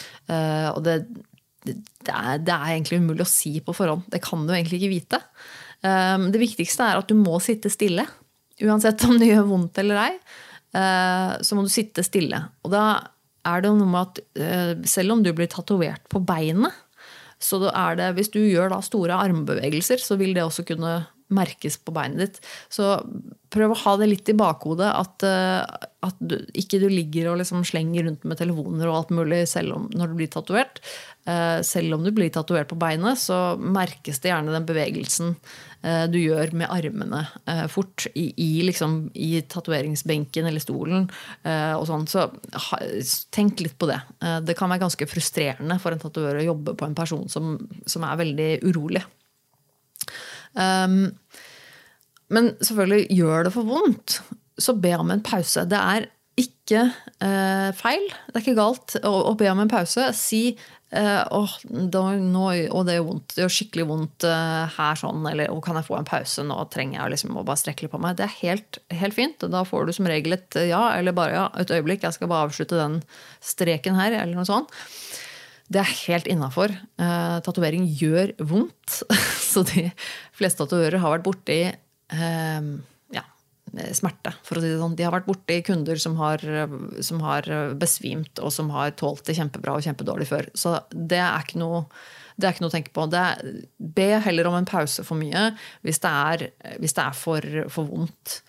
og 0.74 0.80
det, 0.88 0.96
det, 1.62 1.76
er, 2.10 2.42
det 2.42 2.56
er 2.56 2.72
egentlig 2.72 2.98
umulig 3.04 3.28
å 3.28 3.30
si 3.30 3.60
på 3.62 3.76
forhånd. 3.78 4.08
Det 4.10 4.24
kan 4.26 4.48
du 4.48 4.56
egentlig 4.56 4.80
ikke 4.80 4.96
vite. 4.96 5.20
Det 6.34 6.42
viktigste 6.42 6.88
er 6.90 7.04
at 7.04 7.14
du 7.14 7.14
må 7.20 7.38
sitte 7.46 7.70
stille. 7.70 8.08
Uansett 8.62 9.06
om 9.06 9.18
det 9.22 9.30
gjør 9.32 9.48
vondt 9.50 9.80
eller 9.82 10.02
ei, 10.08 10.12
eh, 10.78 11.32
så 11.42 11.58
må 11.58 11.66
du 11.66 11.72
sitte 11.74 12.06
stille. 12.06 12.42
Og 12.66 12.74
da 12.74 12.86
er 13.48 13.64
det 13.64 13.74
noe 13.76 13.90
med 13.90 14.02
at 14.02 14.22
eh, 14.40 14.74
selv 14.90 15.18
om 15.18 15.24
du 15.24 15.32
blir 15.36 15.52
tatovert 15.52 16.06
på 16.12 16.22
beinet, 16.24 16.74
så 17.44 17.60
er 17.68 17.98
det, 18.00 18.14
hvis 18.16 18.32
du 18.32 18.40
gjør 18.40 18.78
store 18.86 19.18
armbevegelser, 19.20 20.00
så 20.00 20.16
vil 20.20 20.32
det 20.36 20.46
også 20.46 20.64
kunne 20.68 21.02
merkes 21.34 21.80
på 21.82 21.92
beinet 21.96 22.22
ditt. 22.22 22.38
Så 22.72 22.86
prøv 23.52 23.74
å 23.74 23.80
ha 23.82 23.94
det 24.00 24.08
litt 24.12 24.30
i 24.30 24.36
bakhodet 24.38 24.88
at, 24.96 25.26
eh, 25.28 25.90
at 26.08 26.22
du, 26.24 26.38
ikke 26.56 26.80
du 26.80 26.88
ligger 26.92 27.32
og 27.32 27.42
liksom 27.42 27.66
slenger 27.68 28.08
rundt 28.08 28.24
med 28.28 28.40
telefoner 28.40 28.88
og 28.88 29.00
alt 29.02 29.14
mulig 29.18 29.44
om, 29.76 29.90
når 29.92 30.14
du 30.14 30.18
blir 30.22 30.32
tatovert. 30.32 30.84
Selv 31.64 31.96
om 31.96 32.02
du 32.04 32.10
blir 32.12 32.28
tatovert 32.36 32.68
på 32.68 32.76
beinet, 32.76 33.16
så 33.16 33.56
merkes 33.56 34.18
det 34.20 34.28
gjerne 34.28 34.52
den 34.52 34.66
bevegelsen 34.68 35.38
Eh, 35.38 35.73
du 36.08 36.20
gjør 36.20 36.54
med 36.56 36.72
armene 36.72 37.26
eh, 37.50 37.66
fort 37.72 38.06
i, 38.16 38.30
i, 38.40 38.52
liksom, 38.64 39.10
i 39.16 39.42
tatoveringsbenken 39.52 40.48
eller 40.48 40.64
stolen. 40.64 41.10
Eh, 41.44 41.74
og 41.76 41.88
sånn. 41.90 42.06
Så 42.08 42.30
tenk 43.34 43.64
litt 43.64 43.76
på 43.80 43.90
det. 43.92 44.00
Det 44.48 44.56
kan 44.60 44.72
være 44.72 44.86
ganske 44.86 45.10
frustrerende 45.12 45.80
for 45.84 45.96
en 45.96 46.02
tatovør 46.02 46.40
å 46.40 46.48
jobbe 46.48 46.78
på 46.80 46.88
en 46.88 46.96
person 46.98 47.28
som, 47.32 47.58
som 47.90 48.08
er 48.08 48.22
veldig 48.24 48.50
urolig. 48.70 49.04
Um, 50.54 51.14
men 52.34 52.54
selvfølgelig, 52.62 53.08
gjør 53.14 53.48
det 53.48 53.54
for 53.56 53.68
vondt, 53.68 54.20
så 54.62 54.76
be 54.78 54.94
om 54.98 55.12
en 55.14 55.24
pause. 55.26 55.66
Det 55.70 55.80
er 55.80 56.08
ikke 56.40 56.86
eh, 57.22 57.70
feil. 57.78 58.08
Det 58.30 58.38
er 58.38 58.46
ikke 58.46 58.58
galt 58.58 58.96
å, 59.04 59.12
å 59.30 59.34
be 59.38 59.50
om 59.52 59.62
en 59.62 59.72
pause. 59.72 60.08
Si 60.18 60.42
eh, 60.50 61.22
åh, 61.22 61.56
da, 61.70 62.04
nå, 62.18 62.46
og 62.74 62.88
det 62.88 62.98
gjør 62.98 63.08
vondt. 63.10 63.36
Det 63.36 63.44
gjør 63.44 63.54
skikkelig 63.58 63.88
vondt 63.92 64.28
eh, 64.30 64.78
her 64.78 65.00
sånn. 65.00 65.26
Eller 65.30 65.54
å, 65.54 65.60
kan 65.64 65.78
jeg 65.78 65.88
få 65.90 66.00
en 66.00 66.10
pause? 66.10 66.46
Nå 66.48 66.58
trenger 66.74 67.00
jeg 67.00 67.16
liksom 67.16 67.38
å 67.38 67.46
bare 67.46 67.62
strekke 67.62 67.86
litt 67.86 67.94
på 67.94 68.02
meg. 68.02 68.18
Det 68.20 68.26
er 68.26 68.40
helt, 68.40 68.82
helt 68.94 69.18
fint. 69.18 69.46
Da 69.54 69.66
får 69.68 69.86
du 69.86 69.94
som 69.98 70.10
regel 70.10 70.38
et 70.38 70.58
ja, 70.70 70.86
eller 70.98 71.16
bare 71.18 71.38
ja, 71.38 71.46
et 71.62 71.74
øyeblikk. 71.74 72.08
Jeg 72.08 72.18
skal 72.18 72.32
bare 72.32 72.50
avslutte 72.50 72.80
den 72.80 73.02
streken 73.44 74.00
her, 74.00 74.18
eller 74.24 74.38
noe 74.40 74.50
sånt. 74.50 74.74
Det 75.74 75.82
er 75.82 75.94
helt 76.08 76.28
innafor. 76.30 76.74
Eh, 77.02 77.38
tatovering 77.46 77.86
gjør 78.00 78.34
vondt. 78.42 79.04
Så 79.52 79.66
de 79.70 79.90
fleste 80.36 80.64
tatoverer 80.64 81.02
har 81.02 81.16
vært 81.16 81.28
borti 81.28 81.60
eh, 81.70 82.74
smerte, 83.98 84.34
for 84.46 84.60
å 84.60 84.64
si 84.64 84.70
det 84.70 84.80
sånn. 84.82 84.98
De 84.98 85.06
har 85.06 85.14
vært 85.16 85.30
borti 85.30 85.60
kunder 85.66 86.00
som 86.02 86.18
har, 86.20 86.44
som 87.06 87.24
har 87.26 87.48
besvimt, 87.80 88.42
og 88.42 88.54
som 88.54 88.70
har 88.74 88.94
tålt 89.00 89.26
det 89.28 89.38
kjempebra 89.40 89.78
og 89.78 89.86
kjempedårlig 89.86 90.28
før. 90.30 90.50
Så 90.58 90.76
det 90.94 91.22
er 91.24 91.46
ikke 91.46 91.62
noe, 91.62 91.86
det 92.38 92.48
er 92.48 92.56
ikke 92.56 92.66
noe 92.66 92.74
å 92.74 92.76
tenke 92.76 92.94
på. 92.94 93.08
Er, 93.18 93.42
be 93.78 94.08
heller 94.28 94.50
om 94.50 94.60
en 94.60 94.70
pause 94.70 95.06
for 95.08 95.20
mye 95.20 95.50
hvis 95.86 96.02
det 96.04 96.14
er, 96.14 96.46
hvis 96.84 96.96
det 96.98 97.08
er 97.08 97.18
for, 97.18 97.50
for 97.74 97.90
vondt. 97.90 98.40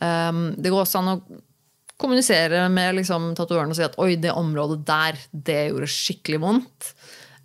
Um, 0.00 0.50
det 0.56 0.72
går 0.72 0.86
også 0.86 1.02
an 1.02 1.14
å 1.14 1.20
kommunisere 2.00 2.64
med 2.72 2.96
liksom, 2.96 3.34
tatovøren 3.36 3.74
og 3.74 3.76
si 3.76 3.84
at 3.84 3.98
oi, 4.00 4.14
det 4.16 4.32
området 4.32 4.80
der, 4.88 5.18
det 5.30 5.60
gjorde 5.68 5.90
skikkelig 5.92 6.40
vondt. 6.40 6.92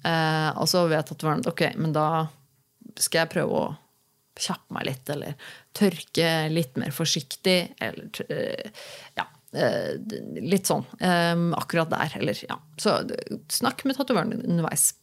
Uh, 0.05 0.53
og 0.61 0.69
så 0.71 0.85
vet 0.87 1.09
tatovøren 1.09 1.43
at 1.43 1.51
ok, 1.51 1.65
men 1.81 1.95
da 1.95 2.27
skal 2.95 3.25
jeg 3.25 3.33
prøve 3.33 3.59
å 3.59 3.73
kjappe 4.39 4.75
meg 4.75 4.87
litt, 4.89 5.09
eller 5.11 5.35
tørke 5.75 6.33
litt 6.51 6.77
mer 6.79 6.93
forsiktig, 6.95 7.59
eller 7.83 8.09
eh, 8.29 8.83
ja. 9.19 9.27
Eh, 9.55 9.95
litt 10.43 10.67
sånn. 10.67 10.85
Eh, 10.99 11.33
akkurat 11.59 11.91
der, 11.93 12.19
eller 12.19 12.45
ja. 12.47 12.59
Så 12.81 12.97
snakk 13.51 13.85
med 13.85 13.99
tatovøren 13.99 14.35
din 14.35 14.45
underveis. 14.45 14.93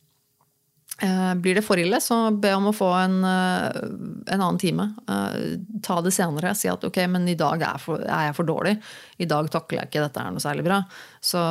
Blir 1.43 1.57
det 1.57 1.65
for 1.66 1.81
ille, 1.81 1.99
så 2.05 2.28
be 2.39 2.51
om 2.55 2.69
å 2.69 2.74
få 2.77 2.86
en, 2.94 3.15
en 3.24 4.28
annen 4.36 4.59
time. 4.61 4.85
Ta 5.82 5.97
det 6.05 6.12
senere. 6.15 6.53
Si 6.55 6.69
at 6.70 6.85
ok, 6.86 7.01
men 7.11 7.24
i 7.32 7.35
dag 7.35 7.65
er, 7.65 7.81
for, 7.82 8.05
er, 8.05 8.28
jeg 8.28 8.36
for 8.36 8.47
dårlig. 8.47 8.77
I 9.19 9.27
dag 9.27 9.49
takler 9.51 9.81
jeg 9.81 9.90
ikke 9.90 10.05
dette 10.05 10.23
er 10.23 10.36
noe 10.36 10.44
særlig 10.44 10.66
bra. 10.69 10.78
Så 11.19 11.43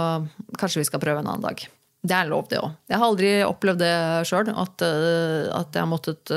kanskje 0.62 0.84
vi 0.84 0.88
skal 0.88 1.04
prøve 1.04 1.26
en 1.26 1.34
annen 1.34 1.44
dag. 1.50 1.66
Det 2.06 2.16
er 2.16 2.32
lov, 2.32 2.48
det 2.54 2.62
òg. 2.62 2.78
Jeg 2.94 3.02
har 3.02 3.10
aldri 3.10 3.34
opplevd 3.44 3.82
det 3.82 3.94
sjøl, 4.30 4.54
at, 4.54 4.86
at, 4.86 5.74
jeg 5.74 5.84
har 5.84 5.90
måttet 5.90 6.36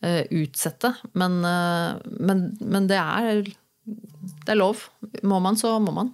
utsette. 0.00 0.92
Men, 1.18 1.40
men, 1.42 2.42
men 2.60 2.86
det, 2.90 2.98
er, 2.98 3.40
det 4.44 4.52
er 4.52 4.58
lov. 4.60 4.84
Må 5.26 5.40
man, 5.42 5.58
så 5.58 5.74
må 5.82 5.94
man. 5.96 6.12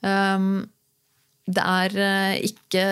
Um, 0.00 0.68
det 1.50 1.62
er 1.66 1.96
eh, 1.98 2.34
ikke 2.46 2.82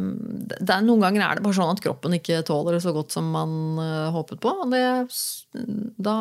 det 0.00 0.70
er, 0.72 0.80
Noen 0.82 1.02
ganger 1.04 1.22
er 1.22 1.38
det 1.38 1.44
bare 1.44 1.54
sånn 1.58 1.74
at 1.74 1.82
kroppen 1.84 2.16
ikke 2.16 2.40
tåler 2.48 2.78
det 2.78 2.82
så 2.82 2.94
godt 2.96 3.12
som 3.12 3.28
man 3.34 3.50
håpet 4.14 4.40
på. 4.40 4.54
Og 4.64 4.72
det, 4.72 4.84
da 6.00 6.16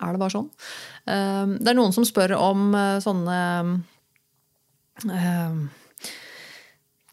er 0.00 0.16
det 0.16 0.22
bare 0.22 0.34
sånn. 0.34 0.50
Uh, 1.06 1.54
det 1.60 1.70
er 1.70 1.78
noen 1.78 1.94
som 1.94 2.08
spør 2.08 2.34
om 2.40 2.74
sånne 3.04 3.38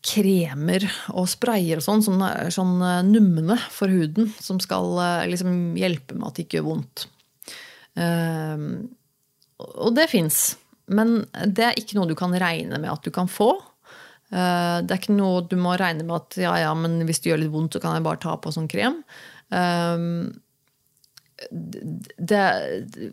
kremer 0.08 0.86
og 1.12 1.28
sprayer 1.28 1.82
og 1.82 1.84
sånn 1.84 2.22
er 2.24 2.52
sånn 2.54 2.78
numne 3.10 3.58
for 3.74 3.92
huden, 3.92 4.30
som 4.40 4.62
skal 4.64 4.96
liksom 5.28 5.76
hjelpe 5.80 6.16
med 6.16 6.30
at 6.30 6.38
det 6.38 6.46
ikke 6.46 6.62
gjør 6.62 6.70
vondt. 6.70 7.08
og 9.58 9.92
det 9.98 10.08
fins. 10.12 10.40
Men 10.88 11.26
det 11.44 11.66
er 11.66 11.80
ikke 11.80 11.98
noe 11.98 12.08
du 12.08 12.16
kan 12.18 12.36
regne 12.40 12.80
med 12.80 12.92
at 12.92 13.04
du 13.04 13.12
kan 13.12 13.28
få. 13.28 13.52
Uh, 14.28 14.84
det 14.84 14.92
er 14.92 15.00
ikke 15.00 15.16
noe 15.16 15.46
du 15.48 15.56
må 15.60 15.78
regne 15.80 16.04
med 16.04 16.18
at 16.18 16.38
ja, 16.42 16.52
ja, 16.60 16.74
men 16.76 17.00
hvis 17.08 17.22
det 17.24 17.32
gjør 17.32 17.44
litt 17.46 17.54
vondt, 17.54 17.76
så 17.76 17.84
kan 17.84 17.96
jeg 17.96 18.08
bare 18.08 18.22
ta 18.24 18.36
på 18.40 18.52
sånn 18.56 18.68
krem. 18.72 19.02
Eh, 19.48 20.08
det, 21.52 22.44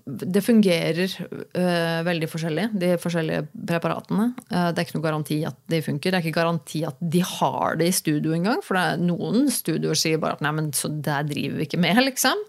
det 0.04 0.42
fungerer 0.44 1.10
uh, 1.20 2.00
veldig 2.06 2.28
forskjellig, 2.32 2.68
de 2.80 2.94
forskjellige 3.00 3.42
preparatene. 3.68 4.30
Uh, 4.48 4.70
det 4.70 4.80
er 4.80 4.86
ikke 4.86 4.96
noe 4.96 5.06
garanti 5.08 5.40
at 5.44 5.58
de 5.70 5.82
funker. 5.84 6.08
Det 6.08 6.20
er 6.20 6.24
ikke 6.24 6.38
garanti 6.40 6.84
at 6.88 6.96
de 7.00 7.20
har 7.34 7.76
det 7.80 7.90
i 7.90 7.98
studio 7.98 8.32
engang. 8.36 8.62
For 8.64 8.78
det 8.78 8.86
er 8.86 9.04
noen 9.04 9.50
studioer 9.52 9.98
sier 9.98 10.22
bare 10.22 10.38
at 10.38 10.46
nei, 10.46 10.54
men 10.56 10.72
så 10.76 10.88
der 10.88 11.28
driver 11.28 11.60
vi 11.60 11.68
ikke 11.68 11.82
med, 11.84 12.00
liksom. 12.08 12.46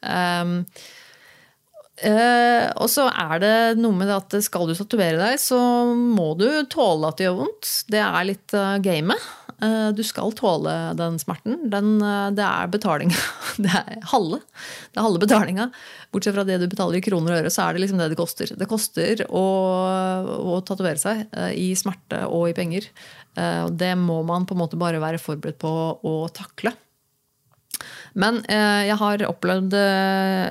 Um, 0.00 0.56
Uh, 2.00 2.70
og 2.80 2.88
så 2.88 3.10
er 3.12 3.40
det 3.42 3.56
noe 3.76 3.92
med 3.92 4.08
det 4.08 4.14
at 4.16 4.36
skal 4.46 4.64
du 4.64 4.72
tatovere 4.72 5.18
deg, 5.20 5.40
så 5.40 5.58
må 5.92 6.30
du 6.40 6.46
tåle 6.72 7.10
at 7.10 7.18
det 7.18 7.26
gjør 7.26 7.36
vondt. 7.42 7.72
Det 7.92 8.00
er 8.00 8.24
litt 8.24 8.54
uh, 8.56 8.78
gamet. 8.80 9.26
Uh, 9.60 9.90
du 9.96 10.02
skal 10.06 10.32
tåle 10.36 10.72
den 10.98 11.18
smerten. 11.20 11.58
Den, 11.72 11.98
uh, 12.02 12.30
det 12.34 12.46
er 12.46 12.72
betalinga. 12.72 13.16
Det 13.60 13.68
er 13.68 13.98
halve. 14.08 14.38
Det 14.92 15.00
er 15.00 15.04
halve 15.04 15.20
betalinga. 15.20 15.66
Bortsett 16.14 16.36
fra 16.36 16.46
det 16.48 16.60
du 16.62 16.68
betaler 16.70 16.96
i 16.96 17.04
kroner 17.04 17.34
og 17.34 17.42
øre, 17.42 17.52
så 17.52 17.66
er 17.66 17.76
det 17.76 17.82
liksom 17.82 18.00
det 18.00 18.10
det 18.12 18.18
koster. 18.20 18.52
Det 18.56 18.68
koster 18.70 19.24
å, 19.26 19.46
å 20.54 20.60
tatovere 20.64 21.00
seg 21.02 21.26
uh, 21.34 21.50
i 21.52 21.72
smerte 21.76 22.22
og 22.28 22.48
i 22.50 22.56
penger. 22.56 22.88
det 23.70 23.92
må 23.96 24.22
man 24.26 24.42
på 24.46 24.56
en 24.56 24.58
måte 24.58 24.78
bare 24.80 25.00
være 25.00 25.20
forberedt 25.22 25.60
på 25.62 25.70
å 26.02 26.14
takle. 26.34 26.72
Men 28.18 28.40
eh, 28.50 28.86
jeg 28.88 28.98
har 29.00 29.24
opplevd 29.28 29.74
eh, 29.78 30.50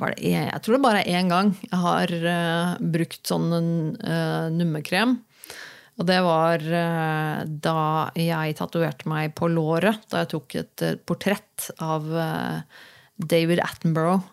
det, 0.00 0.18
Jeg 0.20 0.60
tror 0.64 0.76
det 0.76 0.82
bare 0.84 1.02
er 1.02 1.20
én 1.20 1.30
gang 1.32 1.54
jeg 1.62 1.80
har 1.80 2.12
eh, 2.12 2.74
brukt 2.94 3.22
sånn 3.28 3.48
eh, 3.54 4.50
nummekrem. 4.52 5.18
Og 5.94 6.06
det 6.08 6.20
var 6.26 6.62
eh, 6.62 7.40
da 7.46 7.80
jeg 8.18 8.58
tatoverte 8.58 9.08
meg 9.10 9.34
på 9.38 9.48
låret. 9.52 10.02
Da 10.10 10.24
jeg 10.24 10.32
tok 10.34 10.56
et 10.58 10.86
eh, 10.86 10.96
portrett 10.98 11.70
av 11.82 12.08
David 13.16 13.62
Attenborough 13.62 14.30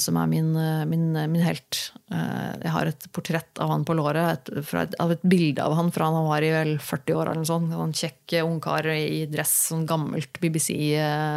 som 0.00 0.16
er 0.16 0.28
min, 0.30 0.54
min, 0.88 1.10
min 1.28 1.42
helt. 1.44 1.76
Jeg 2.08 2.70
har 2.72 2.88
et 2.88 3.02
portrett 3.12 3.58
av 3.60 3.68
han 3.68 3.82
på 3.84 3.92
låret. 3.98 4.48
Et, 4.48 4.70
et, 4.72 4.94
av 4.96 5.12
et 5.12 5.26
bilde 5.28 5.60
av 5.60 5.74
han 5.76 5.90
fra 5.92 6.06
han 6.08 6.24
var 6.24 6.40
i 6.40 6.48
vel 6.54 6.70
40 6.80 7.18
år. 7.20 7.30
eller 7.34 7.44
sånt. 7.44 7.74
En 7.76 7.92
kjekk 7.92 8.38
ungkar 8.46 8.88
i 8.94 9.26
dress. 9.28 9.52
Sånn 9.68 9.84
gammelt 9.84 10.40
BBC 10.40 10.72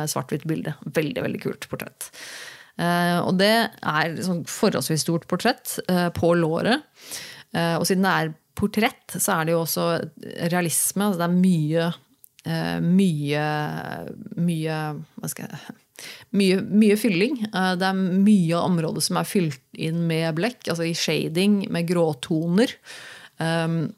svart-hvitt 0.07 0.47
bilde. 0.47 0.77
Veldig 0.95 1.25
veldig 1.27 1.41
kult 1.43 1.67
portrett. 1.67 2.07
og 2.79 3.35
det 3.43 3.51
er 3.67 4.15
sånn 4.23 4.45
forholdsvis 4.47 5.03
stort 5.03 5.27
portrett 5.27 5.75
på 6.15 6.31
låret. 6.39 6.87
og 7.51 7.83
siden 7.83 8.07
det 8.07 8.15
er 8.15 8.33
portrett, 8.57 9.17
så 9.17 9.39
er 9.39 9.47
det 9.47 9.55
jo 9.55 9.63
også 9.63 9.87
realisme. 10.51 11.09
Altså 11.09 11.21
det 11.21 11.29
er 11.29 11.39
mye 11.39 11.93
mye, 12.45 13.45
mye 14.37 14.75
skal 15.31 15.47
jeg 15.49 15.75
mye, 16.35 16.61
mye, 16.61 16.95
fylling. 16.99 17.37
Eh, 17.47 17.73
det 17.79 17.89
er 17.89 17.99
mye 17.99 18.55
av 18.57 18.69
området 18.69 19.03
som 19.05 19.19
er 19.19 19.29
fylt 19.29 19.61
inn 19.73 20.03
med 20.09 20.35
blekk, 20.37 20.63
altså 20.71 20.87
i 20.87 20.95
shading, 20.97 21.63
med 21.73 21.87
gråtoner. 21.89 22.75
Um, 23.39 23.93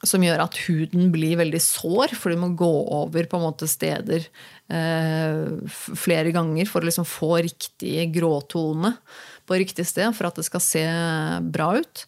som 0.00 0.22
gjør 0.24 0.40
at 0.46 0.56
huden 0.64 1.10
blir 1.12 1.36
veldig 1.36 1.60
sår, 1.60 2.14
for 2.16 2.32
du 2.32 2.40
må 2.40 2.54
gå 2.56 2.70
over 2.96 3.26
på 3.28 3.36
en 3.36 3.44
måte 3.44 3.68
steder 3.68 4.24
uh, 4.72 5.60
flere 5.68 6.32
ganger 6.32 6.70
for 6.70 6.80
å 6.80 6.88
liksom 6.88 7.04
få 7.08 7.34
riktig 7.44 8.06
gråtone 8.14 8.94
på 9.44 9.58
riktig 9.60 9.84
sted 9.90 10.16
for 10.16 10.30
at 10.30 10.40
det 10.40 10.46
skal 10.48 10.64
se 10.64 10.86
bra 11.52 11.74
ut. 11.82 12.06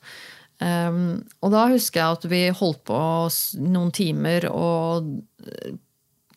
Um, 0.62 1.22
og 1.42 1.50
da 1.54 1.64
husker 1.72 1.98
jeg 1.98 2.18
at 2.18 2.26
vi 2.30 2.42
holdt 2.54 2.84
på 2.86 2.98
noen 3.64 3.90
timer 3.94 4.46
og 4.52 5.08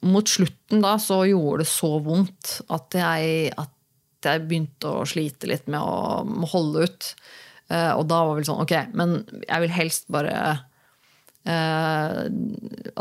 mot 0.06 0.30
slutten 0.30 0.82
da 0.82 0.96
så 1.02 1.20
gjorde 1.30 1.64
det 1.64 1.70
så 1.70 1.92
vondt 2.04 2.60
at 2.74 2.98
jeg, 2.98 3.52
at 3.58 4.30
jeg 4.30 4.46
begynte 4.46 4.92
å 4.92 5.08
slite 5.10 5.50
litt 5.50 5.70
med 5.70 5.82
å, 5.82 6.24
med 6.26 6.50
holde 6.54 6.88
ut. 6.88 7.10
Uh, 7.70 7.94
og 7.98 8.06
da 8.10 8.22
var 8.28 8.38
det 8.38 8.46
sånn 8.46 8.62
Ok, 8.62 8.76
men 8.94 9.18
jeg 9.42 9.64
vil 9.64 9.74
helst 9.74 10.06
bare 10.14 10.36
uh, 11.50 12.20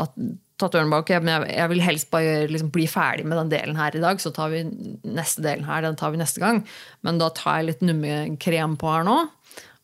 at 0.01 0.17
Tatovøren 0.55 0.91
bak. 0.93 1.03
Okay, 1.03 1.19
men 1.19 1.43
jeg, 1.49 1.67
vil 1.67 1.81
helst 1.83 2.07
bare 2.13 2.45
liksom, 2.47 2.69
bli 2.71 2.85
ferdig 2.87 3.25
med 3.27 3.35
den 3.41 3.49
delen 3.51 3.75
her 3.75 3.95
i 3.95 3.99
dag. 3.99 4.21
Så 4.23 4.31
tar 4.31 4.53
vi 4.53 4.61
neste 5.03 5.43
delen 5.43 5.65
her, 5.67 5.83
den 5.83 5.97
tar 5.99 6.13
vi 6.13 6.21
neste 6.21 6.39
gang. 6.39 6.61
Men 7.03 7.19
da 7.19 7.27
tar 7.35 7.59
jeg 7.59 7.73
litt 7.73 7.83
nummekrem 7.83 8.77
på 8.79 8.93
her 8.93 9.03
nå. 9.07 9.17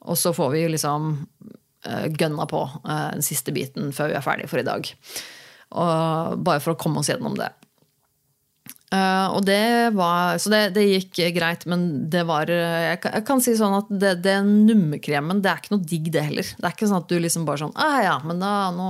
Og 0.09 0.17
så 0.19 0.33
får 0.33 0.53
vi 0.55 0.67
liksom 0.73 1.11
uh, 1.87 2.07
gønna 2.09 2.47
på 2.49 2.61
den 2.83 3.25
siste 3.25 3.53
biten 3.55 3.91
før 3.95 4.11
vi 4.11 4.17
er 4.19 4.25
ferdig 4.25 4.49
for 4.51 4.61
i 4.61 4.67
dag. 4.67 4.87
bare 5.71 6.59
for 6.59 6.73
å 6.73 6.79
komme 6.79 6.99
oss 6.99 7.09
gjennom 7.11 7.37
det. 7.39 7.51
Uh, 8.91 9.37
og 9.37 9.45
det 9.47 9.93
var, 9.95 10.35
så 10.41 10.51
det, 10.51 10.73
det, 10.75 10.81
gikk 10.89 11.21
greit, 11.37 11.61
men 11.63 12.09
det 12.11 12.25
var 12.27 12.49
Jeg 12.51 12.97
kan, 12.99 13.13
jeg 13.15 13.23
kan 13.29 13.39
si 13.39 13.53
sånn 13.55 13.77
at 13.77 13.87
det, 13.87 14.17
det 14.25 14.33
nummerkremen 14.43 15.39
det 15.39 15.47
er 15.47 15.61
ikke 15.61 15.77
noe 15.77 15.87
digg, 15.87 16.09
det 16.11 16.25
heller. 16.27 16.49
Det 16.57 16.67
er 16.67 16.75
ikke 16.75 16.89
sånn 16.89 16.99
at 16.99 17.07
du 17.07 17.15
liksom 17.21 17.47
bare 17.47 17.63
sånn 17.63 17.77
ah, 17.79 18.01
ja, 18.03 18.17
men 18.27 18.43
da, 18.43 18.51
nå, 18.75 18.89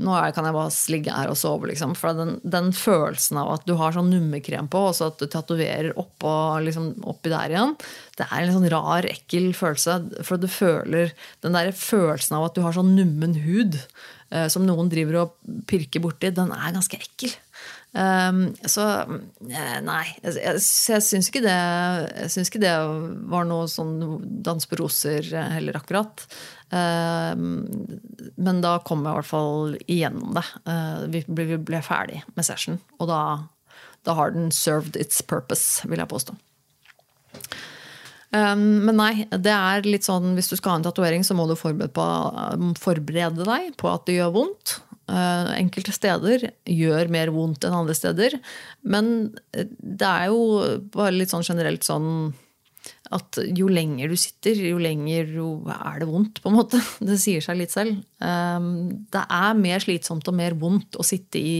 nå 0.00 0.14
kan 0.34 0.46
jeg 0.48 0.56
bare 0.56 0.70
ligge 0.94 1.14
her 1.14 1.30
og 1.32 1.38
sove, 1.38 1.68
liksom. 1.70 1.92
For 1.98 2.16
den, 2.16 2.38
den, 2.42 2.70
følelsen 2.76 3.40
av 3.42 3.52
at 3.56 3.66
du 3.68 3.74
har 3.80 3.94
sånn 3.94 4.10
nummekrem 4.12 4.70
på, 4.72 4.86
og 4.88 4.96
så 4.96 5.10
at 5.10 5.20
du 5.20 5.28
tatoverer 5.30 5.92
oppå 6.00 6.32
liksom, 6.64 6.94
oppi 7.08 7.32
der 7.32 7.52
igjen, 7.52 7.76
det 8.18 8.26
er 8.28 8.46
en 8.46 8.56
sånn 8.56 8.70
rar, 8.72 9.08
ekkel 9.10 9.52
følelse. 9.56 9.98
For 10.26 10.40
du 10.40 10.48
føler 10.50 11.12
den 11.44 11.58
der 11.58 11.74
følelsen 11.76 12.38
av 12.38 12.48
at 12.48 12.58
du 12.58 12.64
har 12.64 12.76
sånn 12.76 12.94
nummen 12.96 13.36
hud 13.44 13.78
eh, 13.78 14.48
som 14.52 14.66
noen 14.66 14.90
driver 14.92 15.22
og 15.26 15.54
pirker 15.70 16.04
borti, 16.04 16.32
den 16.34 16.54
er 16.56 16.76
ganske 16.76 17.00
ekkel. 17.00 17.36
Um, 17.92 18.54
så 18.64 18.86
eh, 19.04 19.80
nei, 19.84 20.06
jeg, 20.22 20.38
jeg, 20.38 20.60
jeg 20.88 21.04
syns 21.04 21.26
ikke, 21.28 21.42
ikke, 21.44 22.62
det 22.62 22.72
var 23.28 23.44
noe 23.44 23.66
sånn 23.68 23.98
dans 24.40 24.64
på 24.64 24.78
roser 24.80 25.28
heller, 25.28 25.76
akkurat. 25.76 26.24
Um, 26.72 27.66
men 28.40 28.62
da 28.64 28.78
kom 28.86 29.04
jeg 29.04 29.12
i 29.12 29.18
hvert 29.18 29.28
fall 29.28 29.74
igjennom 29.84 30.32
det. 30.38 30.44
Uh, 30.64 31.02
vi, 31.12 31.24
ble, 31.28 31.48
vi, 31.50 31.58
ble, 31.70 31.82
ferdig 31.84 32.22
med 32.32 32.48
session, 32.48 32.80
og 32.98 33.10
da, 33.10 33.20
da, 34.08 34.16
har 34.16 34.32
den 34.32 34.48
served 34.54 34.96
its 34.96 35.20
purpose, 35.20 35.84
vil 35.88 36.00
jeg 36.00 36.12
påstå. 36.12 36.38
Um, 38.32 38.86
men 38.88 38.96
nei, 38.96 39.12
det 39.28 39.52
er 39.52 39.84
litt 39.84 40.08
sånn 40.08 40.32
hvis 40.38 40.48
du 40.48 40.56
skal 40.56 40.74
ha 40.74 40.80
en 40.80 40.86
tatovering, 40.86 41.26
så 41.26 41.36
må 41.36 41.44
du 41.50 41.58
forberede, 41.60 41.92
på, 41.92 42.06
forberede 42.80 43.44
deg 43.44 43.76
på 43.80 43.92
at 43.92 44.08
det 44.08 44.16
gjør 44.20 44.32
vondt. 44.38 44.78
Eh, 45.10 45.48
enkelte 45.58 45.92
steder 45.92 46.44
gjør 46.70 47.08
mer 47.12 47.32
vondt 47.34 47.66
enn 47.66 47.74
andre 47.74 47.94
steder. 47.96 48.36
Men 48.86 49.32
eh, 49.52 49.66
det 49.68 50.08
er 50.08 50.30
jo 50.30 50.78
bare 50.94 51.16
litt 51.16 51.32
sånn 51.32 51.44
generelt 51.44 51.84
sånn 51.84 52.32
at 53.12 53.40
jo 53.58 53.68
lenger 53.70 54.12
du 54.12 54.18
sitter, 54.20 54.58
jo 54.70 54.78
lenger 54.82 55.32
jo 55.36 55.48
er 55.72 56.02
det 56.02 56.08
vondt, 56.10 56.40
på 56.42 56.50
en 56.50 56.58
måte. 56.60 56.80
Det 57.08 57.18
sier 57.20 57.44
seg 57.44 57.60
litt 57.60 57.74
selv. 57.74 57.98
Eh, 58.22 58.70
det 59.12 59.24
er 59.26 59.58
mer 59.58 59.84
slitsomt 59.84 60.28
og 60.30 60.38
mer 60.38 60.56
vondt 60.58 60.98
å 60.98 61.06
sitte 61.06 61.42
i 61.42 61.58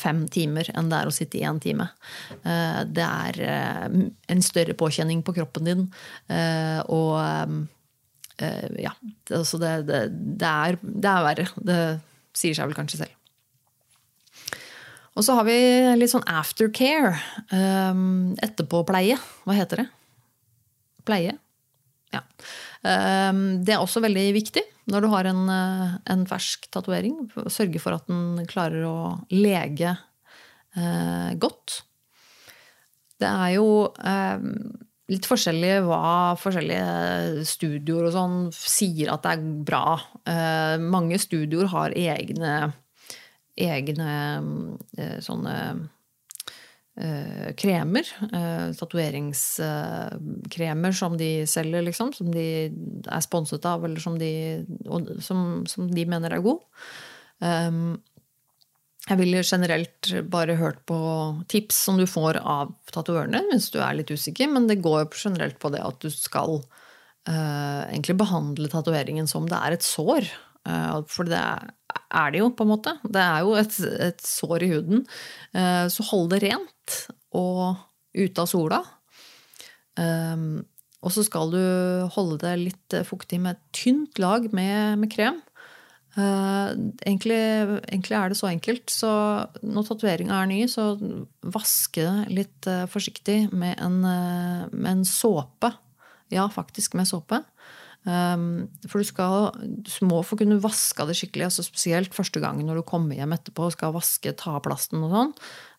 fem 0.00 0.22
timer 0.32 0.64
enn 0.72 0.86
det 0.88 0.96
er 0.96 1.08
å 1.10 1.12
sitte 1.12 1.36
i 1.36 1.42
én 1.44 1.58
time. 1.60 1.84
Det 2.40 3.04
er 3.04 3.36
en 3.44 4.40
større 4.42 4.72
påkjenning 4.80 5.20
på 5.22 5.34
kroppen 5.36 5.68
din. 5.68 5.82
Og 6.88 7.12
ja, 8.80 8.94
altså 9.28 9.60
det, 9.60 9.74
det, 9.90 10.00
det, 10.40 10.48
er, 10.48 10.80
det 10.80 11.12
er 11.12 11.26
verre. 11.28 11.46
Det, 11.68 11.78
sier 12.36 12.56
seg 12.56 12.70
vel 12.70 12.76
kanskje 12.76 13.02
selv. 13.02 13.18
Og 15.12 15.24
så 15.26 15.36
har 15.36 15.44
vi 15.44 15.56
litt 15.98 16.12
sånn 16.12 16.24
aftercare. 16.28 17.18
Um, 17.52 18.32
etterpåpleie. 18.40 19.18
Hva 19.44 19.56
heter 19.58 19.82
det? 19.82 19.90
Pleie? 21.08 21.36
Ja. 22.12 22.20
Um, 22.84 23.62
det 23.64 23.72
er 23.74 23.80
også 23.80 24.02
veldig 24.04 24.26
viktig 24.36 24.62
når 24.92 25.04
du 25.04 25.08
har 25.12 25.28
en, 25.30 25.42
uh, 25.48 25.98
en 26.12 26.24
fersk 26.28 26.66
tatovering. 26.74 27.28
Sørge 27.52 27.80
for 27.80 27.96
at 27.96 28.08
den 28.10 28.42
klarer 28.50 28.84
å 28.88 28.96
lege 29.32 29.94
eh, 30.76 31.34
godt. 31.40 31.82
Det 33.20 33.28
er 33.28 33.54
jo 33.54 33.66
eh, 34.02 34.46
litt 35.12 35.28
forskjellig 35.28 35.74
hva 35.86 36.34
forskjellige 36.40 37.44
studioer 37.48 38.08
og 38.08 38.14
sånn 38.16 38.38
sier 38.56 39.12
at 39.12 39.26
det 39.26 39.34
er 39.36 39.48
bra. 39.70 39.96
Eh, 40.28 40.76
mange 40.82 41.20
studioer 41.22 41.70
har 41.72 41.96
egne, 41.98 42.54
egne 43.58 44.12
eh, 44.98 45.18
sånne 45.24 45.56
eh, 45.62 45.82
kremer. 47.56 48.04
Eh, 48.32 48.72
Tatoveringskremer 48.76 50.92
som 50.92 51.16
de 51.16 51.46
selger, 51.48 51.82
liksom. 51.86 52.12
Som 52.12 52.32
de 52.34 52.68
er 53.08 53.20
sponset 53.24 53.64
av, 53.64 53.84
eller 53.84 54.00
som 54.00 54.18
de, 54.20 54.64
som, 55.24 55.64
som 55.66 55.88
de 55.88 56.06
mener 56.06 56.30
er 56.36 56.40
god. 56.44 56.60
Um, 57.42 57.98
jeg 59.08 59.18
ville 59.18 59.40
generelt 59.42 60.12
bare 60.30 60.54
hørt 60.60 60.84
på 60.86 60.98
tips 61.50 61.80
som 61.88 61.96
du 61.98 62.04
får 62.06 62.38
av 62.38 62.70
tatovørene 62.94 63.40
hvis 63.48 63.72
du 63.74 63.80
er 63.82 63.96
litt 63.98 64.12
usikker, 64.14 64.46
men 64.52 64.68
det 64.70 64.84
går 64.84 65.08
generelt 65.16 65.58
på 65.58 65.72
det 65.74 65.82
at 65.82 65.98
du 66.04 66.10
skal 66.12 66.60
uh, 66.62 67.82
egentlig 67.88 68.14
behandle 68.20 68.70
tatoveringen 68.70 69.26
som 69.30 69.48
det 69.50 69.58
er 69.58 69.74
et 69.74 69.86
sår. 69.86 70.30
Uh, 70.68 71.02
for 71.10 71.26
det 71.26 71.40
er 71.40 71.72
det 72.32 72.42
jo, 72.42 72.50
på 72.54 72.66
en 72.66 72.72
måte. 72.72 72.96
Det 73.04 73.22
er 73.22 73.44
jo 73.44 73.54
et, 73.60 73.78
et 74.08 74.26
sår 74.26 74.66
i 74.66 74.72
huden. 74.74 75.06
Uh, 75.56 75.86
så 75.92 76.06
hold 76.10 76.30
det 76.32 76.42
rent 76.46 76.98
og 77.36 77.80
ute 78.16 78.42
av 78.42 78.50
sola. 78.50 78.82
Um, 79.96 80.62
og 81.02 81.12
så 81.14 81.24
skal 81.26 81.50
du 81.52 81.62
holde 82.14 82.38
det 82.44 82.52
litt 82.60 82.96
fuktig 83.08 83.40
med 83.42 83.56
et 83.56 83.64
tynt 83.74 84.20
lag 84.22 84.46
med, 84.54 85.00
med 85.02 85.10
krem. 85.12 85.40
Uh, 86.12 86.92
egentlig, 87.08 87.40
egentlig, 87.88 88.16
er 88.18 88.32
det 88.32 88.38
så 88.38 88.50
enkelt. 88.50 88.92
Så 88.92 89.12
når 89.64 89.88
tatoveringa 89.88 90.42
er 90.42 90.50
ny, 90.50 90.60
så 90.70 90.92
vaske 91.42 92.04
det 92.04 92.36
litt 92.42 92.68
uh, 92.70 92.84
forsiktig 92.92 93.46
med 93.50 93.80
en, 93.82 94.02
med 94.04 94.90
en, 94.92 95.06
såpe. 95.08 95.72
Ja, 96.32 96.46
faktisk 96.52 96.96
med 96.96 97.08
såpe. 97.10 97.42
Um, 98.02 98.64
for 98.90 98.98
du, 98.98 99.06
skal, 99.06 99.52
du 99.62 99.90
må 100.10 100.24
få 100.26 100.34
kunne 100.40 100.56
vaske 100.58 101.04
det 101.06 101.14
skikkelig, 101.14 101.44
altså 101.46 101.62
spesielt 101.62 102.16
første 102.16 102.40
gangen 102.42 102.66
når 102.66 102.80
du 102.80 102.86
kommer 102.88 103.14
hjem 103.14 103.34
etterpå 103.36 103.68
og 103.68 103.74
skal 103.76 103.92
vaske, 103.94 104.32
ta 104.38 104.56
plasten 104.64 105.04
og 105.06 105.12
sånn. 105.12 105.30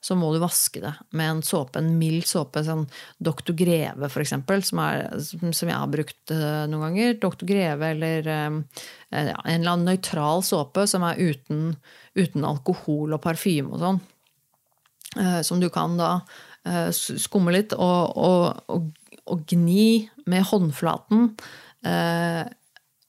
Så 0.03 0.15
må 0.19 0.29
du 0.31 0.39
vaske 0.39 0.79
det 0.83 0.93
med 1.19 1.29
en 1.29 1.41
såpe, 1.43 1.81
en 1.81 1.97
mild 1.99 2.23
såpe, 2.27 2.63
sånn 2.63 2.85
Dr. 3.23 3.51
Greve 3.59 4.07
eksempel, 4.23 4.63
som, 4.63 4.79
som, 5.19 5.67
jeg 5.67 5.75
har 5.75 5.91
brukt 5.91 6.31
uh, 6.31 6.63
noen 6.71 6.85
ganger. 6.87 7.17
Dr. 7.19 7.43
Greve 7.49 7.91
eller 7.91 8.31
um, 8.47 8.61
ja, 9.11 9.35
en 9.43 9.59
eller 9.59 9.73
annen 9.73 9.91
nøytral 9.91 10.45
såpe 10.47 10.87
som 10.87 11.03
er 11.07 11.19
uten, 11.19 11.73
uten 12.15 12.47
alkohol 12.47 13.17
og 13.17 13.23
parfyme 13.25 13.75
og 13.75 13.83
sånn. 13.83 14.01
Uh, 15.19 15.41
som 15.43 15.59
du 15.59 15.67
kan 15.73 15.99
da 15.99 16.15
skumme 16.95 17.51
litt 17.51 17.73
og, 17.75 18.13
og, 18.15 18.61
og, 18.71 19.17
og 19.27 19.41
gni 19.51 20.05
med 20.31 20.45
håndflaten 20.47 21.33
eh, 21.87 22.43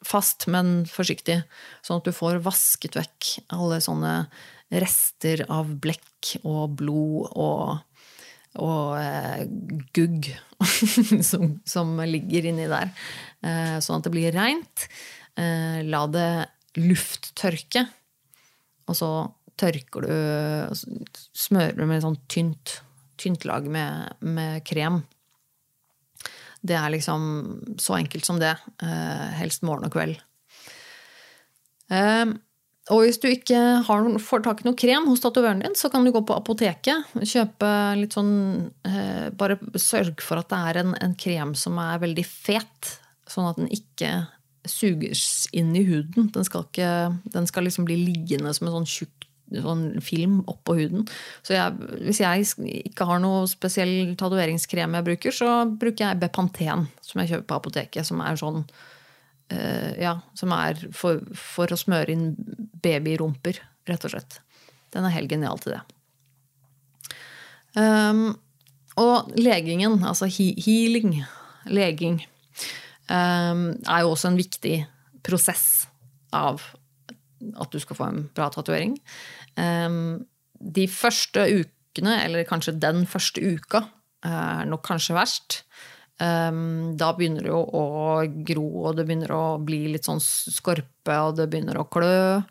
fast, 0.04 0.46
men 0.50 0.84
forsiktig. 0.90 1.40
Sånn 1.84 2.00
at 2.00 2.08
du 2.08 2.14
får 2.14 2.42
vasket 2.44 2.98
vekk 2.98 3.30
alle 3.54 3.80
sånne 3.84 4.14
rester 4.74 5.44
av 5.52 5.70
blekk 5.80 6.38
og 6.42 6.78
blod 6.80 7.30
og, 7.36 7.82
og 8.62 8.96
eh, 8.98 9.44
gugg 9.96 10.30
som, 11.30 11.58
som, 11.68 11.94
ligger 12.00 12.50
inni 12.50 12.68
der. 12.70 12.92
Eh, 13.44 13.78
sånn 13.84 14.00
at 14.00 14.08
det 14.08 14.14
blir 14.14 14.34
reint. 14.34 14.88
Eh, 15.38 15.80
la 15.86 16.04
det 16.10 16.30
lufttørke. 16.80 17.86
Og 18.90 18.98
så 18.98 19.10
tørker 19.60 20.04
du 20.04 20.74
Smører 21.34 21.76
du 21.78 21.84
med 21.86 22.02
sånn 22.02 22.18
tynt, 22.30 22.78
tynt 23.20 23.44
lag 23.48 23.66
med, 23.70 24.16
med 24.24 24.64
krem. 24.66 25.02
Det 26.64 26.76
er 26.78 26.94
liksom 26.94 27.28
så 27.80 27.98
enkelt 27.98 28.24
som 28.26 28.40
det. 28.40 28.54
Eh, 28.82 29.28
helst 29.40 29.64
morgen 29.66 29.88
og 29.88 29.94
kveld. 29.94 30.16
Eh, 31.92 32.34
og 32.92 33.00
hvis 33.00 33.16
du 33.20 33.30
ikke 33.30 33.60
har, 33.86 34.08
får 34.20 34.42
tak 34.44 34.60
i 34.60 34.66
noe 34.68 34.76
krem 34.76 35.06
hos 35.08 35.22
tatovøren 35.24 35.62
din, 35.64 35.76
så 35.76 35.88
kan 35.92 36.04
du 36.04 36.12
gå 36.12 36.20
på 36.24 36.36
apoteket. 36.36 37.14
Kjøpe 37.16 37.70
litt 37.96 38.16
sånn 38.16 38.34
eh, 38.84 39.30
Bare 39.32 39.56
sørg 39.80 40.20
for 40.24 40.40
at 40.40 40.50
det 40.52 40.60
er 40.68 40.80
en, 40.82 40.92
en 41.00 41.16
krem 41.16 41.54
som 41.56 41.80
er 41.80 42.02
veldig 42.04 42.26
fet. 42.28 42.96
Sånn 43.30 43.48
at 43.48 43.60
den 43.60 43.72
ikke 43.72 44.26
suges 44.68 45.46
inn 45.56 45.72
i 45.76 45.84
huden. 45.84 46.28
Den 46.32 46.44
skal, 46.44 46.66
ikke, 46.68 46.90
den 47.32 47.48
skal 47.48 47.68
liksom 47.68 47.88
bli 47.88 47.96
liggende 48.00 48.52
som 48.56 48.68
en 48.68 48.78
sånn 48.78 48.90
tjukk 48.90 49.28
sånn 49.52 49.84
film 50.04 50.40
oppå 50.50 50.76
huden. 50.78 51.04
Så 51.44 51.56
jeg, 51.56 51.74
hvis 52.06 52.20
jeg 52.22 52.46
ikke 52.88 53.06
har 53.08 53.20
noe 53.22 53.44
spesiell 53.50 54.14
tatoveringskrem 54.18 54.96
jeg 54.98 55.06
bruker, 55.08 55.34
så 55.34 55.50
bruker 55.68 56.08
jeg 56.08 56.22
Bepanten, 56.22 56.86
som 57.04 57.22
jeg 57.22 57.32
kjøper 57.32 57.48
på 57.50 57.58
apoteket, 57.60 58.08
som 58.08 58.22
er 58.24 58.40
sånn 58.40 58.62
uh, 58.64 59.90
Ja, 60.00 60.18
som 60.38 60.54
er 60.56 60.80
for, 60.96 61.20
for, 61.38 61.70
å 61.70 61.80
smøre 61.80 62.14
inn 62.14 62.30
babyrumper, 62.84 63.60
rett 63.90 64.08
og 64.08 64.14
slett. 64.14 64.40
Den 64.94 65.06
er 65.06 65.16
helt 65.16 65.32
genial 65.32 65.60
til 65.62 65.76
det. 65.76 65.82
Um, 67.74 68.36
og 69.00 69.32
legingen, 69.34 69.98
altså 70.06 70.28
he 70.30 70.52
healing, 70.62 71.18
leging, 71.66 72.20
um, 73.10 73.72
er 73.82 74.04
jo 74.04 74.12
også 74.12 74.30
en 74.30 74.38
viktig 74.38 74.76
prosess 75.26 75.88
av 76.34 76.62
at 77.60 77.72
du 77.74 77.80
skal 77.82 77.98
få 77.98 78.08
en 78.10 78.22
bra 78.36 78.50
tatovering. 78.52 78.96
Ehm, 79.60 80.24
de 80.60 80.86
første 80.90 81.44
ukene, 81.50 82.20
eller 82.24 82.46
kanskje 82.48 82.78
den 82.80 83.04
første 83.10 83.42
uka, 83.42 83.84
er 84.24 84.64
nok 84.70 84.84
kanskje 84.86 85.16
verst. 85.18 85.58
Ehm, 86.22 86.94
da 86.98 87.10
begynner 87.16 87.44
det 87.44 87.50
jo 87.52 87.60
å 87.74 87.84
gro, 88.46 88.66
og 88.86 88.96
det 88.96 89.06
begynner 89.08 89.34
å 89.34 89.44
bli 89.62 89.82
litt 89.92 90.06
sånn 90.06 90.22
skorpe, 90.22 91.18
og 91.18 91.36
det 91.38 91.48
begynner 91.50 91.80
å 91.80 91.88
klø. 91.90 92.42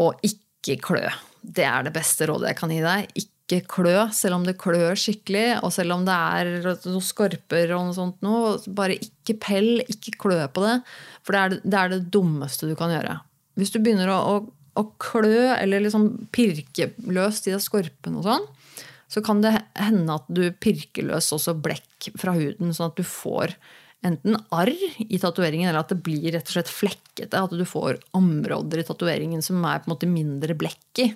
Og 0.00 0.26
ikke 0.26 0.78
klø. 0.82 1.04
Det 1.42 1.66
er 1.68 1.86
det 1.86 1.94
beste 1.94 2.26
rådet 2.26 2.50
jeg 2.50 2.58
kan 2.58 2.72
gi 2.72 2.82
deg. 2.82 3.12
Ikke 3.20 3.60
klø, 3.70 4.08
selv 4.16 4.40
om 4.40 4.46
det 4.48 4.56
klør 4.58 4.98
skikkelig, 4.98 5.60
og 5.62 5.70
selv 5.74 5.98
om 5.98 6.08
det 6.08 6.16
er 6.16 6.50
noen 6.64 7.04
skorper 7.04 7.76
og 7.76 7.90
noe 7.90 7.96
sånt 7.96 8.24
noe. 8.26 8.56
Bare 8.66 8.96
ikke 8.98 9.36
pell, 9.42 9.70
ikke 9.86 10.16
klø 10.24 10.40
på 10.50 10.64
det. 10.64 10.80
For 11.22 11.36
det 11.36 11.42
er 11.42 11.54
det, 11.54 11.60
det 11.62 11.80
er 11.82 11.94
det 11.94 12.02
dummeste 12.16 12.70
du 12.70 12.74
kan 12.78 12.94
gjøre. 12.94 13.20
Hvis 13.56 13.72
du 13.72 13.80
begynner 13.80 14.12
å, 14.12 14.18
å 14.36 14.36
å 14.76 14.84
klø 15.00 15.54
eller 15.56 15.84
liksom 15.84 16.28
pirke 16.34 16.90
løs 17.08 17.42
de 17.46 17.56
skorpene 17.62 18.20
og 18.20 18.26
sånn, 18.26 18.46
så 19.08 19.22
kan 19.24 19.40
det 19.44 19.54
hende 19.78 20.18
at 20.18 20.26
du 20.28 20.48
pirker 20.60 21.06
løs 21.08 21.30
også 21.34 21.54
blekk 21.62 22.10
fra 22.18 22.34
huden, 22.36 22.74
sånn 22.74 22.90
at 22.90 22.98
du 22.98 23.06
får 23.06 23.54
enten 24.06 24.36
arr 24.54 24.74
i 25.02 25.18
tatoveringen, 25.22 25.70
eller 25.70 25.80
at 25.80 25.94
det 25.94 26.02
blir 26.04 26.28
rett 26.34 26.50
og 26.50 26.56
slett 26.58 26.70
flekkete. 26.70 27.40
At 27.40 27.54
du 27.54 27.64
får 27.66 28.00
områder 28.18 28.82
i 28.82 28.86
tatoveringen 28.86 29.42
som 29.42 29.64
er 29.64 29.80
på 29.80 29.88
en 29.88 29.94
måte 29.94 30.10
mindre 30.10 30.54
blekk 30.58 31.02
i. 31.02 31.08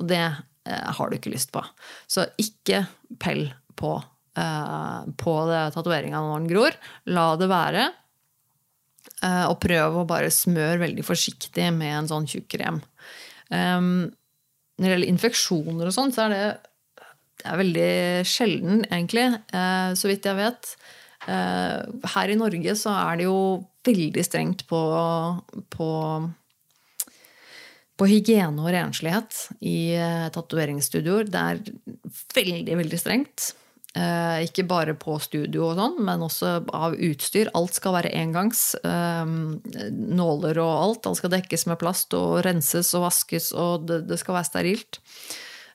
Og 0.00 0.08
det 0.10 0.22
eh, 0.22 0.88
har 0.96 1.10
du 1.10 1.18
ikke 1.18 1.34
lyst 1.34 1.52
på. 1.54 1.62
Så 2.10 2.24
ikke 2.40 2.86
pell 3.22 3.44
på, 3.78 3.92
eh, 4.38 4.98
på 5.22 5.36
tatoveringa 5.76 6.22
når 6.22 6.40
den 6.40 6.50
gror. 6.54 6.78
La 7.14 7.28
det 7.38 7.50
være. 7.52 7.90
Eh, 9.22 9.44
og 9.46 9.60
prøv 9.62 10.00
å 10.00 10.08
bare 10.08 10.32
smøre 10.34 10.80
veldig 10.82 11.04
forsiktig 11.06 11.68
med 11.76 11.94
en 12.00 12.10
sånn 12.10 12.26
tjukk 12.30 12.48
krem. 12.56 12.80
Um, 13.52 14.10
når 14.80 14.86
det 14.86 14.92
gjelder 14.96 15.12
infeksjoner 15.12 15.88
og 15.88 15.94
sånn, 15.94 16.12
så 16.14 16.24
er 16.24 16.32
det, 16.32 16.44
det 17.42 17.50
er 17.52 17.60
veldig 17.60 17.92
sjelden, 18.26 18.82
egentlig, 18.88 19.28
uh, 19.54 19.92
så 19.98 20.10
vidt 20.10 20.26
jeg 20.26 20.38
vet. 20.40 20.72
Uh, 21.28 21.86
her 22.16 22.32
i 22.32 22.38
Norge 22.38 22.74
så 22.80 22.94
er 22.98 23.20
det 23.20 23.28
jo 23.28 23.38
veldig 23.86 24.24
strengt 24.26 24.64
på, 24.70 24.80
på, 25.70 25.88
på 28.00 28.10
hygiene 28.10 28.64
og 28.64 28.72
renslighet 28.74 29.44
i 29.60 29.92
uh, 30.00 30.30
tatoveringsstudioer. 30.34 31.30
Det 31.30 31.46
er 31.52 31.62
veldig, 32.40 32.78
veldig 32.82 33.02
strengt. 33.04 33.52
Eh, 33.92 34.46
ikke 34.46 34.64
bare 34.64 34.94
på 34.96 35.18
studio 35.20 35.66
og 35.66 35.76
sånn, 35.76 35.98
men 36.06 36.22
også 36.24 36.54
av 36.72 36.94
utstyr. 36.96 37.50
Alt 37.58 37.76
skal 37.76 37.98
være 37.98 38.12
engangs. 38.16 38.70
Eh, 38.80 39.32
nåler 39.92 40.60
og 40.62 40.72
alt. 40.72 41.08
Alt 41.08 41.20
skal 41.20 41.34
dekkes 41.34 41.66
med 41.68 41.80
plast 41.82 42.16
og 42.16 42.40
renses 42.46 42.94
og 42.96 43.04
vaskes, 43.04 43.50
og 43.52 43.90
det, 43.90 44.16
skal 44.20 44.38
være 44.38 44.48
sterilt. 44.48 45.00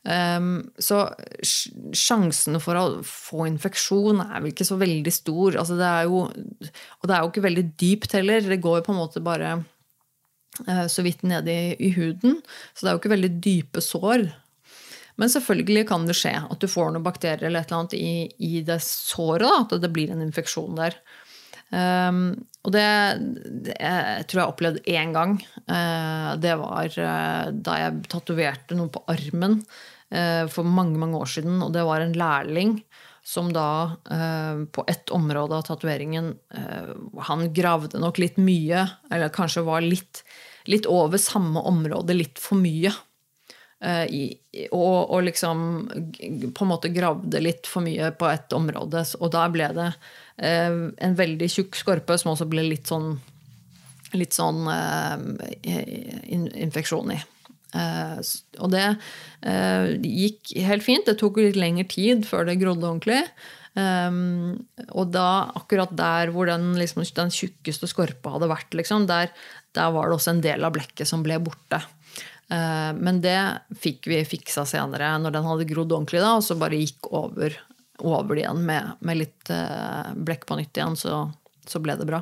Eh, 0.01 0.49
så 0.81 1.03
sjansen 1.45 2.57
for 2.63 2.81
å 2.81 2.87
få 3.05 3.45
infeksjon 3.51 4.25
er 4.25 4.41
vel 4.41 4.49
ikke 4.49 4.65
så 4.65 4.79
veldig 4.81 5.13
stor. 5.13 5.61
Altså 5.61 5.77
det 5.77 5.93
jo, 6.09 6.25
og 6.25 7.05
det 7.05 7.13
er 7.13 7.21
jo 7.21 7.31
ikke 7.35 7.45
veldig 7.45 7.67
dypt 7.77 8.17
heller. 8.17 8.41
Det 8.41 8.61
går 8.65 8.81
jo 8.81 8.87
på 8.89 8.95
en 8.97 9.03
måte 9.03 9.21
bare 9.21 9.59
så 10.89 11.03
vidt 11.05 11.21
nedi 11.21 11.75
i 11.85 11.91
huden. 11.93 12.39
Så 12.73 12.81
det 12.81 12.89
er 12.89 12.95
jo 12.95 12.99
ikke 13.03 13.13
veldig 13.13 13.33
dype 13.45 13.81
sår. 13.85 14.23
Men 15.17 15.31
selvfølgelig 15.33 15.87
kan 15.89 16.05
det 16.05 16.15
skje 16.17 16.35
at 16.45 16.59
du 16.61 16.67
får 16.69 16.93
noen 16.93 17.05
bakterier 17.05 17.47
eller 17.47 17.65
et 17.65 17.71
eller 17.71 17.83
annet 17.83 17.95
i, 17.97 18.11
i 18.37 18.61
det 18.65 18.77
såret. 18.85 19.47
Da, 19.47 19.77
at 19.77 19.81
det 19.83 19.93
blir 19.93 20.13
en 20.13 20.21
infeksjon 20.25 20.77
der. 20.77 20.97
Um, 21.67 22.31
og 22.63 22.71
det, 22.71 22.85
det 23.65 23.73
jeg 23.75 24.27
tror 24.29 24.41
jeg 24.41 24.53
opplevde 24.53 24.85
én 24.87 25.11
gang. 25.15 25.35
Uh, 25.67 26.37
det 26.39 26.55
var 26.61 26.87
uh, 26.95 27.49
da 27.51 27.79
jeg 27.81 28.05
tatoverte 28.11 28.77
noe 28.77 28.91
på 28.93 29.03
armen 29.11 29.59
uh, 30.13 30.45
for 30.51 30.63
mange 30.63 30.99
mange 31.01 31.19
år 31.19 31.33
siden. 31.37 31.59
Og 31.65 31.73
det 31.75 31.83
var 31.87 32.03
en 32.03 32.15
lærling 32.17 32.79
som 33.27 33.49
da 33.51 33.91
på 34.71 34.83
ett 34.87 35.11
område 35.11 35.57
av 35.57 35.65
tatoveringen 35.67 36.29
Han 37.27 37.41
gravde 37.51 37.99
nok 37.99 38.21
litt 38.23 38.37
mye, 38.39 38.85
eller 39.11 39.33
kanskje 39.35 39.65
var 39.67 39.83
litt, 39.83 40.21
litt 40.71 40.87
over 40.87 41.19
samme 41.19 41.59
område 41.59 42.15
litt 42.15 42.39
for 42.39 42.55
mye. 42.55 42.93
Eh, 43.77 44.33
og, 44.71 45.11
og, 45.13 45.19
liksom 45.27 45.59
på 46.49 46.65
en 46.65 46.71
måte 46.71 46.89
gravde 46.89 47.41
litt 47.43 47.69
for 47.69 47.85
mye 47.85 48.09
på 48.17 48.29
et 48.31 48.55
område. 48.57 49.03
Og 49.21 49.31
da 49.35 49.45
ble 49.53 49.69
det 49.77 49.89
eh, 50.41 50.77
en 50.97 51.17
veldig 51.17 51.49
tjukk 51.53 51.77
skorpe 51.77 52.17
som 52.17 52.33
også 52.33 52.49
ble 52.49 52.65
litt 52.71 52.89
sånn, 52.89 53.13
litt 54.17 54.37
sånn 54.37 54.65
eh, 54.73 56.47
infeksjon 56.65 57.13
i. 57.17 57.21
Og 57.77 58.71
det 58.73 58.85
gikk 60.07 60.55
helt 60.65 60.85
fint. 60.85 61.05
Det 61.05 61.17
tok 61.19 61.37
litt 61.43 61.59
lengre 61.59 61.85
tid 61.91 62.23
før 62.25 62.47
det 62.47 62.57
grodde 62.61 62.87
ordentlig. 62.87 63.21
Um, 63.77 64.55
og 64.97 65.11
da, 65.13 65.51
akkurat 65.59 65.91
der 65.93 66.31
hvor 66.33 66.47
den, 66.49 66.71
liksom, 66.79 67.03
den 67.13 67.29
tjukkeste 67.29 67.85
skorpa 67.91 68.31
hadde 68.33 68.49
vært, 68.49 68.71
liksom, 68.73 69.05
der, 69.05 69.29
der, 69.77 69.91
var 69.93 70.09
det 70.09 70.17
også 70.17 70.31
en 70.33 70.41
del 70.41 70.65
av 70.65 70.73
blekket 70.73 71.05
som 71.05 71.21
ble 71.21 71.37
borte. 71.43 71.83
Eh, 72.49 72.93
men 72.93 73.21
det 73.21 73.39
fikk 73.79 74.07
vi 74.07 74.21
fiksa 74.25 74.65
senere, 74.67 75.11
når 75.19 75.35
den 75.35 75.47
hadde 75.47 75.67
grodd 75.67 75.91
ordentlig, 75.91 76.23
da, 76.23 76.37
og 76.37 76.45
så 76.45 76.55
bare 76.59 76.79
gikk 76.79 77.09
over, 77.11 77.57
over 77.99 78.35
det 78.35 78.45
igjen 78.45 78.63
med, 78.69 78.93
med, 79.03 79.21
litt 79.23 79.51
eh, 79.53 80.13
blekk 80.15 80.47
på 80.47 80.59
nytt 80.59 80.79
igjen, 80.79 80.95
så, 80.99 81.25
så, 81.67 81.81
ble 81.83 81.97
det 81.99 82.07
bra. 82.07 82.21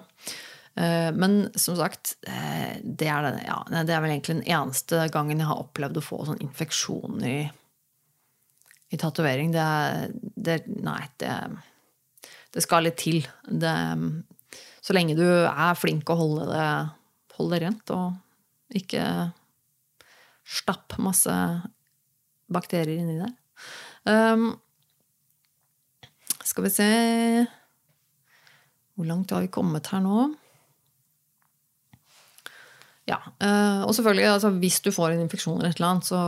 Eh, 0.82 1.12
men 1.14 1.44
som 1.54 1.78
sagt, 1.78 2.16
det 2.26 3.12
er, 3.12 3.30
det, 3.30 3.46
ja, 3.46 3.60
det 3.70 3.86
er, 3.86 4.02
vel 4.02 4.16
egentlig 4.16 4.40
den 4.40 4.50
eneste 4.58 5.06
gangen 5.14 5.44
jeg 5.44 5.52
har 5.52 5.62
opplevd 5.62 6.02
å 6.02 6.06
få 6.08 6.24
sånn 6.32 6.42
infeksjon 6.46 7.22
i, 7.30 7.38
i 8.90 9.02
tatovering. 9.02 9.54
Det, 9.54 9.70
det, 10.50 10.60
Nei, 10.82 11.04
det, 11.22 11.38
det 12.56 12.66
skal 12.66 12.88
litt 12.88 12.98
til. 12.98 13.22
så 14.82 14.98
lenge 14.98 15.18
du 15.20 15.28
er 15.30 15.78
flink 15.78 16.10
å 16.10 16.18
holde 16.18 16.50
det, 16.50 16.70
holde 17.38 17.54
det 17.54 17.66
rent 17.68 17.94
og 17.94 18.76
ikke 18.76 19.04
stapp 20.46 20.96
masse 21.02 21.34
bakterier 22.52 23.02
inni 23.02 23.18
der. 23.20 23.34
Um, 24.06 24.52
skal 26.46 26.68
vi 26.68 26.70
se 26.70 26.88
Hvor 28.96 29.08
langt 29.10 29.32
har 29.34 29.42
vi 29.42 29.50
kommet 29.52 29.88
her 29.90 30.04
nå? 30.04 30.28
Ja. 33.10 33.20
Uh, 33.38 33.86
og 33.86 33.94
selvfølgelig, 33.94 34.28
altså, 34.34 34.50
hvis 34.62 34.80
du 34.82 34.92
får 34.94 35.14
en 35.14 35.26
infeksjon 35.26 35.60
eller 35.60 35.74
et 35.74 35.80
eller 35.80 35.92
annet, 35.92 36.08
så, 36.08 36.22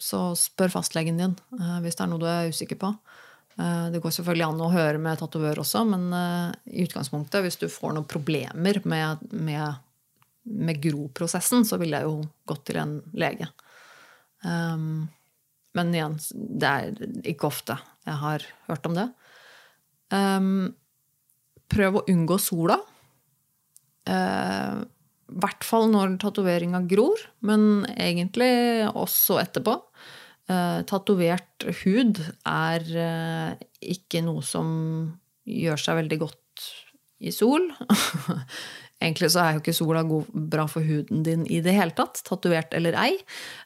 så 0.00 0.20
spør 0.36 0.74
fastlegen 0.74 1.20
din 1.20 1.36
uh, 1.56 1.78
hvis 1.84 1.96
det 1.96 2.04
er 2.04 2.10
noe 2.10 2.20
du 2.20 2.26
er 2.28 2.50
usikker 2.52 2.80
på. 2.80 2.90
Uh, 3.56 3.88
det 3.92 4.02
går 4.02 4.12
selvfølgelig 4.18 4.48
an 4.48 4.64
å 4.66 4.72
høre 4.74 5.00
med 5.00 5.20
tatovør 5.20 5.62
også, 5.62 5.86
men 5.88 6.10
i 6.68 6.84
utgangspunktet, 6.84 7.44
hvis 7.46 7.60
du 7.62 7.68
får 7.72 7.96
noen 7.96 8.08
problemer 8.08 8.82
med, 8.84 9.24
med 9.32 9.80
med 10.42 10.80
groprosessen, 10.82 11.66
så 11.66 11.78
ville 11.80 12.00
jeg 12.00 12.08
jo 12.08 12.22
gått 12.48 12.64
til 12.68 12.80
en 12.82 12.96
lege. 13.14 13.48
Um, 14.42 15.06
men 15.76 15.92
igjen, 15.94 16.16
det 16.32 16.70
er 16.70 17.28
ikke 17.30 17.48
ofte 17.48 17.78
jeg 18.06 18.18
har 18.20 18.46
hørt 18.66 18.88
om 18.88 18.96
det. 18.98 19.06
Um, 20.12 20.72
prøv 21.72 22.00
å 22.00 22.06
unngå 22.10 22.38
sola. 22.42 22.80
I 24.02 24.16
uh, 24.18 24.82
hvert 25.32 25.64
fall 25.64 25.86
når 25.88 26.18
tatoveringa 26.20 26.82
gror, 26.90 27.22
men 27.46 27.86
egentlig 27.94 28.84
også 28.90 29.38
etterpå. 29.40 29.78
Tatovert 30.90 31.64
hud 31.84 32.18
er 32.50 32.82
uh, 32.98 33.52
ikke 33.80 34.20
noe 34.26 34.42
som 34.44 34.66
gjør 35.48 35.80
seg 35.80 36.00
veldig 36.02 36.18
godt 36.20 36.66
i 37.22 37.32
sol. 37.32 37.70
Egentlig 39.02 39.32
så 39.34 39.42
er 39.42 39.56
jo 39.56 39.62
ikke 39.62 39.74
sola 39.76 40.04
god, 40.06 40.30
bra 40.54 40.66
for 40.70 40.86
huden 40.86 41.24
din 41.26 41.44
i 41.50 41.60
det 41.64 41.74
hele 41.76 41.94
tatt, 41.96 42.22
tatovert 42.26 42.74
eller 42.78 42.96
ei. 43.02 43.16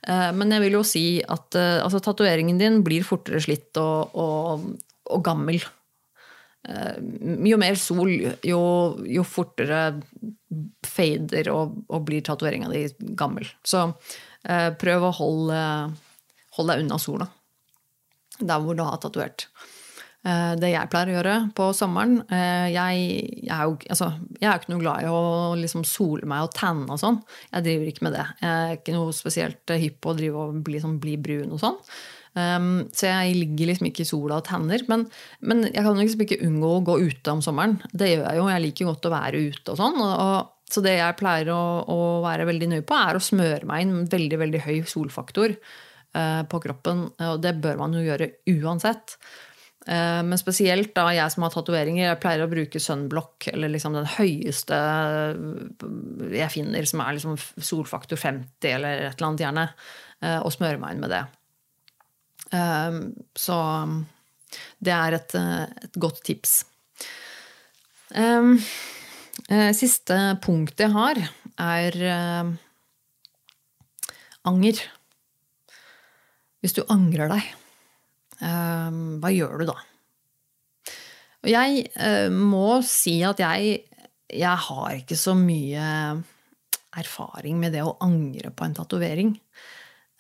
Eh, 0.09 0.31
men 0.37 0.55
jeg 0.55 0.65
vil 0.65 0.79
jo 0.79 0.85
si 0.87 1.07
at 1.21 1.59
eh, 1.59 1.79
altså, 1.85 2.01
tatoveringen 2.05 2.61
din 2.61 2.81
blir 2.87 3.07
fortere 3.07 3.43
slitt 3.45 3.77
og, 3.83 4.17
og, 4.17 4.69
og 5.13 5.25
gammel. 5.27 5.61
Eh, 6.67 6.97
jo 7.53 7.61
mer 7.61 7.79
sol, 7.81 8.13
jo, 8.47 8.63
jo 9.05 9.27
fortere 9.29 9.83
fader 10.87 11.53
og, 11.53 11.77
og 11.93 12.07
blir 12.09 12.25
tatoveringa 12.25 12.73
di 12.73 12.87
gammel. 13.19 13.49
Så 13.67 13.91
prøv 14.79 15.03
å 15.03 15.17
holde, 15.17 15.61
holde 16.55 16.75
deg 16.77 16.85
unna 16.85 17.01
sola 17.03 17.27
der 18.37 18.61
hvor 18.63 18.77
du 18.77 18.85
har 18.85 19.01
tatovert. 19.03 19.49
Eh, 20.27 20.53
det 20.59 20.73
jeg 20.73 20.91
pleier 20.91 21.13
å 21.13 21.17
gjøre 21.19 21.35
på 21.55 21.69
sommeren 21.77 22.17
eh, 22.35 22.73
Jeg, 22.73 23.03
jeg 23.47 23.53
er 23.55 23.69
jo 23.69 23.77
altså, 23.95 24.09
jeg 24.41 24.49
er 24.51 24.59
ikke 24.59 24.73
noe 24.73 24.83
glad 24.83 25.05
i 25.05 25.11
å 25.13 25.21
liksom 25.61 25.85
sole 25.87 26.27
meg 26.27 26.49
og 26.49 26.55
tanne 26.57 26.89
og 26.91 27.01
sånn. 27.03 27.21
Jeg 27.53 27.67
driver 27.69 27.91
ikke 27.93 28.07
med 28.09 28.17
det. 28.17 28.27
Jeg 28.41 28.51
er 28.51 28.77
ikke 28.81 28.97
noe 28.97 29.15
spesielt 29.15 29.75
hypp 29.77 30.01
på 30.03 30.13
å 30.13 30.19
drive 30.19 30.47
og 30.49 30.61
bli, 30.67 30.83
sånn, 30.83 30.99
bli 31.03 31.15
brun 31.21 31.55
og 31.55 31.63
sånn. 31.63 31.79
Um, 32.37 32.85
så 32.93 33.09
jeg 33.09 33.37
ligger 33.39 33.71
liksom 33.71 33.89
ikke 33.89 34.05
i 34.05 34.09
sola 34.09 34.41
og 34.43 34.49
tanner. 34.49 34.83
Men, 34.91 35.07
men, 35.41 35.65
jeg 35.71 35.87
kan 35.87 35.97
liksom 36.01 36.27
ikke 36.27 36.43
unngå 36.45 36.75
å 36.75 36.85
gå 36.91 36.99
ute 37.07 37.33
om 37.33 37.41
sommeren. 37.45 37.79
Det 37.93 38.11
gjør 38.11 38.27
jeg 38.27 38.41
jo. 38.41 38.51
Jeg 38.53 38.65
liker 38.67 38.91
godt 38.91 39.09
å 39.09 39.15
være 39.15 39.43
ute 39.47 39.73
og 39.73 39.81
sånn. 39.81 39.99
Og, 40.05 40.13
og, 40.27 40.53
så 40.67 40.83
det 40.83 40.97
jeg 40.99 41.19
pleier 41.21 41.53
å, 41.55 41.63
å, 41.87 41.99
være 42.25 42.49
veldig 42.49 42.73
nøye 42.75 42.85
på, 42.87 42.99
er 42.99 43.17
å 43.17 43.23
smøre 43.23 43.69
meg 43.71 43.87
inn 43.87 44.09
veldig, 44.11 44.41
veldig 44.43 44.63
høy 44.67 44.79
solfaktor 44.91 45.55
uh, 45.55 46.43
på 46.51 46.63
kroppen. 46.67 47.07
Og 47.31 47.41
det 47.41 47.55
bør 47.63 47.81
man 47.85 47.97
jo 47.97 48.05
gjøre 48.05 48.35
uansett. 48.59 49.17
Eh, 49.87 50.23
men 50.27 50.39
spesielt 50.41 50.91
da 50.97 51.07
jeg 51.15 51.31
som 51.33 51.45
har 51.47 51.53
tatoveringer, 51.55 52.09
jeg 52.09 52.21
pleier 52.23 52.43
å 52.43 52.51
bruke 52.51 52.83
sunblock, 52.83 53.49
eller 53.53 53.71
liksom 53.71 53.95
den 53.95 54.09
høyeste 54.17 54.81
jeg 56.35 56.53
finner, 56.55 56.89
som 56.91 57.05
er 57.05 57.17
liksom 57.19 57.37
solfaktor 57.39 58.19
50 58.19 58.73
eller 58.73 59.07
et 59.07 59.15
eller 59.15 59.29
annet, 59.29 59.45
gjerne, 59.47 59.67
eh, 60.23 60.41
og 60.41 60.55
smøre 60.55 60.83
meg 60.83 60.97
inn 60.97 61.05
med 61.07 61.15
det. 61.15 61.23
Eh, 62.51 63.01
så 63.39 63.61
det 64.83 64.95
er 64.97 65.19
et, 65.21 65.39
et 65.87 66.01
godt 66.01 66.23
tips. 66.27 66.59
Siste 69.77 70.17
punkt 70.43 70.81
jeg 70.81 70.95
har, 70.95 71.19
er 71.61 71.97
anger. 74.47 74.83
Hvis 76.63 76.75
du 76.75 76.83
angrer 76.91 77.31
deg, 77.31 77.45
eh, 77.47 77.66
hva 78.41 79.31
gjør 79.33 79.63
du 79.63 79.71
da? 79.71 79.77
Og 81.47 81.53
jeg 81.53 81.85
eh, 81.95 82.29
må 82.33 82.81
si 82.83 83.21
at 83.27 83.39
jeg, 83.39 83.83
jeg 84.35 84.63
har 84.67 84.97
ikke 84.99 85.19
så 85.19 85.37
mye 85.39 85.85
erfaring 86.97 87.61
med 87.61 87.77
det 87.77 87.85
å 87.87 87.97
angre 88.03 88.51
på 88.51 88.67
en 88.67 88.75
tatovering. 88.75 89.37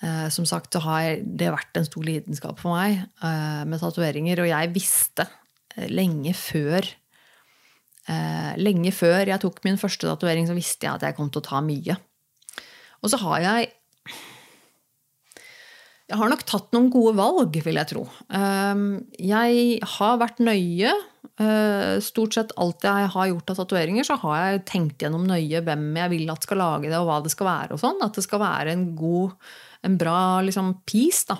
Eh, 0.05 0.26
som 0.30 0.47
sagt 0.47 0.76
så 0.76 0.84
har 0.84 1.24
det 1.24 1.51
vært 1.51 1.80
en 1.80 1.88
stor 1.88 2.06
lidenskap 2.06 2.60
for 2.62 2.76
meg 2.76 3.01
eh, 3.02 3.64
med 3.66 3.82
tatoveringer. 3.82 4.44
Og 4.44 4.52
jeg 4.52 4.72
visste 4.76 5.26
eh, 5.74 5.88
lenge 5.90 6.36
før 6.38 6.86
eh, 6.86 8.52
Lenge 8.60 8.93
før 8.94 9.26
jeg 9.26 9.43
tok 9.43 9.59
min 9.66 9.80
første 9.80 10.06
tatovering, 10.06 10.47
så 10.47 10.55
visste 10.56 10.86
jeg 10.86 10.94
at 10.94 11.09
jeg 11.09 11.18
kom 11.18 11.32
til 11.32 11.43
å 11.43 11.48
ta 11.48 11.64
mye. 11.64 11.98
Og 13.02 13.10
så 13.10 13.18
har 13.24 13.43
jeg 13.43 13.72
Jeg 16.07 16.20
har 16.20 16.31
nok 16.31 16.45
tatt 16.47 16.70
noen 16.74 16.89
gode 16.93 17.16
valg, 17.19 17.57
vil 17.66 17.78
jeg 17.81 17.91
tro. 17.91 18.07
Eh, 18.31 18.83
jeg 19.27 19.78
har 19.97 20.19
vært 20.23 20.43
nøye. 20.45 20.93
Eh, 21.37 21.97
stort 22.05 22.37
sett 22.37 22.55
alt 22.62 22.87
jeg 22.87 23.09
har 23.12 23.31
gjort 23.33 23.51
av 23.53 23.59
tatoveringer, 23.59 24.07
så 24.07 24.16
har 24.23 24.37
jeg 24.39 24.66
tenkt 24.70 25.03
gjennom 25.03 25.27
nøye 25.27 25.61
hvem 25.66 25.89
jeg 25.99 26.12
vil 26.15 26.31
at 26.33 26.47
skal 26.47 26.62
lage 26.62 26.89
det, 26.89 26.97
og 27.01 27.11
hva 27.11 27.19
det 27.24 27.35
skal 27.35 27.51
være. 27.51 27.74
og 27.74 27.83
sånn. 27.83 27.99
At 28.07 28.16
det 28.16 28.24
skal 28.24 28.45
være 28.45 28.77
en 28.77 28.91
god 28.99 29.35
en 29.87 29.97
bra 30.01 30.19
liksom, 30.45 30.74
piece, 30.89 31.27
da. 31.31 31.39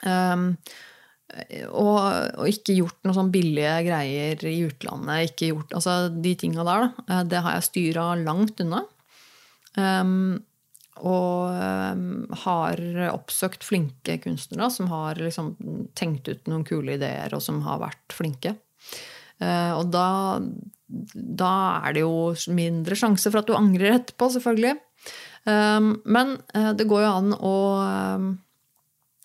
Um, 0.00 0.54
og, 1.68 1.98
og, 2.00 2.46
ikke 2.50 2.74
gjort 2.74 2.96
noen 3.04 3.14
sånn 3.14 3.32
billige 3.34 3.74
greier 3.86 4.40
i 4.48 4.56
utlandet. 4.66 5.30
ikke 5.30 5.50
gjort, 5.52 5.74
altså 5.78 5.96
De 6.10 6.32
tinga 6.38 6.64
der, 6.66 6.86
da, 6.86 7.04
eh, 7.06 7.26
det 7.30 7.42
har 7.44 7.58
jeg 7.58 7.68
styra 7.68 8.06
langt 8.24 8.62
unna. 8.64 8.82
Um, 9.76 10.40
og 11.00 11.54
um, 11.56 12.26
har 12.44 12.80
oppsøkt 13.10 13.64
flinke 13.66 14.18
kunstnere 14.24 14.68
som 14.72 14.90
har 14.92 15.20
liksom 15.20 15.54
tenkt 15.98 16.28
ut 16.30 16.50
noen 16.50 16.66
kule 16.68 16.98
ideer, 16.98 17.32
og 17.36 17.42
som 17.44 17.62
har 17.66 17.80
vært 17.82 18.16
flinke. 18.16 18.54
Uh, 19.40 19.72
og 19.78 19.88
da, 19.94 20.08
da 21.14 21.54
er 21.86 21.96
det 21.96 22.04
jo 22.04 22.30
mindre 22.52 22.98
sjanse 22.98 23.30
for 23.30 23.40
at 23.40 23.48
du 23.48 23.56
angrer 23.56 23.96
etterpå, 23.96 24.28
selvfølgelig. 24.36 24.76
Um, 25.48 25.94
men 26.04 26.36
uh, 26.56 26.72
det 26.76 26.88
går 26.88 27.06
jo 27.06 27.10
an 27.16 27.34
å 27.34 27.56
um, 27.80 28.30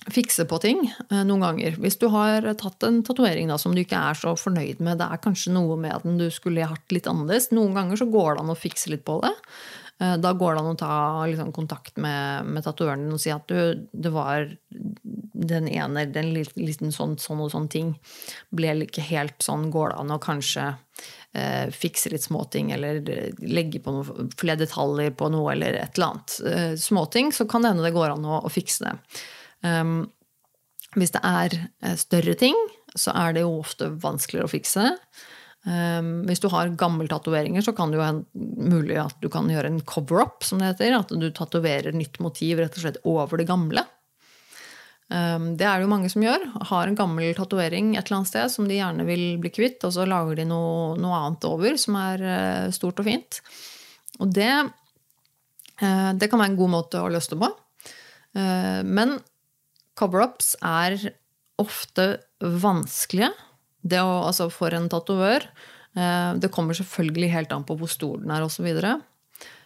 fikse 0.06 0.45
på 0.47 0.60
ting 0.64 0.85
uh, 1.11 1.23
noen 1.27 1.43
ganger. 1.43 1.80
Hvis 1.81 1.99
du 1.99 2.07
har 2.14 2.45
tatt 2.61 2.85
en 2.88 3.02
tatovering 3.06 3.52
som 3.60 3.76
du 3.76 3.81
ikke 3.84 3.99
er 4.11 4.19
så 4.19 4.35
fornøyd 4.39 4.80
med, 4.85 5.02
det 5.02 5.10
er 5.10 5.23
kanskje 5.23 5.56
noe 5.56 5.76
med 5.80 6.06
den 6.06 6.19
du 6.22 6.30
skulle 6.31 6.69
hatt 6.69 6.95
litt 6.95 7.10
annerledes, 7.11 7.52
noen 7.56 7.76
ganger 7.76 7.99
så 7.99 8.07
går 8.11 8.35
det 8.35 8.45
an 8.45 8.53
å 8.56 8.60
fikse 8.60 8.93
litt 8.93 9.03
på 9.07 9.19
det. 9.26 9.34
Uh, 10.01 10.15
da 10.19 10.34
går 10.35 10.55
det 10.55 10.61
an 10.61 10.73
å 10.73 10.80
ta 10.80 10.95
liksom, 11.30 11.51
kontakt 11.55 11.99
med, 12.01 12.49
med 12.51 12.65
tatoøren 12.65 13.07
og 13.15 13.22
si 13.22 13.31
at 13.31 13.47
du, 13.47 13.88
det 13.91 14.11
var 14.11 14.49
den 15.35 15.67
ene, 15.67 16.05
den 16.11 16.34
liten 16.35 16.91
sånn, 16.95 17.17
sånn 17.22 17.43
og 17.43 17.51
sånn 17.53 17.69
ting 17.72 17.93
ble 18.55 18.73
ikke 18.85 19.05
helt 19.09 19.43
sånn. 19.43 19.69
Går 19.73 19.93
det 19.93 20.01
an 20.01 20.15
å 20.15 20.19
kanskje 20.23 20.67
eh, 21.35 21.72
fikse 21.76 22.11
litt 22.13 22.26
småting 22.26 22.72
eller 22.76 23.01
legge 23.43 23.81
på 23.84 23.93
noe, 23.93 24.27
flere 24.39 24.63
detaljer 24.63 25.15
på 25.17 25.30
noe 25.34 25.53
eller 25.53 25.80
et 25.80 25.99
eller 25.99 26.13
annet 26.13 26.38
eh, 26.51 26.73
småting, 26.80 27.34
så 27.35 27.47
kan 27.49 27.63
det 27.63 27.73
hende 27.73 27.88
det 27.88 27.95
går 27.95 28.15
an 28.15 28.27
å, 28.27 28.41
å 28.47 28.51
fikse 28.51 28.88
det. 28.88 28.95
Um, 29.65 29.97
hvis 30.95 31.13
det 31.15 31.22
er 31.27 31.57
eh, 31.84 31.97
større 31.99 32.35
ting, 32.39 32.57
så 32.95 33.13
er 33.15 33.35
det 33.35 33.43
jo 33.43 33.57
ofte 33.59 33.91
vanskeligere 34.03 34.47
å 34.47 34.53
fikse. 34.53 34.91
Um, 35.66 36.28
hvis 36.30 36.44
du 36.44 36.46
har 36.54 36.70
gammeltatoveringer, 36.78 37.64
så 37.66 37.74
kan 37.74 37.90
det 37.90 37.98
jo 37.98 38.04
være 38.04 38.70
mulig 38.70 39.00
at 39.02 39.18
du 39.24 39.32
kan 39.34 39.50
gjøre 39.50 39.72
en 39.72 39.82
cover-up, 39.82 40.46
som 40.46 40.62
det 40.62 40.76
heter. 40.76 40.94
At 41.00 41.10
du 41.10 41.26
tatoverer 41.34 41.96
nytt 41.96 42.20
motiv 42.22 42.62
rett 42.62 42.78
og 42.78 42.84
slett 42.84 43.02
over 43.10 43.42
det 43.42 43.48
gamle. 43.50 43.82
Um, 45.10 45.52
det 45.58 45.66
er 45.66 45.78
det 45.78 45.86
jo 45.88 45.92
mange 45.92 46.10
som 46.14 46.24
gjør. 46.26 46.46
Har 46.70 46.90
en 46.90 46.98
gammel 46.98 47.34
tatovering 47.38 47.94
et 47.96 48.06
eller 48.06 48.20
annet 48.20 48.32
sted 48.32 48.54
som 48.54 48.70
de 48.70 48.78
gjerne 48.78 49.06
vil 49.10 49.26
bli 49.42 49.52
kvitt, 49.54 49.82
og 49.86 49.94
så 49.94 50.06
lager 50.10 50.38
de 50.38 50.48
noe, 50.50 50.94
noe 51.02 51.22
annet 51.24 51.50
over 51.50 51.78
som 51.82 51.98
er 52.02 52.26
uh, 52.26 52.74
stort 52.74 53.02
og 53.02 53.10
fint. 53.10 53.42
Og 54.22 54.30
det, 54.38 54.52
uh, 55.82 56.12
det 56.14 56.30
kan 56.30 56.42
være 56.42 56.54
en 56.54 56.60
god 56.62 56.74
måte 56.78 57.02
å 57.02 57.10
løse 57.14 57.34
det 57.34 57.42
på. 57.42 57.50
Uh, 58.38 58.86
men 58.86 59.18
cover-ups 59.98 60.54
er 60.62 61.00
ofte 61.62 62.10
vanskelige 62.42 63.32
det 63.86 64.02
å, 64.02 64.26
altså 64.26 64.49
for 64.49 64.74
en 64.74 64.90
tatovør. 64.90 65.45
Det 65.95 66.49
kommer 66.52 66.76
selvfølgelig 66.76 67.30
helt 67.32 67.53
an 67.56 67.64
på 67.64 67.78
hvor 67.80 67.88
stor 67.88 68.18
den 68.20 68.34
er 68.34 68.44
osv. 68.44 68.66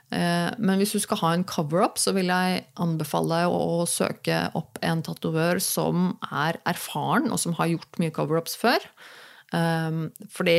Eh, 0.10 0.50
men 0.58 0.82
hvis 0.82 0.96
du 0.96 1.00
skal 1.04 1.20
ha 1.22 1.32
en 1.36 1.46
cover-up, 1.48 2.00
så 2.02 2.14
vil 2.16 2.32
jeg 2.32 2.64
anbefale 2.82 3.44
deg 3.44 3.54
å 3.54 3.86
søke 3.90 4.41
opp 4.58 4.80
en 4.86 5.04
tatovør 5.06 5.62
som 5.62 6.14
er 6.34 6.58
erfaren, 6.70 7.30
og 7.30 7.41
som 7.41 7.54
har 7.60 7.70
gjort 7.76 8.00
mye 8.02 8.14
cover-ups 8.16 8.58
før. 8.60 8.88
Eh, 9.54 10.02
fordi 10.34 10.58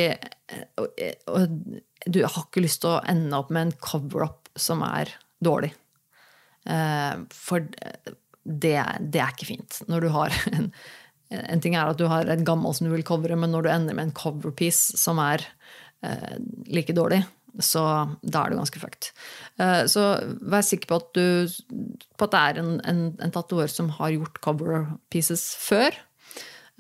du 2.07 2.23
har 2.23 2.45
ikke 2.45 2.65
lyst 2.65 2.85
til 2.85 2.95
å 2.95 3.03
ende 3.11 3.43
opp 3.43 3.51
med 3.51 3.69
en 3.69 3.77
cover-up 3.83 4.53
som 4.59 4.85
er 4.87 5.11
dårlig. 5.43 5.73
Eh, 6.71 7.27
for 7.35 7.67
det, 8.45 8.79
det 9.01 9.21
er 9.21 9.35
ikke 9.35 9.51
fint. 9.51 9.83
Når 9.91 10.07
du 10.07 10.13
har 10.15 10.37
en, 10.55 10.71
en 11.31 11.63
ting 11.63 11.77
er 11.79 11.91
at 11.91 11.99
du 12.01 12.09
har 12.11 12.27
et 12.27 12.45
gammelt 12.47 12.79
som 12.79 12.89
du 12.89 12.95
vil 12.95 13.07
covre, 13.07 13.37
men 13.39 13.53
når 13.55 13.67
du 13.67 13.73
ender 13.73 13.95
med 13.97 14.09
en 14.09 14.17
cover-piece 14.17 14.99
som 14.99 15.21
er 15.23 15.45
like 16.67 16.95
dårlig, 16.97 17.21
så 17.59 17.83
da 18.23 18.45
er 18.45 18.53
du 18.53 18.59
ganske 18.61 18.81
fucked. 18.81 19.11
Eh, 19.61 19.83
så 19.91 20.05
vær 20.53 20.65
sikker 20.67 20.91
på 20.91 21.01
at, 21.01 21.09
du, 21.17 21.97
på 22.17 22.29
at 22.29 22.35
det 22.35 22.43
er 22.43 22.61
en, 22.63 22.71
en, 22.87 23.03
en 23.19 23.35
tatover 23.35 23.71
som 23.73 23.91
har 23.99 24.15
gjort 24.15 24.41
coverpieces 24.45 25.49
før. 25.59 25.97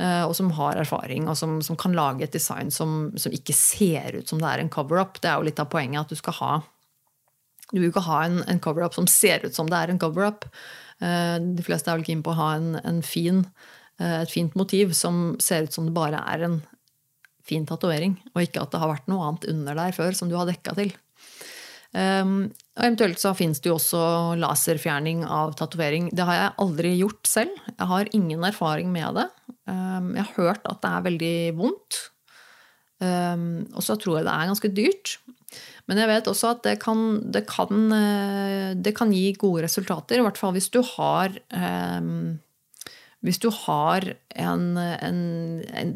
Eh, 0.00 0.22
og 0.24 0.34
som 0.36 0.52
har 0.56 0.78
erfaring, 0.80 1.26
og 1.28 1.36
som, 1.36 1.58
som 1.64 1.78
kan 1.80 1.96
lage 1.96 2.24
et 2.24 2.36
design 2.36 2.70
som, 2.72 3.10
som, 3.20 3.34
ikke 3.34 3.56
ser 3.56 4.20
ut 4.20 4.30
som 4.30 4.40
det 4.40 4.48
er 4.48 4.62
en 4.62 4.72
cover-up. 4.72 5.18
Det 5.20 5.28
er 5.28 5.40
jo 5.40 5.48
litt 5.50 5.60
av 5.60 5.72
poenget 5.72 6.04
at 6.04 6.14
du 6.14 6.20
skal 6.20 6.38
ha 6.40 6.52
Du 7.70 7.78
vil 7.78 7.90
ikke 7.90 8.06
ha 8.06 8.22
en, 8.26 8.40
en 8.50 8.62
cover-up 8.62 8.96
som 8.96 9.06
ser 9.10 9.44
ut 9.44 9.54
som 9.54 9.68
det 9.70 9.76
er 9.78 9.92
en 9.92 10.00
cover-up. 10.00 10.46
Eh, 11.02 11.36
de 11.42 11.66
fleste 11.66 11.90
er 11.90 12.00
vel 12.00 12.06
keen 12.06 12.24
på 12.24 12.32
å 12.32 12.40
ha 12.40 12.54
en 12.56 13.04
fin, 13.06 13.44
et 14.00 14.32
fint 14.32 14.54
motiv 14.56 14.94
som 14.96 15.34
ser 15.42 15.66
ut 15.66 15.74
som 15.74 15.84
det 15.88 15.92
bare 15.96 16.22
er 16.32 16.46
en, 16.46 16.60
fin 17.50 17.66
tatovering, 17.68 18.18
og 18.34 18.44
ikke 18.44 18.62
at 18.62 18.72
det 18.72 18.80
har 18.82 18.92
vært 18.92 19.08
noe 19.10 19.26
annet 19.26 19.48
under 19.52 19.78
der 19.78 19.96
før 19.96 20.16
som 20.16 20.30
du 20.30 20.36
har 20.38 20.48
dekka 20.48 20.76
til. 20.78 20.92
Um, 21.90 22.52
og 22.78 22.84
eventuelt 22.84 23.18
så 23.18 23.32
fins 23.34 23.58
det 23.58 23.72
jo 23.72 23.74
også 23.74 24.02
laserfjerning 24.38 25.24
av 25.26 25.56
tatovering. 25.58 26.10
Det 26.14 26.26
har 26.26 26.38
jeg 26.38 26.56
aldri 26.62 26.92
gjort 27.00 27.26
selv. 27.26 27.56
Jeg 27.72 27.90
har 27.90 28.12
ingen 28.16 28.46
erfaring 28.46 28.92
med 28.94 29.18
det. 29.18 29.26
Um, 29.66 30.12
jeg 30.14 30.28
har 30.28 30.36
hørt 30.36 30.70
at 30.70 30.78
det 30.84 30.92
er 30.92 31.08
veldig 31.08 31.34
vondt. 31.58 31.98
Um, 33.00 33.66
og 33.74 33.82
så 33.82 33.96
tror 33.98 34.20
jeg 34.20 34.28
det 34.28 34.36
er 34.36 34.52
ganske 34.52 34.72
dyrt. 34.76 35.16
Men 35.90 35.98
jeg 35.98 36.12
vet 36.12 36.30
også 36.30 36.52
at 36.54 36.62
det 36.62 36.76
kan, 36.78 37.00
det 37.34 37.42
kan, 37.50 37.88
eh, 37.90 38.68
det 38.78 38.92
kan 38.94 39.10
gi 39.10 39.32
gode 39.34 39.64
resultater. 39.64 40.20
I 40.20 40.22
hvert 40.22 40.38
fall 40.38 40.52
hvis 40.54 40.68
du 40.70 40.78
har 40.92 41.34
um, 41.50 42.38
hvis 43.26 43.40
du 43.42 43.50
har 43.52 44.06
en, 44.40 44.64
en, 44.80 45.20
en, 45.76 45.90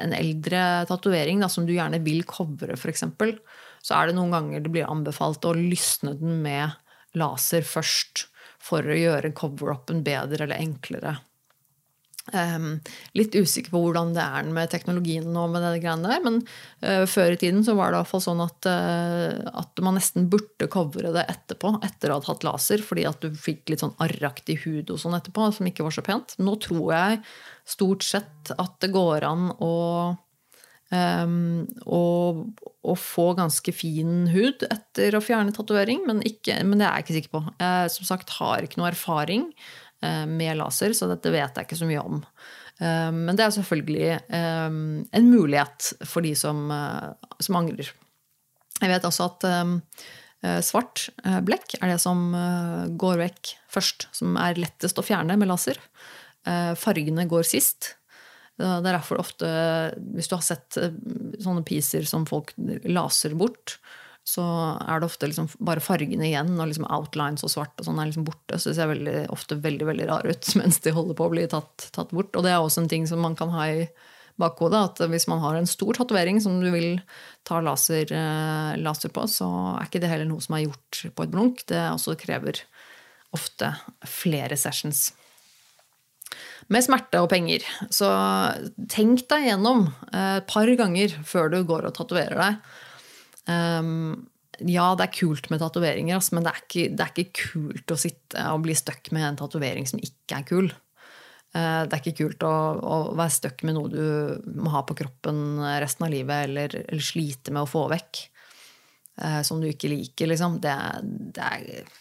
en 0.00 0.14
eldre 0.16 0.62
tatovering 0.88 1.44
som 1.52 1.66
du 1.68 1.74
gjerne 1.74 2.00
vil 2.04 2.24
covre, 2.28 2.76
f.eks., 2.78 3.04
så 3.80 3.96
er 3.96 4.08
det 4.08 4.16
noen 4.16 4.32
ganger 4.32 4.64
det 4.64 4.72
blir 4.72 4.88
anbefalt 4.88 5.44
å 5.48 5.56
lysne 5.56 6.14
den 6.20 6.40
med 6.44 6.76
laser 7.16 7.64
først 7.66 8.26
for 8.60 8.84
å 8.84 8.96
gjøre 8.96 9.32
cover-upen 9.36 10.02
bedre 10.06 10.44
eller 10.46 10.60
enklere. 10.60 11.16
Um, 12.30 12.78
litt 13.18 13.34
usikker 13.34 13.72
på 13.72 13.82
hvordan 13.82 14.12
det 14.16 14.22
er 14.22 14.48
med 14.54 14.70
teknologien 14.72 15.26
nå, 15.34 15.46
med 15.50 15.64
det 15.66 15.82
greiene 15.82 16.10
der, 16.10 16.22
men 16.24 16.38
uh, 16.84 17.06
før 17.10 17.34
i 17.34 17.40
tiden 17.40 17.64
så 17.66 17.74
var 17.78 17.90
det 17.90 17.98
i 17.98 18.02
hvert 18.02 18.12
fall 18.12 18.24
sånn 18.24 18.42
at, 18.44 18.70
uh, 18.70 19.50
at 19.62 19.82
man 19.84 19.98
nesten 19.98 20.30
burde 20.32 20.70
covre 20.72 21.12
det 21.16 21.26
etterpå, 21.32 21.76
etter 21.86 22.12
å 22.12 22.20
ha 22.20 22.26
hatt 22.30 22.46
laser, 22.46 22.84
fordi 22.86 23.06
at 23.10 23.22
du 23.24 23.34
fikk 23.34 23.72
litt 23.72 23.84
sånn 23.84 23.96
arraktig 24.02 24.60
hud 24.64 24.92
og 24.92 25.02
sånn 25.02 25.18
etterpå, 25.18 25.50
som 25.56 25.70
ikke 25.70 25.86
var 25.86 25.96
så 25.96 26.06
pent. 26.06 26.36
Nå 26.38 26.56
tror 26.62 26.94
jeg 26.94 27.22
stort 27.68 28.06
sett 28.06 28.54
at 28.56 28.80
det 28.82 28.92
går 28.94 29.26
an 29.28 29.50
å 29.58 29.76
um, 30.90 31.66
å, 31.86 32.02
å, 32.82 32.96
få 32.98 33.30
ganske 33.38 33.74
fin 33.74 34.26
hud 34.32 34.64
etter 34.70 35.16
å 35.16 35.22
fjerne 35.24 35.54
tatovering, 35.54 36.04
men, 36.08 36.22
men, 36.22 36.78
det 36.80 36.86
er 36.86 36.98
jeg 36.98 37.06
ikke 37.06 37.18
sikker 37.18 37.34
på. 37.36 37.44
Jeg 37.62 37.94
som 37.96 38.08
sagt 38.08 38.34
har 38.38 38.66
ikke 38.66 38.82
noe 38.82 38.90
erfaring. 38.92 39.48
Eh, 40.00 40.26
med 40.26 40.56
laser, 40.56 40.94
så 40.96 41.08
dette 41.10 41.32
vet 41.32 41.56
jeg 41.56 41.66
ikke 41.66 41.76
så 41.76 41.88
mye 41.88 42.00
om. 42.00 42.22
Eh, 42.80 43.10
men 43.12 43.36
det 43.36 43.44
er 43.44 43.52
selvfølgelig 43.52 44.06
eh, 44.16 44.70
en 45.20 45.28
mulighet 45.28 45.90
for 46.08 46.24
de 46.24 46.32
som, 46.38 46.70
som 47.40 47.60
angrer. 47.60 47.92
Jeg 48.80 48.88
vet 48.88 49.04
også 49.04 49.28
at 49.28 49.44
svart 50.64 51.02
blekk 51.44 51.74
er 51.82 51.90
det 51.90 51.98
som 52.00 52.30
går 52.96 53.18
vekk 53.20 53.50
først, 53.68 54.06
som 54.16 54.38
er 54.40 54.56
lettest 54.56 54.96
å 54.96 55.04
fjerne 55.04 55.36
med 55.36 55.50
laser. 55.50 55.76
Fargene 56.80 57.26
går 57.28 57.44
sist. 57.44 57.90
Det 58.56 58.64
er 58.64 58.86
derfor 58.86 59.20
ofte, 59.20 59.50
hvis 60.16 60.30
du 60.30 60.38
har 60.38 60.46
sett 60.46 60.78
sånne 61.44 61.60
piecer 61.68 62.08
som 62.08 62.24
folk 62.30 62.54
laser 62.88 63.36
bort, 63.36 63.76
så 64.30 64.44
er 64.84 65.00
det 65.00 65.08
ofte 65.08 65.28
liksom 65.30 65.48
bare 65.64 65.82
fargene 65.82 66.28
igjen, 66.28 66.52
og 66.54 66.68
liksom 66.70 66.86
outlines 66.92 67.42
og 67.46 67.50
svart 67.52 67.80
og 67.80 67.88
sånn 67.88 67.98
er 67.98 68.10
liksom 68.10 68.26
borte. 68.28 68.58
Så 68.60 68.70
det 68.70 68.76
ser 68.78 68.90
veldig, 68.92 69.16
ofte 69.34 69.58
veldig 69.58 69.88
veldig 69.88 70.06
rar 70.10 70.28
ut 70.28 70.52
mens 70.60 70.80
de 70.84 70.94
holder 70.94 71.18
på 71.18 71.26
å 71.26 71.32
bli 71.34 71.46
tatt, 71.50 71.90
tatt, 71.96 72.14
bort. 72.14 72.36
Og 72.36 72.46
det 72.46 72.54
er 72.54 72.62
også 72.62 72.84
en 72.84 72.90
ting 72.92 73.08
som 73.10 73.22
man 73.24 73.36
kan 73.38 73.52
ha 73.54 73.66
i 73.72 73.86
bakhodet, 74.40 74.80
at 74.80 75.10
hvis 75.12 75.26
man 75.28 75.42
har 75.42 75.58
en 75.58 75.68
stor 75.68 75.98
tatovering 75.98 76.38
som 76.40 76.60
du 76.62 76.70
vil 76.72 77.00
ta 77.48 77.58
laser, 77.64 78.08
eh, 78.14 78.76
laser, 78.80 79.12
på, 79.12 79.26
så 79.28 79.48
er 79.74 79.88
ikke 79.88 80.00
det 80.04 80.12
heller 80.12 80.30
noe 80.30 80.44
som 80.44 80.56
er 80.56 80.68
gjort 80.68 81.00
på 81.16 81.26
et 81.26 81.32
blunk. 81.32 81.64
Det 81.68 81.80
også 81.90 82.16
krever 82.20 82.62
ofte 83.36 83.72
flere 84.08 84.56
sessions. 84.58 85.10
Med 86.70 86.86
smerte 86.86 87.18
og 87.20 87.28
penger. 87.32 87.66
Så 87.90 88.08
tenk 88.92 89.26
deg 89.32 89.48
gjennom 89.50 89.88
eh, 90.12 90.38
et 90.38 90.48
par 90.48 90.70
ganger 90.78 91.18
før 91.26 91.50
du 91.52 91.60
går 91.66 91.90
og 91.90 91.98
tatoverer 91.98 92.38
deg 92.38 92.78
Um, 93.48 94.28
ja, 94.60 94.90
det 94.98 95.06
er 95.06 95.16
kult 95.16 95.48
med 95.52 95.62
tatoveringer, 95.62 96.20
men 96.34 96.44
det 96.44 96.52
er, 96.52 96.62
ikke, 96.64 96.86
det 96.92 97.04
er, 97.04 97.12
ikke, 97.14 97.48
kult 97.52 97.94
å 97.94 97.98
sitte 98.00 98.46
og 98.52 98.64
bli 98.66 98.76
stuck 98.76 99.12
med 99.16 99.24
en 99.28 99.38
tatovering 99.40 99.88
som 99.88 100.02
ikke 100.02 100.40
er 100.40 100.48
kul. 100.48 100.68
Uh, 101.54 101.86
det 101.86 101.96
er 101.96 102.02
ikke 102.02 102.18
kult 102.24 102.44
å, 102.46 102.52
å 102.78 102.98
være 103.18 103.36
stuck 103.38 103.64
med 103.66 103.78
noe 103.78 103.90
du 103.90 104.60
må 104.60 104.74
ha 104.74 104.84
på 104.86 104.98
kroppen 104.98 105.62
resten 105.82 106.06
av 106.06 106.12
livet, 106.12 106.50
eller, 106.50 106.76
eller 106.84 107.04
slite 107.04 107.54
med 107.54 107.64
å 107.64 107.70
få 107.70 107.86
vekk. 107.92 108.26
Uh, 109.20 109.40
som 109.44 109.60
du 109.60 109.68
ikke 109.68 109.90
liker, 109.92 110.30
liksom. 110.30 110.60
Det, 110.64 110.76
det, 111.36 111.46
er 111.46 111.96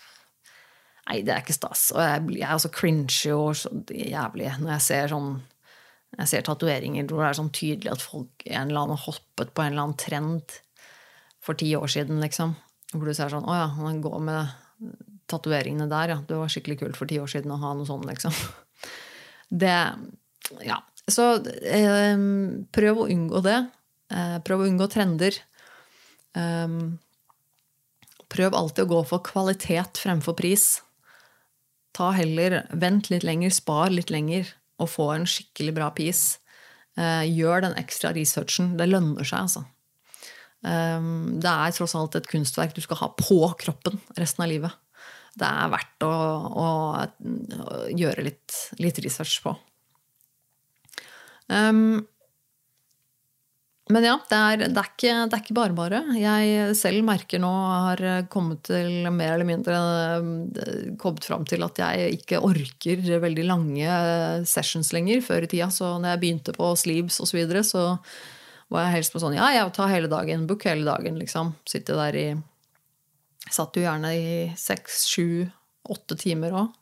Nei, 1.10 1.24
det 1.26 1.34
er 1.34 1.41
ikke 1.41 1.57
stas. 1.57 1.90
Og 1.95 2.03
jeg, 2.03 2.41
jeg 2.44 2.53
også 2.53 2.70
cringy 2.74 3.32
og 3.34 3.56
så 3.57 3.72
jævlig 3.90 4.52
når 4.61 4.76
jeg 4.76 4.86
ser 4.91 5.16
sånn 5.16 5.32
jeg 6.18 6.30
ser 6.32 6.45
tatoveringer 6.45 7.06
hvor 7.10 7.22
det 7.22 7.28
er 7.30 7.38
sånn 7.38 7.52
tydelig 7.53 7.91
at 7.94 8.03
folk 8.03 8.45
en 8.48 8.72
eller 8.72 8.88
annen 8.88 9.02
hoppet 9.03 9.52
på 9.53 9.64
en 9.64 9.74
eller 9.74 9.86
annen 9.86 9.99
trend 9.99 10.56
for 11.49 11.57
ti 11.57 11.71
år 11.77 11.89
siden, 11.89 12.21
liksom. 12.21 12.53
Hvor 12.93 13.09
du 13.09 13.13
ser 13.17 13.31
sånn 13.34 13.47
Å 13.49 13.57
ja, 13.57 13.67
han 13.80 13.99
går 14.01 14.21
med 14.26 14.93
tatoveringene 15.30 15.89
der, 15.89 16.13
ja. 16.13 16.21
Det 16.26 16.38
var 16.38 16.51
skikkelig 16.51 16.80
kult 16.84 16.99
for 16.99 17.09
ti 17.09 17.19
år 17.21 17.30
siden 17.31 17.53
å 17.53 17.59
ha 17.61 17.73
noe 17.77 17.89
sånt, 17.89 18.07
liksom. 18.09 18.35
Det 19.65 19.76
Ja. 20.65 20.80
Så 21.09 21.23
eh, 21.65 22.19
prøv 22.69 22.99
å 23.01 23.07
unngå 23.09 23.39
det. 23.41 23.57
Eh, 24.13 24.35
prøv 24.45 24.61
å 24.61 24.67
unngå 24.69 24.85
trender. 24.93 25.39
Um, 26.38 26.99
prøv 28.30 28.53
alltid 28.53 28.84
å 28.85 28.91
gå 28.91 28.99
for 29.09 29.26
kvalitet 29.26 29.97
fremfor 29.97 30.38
pris. 30.38 30.67
Ta 31.97 32.11
heller, 32.13 32.61
Vent 32.77 33.09
litt 33.09 33.26
lenger, 33.26 33.49
spar 33.49 33.89
litt 33.89 34.13
lenger, 34.13 34.53
og 34.77 34.91
få 34.93 35.09
en 35.15 35.26
skikkelig 35.26 35.73
bra 35.80 35.89
pris. 35.97 36.38
Eh, 36.93 37.26
gjør 37.34 37.65
den 37.65 37.77
ekstra 37.81 38.13
researchen. 38.13 38.76
Det 38.77 38.89
lønner 38.89 39.26
seg, 39.26 39.47
altså. 39.47 39.65
Ehm, 40.68 41.40
det 41.40 41.49
er 41.49 41.73
tross 41.76 41.95
alt 41.95 42.18
et 42.19 42.30
kunstverk 42.30 42.76
du 42.76 42.84
skal 42.84 42.99
ha 43.03 43.11
på 43.15 43.41
kroppen 43.61 43.99
resten 44.19 44.45
av 44.45 44.52
livet. 44.52 44.76
Det 45.40 45.48
er 45.48 45.72
verdt 45.72 46.03
å, 46.03 46.14
å, 46.60 46.69
gjøre 47.95 48.26
litt, 48.26 48.61
litt, 48.81 48.99
research 49.06 49.40
på. 49.45 49.53
Um, 51.49 52.02
men 53.90 54.06
ja, 54.06 54.18
det 54.30 54.38
er, 54.38 54.64
det, 54.68 54.81
er 54.81 54.90
ikke, 54.90 55.14
det 55.30 55.38
er, 55.38 55.44
ikke, 55.44 55.56
bare 55.57 55.77
bare. 55.77 56.02
Jeg 56.19 56.76
selv 56.77 57.06
merker 57.07 57.41
nå 57.41 57.49
har 57.49 58.03
kommet 58.30 58.68
til 58.68 59.07
mer 59.10 59.38
eller 59.38 59.48
mindre 59.49 59.80
eh, 59.80 60.91
kommet 61.02 61.26
fram 61.26 61.48
til 61.49 61.65
at 61.65 61.81
jeg 61.81 62.19
ikke 62.19 62.44
orker 62.45 63.02
veldig 63.23 63.48
lange 63.48 63.95
sessions 64.49 64.91
lenger. 64.94 65.23
Før 65.26 65.48
i 65.48 65.49
tida, 65.49 65.72
så 65.73 65.95
når 65.95 66.14
jeg 66.14 66.22
begynte 66.26 66.57
på 66.57 66.69
sleeves 66.77 67.18
osv., 67.18 67.31
så, 67.31 67.40
videre, 67.40 67.65
så 67.65 67.88
var 68.70 68.86
jeg 68.86 69.00
helst 69.00 69.16
på 69.16 69.22
sånn 69.22 69.38
ja, 69.38 69.50
jeg 69.56 69.72
tar 69.76 69.91
hele 69.91 70.10
dagen, 70.12 70.46
book 70.50 70.66
hele 70.70 70.86
dagen, 70.88 71.18
liksom. 71.22 71.56
Sitte 71.70 71.98
der 71.98 72.18
i 72.20 72.28
Satt 73.50 73.78
jo 73.80 73.82
gjerne 73.82 74.12
i 74.14 74.34
seks, 74.60 75.08
sju, 75.10 75.48
åtte 75.90 76.14
timer 76.20 76.54
òg. 76.60 76.74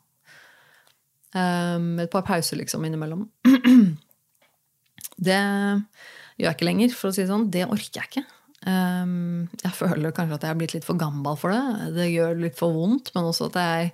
Um, 1.32 1.94
et 2.02 2.10
par 2.12 2.26
pauser 2.26 2.58
liksom 2.60 2.84
innimellom. 2.84 3.22
det 5.28 5.38
gjør 5.38 6.48
jeg 6.48 6.56
ikke 6.58 6.68
lenger, 6.68 6.92
for 6.98 7.08
å 7.08 7.14
si 7.14 7.22
det 7.22 7.30
sånn. 7.30 7.46
Det 7.54 7.64
orker 7.64 8.02
jeg 8.02 8.10
ikke. 8.10 8.24
Um, 8.66 9.46
jeg 9.62 9.76
føler 9.78 10.12
kanskje 10.12 10.40
at 10.40 10.44
jeg 10.44 10.56
er 10.56 10.60
blitt 10.60 10.74
litt 10.76 10.88
for 10.88 11.00
gammel 11.00 11.38
for 11.40 11.54
det. 11.54 11.92
Det 11.96 12.10
gjør 12.10 12.42
litt 12.42 12.58
for 12.58 12.74
vondt, 12.74 13.14
men 13.14 13.30
også 13.30 13.48
at 13.52 13.60
jeg 13.62 13.92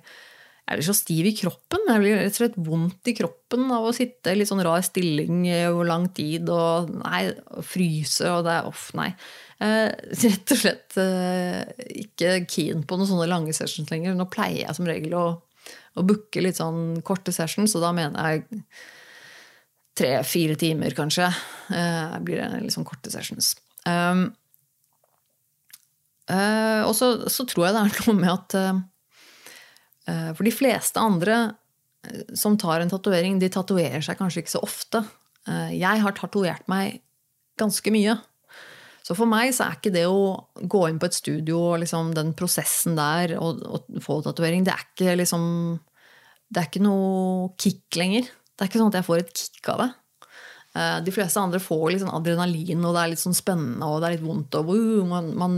jeg 0.65 0.79
blir 0.79 0.87
så 0.87 0.95
stiv 0.97 1.27
i 1.29 1.33
kroppen. 1.37 1.83
Jeg 1.85 2.01
blir 2.01 2.15
rett 2.17 2.33
og 2.33 2.39
slett 2.39 2.55
vondt 2.65 3.09
i 3.11 3.13
kroppen 3.13 3.67
av 3.75 3.85
å 3.85 3.93
sitte 3.93 4.31
i 4.33 4.39
litt 4.39 4.49
sånn 4.49 4.63
rar 4.65 4.81
stilling 4.85 5.43
over 5.69 5.85
lang 5.85 6.07
tid 6.17 6.49
og 6.49 6.89
nei, 7.03 7.27
fryse 7.61 8.31
og 8.33 8.47
det 8.47 8.55
er 8.55 8.69
off, 8.71 8.87
nei. 8.97 9.11
Eh, 9.61 9.91
rett 10.23 10.53
og 10.55 10.59
slett 10.59 10.97
eh, 11.01 11.61
ikke 12.01 12.31
keen 12.49 12.81
på 12.81 12.97
noen 12.97 13.11
sånne 13.11 13.27
lange 13.29 13.53
sessions 13.53 13.93
lenger. 13.93 14.17
Nå 14.17 14.25
pleier 14.33 14.63
jeg 14.63 14.77
som 14.79 14.89
regel 14.89 15.13
å, 15.19 15.27
å 15.93 16.05
booke 16.07 16.41
litt 16.41 16.57
sånn 16.57 16.97
korte 17.05 17.35
sessions, 17.35 17.77
og 17.77 17.85
da 17.85 17.93
mener 17.93 18.33
jeg 18.33 18.65
tre-fire 20.01 20.57
timer, 20.59 20.97
kanskje. 20.97 21.29
Eh, 21.77 22.17
blir 22.25 22.41
det 22.41 22.65
litt 22.65 22.73
sånn 22.73 22.89
korte 22.89 23.13
sessions. 23.13 23.53
Um, 23.85 24.31
eh, 26.25 26.81
og 26.81 26.97
så, 26.97 27.13
så, 27.29 27.45
tror 27.45 27.69
jeg 27.69 27.77
det 27.77 27.85
er 27.85 27.97
noe 28.01 28.17
med 28.17 28.33
at 28.33 28.57
eh, 28.57 28.73
Eh, 28.73 28.94
for 30.37 30.45
de 30.45 30.53
fleste 30.53 31.01
andre 31.01 31.37
eh, 32.05 32.35
som 32.37 32.57
tar 32.61 32.83
en 32.83 32.91
tatovering, 32.91 33.39
de 33.41 33.49
tatoverer 33.53 34.03
seg 34.05 34.19
kanskje 34.19 34.43
ikke 34.43 34.55
så 34.55 34.63
ofte. 34.65 35.03
Eh, 35.49 35.75
jeg 35.79 36.03
har 36.03 36.15
tatovert 36.17 36.65
meg 36.71 37.01
ganske 37.59 37.93
mye. 37.93 38.17
Så 39.05 39.13
for 39.17 39.29
meg 39.29 39.51
så 39.53 39.67
er 39.67 39.77
ikke 39.77 39.93
det 39.93 40.05
å 40.09 40.21
gå 40.65 40.85
inn 40.89 40.97
på 41.01 41.09
et 41.09 41.17
studio 41.17 41.59
og 41.71 41.81
liksom 41.83 42.15
den 42.17 42.33
prosessen 42.37 42.97
der 42.97 43.35
og, 43.37 43.61
og 43.61 43.99
få 44.01 44.17
tatovering, 44.25 44.65
det 44.65 44.73
er 44.73 44.87
ikke 44.87 45.19
liksom 45.21 45.43
Det 46.45 46.61
er 46.61 46.67
ikke 46.69 46.85
noe 46.85 47.53
kick 47.57 47.97
lenger. 47.97 48.27
Det 48.29 48.63
er 48.63 48.69
ikke 48.69 48.79
sånn 48.79 48.91
at 48.91 48.99
jeg 48.99 49.07
får 49.07 49.21
et 49.23 49.31
kick 49.33 49.69
av 49.73 49.79
det. 49.81 49.87
Eh, 50.75 50.97
de 51.03 51.11
fleste 51.15 51.39
andre 51.39 51.59
får 51.63 51.85
litt 51.91 52.01
sånn 52.03 52.15
adrenalin, 52.17 52.81
og 52.83 52.95
det 52.95 53.01
er 53.01 53.11
litt 53.13 53.21
sånn 53.21 53.37
spennende 53.37 53.87
og 53.87 54.01
det 54.01 54.09
er 54.09 54.15
litt 54.17 54.25
vondt. 54.25 54.57
Og, 54.59 54.71
uh, 54.75 55.05
man, 55.07 55.29
man, 55.39 55.57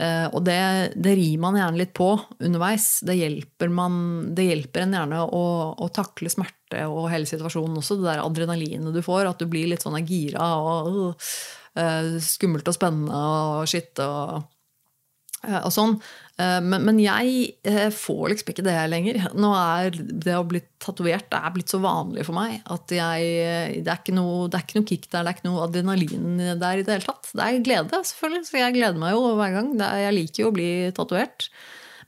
uh, 0.00 0.28
og 0.32 0.44
det, 0.46 0.60
det, 0.96 1.12
rir 1.18 1.42
man 1.42 1.58
gjerne 1.60 1.80
litt 1.82 1.92
på 1.96 2.08
underveis. 2.38 2.88
Det 3.04 3.18
hjelper, 3.18 3.72
man, 3.74 3.98
det 4.36 4.48
hjelper 4.48 4.86
en 4.86 4.96
gjerne 4.96 5.20
å, 5.26 5.44
å, 5.76 5.90
takle 5.92 6.32
smerte 6.32 6.86
og 6.88 7.10
hele 7.12 7.28
situasjonen 7.28 7.82
også. 7.82 7.98
Det 8.00 8.08
der 8.08 8.24
adrenalinet 8.24 8.96
du 8.96 9.02
får, 9.04 9.28
at 9.28 9.42
du 9.42 9.50
blir 9.50 9.68
litt 9.68 9.84
sånn 9.84 10.00
gira 10.08 10.48
og 10.56 11.12
uh, 11.12 12.16
skummelt 12.24 12.72
og 12.72 12.78
spennende 12.78 13.20
og 13.60 13.68
shit. 13.68 13.92
og 14.00 14.48
og 15.40 15.72
sånn. 15.72 15.94
Eh, 16.40 16.58
men, 16.64 16.84
men, 16.86 16.98
jeg 17.02 17.54
eh, 17.68 17.88
får 17.94 18.32
liksom 18.32 18.52
ikke 18.52 18.64
det 18.66 18.76
lenger. 18.92 19.20
Nå 19.40 19.50
er 19.56 19.96
det 19.96 20.36
å 20.36 20.44
bli 20.48 20.62
tatovert 20.82 21.28
det 21.32 21.40
er 21.40 21.54
blitt 21.54 21.72
så 21.72 21.80
vanlig 21.82 22.26
for 22.28 22.36
meg 22.36 22.60
at 22.72 22.92
jeg, 22.94 23.82
det, 23.84 23.94
er 23.94 24.16
noe, 24.16 24.46
det 24.48 24.60
er 24.60 24.66
ikke 24.66 24.80
noe 24.80 24.88
kick 24.88 25.10
der, 25.10 25.24
det 25.24 25.32
er 25.32 25.38
ikke 25.38 25.48
noe 25.50 25.66
adrenalin 25.66 26.30
der 26.60 26.80
i 26.80 26.86
det 26.86 26.96
hele 26.96 27.08
tatt. 27.08 27.32
Det 27.32 27.44
er 27.46 27.66
glede, 27.66 28.04
selvfølgelig. 28.12 28.48
Så 28.48 28.60
jeg 28.60 28.78
gleder 28.78 29.00
meg 29.00 29.16
jo 29.16 29.34
hver 29.40 29.58
gang. 29.58 29.74
Jeg 30.06 30.16
liker 30.16 30.44
jo 30.44 30.52
å 30.52 30.56
bli 30.56 30.70
tatovert. 30.96 31.50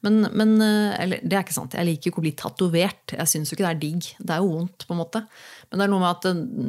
Men, 0.03 0.27
men, 0.35 0.57
eh, 0.61 1.01
Eller 1.01 1.23
det 1.23 1.37
er 1.37 1.45
ikke 1.45 1.55
sant. 1.57 1.77
Jeg 1.79 1.87
liker 1.87 2.09
jo 2.09 2.13
ikke 2.13 2.23
å 2.23 2.27
bli 2.27 2.37
tatovert. 2.39 3.15
Jeg 3.15 3.31
syns 3.31 3.53
jo 3.53 3.57
ikke 3.57 3.69
det 3.69 3.73
er 3.73 3.83
digg. 3.85 4.09
Det 4.19 4.35
er 4.35 4.43
jo 4.43 4.55
vondt, 4.57 4.87
på 4.89 4.97
en 4.97 5.03
måte. 5.03 5.23
Men 5.73 5.81
det 5.81 5.85
er 5.87 5.91
noe 5.95 6.03
med 6.03 6.19
at 6.19 6.27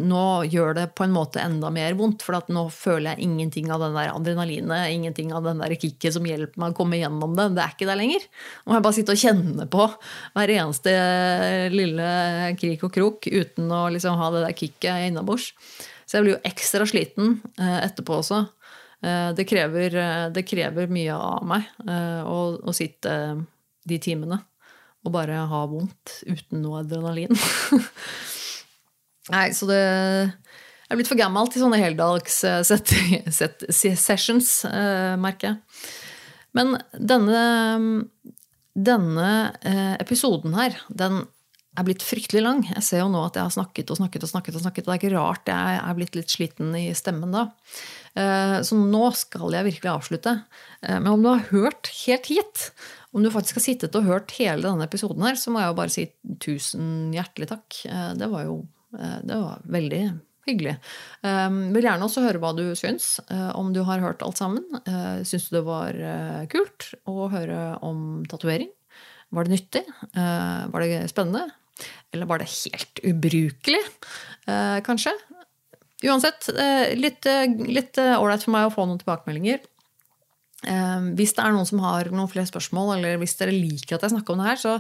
nå 0.08 0.26
gjør 0.48 0.78
det 0.78 0.84
på 0.96 1.04
en 1.04 1.12
måte 1.12 1.42
enda 1.44 1.68
mer 1.76 1.96
vondt. 2.00 2.24
For 2.24 2.38
nå 2.56 2.62
føler 2.72 3.12
jeg 3.12 3.28
ingenting 3.28 3.68
av 3.74 3.82
den 3.84 3.98
der 3.98 4.14
adrenalinet, 4.14 4.94
ingenting 4.96 5.34
av 5.36 5.44
den 5.44 5.60
der 5.60 5.76
kicket 5.76 6.16
som 6.16 6.28
hjelper 6.28 6.62
meg 6.64 6.72
å 6.72 6.78
komme 6.78 7.02
gjennom 7.02 7.34
det. 7.36 7.50
Det 7.58 7.66
er 7.66 7.74
ikke 7.76 7.90
der 7.90 8.00
lenger. 8.00 8.24
Nå 8.64 8.72
må 8.72 8.78
jeg 8.78 8.86
bare 8.86 8.98
sitte 8.98 9.16
og 9.18 9.20
kjenne 9.20 9.68
på 9.74 9.88
hver 10.38 10.54
eneste 10.56 10.94
lille 11.74 12.08
krik 12.62 12.86
og 12.88 12.94
krok 12.96 13.28
uten 13.28 13.76
å 13.76 13.82
liksom 13.92 14.16
ha 14.22 14.30
det 14.32 14.46
der 14.46 14.56
kicket 14.62 15.10
innabords. 15.10 15.52
Så 16.08 16.18
jeg 16.18 16.26
blir 16.26 16.36
jo 16.38 16.44
ekstra 16.48 16.88
sliten 16.88 17.36
eh, 17.60 17.80
etterpå 17.84 18.22
også. 18.22 18.40
Eh, 19.04 19.30
det 19.36 19.48
krever, 19.50 20.00
det 20.32 20.46
krever 20.48 20.92
mye 20.92 21.20
av 21.20 21.44
meg 21.52 21.68
eh, 21.84 22.24
å, 22.24 22.40
å 22.64 22.76
sitte 22.76 23.18
de 23.84 24.00
timene 24.00 24.40
og 25.04 25.12
bare 25.12 25.42
ha 25.52 25.66
vondt 25.68 26.22
uten 26.30 26.64
noe 26.64 26.80
adrenalin. 26.86 27.36
Nei, 29.32 29.52
så 29.56 29.68
det 29.70 29.80
Jeg 29.80 30.92
er 30.92 31.00
blitt 31.00 31.12
for 31.12 31.20
gammel 31.20 31.48
til 31.52 31.64
sånne 31.64 31.80
heldags 31.80 32.42
eh, 32.44 32.60
eh, 34.68 35.14
merker 35.18 35.48
jeg. 35.48 35.56
Men 36.54 36.76
denne, 36.94 37.40
denne 38.76 39.30
eh, 39.66 39.96
episoden 40.04 40.54
her, 40.58 40.76
den 40.90 41.24
er 41.74 41.88
blitt 41.88 42.04
fryktelig 42.06 42.44
lang. 42.44 42.62
Jeg 42.68 42.86
ser 42.86 43.02
jo 43.02 43.08
nå 43.10 43.24
at 43.26 43.40
jeg 43.40 43.48
har 43.48 43.56
snakket 43.56 43.90
og 43.90 43.98
snakket 43.98 44.28
og 44.28 44.30
snakket. 44.30 44.60
Og 44.60 44.62
snakket, 44.62 44.84
og 44.86 44.92
det 44.92 44.94
er 44.94 45.02
ikke 45.02 45.16
rart 45.16 45.50
jeg 45.50 45.80
er 45.80 45.98
blitt 45.98 46.20
litt 46.20 46.36
sliten 46.36 46.76
i 46.78 46.84
stemmen 46.94 47.34
da. 47.34 47.48
Så 48.62 48.78
nå 48.78 49.08
skal 49.18 49.56
jeg 49.58 49.66
virkelig 49.72 49.90
avslutte. 49.90 50.36
Men 50.86 51.10
om 51.16 51.26
du 51.26 51.32
har 51.32 51.48
hørt 51.50 51.90
helt 52.04 52.30
hit, 52.30 52.68
om 53.10 53.26
du 53.26 53.32
faktisk 53.34 53.58
har 53.58 53.66
sittet 53.66 53.98
og 53.98 54.06
hørt 54.06 54.36
hele 54.38 54.68
denne 54.68 54.86
episoden 54.86 55.26
her, 55.26 55.34
så 55.34 55.50
må 55.50 55.64
jeg 55.64 55.72
jo 55.72 55.80
bare 55.82 55.96
si 55.96 56.06
tusen 56.46 57.10
hjertelig 57.18 57.50
takk. 57.56 57.82
Det 58.22 58.30
var 58.30 58.46
jo 58.46 58.60
Eh, 58.62 58.83
det 58.94 59.40
var 59.42 59.66
veldig, 59.74 60.04
hyggelig. 60.48 60.76
Um, 61.24 61.72
vil 61.76 61.88
gjerne 61.88 62.08
også 62.08 62.24
høre 62.26 62.42
hva 62.44 62.54
du 62.58 62.66
syns, 62.78 63.18
uh, 63.32 63.52
om 63.60 63.72
du 63.76 63.82
har 63.88 64.04
hørt 64.04 64.24
alt 64.26 64.40
sammen. 64.40 64.64
Uh, 64.88 65.24
syns 65.28 65.50
du 65.50 65.58
det 65.58 65.66
var 65.68 65.98
kult 66.52 66.90
å 67.10 67.30
høre 67.34 67.60
om 67.86 68.24
tatovering? 68.30 68.72
Var 69.34 69.48
det 69.48 69.56
nyttig? 69.56 69.82
Var 70.14 70.84
det 70.84 71.08
spennende? 71.10 71.48
Eller 72.14 72.28
var 72.30 72.38
det 72.38 72.52
helt 72.52 73.00
ubrukelig, 73.02 73.80
kanskje? 74.86 75.16
Uansett, 76.06 76.52
litt 77.00 77.26
ålreit 77.98 78.46
for 78.46 78.54
meg 78.54 78.68
å 78.68 78.74
få 78.76 78.86
noen 78.86 79.02
tilbakemeldinger. 79.02 79.64
Ehm, 80.70 81.12
hvis 81.18 81.34
det 81.36 81.44
er 81.44 81.54
noen 81.54 81.68
som 81.68 81.82
har 81.84 82.08
noen 82.14 82.30
flere 82.32 82.48
spørsmål, 82.48 82.96
eller 82.98 83.20
hvis 83.22 83.36
dere 83.40 83.56
liker 83.56 83.98
at 83.98 84.06
jeg 84.06 84.14
snakker 84.16 84.36
om 84.36 84.42
det 84.42 84.50
her, 84.50 84.60
så 84.62 84.74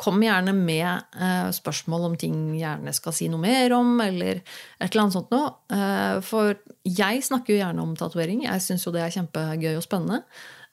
kom 0.00 0.20
gjerne 0.24 0.54
med 0.56 0.88
eh, 1.20 1.48
spørsmål 1.56 2.10
om 2.10 2.18
ting 2.20 2.36
gjerne 2.56 2.94
skal 2.96 3.14
si 3.16 3.28
noe 3.32 3.42
mer 3.42 3.74
om, 3.76 3.96
eller 4.02 4.40
et 4.40 4.88
eller 4.88 5.04
annet 5.04 5.16
sånt 5.18 5.34
noe. 5.34 5.52
Eh, 5.72 6.18
for 6.26 6.54
jeg 6.88 7.24
snakker 7.26 7.54
jo 7.54 7.60
gjerne 7.60 7.84
om 7.84 7.96
tatovering. 7.98 8.46
Jeg 8.46 8.64
syns 8.64 8.86
jo 8.86 8.94
det 8.94 9.04
er 9.04 9.16
kjempegøy 9.18 9.74
og 9.74 9.84
spennende. 9.84 10.22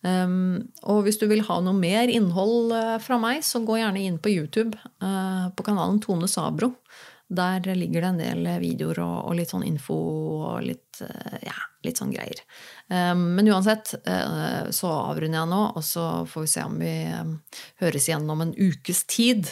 Ehm, 0.08 0.70
og 0.88 1.04
hvis 1.06 1.20
du 1.20 1.28
vil 1.32 1.44
ha 1.48 1.60
noe 1.64 1.76
mer 1.76 2.12
innhold 2.12 2.76
eh, 2.78 2.96
fra 3.04 3.20
meg, 3.22 3.44
så 3.44 3.64
gå 3.64 3.82
gjerne 3.82 4.06
inn 4.06 4.22
på 4.24 4.32
YouTube 4.32 4.80
på 5.04 5.66
kanalen 5.68 6.00
Tone 6.04 6.30
Sabro. 6.32 6.74
Der 7.34 7.66
ligger 7.76 8.04
det 8.04 8.10
en 8.12 8.20
del 8.22 8.50
videoer 8.62 9.00
og, 9.04 9.36
litt 9.36 9.52
sånn 9.52 9.66
info 9.66 9.96
og 10.46 10.66
litt, 10.68 11.00
ja, 11.42 11.56
litt 11.86 12.00
sånn 12.02 12.14
greier. 12.14 12.42
Ehm, 12.94 13.34
men 13.38 13.50
uansett 13.52 13.94
eh, 14.02 14.70
så 14.76 14.92
avrunder 15.12 15.42
jeg 15.42 15.52
nå, 15.52 15.62
og 15.76 15.86
så 15.86 16.08
får 16.30 16.46
vi 16.46 16.52
se 16.54 16.66
om 16.68 16.78
vi 16.82 16.94
ehm, 17.12 17.38
høres 17.84 18.10
igjen 18.10 18.30
om 18.30 18.46
en 18.46 18.56
ukes 18.58 19.04
tid. 19.12 19.52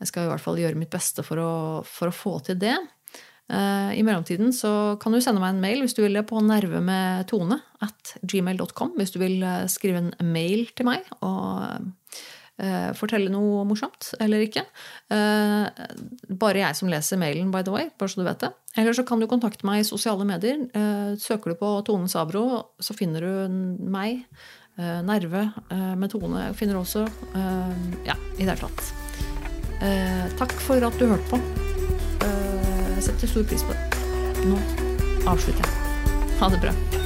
Jeg 0.00 0.10
skal 0.10 0.26
i 0.26 0.32
hvert 0.32 0.44
fall 0.44 0.60
gjøre 0.60 0.78
mitt 0.78 0.92
beste 0.92 1.24
for 1.26 1.40
å, 1.40 1.54
for 1.88 2.12
å 2.12 2.16
få 2.16 2.38
til 2.46 2.60
det. 2.60 2.76
Eh, 3.46 3.98
I 3.98 4.02
mellomtiden 4.02 4.50
så 4.52 4.96
kan 5.00 5.14
du 5.14 5.20
sende 5.22 5.38
meg 5.42 5.54
en 5.54 5.62
mail 5.62 5.84
hvis 5.84 5.94
du 5.94 6.02
vil 6.02 6.18
det 6.18 6.24
på 6.26 6.40
nervemedtone 6.42 7.60
at 7.84 8.16
gmail.com. 8.26 8.96
Hvis 8.98 9.14
du 9.14 9.20
vil 9.22 9.38
eh, 9.46 9.68
skrive 9.70 10.02
en 10.02 10.32
mail 10.32 10.66
til 10.74 10.88
meg 10.88 11.06
og 11.20 11.62
eh, 11.68 11.86
fortelle 12.96 13.28
noe 13.28 13.64
morsomt 13.68 14.14
eller 14.22 14.46
ikke. 14.46 14.62
Eh, 15.12 15.86
bare 16.40 16.62
jeg 16.62 16.78
som 16.78 16.88
leser 16.88 17.20
mailen, 17.20 17.50
by 17.52 17.60
the 17.66 17.74
way, 17.74 17.90
bare 17.98 18.12
så 18.12 18.22
du 18.22 18.26
vet 18.28 18.44
det. 18.44 18.52
Eller 18.80 18.96
så 18.96 19.04
kan 19.08 19.20
du 19.20 19.28
kontakte 19.28 19.68
meg 19.68 19.82
i 19.82 19.88
sosiale 19.88 20.24
medier. 20.28 20.62
Eh, 20.72 21.16
søker 21.20 21.52
du 21.52 21.60
på 21.60 21.72
Tone 21.84 22.08
Sabro, 22.08 22.46
så 22.80 22.96
finner 22.96 23.26
du 23.26 23.58
meg. 23.92 24.24
Eh, 24.78 25.02
nerve 25.02 25.50
eh, 25.70 25.94
med 25.96 26.10
Tone 26.12 26.50
finner 26.54 26.76
du 26.76 26.80
også. 26.82 27.06
Eh, 27.34 27.76
ja, 28.04 28.16
i 28.36 28.44
det 28.44 28.52
hele 28.52 28.60
tatt. 28.60 28.92
takk 30.38 30.52
for 30.64 30.84
at 30.84 30.98
du 31.00 31.06
hørte 31.06 31.28
på. 31.30 31.40
jeg 32.96 33.02
setter 33.04 33.28
stor 33.28 33.44
pris 33.48 33.64
på 33.64 33.76
det. 33.76 34.46
Nå 34.48 34.60
avslutter 35.28 35.64
jeg. 35.64 36.38
Ha 36.40 36.52
det 36.52 36.62
bra. 36.64 37.05